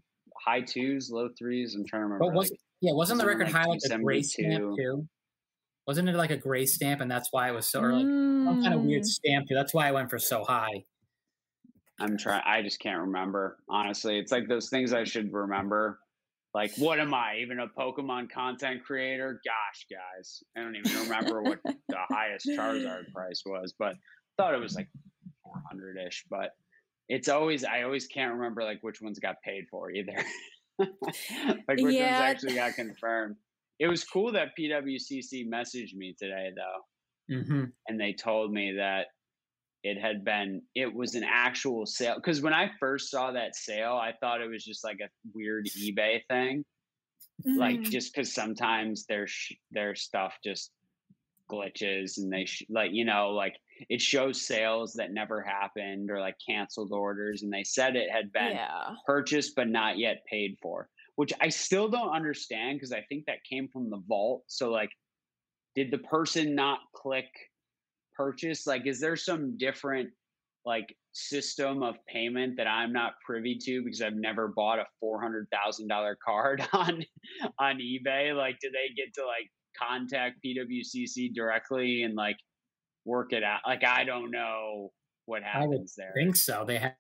high 0.45 0.63
twos, 0.63 1.11
low 1.11 1.29
threes. 1.39 1.75
I'm 1.77 1.87
trying 1.87 2.01
to 2.01 2.05
remember. 2.07 2.25
But 2.27 2.35
was 2.35 2.51
like, 2.51 2.61
yeah, 2.81 2.93
wasn't 2.93 3.21
the 3.21 3.27
record 3.27 3.45
like 3.47 3.53
high 3.55 3.67
like 3.67 3.81
a 3.89 3.99
gray 3.99 4.23
stamp 4.23 4.77
too? 4.77 5.07
Wasn't 5.87 6.09
it 6.09 6.15
like 6.17 6.31
a 6.31 6.37
gray 6.37 6.67
stamp, 6.67 7.01
and 7.01 7.11
that's 7.11 7.29
why 7.31 7.49
it 7.49 7.53
was 7.53 7.67
so 7.67 7.83
early? 7.83 8.03
Some 8.03 8.63
kind 8.63 8.75
of 8.75 8.81
weird 8.83 9.03
Mm. 9.03 9.07
stamp 9.07 9.49
too. 9.49 9.55
That's 9.55 9.73
why 9.75 9.87
I 9.87 9.93
went 9.93 10.11
for 10.11 10.19
so 10.19 10.43
high. 10.43 10.85
I'm 12.01 12.17
trying. 12.19 12.43
I 12.45 12.63
just 12.63 12.81
can't 12.81 13.01
remember. 13.01 13.59
Honestly, 13.69 14.19
it's 14.19 14.33
like 14.33 14.49
those 14.49 14.69
things 14.69 14.93
I 14.93 15.05
should 15.05 15.33
remember. 15.33 16.01
Like, 16.55 16.73
what 16.79 17.01
am 17.01 17.13
I? 17.13 17.39
Even 17.43 17.59
a 17.61 17.67
Pokemon 17.69 18.31
content 18.31 18.85
creator? 18.85 19.41
Gosh, 19.45 19.87
guys, 19.91 20.43
I 20.57 20.61
don't 20.61 20.77
even 20.77 20.97
remember 20.97 21.43
what 21.43 21.59
the 21.91 21.97
highest 22.09 22.49
Charizard 22.57 23.13
price 23.13 23.43
was, 23.45 23.75
but 23.79 23.95
thought 24.37 24.55
it 24.55 24.61
was 24.61 24.75
like 24.75 24.89
400 25.43 25.99
ish. 26.07 26.25
But 26.31 26.51
it's 27.09 27.29
always 27.29 27.65
I 27.65 27.83
always 27.83 28.07
can't 28.07 28.35
remember 28.35 28.63
like 28.63 28.79
which 28.83 29.03
ones 29.03 29.19
got 29.19 29.37
paid 29.45 29.65
for 29.71 29.91
either. 29.91 30.25
like 30.79 31.81
which 31.81 31.97
Yeah. 31.97 32.07
ones 32.07 32.21
actually 32.21 32.55
got 32.55 32.75
confirmed. 32.75 33.37
It 33.81 33.89
was 33.89 34.05
cool 34.05 34.33
that 34.33 34.53
PWCC 34.59 35.49
messaged 35.49 35.95
me 35.95 36.15
today 36.19 36.51
though 36.57 36.83
hmm 37.41 37.65
and 37.89 38.01
they 38.01 38.13
told 38.13 38.53
me 38.53 38.75
that 38.79 39.07
it 39.85 40.01
had 40.01 40.25
been 40.25 40.63
it 40.75 40.93
was 40.93 41.15
an 41.15 41.25
actual 41.25 41.87
sale 41.87 42.17
because 42.17 42.41
when 42.41 42.55
i 42.55 42.71
first 42.81 43.11
saw 43.11 43.31
that 43.31 43.55
sale 43.55 43.93
i 43.95 44.13
thought 44.21 44.41
it 44.41 44.51
was 44.51 44.65
just 44.65 44.83
like 44.83 44.99
a 45.01 45.09
weird 45.35 45.67
ebay 45.79 46.21
thing 46.29 46.65
like 47.45 47.81
Mm. 47.81 47.91
just 47.91 48.15
because 48.15 48.33
sometimes 48.33 49.07
their 49.07 49.27
sh- 49.27 49.55
their 49.73 49.95
stuff 49.95 50.35
just 50.45 50.71
glitches 51.51 52.17
and 52.17 52.33
they 52.33 52.47
sh- 52.47 52.65
like 52.71 52.93
you 52.93 53.05
know 53.05 53.31
like 53.31 53.57
it 53.91 54.01
shows 54.01 54.47
sales 54.47 54.95
that 54.95 55.13
never 55.13 55.43
happened 55.43 56.11
or 56.11 56.21
like 56.21 56.37
canceled 56.49 56.93
orders 56.93 57.43
and 57.43 57.53
they 57.53 57.65
said 57.65 57.97
it 57.97 58.11
had 58.11 58.33
been 58.33 58.53
yeah. 58.53 58.95
purchased 59.05 59.55
but 59.57 59.69
not 59.69 59.99
yet 59.99 60.25
paid 60.31 60.57
for 60.63 60.89
which 61.17 61.33
i 61.41 61.49
still 61.49 61.89
don't 61.89 62.15
understand 62.15 62.77
because 62.79 62.93
i 62.93 63.03
think 63.09 63.27
that 63.27 63.45
came 63.45 63.69
from 63.69 63.91
the 63.91 64.01
vault 64.09 64.43
so 64.47 64.71
like 64.71 64.91
did 65.75 65.91
the 65.91 65.99
person 65.99 66.55
not 66.55 66.79
click 66.95 67.29
purchase 68.17 68.67
like 68.67 68.87
is 68.87 69.01
there 69.01 69.17
some 69.17 69.57
different 69.59 70.09
like 70.65 70.95
system 71.13 71.83
of 71.83 71.95
payment 72.09 72.57
that 72.57 72.67
i'm 72.67 72.93
not 72.93 73.13
privy 73.25 73.57
to 73.61 73.83
because 73.85 74.01
i've 74.01 74.17
never 74.17 74.49
bought 74.49 74.79
a 74.79 74.87
$400000 75.03 76.15
card 76.25 76.67
on 76.73 77.05
on 77.59 77.79
ebay? 77.79 78.35
Like 78.35 78.59
do 78.61 78.71
they 78.71 78.95
get 78.95 79.13
to 79.15 79.27
like 79.27 79.51
contact 79.79 80.37
pwcc 80.45 81.35
directly 81.35 82.03
and 82.03 82.15
like 82.15 82.37
work 83.05 83.33
it 83.33 83.45
out? 83.45 83.61
Like 83.67 83.85
i 83.85 84.05
don't 84.05 84.31
know 84.31 84.91
what 85.27 85.43
happens 85.43 85.95
there. 85.97 86.13
I 86.17 86.23
think 86.23 86.37
so. 86.37 86.65
They 86.67 86.79
have 86.79 86.93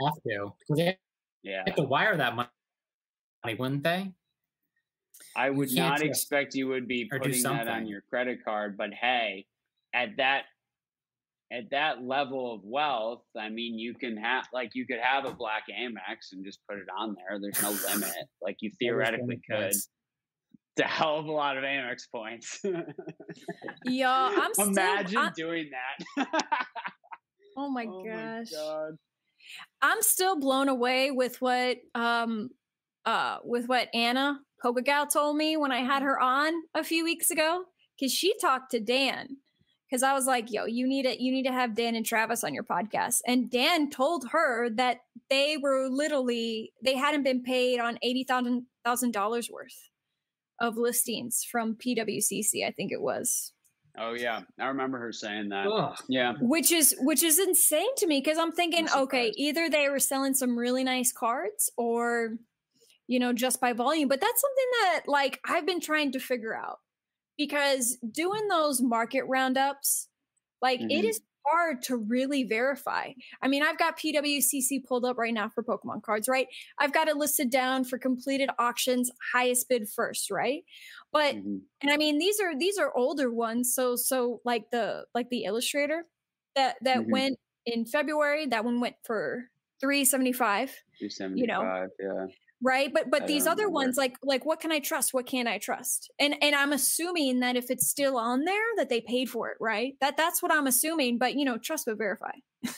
to 0.00 0.52
because 0.58 0.76
they 0.76 0.98
yeah. 1.42 1.62
have 1.66 1.76
to 1.76 1.82
wire 1.82 2.16
that 2.16 2.34
money, 2.34 3.58
wouldn't 3.58 3.84
they? 3.84 4.12
I 5.36 5.50
would 5.50 5.74
can't 5.74 6.02
expect 6.02 6.54
you 6.54 6.68
would 6.68 6.88
be 6.88 7.08
putting 7.10 7.42
that 7.42 7.68
on 7.68 7.86
your 7.86 8.02
credit 8.08 8.38
card, 8.44 8.76
but 8.76 8.90
hey, 8.94 9.46
at 9.94 10.10
that 10.18 10.42
at 11.52 11.64
that 11.72 12.00
level 12.02 12.54
of 12.54 12.60
wealth, 12.62 13.22
I 13.36 13.48
mean, 13.48 13.76
you 13.78 13.94
can 13.94 14.16
have 14.16 14.44
like 14.52 14.70
you 14.74 14.86
could 14.86 15.00
have 15.02 15.24
a 15.24 15.32
black 15.34 15.64
Amex 15.70 16.32
and 16.32 16.44
just 16.44 16.60
put 16.68 16.78
it 16.78 16.86
on 16.96 17.16
there. 17.16 17.38
There's 17.40 17.60
no 17.62 17.70
limit. 17.92 18.14
Like 18.40 18.56
you 18.60 18.70
theoretically 18.78 19.40
could. 19.50 19.64
It's 19.72 19.88
a 20.80 20.84
hell 20.86 21.18
of 21.18 21.26
a 21.26 21.32
lot 21.32 21.56
of 21.58 21.64
Amex 21.64 22.02
points. 22.14 22.60
Yeah, 23.84 24.30
I'm 24.36 24.52
still. 24.52 24.68
Imagine 24.68 25.18
I'm- 25.18 25.32
doing 25.36 25.70
that. 26.16 26.26
oh 27.56 27.70
my 27.70 27.86
oh 27.88 28.04
gosh. 28.04 28.46
my 28.52 28.58
god. 28.58 28.92
I'm 29.82 30.02
still 30.02 30.38
blown 30.38 30.68
away 30.68 31.10
with 31.10 31.40
what 31.40 31.78
um 31.94 32.50
uh 33.06 33.38
with 33.44 33.66
what 33.66 33.88
Anna 33.94 34.38
Pogagal 34.64 35.10
told 35.12 35.36
me 35.36 35.56
when 35.56 35.72
I 35.72 35.78
had 35.80 36.02
her 36.02 36.20
on 36.20 36.52
a 36.74 36.84
few 36.84 37.04
weeks 37.04 37.30
ago 37.30 37.64
cuz 37.98 38.12
she 38.12 38.34
talked 38.38 38.70
to 38.72 38.80
Dan 38.80 39.38
cuz 39.90 40.02
I 40.02 40.12
was 40.12 40.26
like, 40.26 40.50
"Yo, 40.52 40.64
you 40.64 40.86
need 40.86 41.06
it. 41.06 41.20
you 41.20 41.32
need 41.32 41.44
to 41.44 41.52
have 41.52 41.74
Dan 41.74 41.94
and 41.94 42.06
Travis 42.06 42.44
on 42.44 42.54
your 42.54 42.64
podcast." 42.64 43.20
And 43.26 43.50
Dan 43.50 43.90
told 43.90 44.28
her 44.30 44.70
that 44.70 45.00
they 45.28 45.56
were 45.56 45.88
literally 45.88 46.72
they 46.82 46.96
hadn't 46.96 47.22
been 47.24 47.42
paid 47.42 47.80
on 47.80 47.98
$80,000 48.02 49.50
worth 49.50 49.90
of 50.60 50.76
listings 50.76 51.44
from 51.50 51.74
PWCC, 51.74 52.66
I 52.66 52.70
think 52.70 52.92
it 52.92 53.00
was. 53.00 53.52
Oh 53.98 54.12
yeah, 54.14 54.42
I 54.58 54.66
remember 54.66 54.98
her 54.98 55.12
saying 55.12 55.48
that. 55.48 55.66
Ugh. 55.66 55.96
Yeah. 56.08 56.34
which 56.40 56.70
is 56.70 56.94
which 57.00 57.22
is 57.22 57.38
insane 57.38 57.94
to 57.96 58.06
me 58.06 58.20
because 58.20 58.38
i'm 58.38 58.52
thinking 58.52 58.88
I'm 58.88 59.02
okay 59.02 59.32
either 59.36 59.68
they 59.68 59.88
were 59.88 59.98
selling 59.98 60.34
some 60.34 60.56
really 60.56 60.84
nice 60.84 61.12
cards 61.12 61.70
or 61.76 62.36
you 63.08 63.18
know 63.18 63.32
just 63.32 63.60
by 63.60 63.72
volume 63.72 64.08
but 64.08 64.20
that's 64.20 64.40
something 64.40 64.70
that 64.82 65.00
like 65.08 65.40
i've 65.44 65.66
been 65.66 65.80
trying 65.80 66.12
to 66.12 66.20
figure 66.20 66.54
out 66.54 66.78
because 67.40 67.98
doing 68.12 68.48
those 68.48 68.82
market 68.82 69.24
roundups 69.24 70.08
like 70.62 70.84
it 70.88 71.04
Mhm. 71.04 71.06
is 71.06 71.20
hard 71.46 71.82
to 71.82 71.96
really 71.96 72.44
verify 72.44 73.12
i 73.42 73.48
mean 73.48 73.62
i've 73.62 73.78
got 73.78 73.98
pwcc 73.98 74.84
pulled 74.86 75.06
up 75.06 75.16
right 75.16 75.32
now 75.32 75.48
for 75.48 75.64
pokemon 75.64 76.02
cards 76.02 76.28
right 76.28 76.48
i've 76.78 76.92
got 76.92 77.08
it 77.08 77.16
listed 77.16 77.50
down 77.50 77.82
for 77.82 77.98
completed 77.98 78.50
auctions 78.58 79.10
highest 79.32 79.68
bid 79.68 79.88
first 79.88 80.30
right 80.30 80.64
but 81.12 81.36
Mhm. 81.36 81.66
and 81.82 81.90
i 81.90 81.96
mean 81.96 82.18
these 82.18 82.40
are 82.40 82.56
these 82.58 82.76
are 82.78 82.94
older 82.96 83.32
ones 83.32 83.74
so 83.74 83.96
so 83.96 84.40
like 84.44 84.70
the 84.70 85.06
like 85.14 85.30
the 85.30 85.44
illustrator 85.44 86.04
that 86.56 86.76
that 86.82 87.08
Mhm. 87.08 87.10
went 87.10 87.38
in 87.64 87.86
february 87.86 88.46
that 88.46 88.64
one 88.64 88.80
went 88.80 88.96
for 89.04 89.44
375 89.80 90.76
275, 90.98 91.90
yeah. 91.98 92.26
Right 92.62 92.92
but 92.92 93.10
but 93.10 93.22
I 93.22 93.26
these 93.26 93.46
other 93.46 93.64
remember. 93.64 93.74
ones 93.74 93.96
like 93.96 94.16
like 94.22 94.44
what 94.44 94.60
can 94.60 94.70
i 94.70 94.80
trust 94.80 95.14
what 95.14 95.26
can't 95.26 95.48
i 95.48 95.58
trust 95.58 96.10
and 96.18 96.34
and 96.42 96.54
i'm 96.54 96.72
assuming 96.72 97.40
that 97.40 97.56
if 97.56 97.70
it's 97.70 97.88
still 97.88 98.18
on 98.18 98.44
there 98.44 98.62
that 98.76 98.88
they 98.88 99.00
paid 99.00 99.30
for 99.30 99.48
it 99.50 99.56
right 99.60 99.94
that 100.00 100.16
that's 100.16 100.42
what 100.42 100.52
i'm 100.52 100.66
assuming 100.66 101.18
but 101.18 101.34
you 101.36 101.44
know 101.44 101.56
trust 101.58 101.86
but 101.86 101.96
verify 101.96 102.32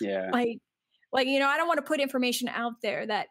Yeah. 0.00 0.30
like 0.32 0.58
like 1.12 1.26
you 1.26 1.38
know 1.38 1.48
i 1.48 1.56
don't 1.56 1.68
want 1.68 1.78
to 1.78 1.82
put 1.82 2.00
information 2.00 2.48
out 2.48 2.74
there 2.82 3.06
that 3.06 3.28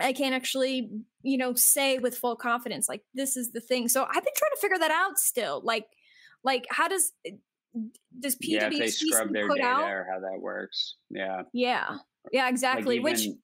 i 0.00 0.12
can't 0.12 0.34
actually 0.34 0.90
you 1.22 1.38
know 1.38 1.54
say 1.54 1.98
with 1.98 2.16
full 2.16 2.34
confidence 2.34 2.88
like 2.88 3.02
this 3.14 3.36
is 3.36 3.52
the 3.52 3.60
thing 3.60 3.88
so 3.88 4.02
i've 4.04 4.14
been 4.14 4.34
trying 4.36 4.50
to 4.54 4.60
figure 4.60 4.78
that 4.78 4.90
out 4.90 5.18
still 5.18 5.60
like 5.64 5.84
like 6.42 6.66
how 6.70 6.88
does 6.88 7.12
eh, 7.24 7.30
does 8.18 8.34
PwC 8.36 8.48
yeah, 8.48 8.68
they 8.68 8.88
scrub 8.88 9.32
their 9.32 9.48
put 9.48 9.56
data 9.56 9.66
out 9.68 9.84
or 9.90 10.06
how 10.12 10.20
that 10.20 10.38
works. 10.40 10.96
Yeah. 11.08 11.42
yeah 11.54 11.96
yeah 12.30 12.48
exactly 12.48 12.96
like 12.98 13.04
which 13.04 13.22
even- 13.22 13.38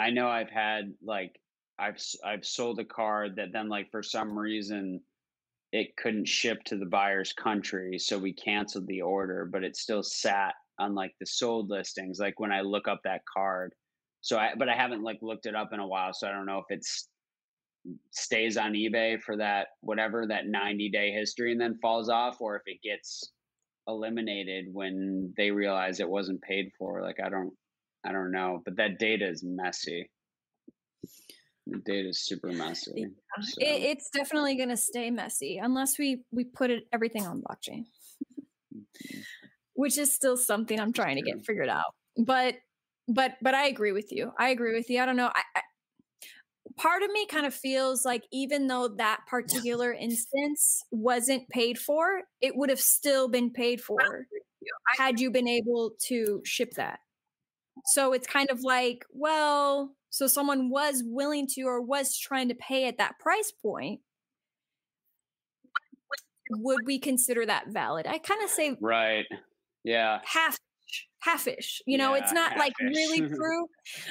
I 0.00 0.08
know 0.08 0.28
I've 0.28 0.50
had 0.50 0.94
like 1.02 1.38
I've 1.78 1.98
I've 2.24 2.46
sold 2.46 2.78
a 2.78 2.84
card 2.84 3.36
that 3.36 3.52
then 3.52 3.68
like 3.68 3.90
for 3.90 4.02
some 4.02 4.38
reason 4.38 5.02
it 5.72 5.94
couldn't 5.96 6.26
ship 6.26 6.64
to 6.64 6.76
the 6.76 6.86
buyer's 6.86 7.32
country, 7.34 7.98
so 7.98 8.18
we 8.18 8.32
canceled 8.32 8.86
the 8.86 9.02
order, 9.02 9.44
but 9.44 9.62
it 9.62 9.76
still 9.76 10.02
sat 10.02 10.54
on 10.78 10.94
like 10.94 11.12
the 11.20 11.26
sold 11.26 11.68
listings. 11.68 12.18
Like 12.18 12.40
when 12.40 12.50
I 12.50 12.62
look 12.62 12.88
up 12.88 13.00
that 13.04 13.20
card, 13.32 13.74
so 14.22 14.38
I 14.38 14.52
but 14.56 14.70
I 14.70 14.74
haven't 14.74 15.02
like 15.02 15.18
looked 15.20 15.44
it 15.44 15.54
up 15.54 15.74
in 15.74 15.80
a 15.80 15.86
while, 15.86 16.14
so 16.14 16.26
I 16.26 16.32
don't 16.32 16.46
know 16.46 16.58
if 16.58 16.66
it's 16.70 17.08
stays 18.10 18.56
on 18.56 18.72
eBay 18.72 19.20
for 19.20 19.36
that 19.36 19.68
whatever 19.80 20.26
that 20.26 20.46
90 20.46 20.90
day 20.90 21.12
history 21.12 21.52
and 21.52 21.60
then 21.60 21.78
falls 21.80 22.08
off 22.08 22.40
or 22.40 22.56
if 22.56 22.62
it 22.66 22.80
gets 22.82 23.32
eliminated 23.88 24.66
when 24.72 25.32
they 25.36 25.50
realize 25.50 25.98
it 25.98 26.08
wasn't 26.08 26.40
paid 26.42 26.70
for 26.78 27.00
like 27.00 27.16
i 27.24 27.30
don't 27.30 27.54
i 28.04 28.12
don't 28.12 28.32
know 28.32 28.62
but 28.64 28.76
that 28.76 28.98
data 28.98 29.28
is 29.28 29.42
messy. 29.44 30.10
The 31.66 31.78
data 31.78 32.08
is 32.08 32.20
super 32.20 32.48
messy 32.52 33.04
um, 33.04 33.42
so. 33.42 33.60
it, 33.60 33.82
it's 33.82 34.10
definitely 34.10 34.56
going 34.56 34.70
to 34.70 34.76
stay 34.76 35.10
messy 35.10 35.58
unless 35.62 35.98
we 35.98 36.22
we 36.32 36.44
put 36.44 36.70
it 36.70 36.84
everything 36.92 37.26
on 37.26 37.42
blockchain. 37.42 37.84
Mm-hmm. 38.74 39.20
Which 39.74 39.96
is 39.98 40.12
still 40.12 40.36
something 40.36 40.80
i'm 40.80 40.92
trying 40.92 41.16
to 41.16 41.22
get 41.22 41.44
figured 41.44 41.68
out 41.68 41.94
but 42.16 42.56
but 43.08 43.34
but 43.40 43.54
i 43.54 43.66
agree 43.66 43.92
with 43.92 44.10
you. 44.10 44.32
I 44.38 44.48
agree 44.48 44.74
with 44.74 44.90
you. 44.90 45.00
I 45.00 45.06
don't 45.06 45.16
know. 45.16 45.30
I, 45.34 45.42
I 45.54 45.62
part 46.76 47.02
of 47.02 47.10
me 47.10 47.26
kind 47.26 47.46
of 47.46 47.54
feels 47.54 48.04
like 48.04 48.24
even 48.32 48.66
though 48.66 48.88
that 48.88 49.20
particular 49.26 49.92
instance 49.92 50.82
wasn't 50.90 51.48
paid 51.48 51.78
for 51.78 52.22
it 52.40 52.56
would 52.56 52.70
have 52.70 52.80
still 52.80 53.28
been 53.28 53.50
paid 53.50 53.80
for 53.80 54.26
had 54.96 55.20
you 55.20 55.30
been 55.30 55.48
able 55.48 55.92
to 56.00 56.40
ship 56.44 56.72
that 56.76 57.00
so 57.86 58.12
it's 58.12 58.26
kind 58.26 58.50
of 58.50 58.62
like 58.62 59.04
well 59.12 59.94
so 60.10 60.26
someone 60.26 60.70
was 60.70 61.02
willing 61.06 61.46
to 61.46 61.62
or 61.62 61.80
was 61.80 62.18
trying 62.18 62.48
to 62.48 62.54
pay 62.54 62.86
at 62.86 62.98
that 62.98 63.18
price 63.18 63.52
point 63.62 64.00
would 66.50 66.80
we 66.84 66.98
consider 66.98 67.46
that 67.46 67.68
valid? 67.68 68.06
I 68.06 68.18
kind 68.18 68.42
of 68.42 68.50
say 68.50 68.76
right. 68.80 69.26
Yeah. 69.84 70.18
half 70.24 70.58
halfish 71.20 71.82
you 71.86 71.98
know 71.98 72.14
it's 72.14 72.32
Yeah, 72.32 72.32
not 72.32 72.56
like 72.56 72.72
really 72.80 73.22
true 73.36 73.66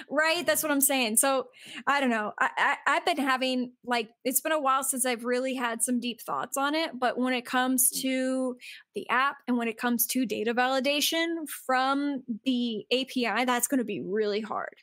right 0.10 0.46
that's 0.46 0.62
what 0.64 0.72
i'm 0.72 0.82
saying 0.82 1.18
so 1.18 1.50
i 1.88 2.00
don't 2.00 2.10
know 2.10 2.34
I, 2.40 2.50
I 2.58 2.78
i've 2.98 3.06
been 3.06 3.18
having 3.18 3.74
like 3.84 4.10
it's 4.24 4.42
been 4.42 4.52
a 4.52 4.60
while 4.60 4.84
since 4.84 5.06
i've 5.06 5.24
really 5.24 5.56
had 5.56 5.82
some 5.82 6.00
deep 6.00 6.22
thoughts 6.22 6.58
on 6.58 6.76
it 6.76 6.92
but 7.00 7.18
when 7.18 7.34
it 7.34 7.46
comes 7.46 7.92
Mm. 7.92 8.02
to 8.02 8.58
the 8.96 9.10
app 9.10 9.38
and 9.48 9.58
when 9.58 9.68
it 9.68 9.78
comes 9.78 10.06
to 10.08 10.26
data 10.26 10.54
validation 10.54 11.48
from 11.66 12.24
the 12.46 12.86
api 12.92 13.46
that's 13.46 13.68
going 13.68 13.80
to 13.80 13.84
be 13.86 14.02
really 14.02 14.42
hard 14.42 14.76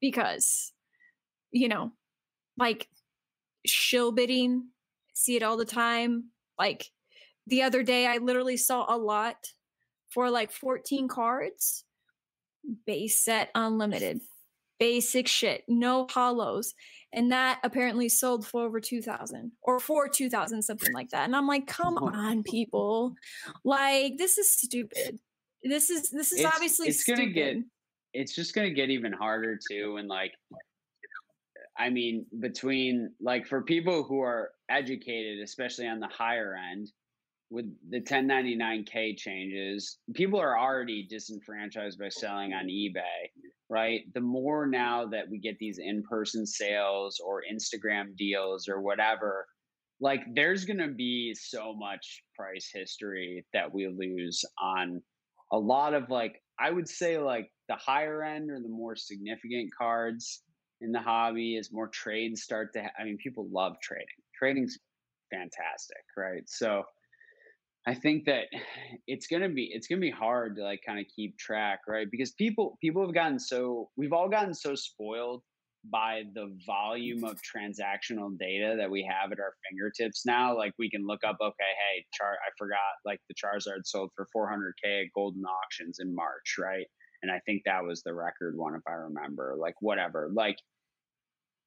because 0.00 0.72
you 1.52 1.68
know 1.68 1.92
like 2.58 2.88
shill 3.66 4.12
bidding 4.12 4.68
see 5.14 5.36
it 5.36 5.42
all 5.42 5.56
the 5.56 5.64
time 5.64 6.30
like 6.58 6.90
the 7.46 7.62
other 7.62 7.82
day 7.82 8.06
i 8.06 8.18
literally 8.18 8.56
saw 8.56 8.86
a 8.94 8.96
lot 8.96 9.36
for 10.12 10.30
like 10.30 10.52
14 10.52 11.08
cards 11.08 11.84
base 12.86 13.18
set 13.20 13.50
unlimited. 13.54 14.20
Basic 14.78 15.28
shit 15.28 15.64
no 15.68 16.06
holos. 16.06 16.68
And 17.12 17.32
that 17.32 17.60
apparently 17.64 18.08
sold 18.08 18.46
for 18.46 18.62
over 18.62 18.80
2000 18.80 19.52
or 19.62 19.78
for 19.80 20.08
2000 20.08 20.62
something 20.62 20.92
like 20.94 21.10
that. 21.10 21.24
And 21.24 21.34
i'm 21.36 21.46
like 21.46 21.66
come 21.66 21.96
on 21.98 22.42
people. 22.42 23.14
Like 23.64 24.16
this 24.18 24.38
is 24.38 24.54
stupid. 24.56 25.18
This 25.62 25.90
is 25.90 26.10
this 26.10 26.32
is 26.32 26.40
It's- 26.40 26.54
obviously 26.54 26.88
it's 26.88 27.04
gonna 27.04 27.26
get- 27.26 27.58
it's 28.12 28.34
just 28.34 28.54
going 28.54 28.66
to 28.68 28.74
get 28.74 28.90
even 28.90 29.12
harder 29.12 29.56
too 29.70 29.96
and 29.98 30.08
like 30.08 30.32
i 31.78 31.88
mean 31.88 32.26
between 32.40 33.12
like 33.20 33.46
for 33.46 33.62
people 33.62 34.02
who 34.02 34.20
are 34.20 34.50
educated 34.68 35.38
especially 35.44 35.86
on 35.86 36.00
the 36.00 36.08
higher 36.08 36.56
end 36.72 36.90
with 37.50 37.66
the 37.90 38.00
1099k 38.00 39.16
changes 39.16 39.98
people 40.14 40.40
are 40.40 40.58
already 40.58 41.06
disenfranchised 41.08 41.98
by 41.98 42.08
selling 42.08 42.52
on 42.52 42.66
ebay 42.66 43.28
right? 43.72 44.12
The 44.14 44.20
more 44.20 44.66
now 44.66 45.06
that 45.06 45.30
we 45.30 45.38
get 45.38 45.56
these 45.60 45.78
in-person 45.78 46.44
sales 46.46 47.20
or 47.24 47.42
instagram 47.52 48.16
deals 48.16 48.68
or 48.68 48.80
whatever 48.80 49.46
like 50.00 50.22
there's 50.34 50.64
going 50.64 50.78
to 50.78 50.88
be 50.88 51.34
so 51.34 51.74
much 51.74 52.22
price 52.34 52.70
history 52.72 53.44
that 53.52 53.72
we 53.72 53.86
lose 53.86 54.44
on 54.58 55.02
a 55.52 55.58
lot 55.58 55.94
of 55.94 56.10
like 56.10 56.42
i 56.58 56.70
would 56.70 56.88
say 56.88 57.18
like 57.18 57.50
the 57.68 57.76
higher 57.76 58.22
end 58.22 58.50
or 58.50 58.60
the 58.60 58.68
more 58.68 58.96
significant 58.96 59.70
cards 59.76 60.42
in 60.80 60.90
the 60.92 60.98
hobby 61.00 61.56
as 61.56 61.72
more 61.72 61.88
trades 61.88 62.42
start 62.42 62.72
to 62.72 62.82
ha- 62.82 62.92
i 62.98 63.04
mean 63.04 63.18
people 63.18 63.46
love 63.52 63.76
trading. 63.82 64.06
Trading's 64.36 64.78
fantastic 65.30 66.02
right? 66.16 66.42
So 66.46 66.82
i 67.86 67.94
think 67.94 68.24
that 68.24 68.44
it's 69.06 69.26
to 69.26 69.48
be 69.48 69.70
it's 69.72 69.88
to 69.88 69.96
be 69.96 70.10
hard 70.10 70.56
to 70.56 70.62
like 70.62 70.80
kind 70.86 70.98
of 70.98 71.06
keep 71.14 71.36
track 71.38 71.80
right? 71.88 72.08
Because 72.10 72.32
people 72.32 72.78
people 72.80 73.02
have 73.04 73.14
gotten 73.14 73.38
so 73.38 73.88
we've 73.96 74.12
all 74.12 74.28
gotten 74.28 74.54
so 74.54 74.74
spoiled 74.74 75.42
by 75.90 76.24
the 76.34 76.54
volume 76.66 77.24
of 77.24 77.38
transactional 77.40 78.36
data 78.38 78.74
that 78.76 78.90
we 78.90 79.02
have 79.02 79.32
at 79.32 79.40
our 79.40 79.54
fingertips 79.66 80.26
now 80.26 80.54
like 80.54 80.74
we 80.78 80.90
can 80.90 81.06
look 81.06 81.20
up 81.24 81.38
okay 81.40 81.54
hey 81.58 82.04
char 82.12 82.32
i 82.32 82.50
forgot 82.58 82.76
like 83.06 83.18
the 83.28 83.34
charizard 83.34 83.80
sold 83.84 84.10
for 84.14 84.26
400k 84.36 85.04
at 85.04 85.06
Goldin 85.16 85.44
auctions 85.64 85.98
in 86.00 86.14
march 86.14 86.56
right? 86.58 86.86
And 87.22 87.30
i 87.32 87.40
think 87.46 87.62
that 87.64 87.82
was 87.82 88.02
the 88.02 88.12
record 88.12 88.56
one 88.56 88.74
if 88.74 88.82
i 88.86 88.92
remember 88.92 89.56
like 89.58 89.74
whatever. 89.80 90.30
Like 90.32 90.56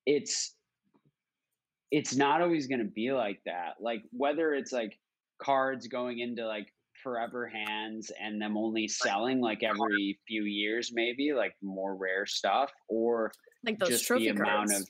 it's 0.06 0.56
it's 1.92 2.16
not 2.16 2.42
always 2.42 2.68
going 2.68 2.80
to 2.80 2.86
be 2.86 3.12
like 3.12 3.40
that. 3.46 3.76
Like 3.80 4.02
whether 4.12 4.54
it's 4.54 4.72
like 4.72 4.98
cards 5.44 5.88
going 5.88 6.20
into 6.20 6.46
like 6.46 6.68
forever 7.02 7.48
hands 7.48 8.12
and 8.22 8.42
them 8.42 8.56
only 8.58 8.88
selling 8.88 9.42
like 9.42 9.62
every 9.62 10.18
few 10.26 10.44
years 10.44 10.92
maybe 10.94 11.34
like 11.34 11.54
more 11.62 11.96
rare 11.96 12.26
stuff 12.26 12.72
or 12.88 13.32
like 13.66 13.78
those 13.80 13.90
just 13.90 14.06
trophy 14.06 14.26
the 14.26 14.30
amount 14.30 14.70
cards. 14.70 14.82
of 14.82 14.88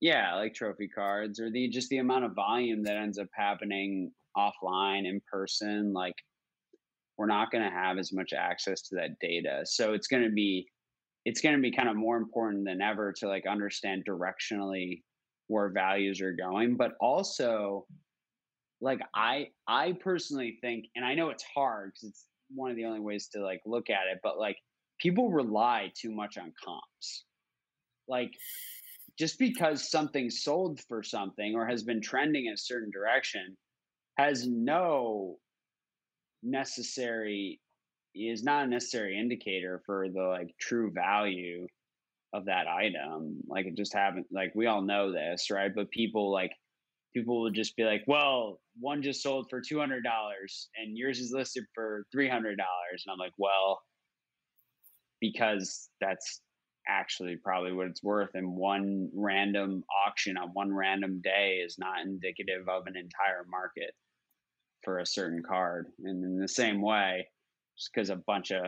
yeah 0.00 0.34
like 0.34 0.54
trophy 0.54 0.88
cards 0.88 1.38
or 1.38 1.50
the 1.50 1.68
just 1.68 1.90
the 1.90 1.98
amount 1.98 2.24
of 2.24 2.34
volume 2.34 2.82
that 2.82 2.96
ends 2.96 3.18
up 3.18 3.26
happening 3.34 4.10
offline 4.36 5.06
in 5.06 5.20
person 5.30 5.92
like 5.92 6.14
we're 7.18 7.26
not 7.26 7.50
going 7.50 7.62
to 7.62 7.70
have 7.70 7.98
as 7.98 8.12
much 8.12 8.32
access 8.32 8.80
to 8.80 8.94
that 8.94 9.10
data 9.20 9.60
so 9.64 9.92
it's 9.92 10.06
going 10.06 10.22
to 10.22 10.30
be 10.30 10.66
it's 11.26 11.42
going 11.42 11.54
to 11.54 11.60
be 11.60 11.70
kind 11.70 11.88
of 11.88 11.96
more 11.96 12.16
important 12.16 12.64
than 12.64 12.80
ever 12.80 13.12
to 13.12 13.28
like 13.28 13.46
understand 13.46 14.02
directionally 14.08 15.02
where 15.48 15.68
values 15.68 16.22
are 16.22 16.32
going 16.32 16.76
but 16.76 16.92
also 17.00 17.84
like 18.80 19.00
i 19.14 19.46
i 19.66 19.92
personally 19.92 20.58
think 20.60 20.86
and 20.96 21.04
i 21.04 21.14
know 21.14 21.30
it's 21.30 21.44
hard 21.54 21.92
because 21.92 22.08
it's 22.08 22.26
one 22.54 22.70
of 22.70 22.76
the 22.76 22.84
only 22.84 23.00
ways 23.00 23.28
to 23.28 23.40
like 23.40 23.60
look 23.66 23.90
at 23.90 24.08
it 24.10 24.18
but 24.22 24.38
like 24.38 24.56
people 25.00 25.30
rely 25.30 25.90
too 25.96 26.12
much 26.12 26.38
on 26.38 26.52
comps. 26.64 27.24
Like 28.06 28.32
just 29.18 29.38
because 29.38 29.90
something 29.90 30.30
sold 30.30 30.80
for 30.88 31.02
something 31.02 31.54
or 31.54 31.66
has 31.66 31.82
been 31.82 32.00
trending 32.00 32.46
in 32.46 32.52
a 32.52 32.58
certain 32.58 32.90
direction 32.90 33.56
has 34.18 34.46
no 34.46 35.36
necessary 36.42 37.60
is 38.14 38.42
not 38.42 38.64
a 38.64 38.68
necessary 38.68 39.18
indicator 39.18 39.82
for 39.86 40.08
the 40.08 40.22
like 40.22 40.52
true 40.58 40.90
value 40.92 41.66
of 42.32 42.44
that 42.46 42.66
item. 42.66 43.36
Like 43.48 43.66
it 43.66 43.76
just 43.76 43.94
haven't 43.94 44.26
like 44.30 44.52
we 44.54 44.66
all 44.66 44.82
know 44.82 45.12
this 45.12 45.50
right? 45.50 45.70
But 45.74 45.90
people 45.90 46.32
like 46.32 46.52
people 47.14 47.40
will 47.40 47.50
just 47.50 47.76
be 47.76 47.84
like 47.84 48.02
well 48.06 48.60
one 48.78 49.02
just 49.02 49.22
sold 49.22 49.46
for 49.50 49.60
$200 49.60 50.00
and 50.76 50.96
yours 50.96 51.18
is 51.18 51.32
listed 51.32 51.64
for 51.74 52.06
$300 52.14 52.52
and 52.52 52.56
i'm 53.10 53.18
like 53.18 53.32
well 53.38 53.80
because 55.20 55.88
that's 56.00 56.40
actually 56.88 57.36
probably 57.36 57.72
what 57.72 57.86
it's 57.86 58.02
worth 58.02 58.30
and 58.34 58.56
one 58.56 59.10
random 59.14 59.84
auction 60.06 60.36
on 60.36 60.50
one 60.54 60.74
random 60.74 61.20
day 61.22 61.62
is 61.64 61.76
not 61.78 62.00
indicative 62.00 62.68
of 62.68 62.86
an 62.86 62.96
entire 62.96 63.44
market 63.48 63.92
for 64.82 64.98
a 64.98 65.06
certain 65.06 65.42
card. 65.42 65.86
And 66.02 66.24
in 66.24 66.40
the 66.40 66.48
same 66.48 66.80
way 66.80 67.28
just 67.76 67.90
because 67.94 68.10
a 68.10 68.16
bunch 68.16 68.50
of 68.50 68.66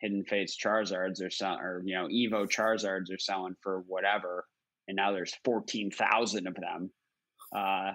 hidden 0.00 0.24
fates 0.24 0.56
charizards 0.62 1.24
are 1.24 1.30
selling 1.30 1.60
or 1.60 1.82
you 1.84 1.94
know 1.94 2.08
evo 2.08 2.48
charizards 2.48 3.12
are 3.12 3.18
selling 3.18 3.54
for 3.62 3.84
whatever 3.86 4.44
and 4.88 4.96
now 4.96 5.12
there's 5.12 5.34
14,000 5.44 6.46
of 6.46 6.54
them 6.56 6.90
uh 7.54 7.92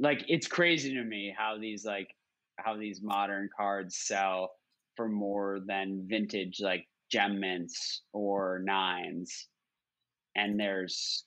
like 0.00 0.24
it's 0.28 0.46
crazy 0.46 0.94
to 0.94 1.02
me 1.04 1.34
how 1.36 1.56
these 1.58 1.84
like 1.84 2.14
how 2.58 2.76
these 2.76 3.00
modern 3.02 3.48
cards 3.56 3.96
sell 3.98 4.50
for 4.96 5.08
more 5.08 5.60
than 5.66 6.06
vintage 6.08 6.60
like 6.60 6.86
gem 7.10 7.38
mints 7.40 8.02
or 8.12 8.60
nines 8.64 9.48
and 10.36 10.58
there's 10.58 11.24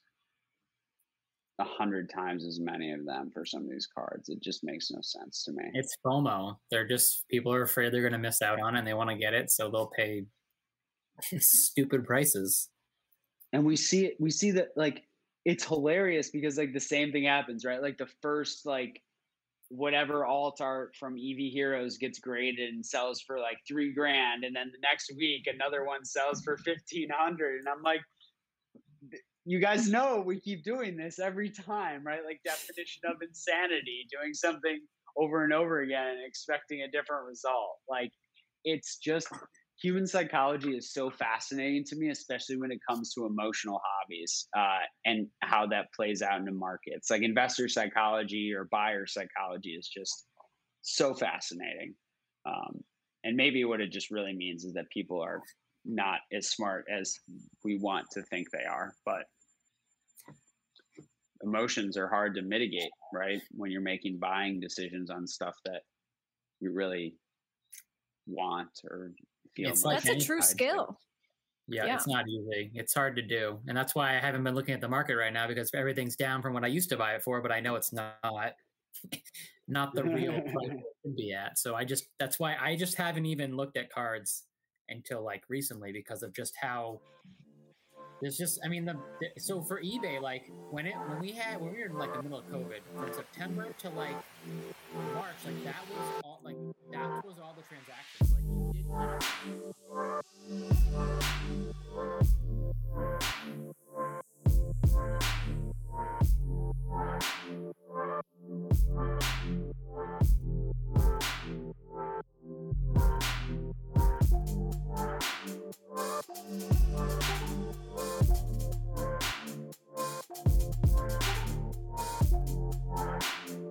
a 1.59 1.63
hundred 1.63 2.09
times 2.09 2.45
as 2.45 2.59
many 2.59 2.91
of 2.91 3.05
them 3.05 3.29
for 3.33 3.45
some 3.45 3.63
of 3.63 3.69
these 3.69 3.87
cards 3.93 4.29
it 4.29 4.41
just 4.41 4.63
makes 4.63 4.89
no 4.91 4.99
sense 5.01 5.43
to 5.43 5.51
me 5.51 5.63
It's 5.73 5.95
FOMO. 6.05 6.55
They're 6.71 6.87
just 6.87 7.25
people 7.29 7.53
are 7.53 7.61
afraid 7.61 7.93
they're 7.93 8.01
going 8.01 8.13
to 8.13 8.17
miss 8.19 8.41
out 8.41 8.59
on 8.59 8.75
it 8.75 8.79
and 8.79 8.87
they 8.87 8.93
want 8.95 9.09
to 9.11 9.15
get 9.15 9.33
it, 9.33 9.51
so 9.51 9.69
they'll 9.69 9.91
pay 9.95 10.23
stupid 11.39 12.03
prices. 12.03 12.69
and 13.53 13.63
we 13.63 13.75
see 13.75 14.05
it 14.05 14.15
we 14.19 14.31
see 14.31 14.51
that 14.51 14.69
like 14.75 15.03
it's 15.45 15.65
hilarious 15.65 16.29
because 16.29 16.57
like 16.57 16.73
the 16.73 16.79
same 16.79 17.11
thing 17.11 17.25
happens 17.25 17.65
right? 17.65 17.81
Like 17.81 17.97
the 17.97 18.09
first 18.21 18.65
like 18.65 19.01
whatever 19.69 20.25
alt 20.25 20.59
art 20.59 20.95
from 20.97 21.15
Eevee 21.15 21.51
Heroes 21.51 21.97
gets 21.97 22.19
graded 22.19 22.73
and 22.73 22.85
sells 22.85 23.21
for 23.21 23.39
like 23.39 23.57
three 23.67 23.93
grand 23.93 24.43
and 24.43 24.55
then 24.55 24.67
the 24.71 24.79
next 24.81 25.13
week 25.17 25.47
another 25.47 25.85
one 25.85 26.03
sells 26.03 26.41
for 26.41 26.57
1500 26.65 27.59
and 27.59 27.69
i'm 27.69 27.81
like 27.81 28.01
you 29.45 29.59
guys 29.59 29.89
know 29.89 30.21
we 30.25 30.39
keep 30.39 30.63
doing 30.63 30.95
this 30.95 31.19
every 31.19 31.49
time 31.49 32.05
right? 32.05 32.21
Like 32.25 32.41
definition 32.43 33.03
of 33.07 33.17
insanity 33.21 34.07
doing 34.11 34.33
something 34.33 34.79
over 35.17 35.43
and 35.43 35.53
over 35.53 35.81
again 35.81 36.07
and 36.09 36.25
expecting 36.25 36.81
a 36.81 36.91
different 36.91 37.25
result. 37.27 37.77
Like 37.89 38.11
it's 38.63 38.97
just 38.97 39.27
human 39.81 40.05
psychology 40.05 40.75
is 40.75 40.93
so 40.93 41.09
fascinating 41.09 41.83
to 41.85 41.95
me, 41.95 42.09
especially 42.09 42.57
when 42.57 42.71
it 42.71 42.79
comes 42.87 43.13
to 43.13 43.25
emotional 43.25 43.81
hobbies 43.83 44.47
uh, 44.55 44.79
and 45.05 45.27
how 45.41 45.65
that 45.67 45.91
plays 45.93 46.21
out 46.21 46.39
in 46.39 46.45
the 46.45 46.51
markets. 46.51 47.09
Like 47.09 47.23
investor 47.23 47.67
psychology 47.67 48.53
or 48.55 48.67
buyer 48.71 49.07
psychology 49.07 49.71
is 49.71 49.87
just 49.87 50.25
so 50.81 51.13
fascinating. 51.13 51.95
Um, 52.45 52.81
and 53.23 53.35
maybe 53.35 53.65
what 53.65 53.81
it 53.81 53.91
just 53.91 54.11
really 54.11 54.33
means 54.33 54.63
is 54.63 54.73
that 54.73 54.89
people 54.91 55.21
are 55.21 55.41
not 55.85 56.19
as 56.31 56.49
smart 56.49 56.85
as 56.91 57.15
we 57.63 57.77
want 57.77 58.05
to 58.11 58.21
think 58.23 58.47
they 58.51 58.65
are. 58.65 58.93
But 59.05 59.23
emotions 61.43 61.97
are 61.97 62.07
hard 62.07 62.35
to 62.35 62.43
mitigate, 62.43 62.91
right? 63.13 63.41
When 63.51 63.71
you're 63.71 63.81
making 63.81 64.19
buying 64.19 64.59
decisions 64.59 65.09
on 65.09 65.27
stuff 65.27 65.55
that 65.65 65.81
you 66.59 66.71
really 66.71 67.15
want 68.27 68.69
or 68.89 69.11
feel 69.55 69.69
It's 69.69 69.83
like 69.83 70.03
That's 70.03 70.23
a 70.23 70.25
true 70.25 70.41
skill. 70.41 70.99
Yeah, 71.67 71.85
Yeah. 71.85 71.95
it's 71.95 72.07
not 72.07 72.27
easy. 72.27 72.71
It's 72.73 72.93
hard 72.93 73.15
to 73.15 73.21
do. 73.21 73.59
And 73.67 73.77
that's 73.77 73.95
why 73.95 74.17
I 74.17 74.19
haven't 74.19 74.43
been 74.43 74.55
looking 74.55 74.73
at 74.73 74.81
the 74.81 74.89
market 74.89 75.15
right 75.15 75.31
now 75.31 75.47
because 75.47 75.71
everything's 75.73 76.15
down 76.15 76.41
from 76.41 76.53
what 76.53 76.63
I 76.63 76.67
used 76.67 76.89
to 76.89 76.97
buy 76.97 77.13
it 77.15 77.23
for, 77.23 77.41
but 77.41 77.51
I 77.51 77.59
know 77.59 77.75
it's 77.75 77.93
not. 77.93 78.15
not 79.67 79.95
the 79.95 80.03
real 80.03 80.33
price 80.41 80.69
it 80.69 80.83
can 81.03 81.15
be 81.15 81.33
at. 81.33 81.57
So 81.57 81.75
I 81.75 81.85
just 81.85 82.05
that's 82.19 82.39
why 82.39 82.55
I 82.59 82.75
just 82.75 82.95
haven't 82.95 83.25
even 83.25 83.55
looked 83.55 83.77
at 83.77 83.89
cards 83.89 84.43
until 84.89 85.23
like 85.23 85.43
recently 85.47 85.91
because 85.93 86.23
of 86.23 86.33
just 86.35 86.53
how 86.61 86.99
there's 88.21 88.37
just 88.37 88.59
I 88.65 88.67
mean 88.67 88.85
the, 88.85 88.95
the 89.21 89.39
so 89.39 89.61
for 89.61 89.81
eBay 89.81 90.21
like 90.21 90.51
when 90.69 90.85
it 90.85 90.95
when 91.07 91.19
we 91.19 91.31
had 91.31 91.59
when 91.61 91.71
we 91.71 91.79
were 91.79 91.85
in 91.85 91.93
like 91.93 92.13
the 92.13 92.21
middle 92.21 92.39
of 92.39 92.45
COVID 92.47 92.81
from 92.95 93.13
September 93.13 93.73
to 93.79 93.89
like 93.89 94.15
March 95.13 95.35
like 95.45 95.63
that 95.63 95.81
was 95.89 96.21
all 96.25 96.30
like 96.43 96.55
that 96.91 97.25
was 97.25 97.37
all 97.39 97.55
the 97.55 97.63
transactions. 97.63 98.33
Like 98.33 98.43
you 98.43 98.73
did. 98.73 98.85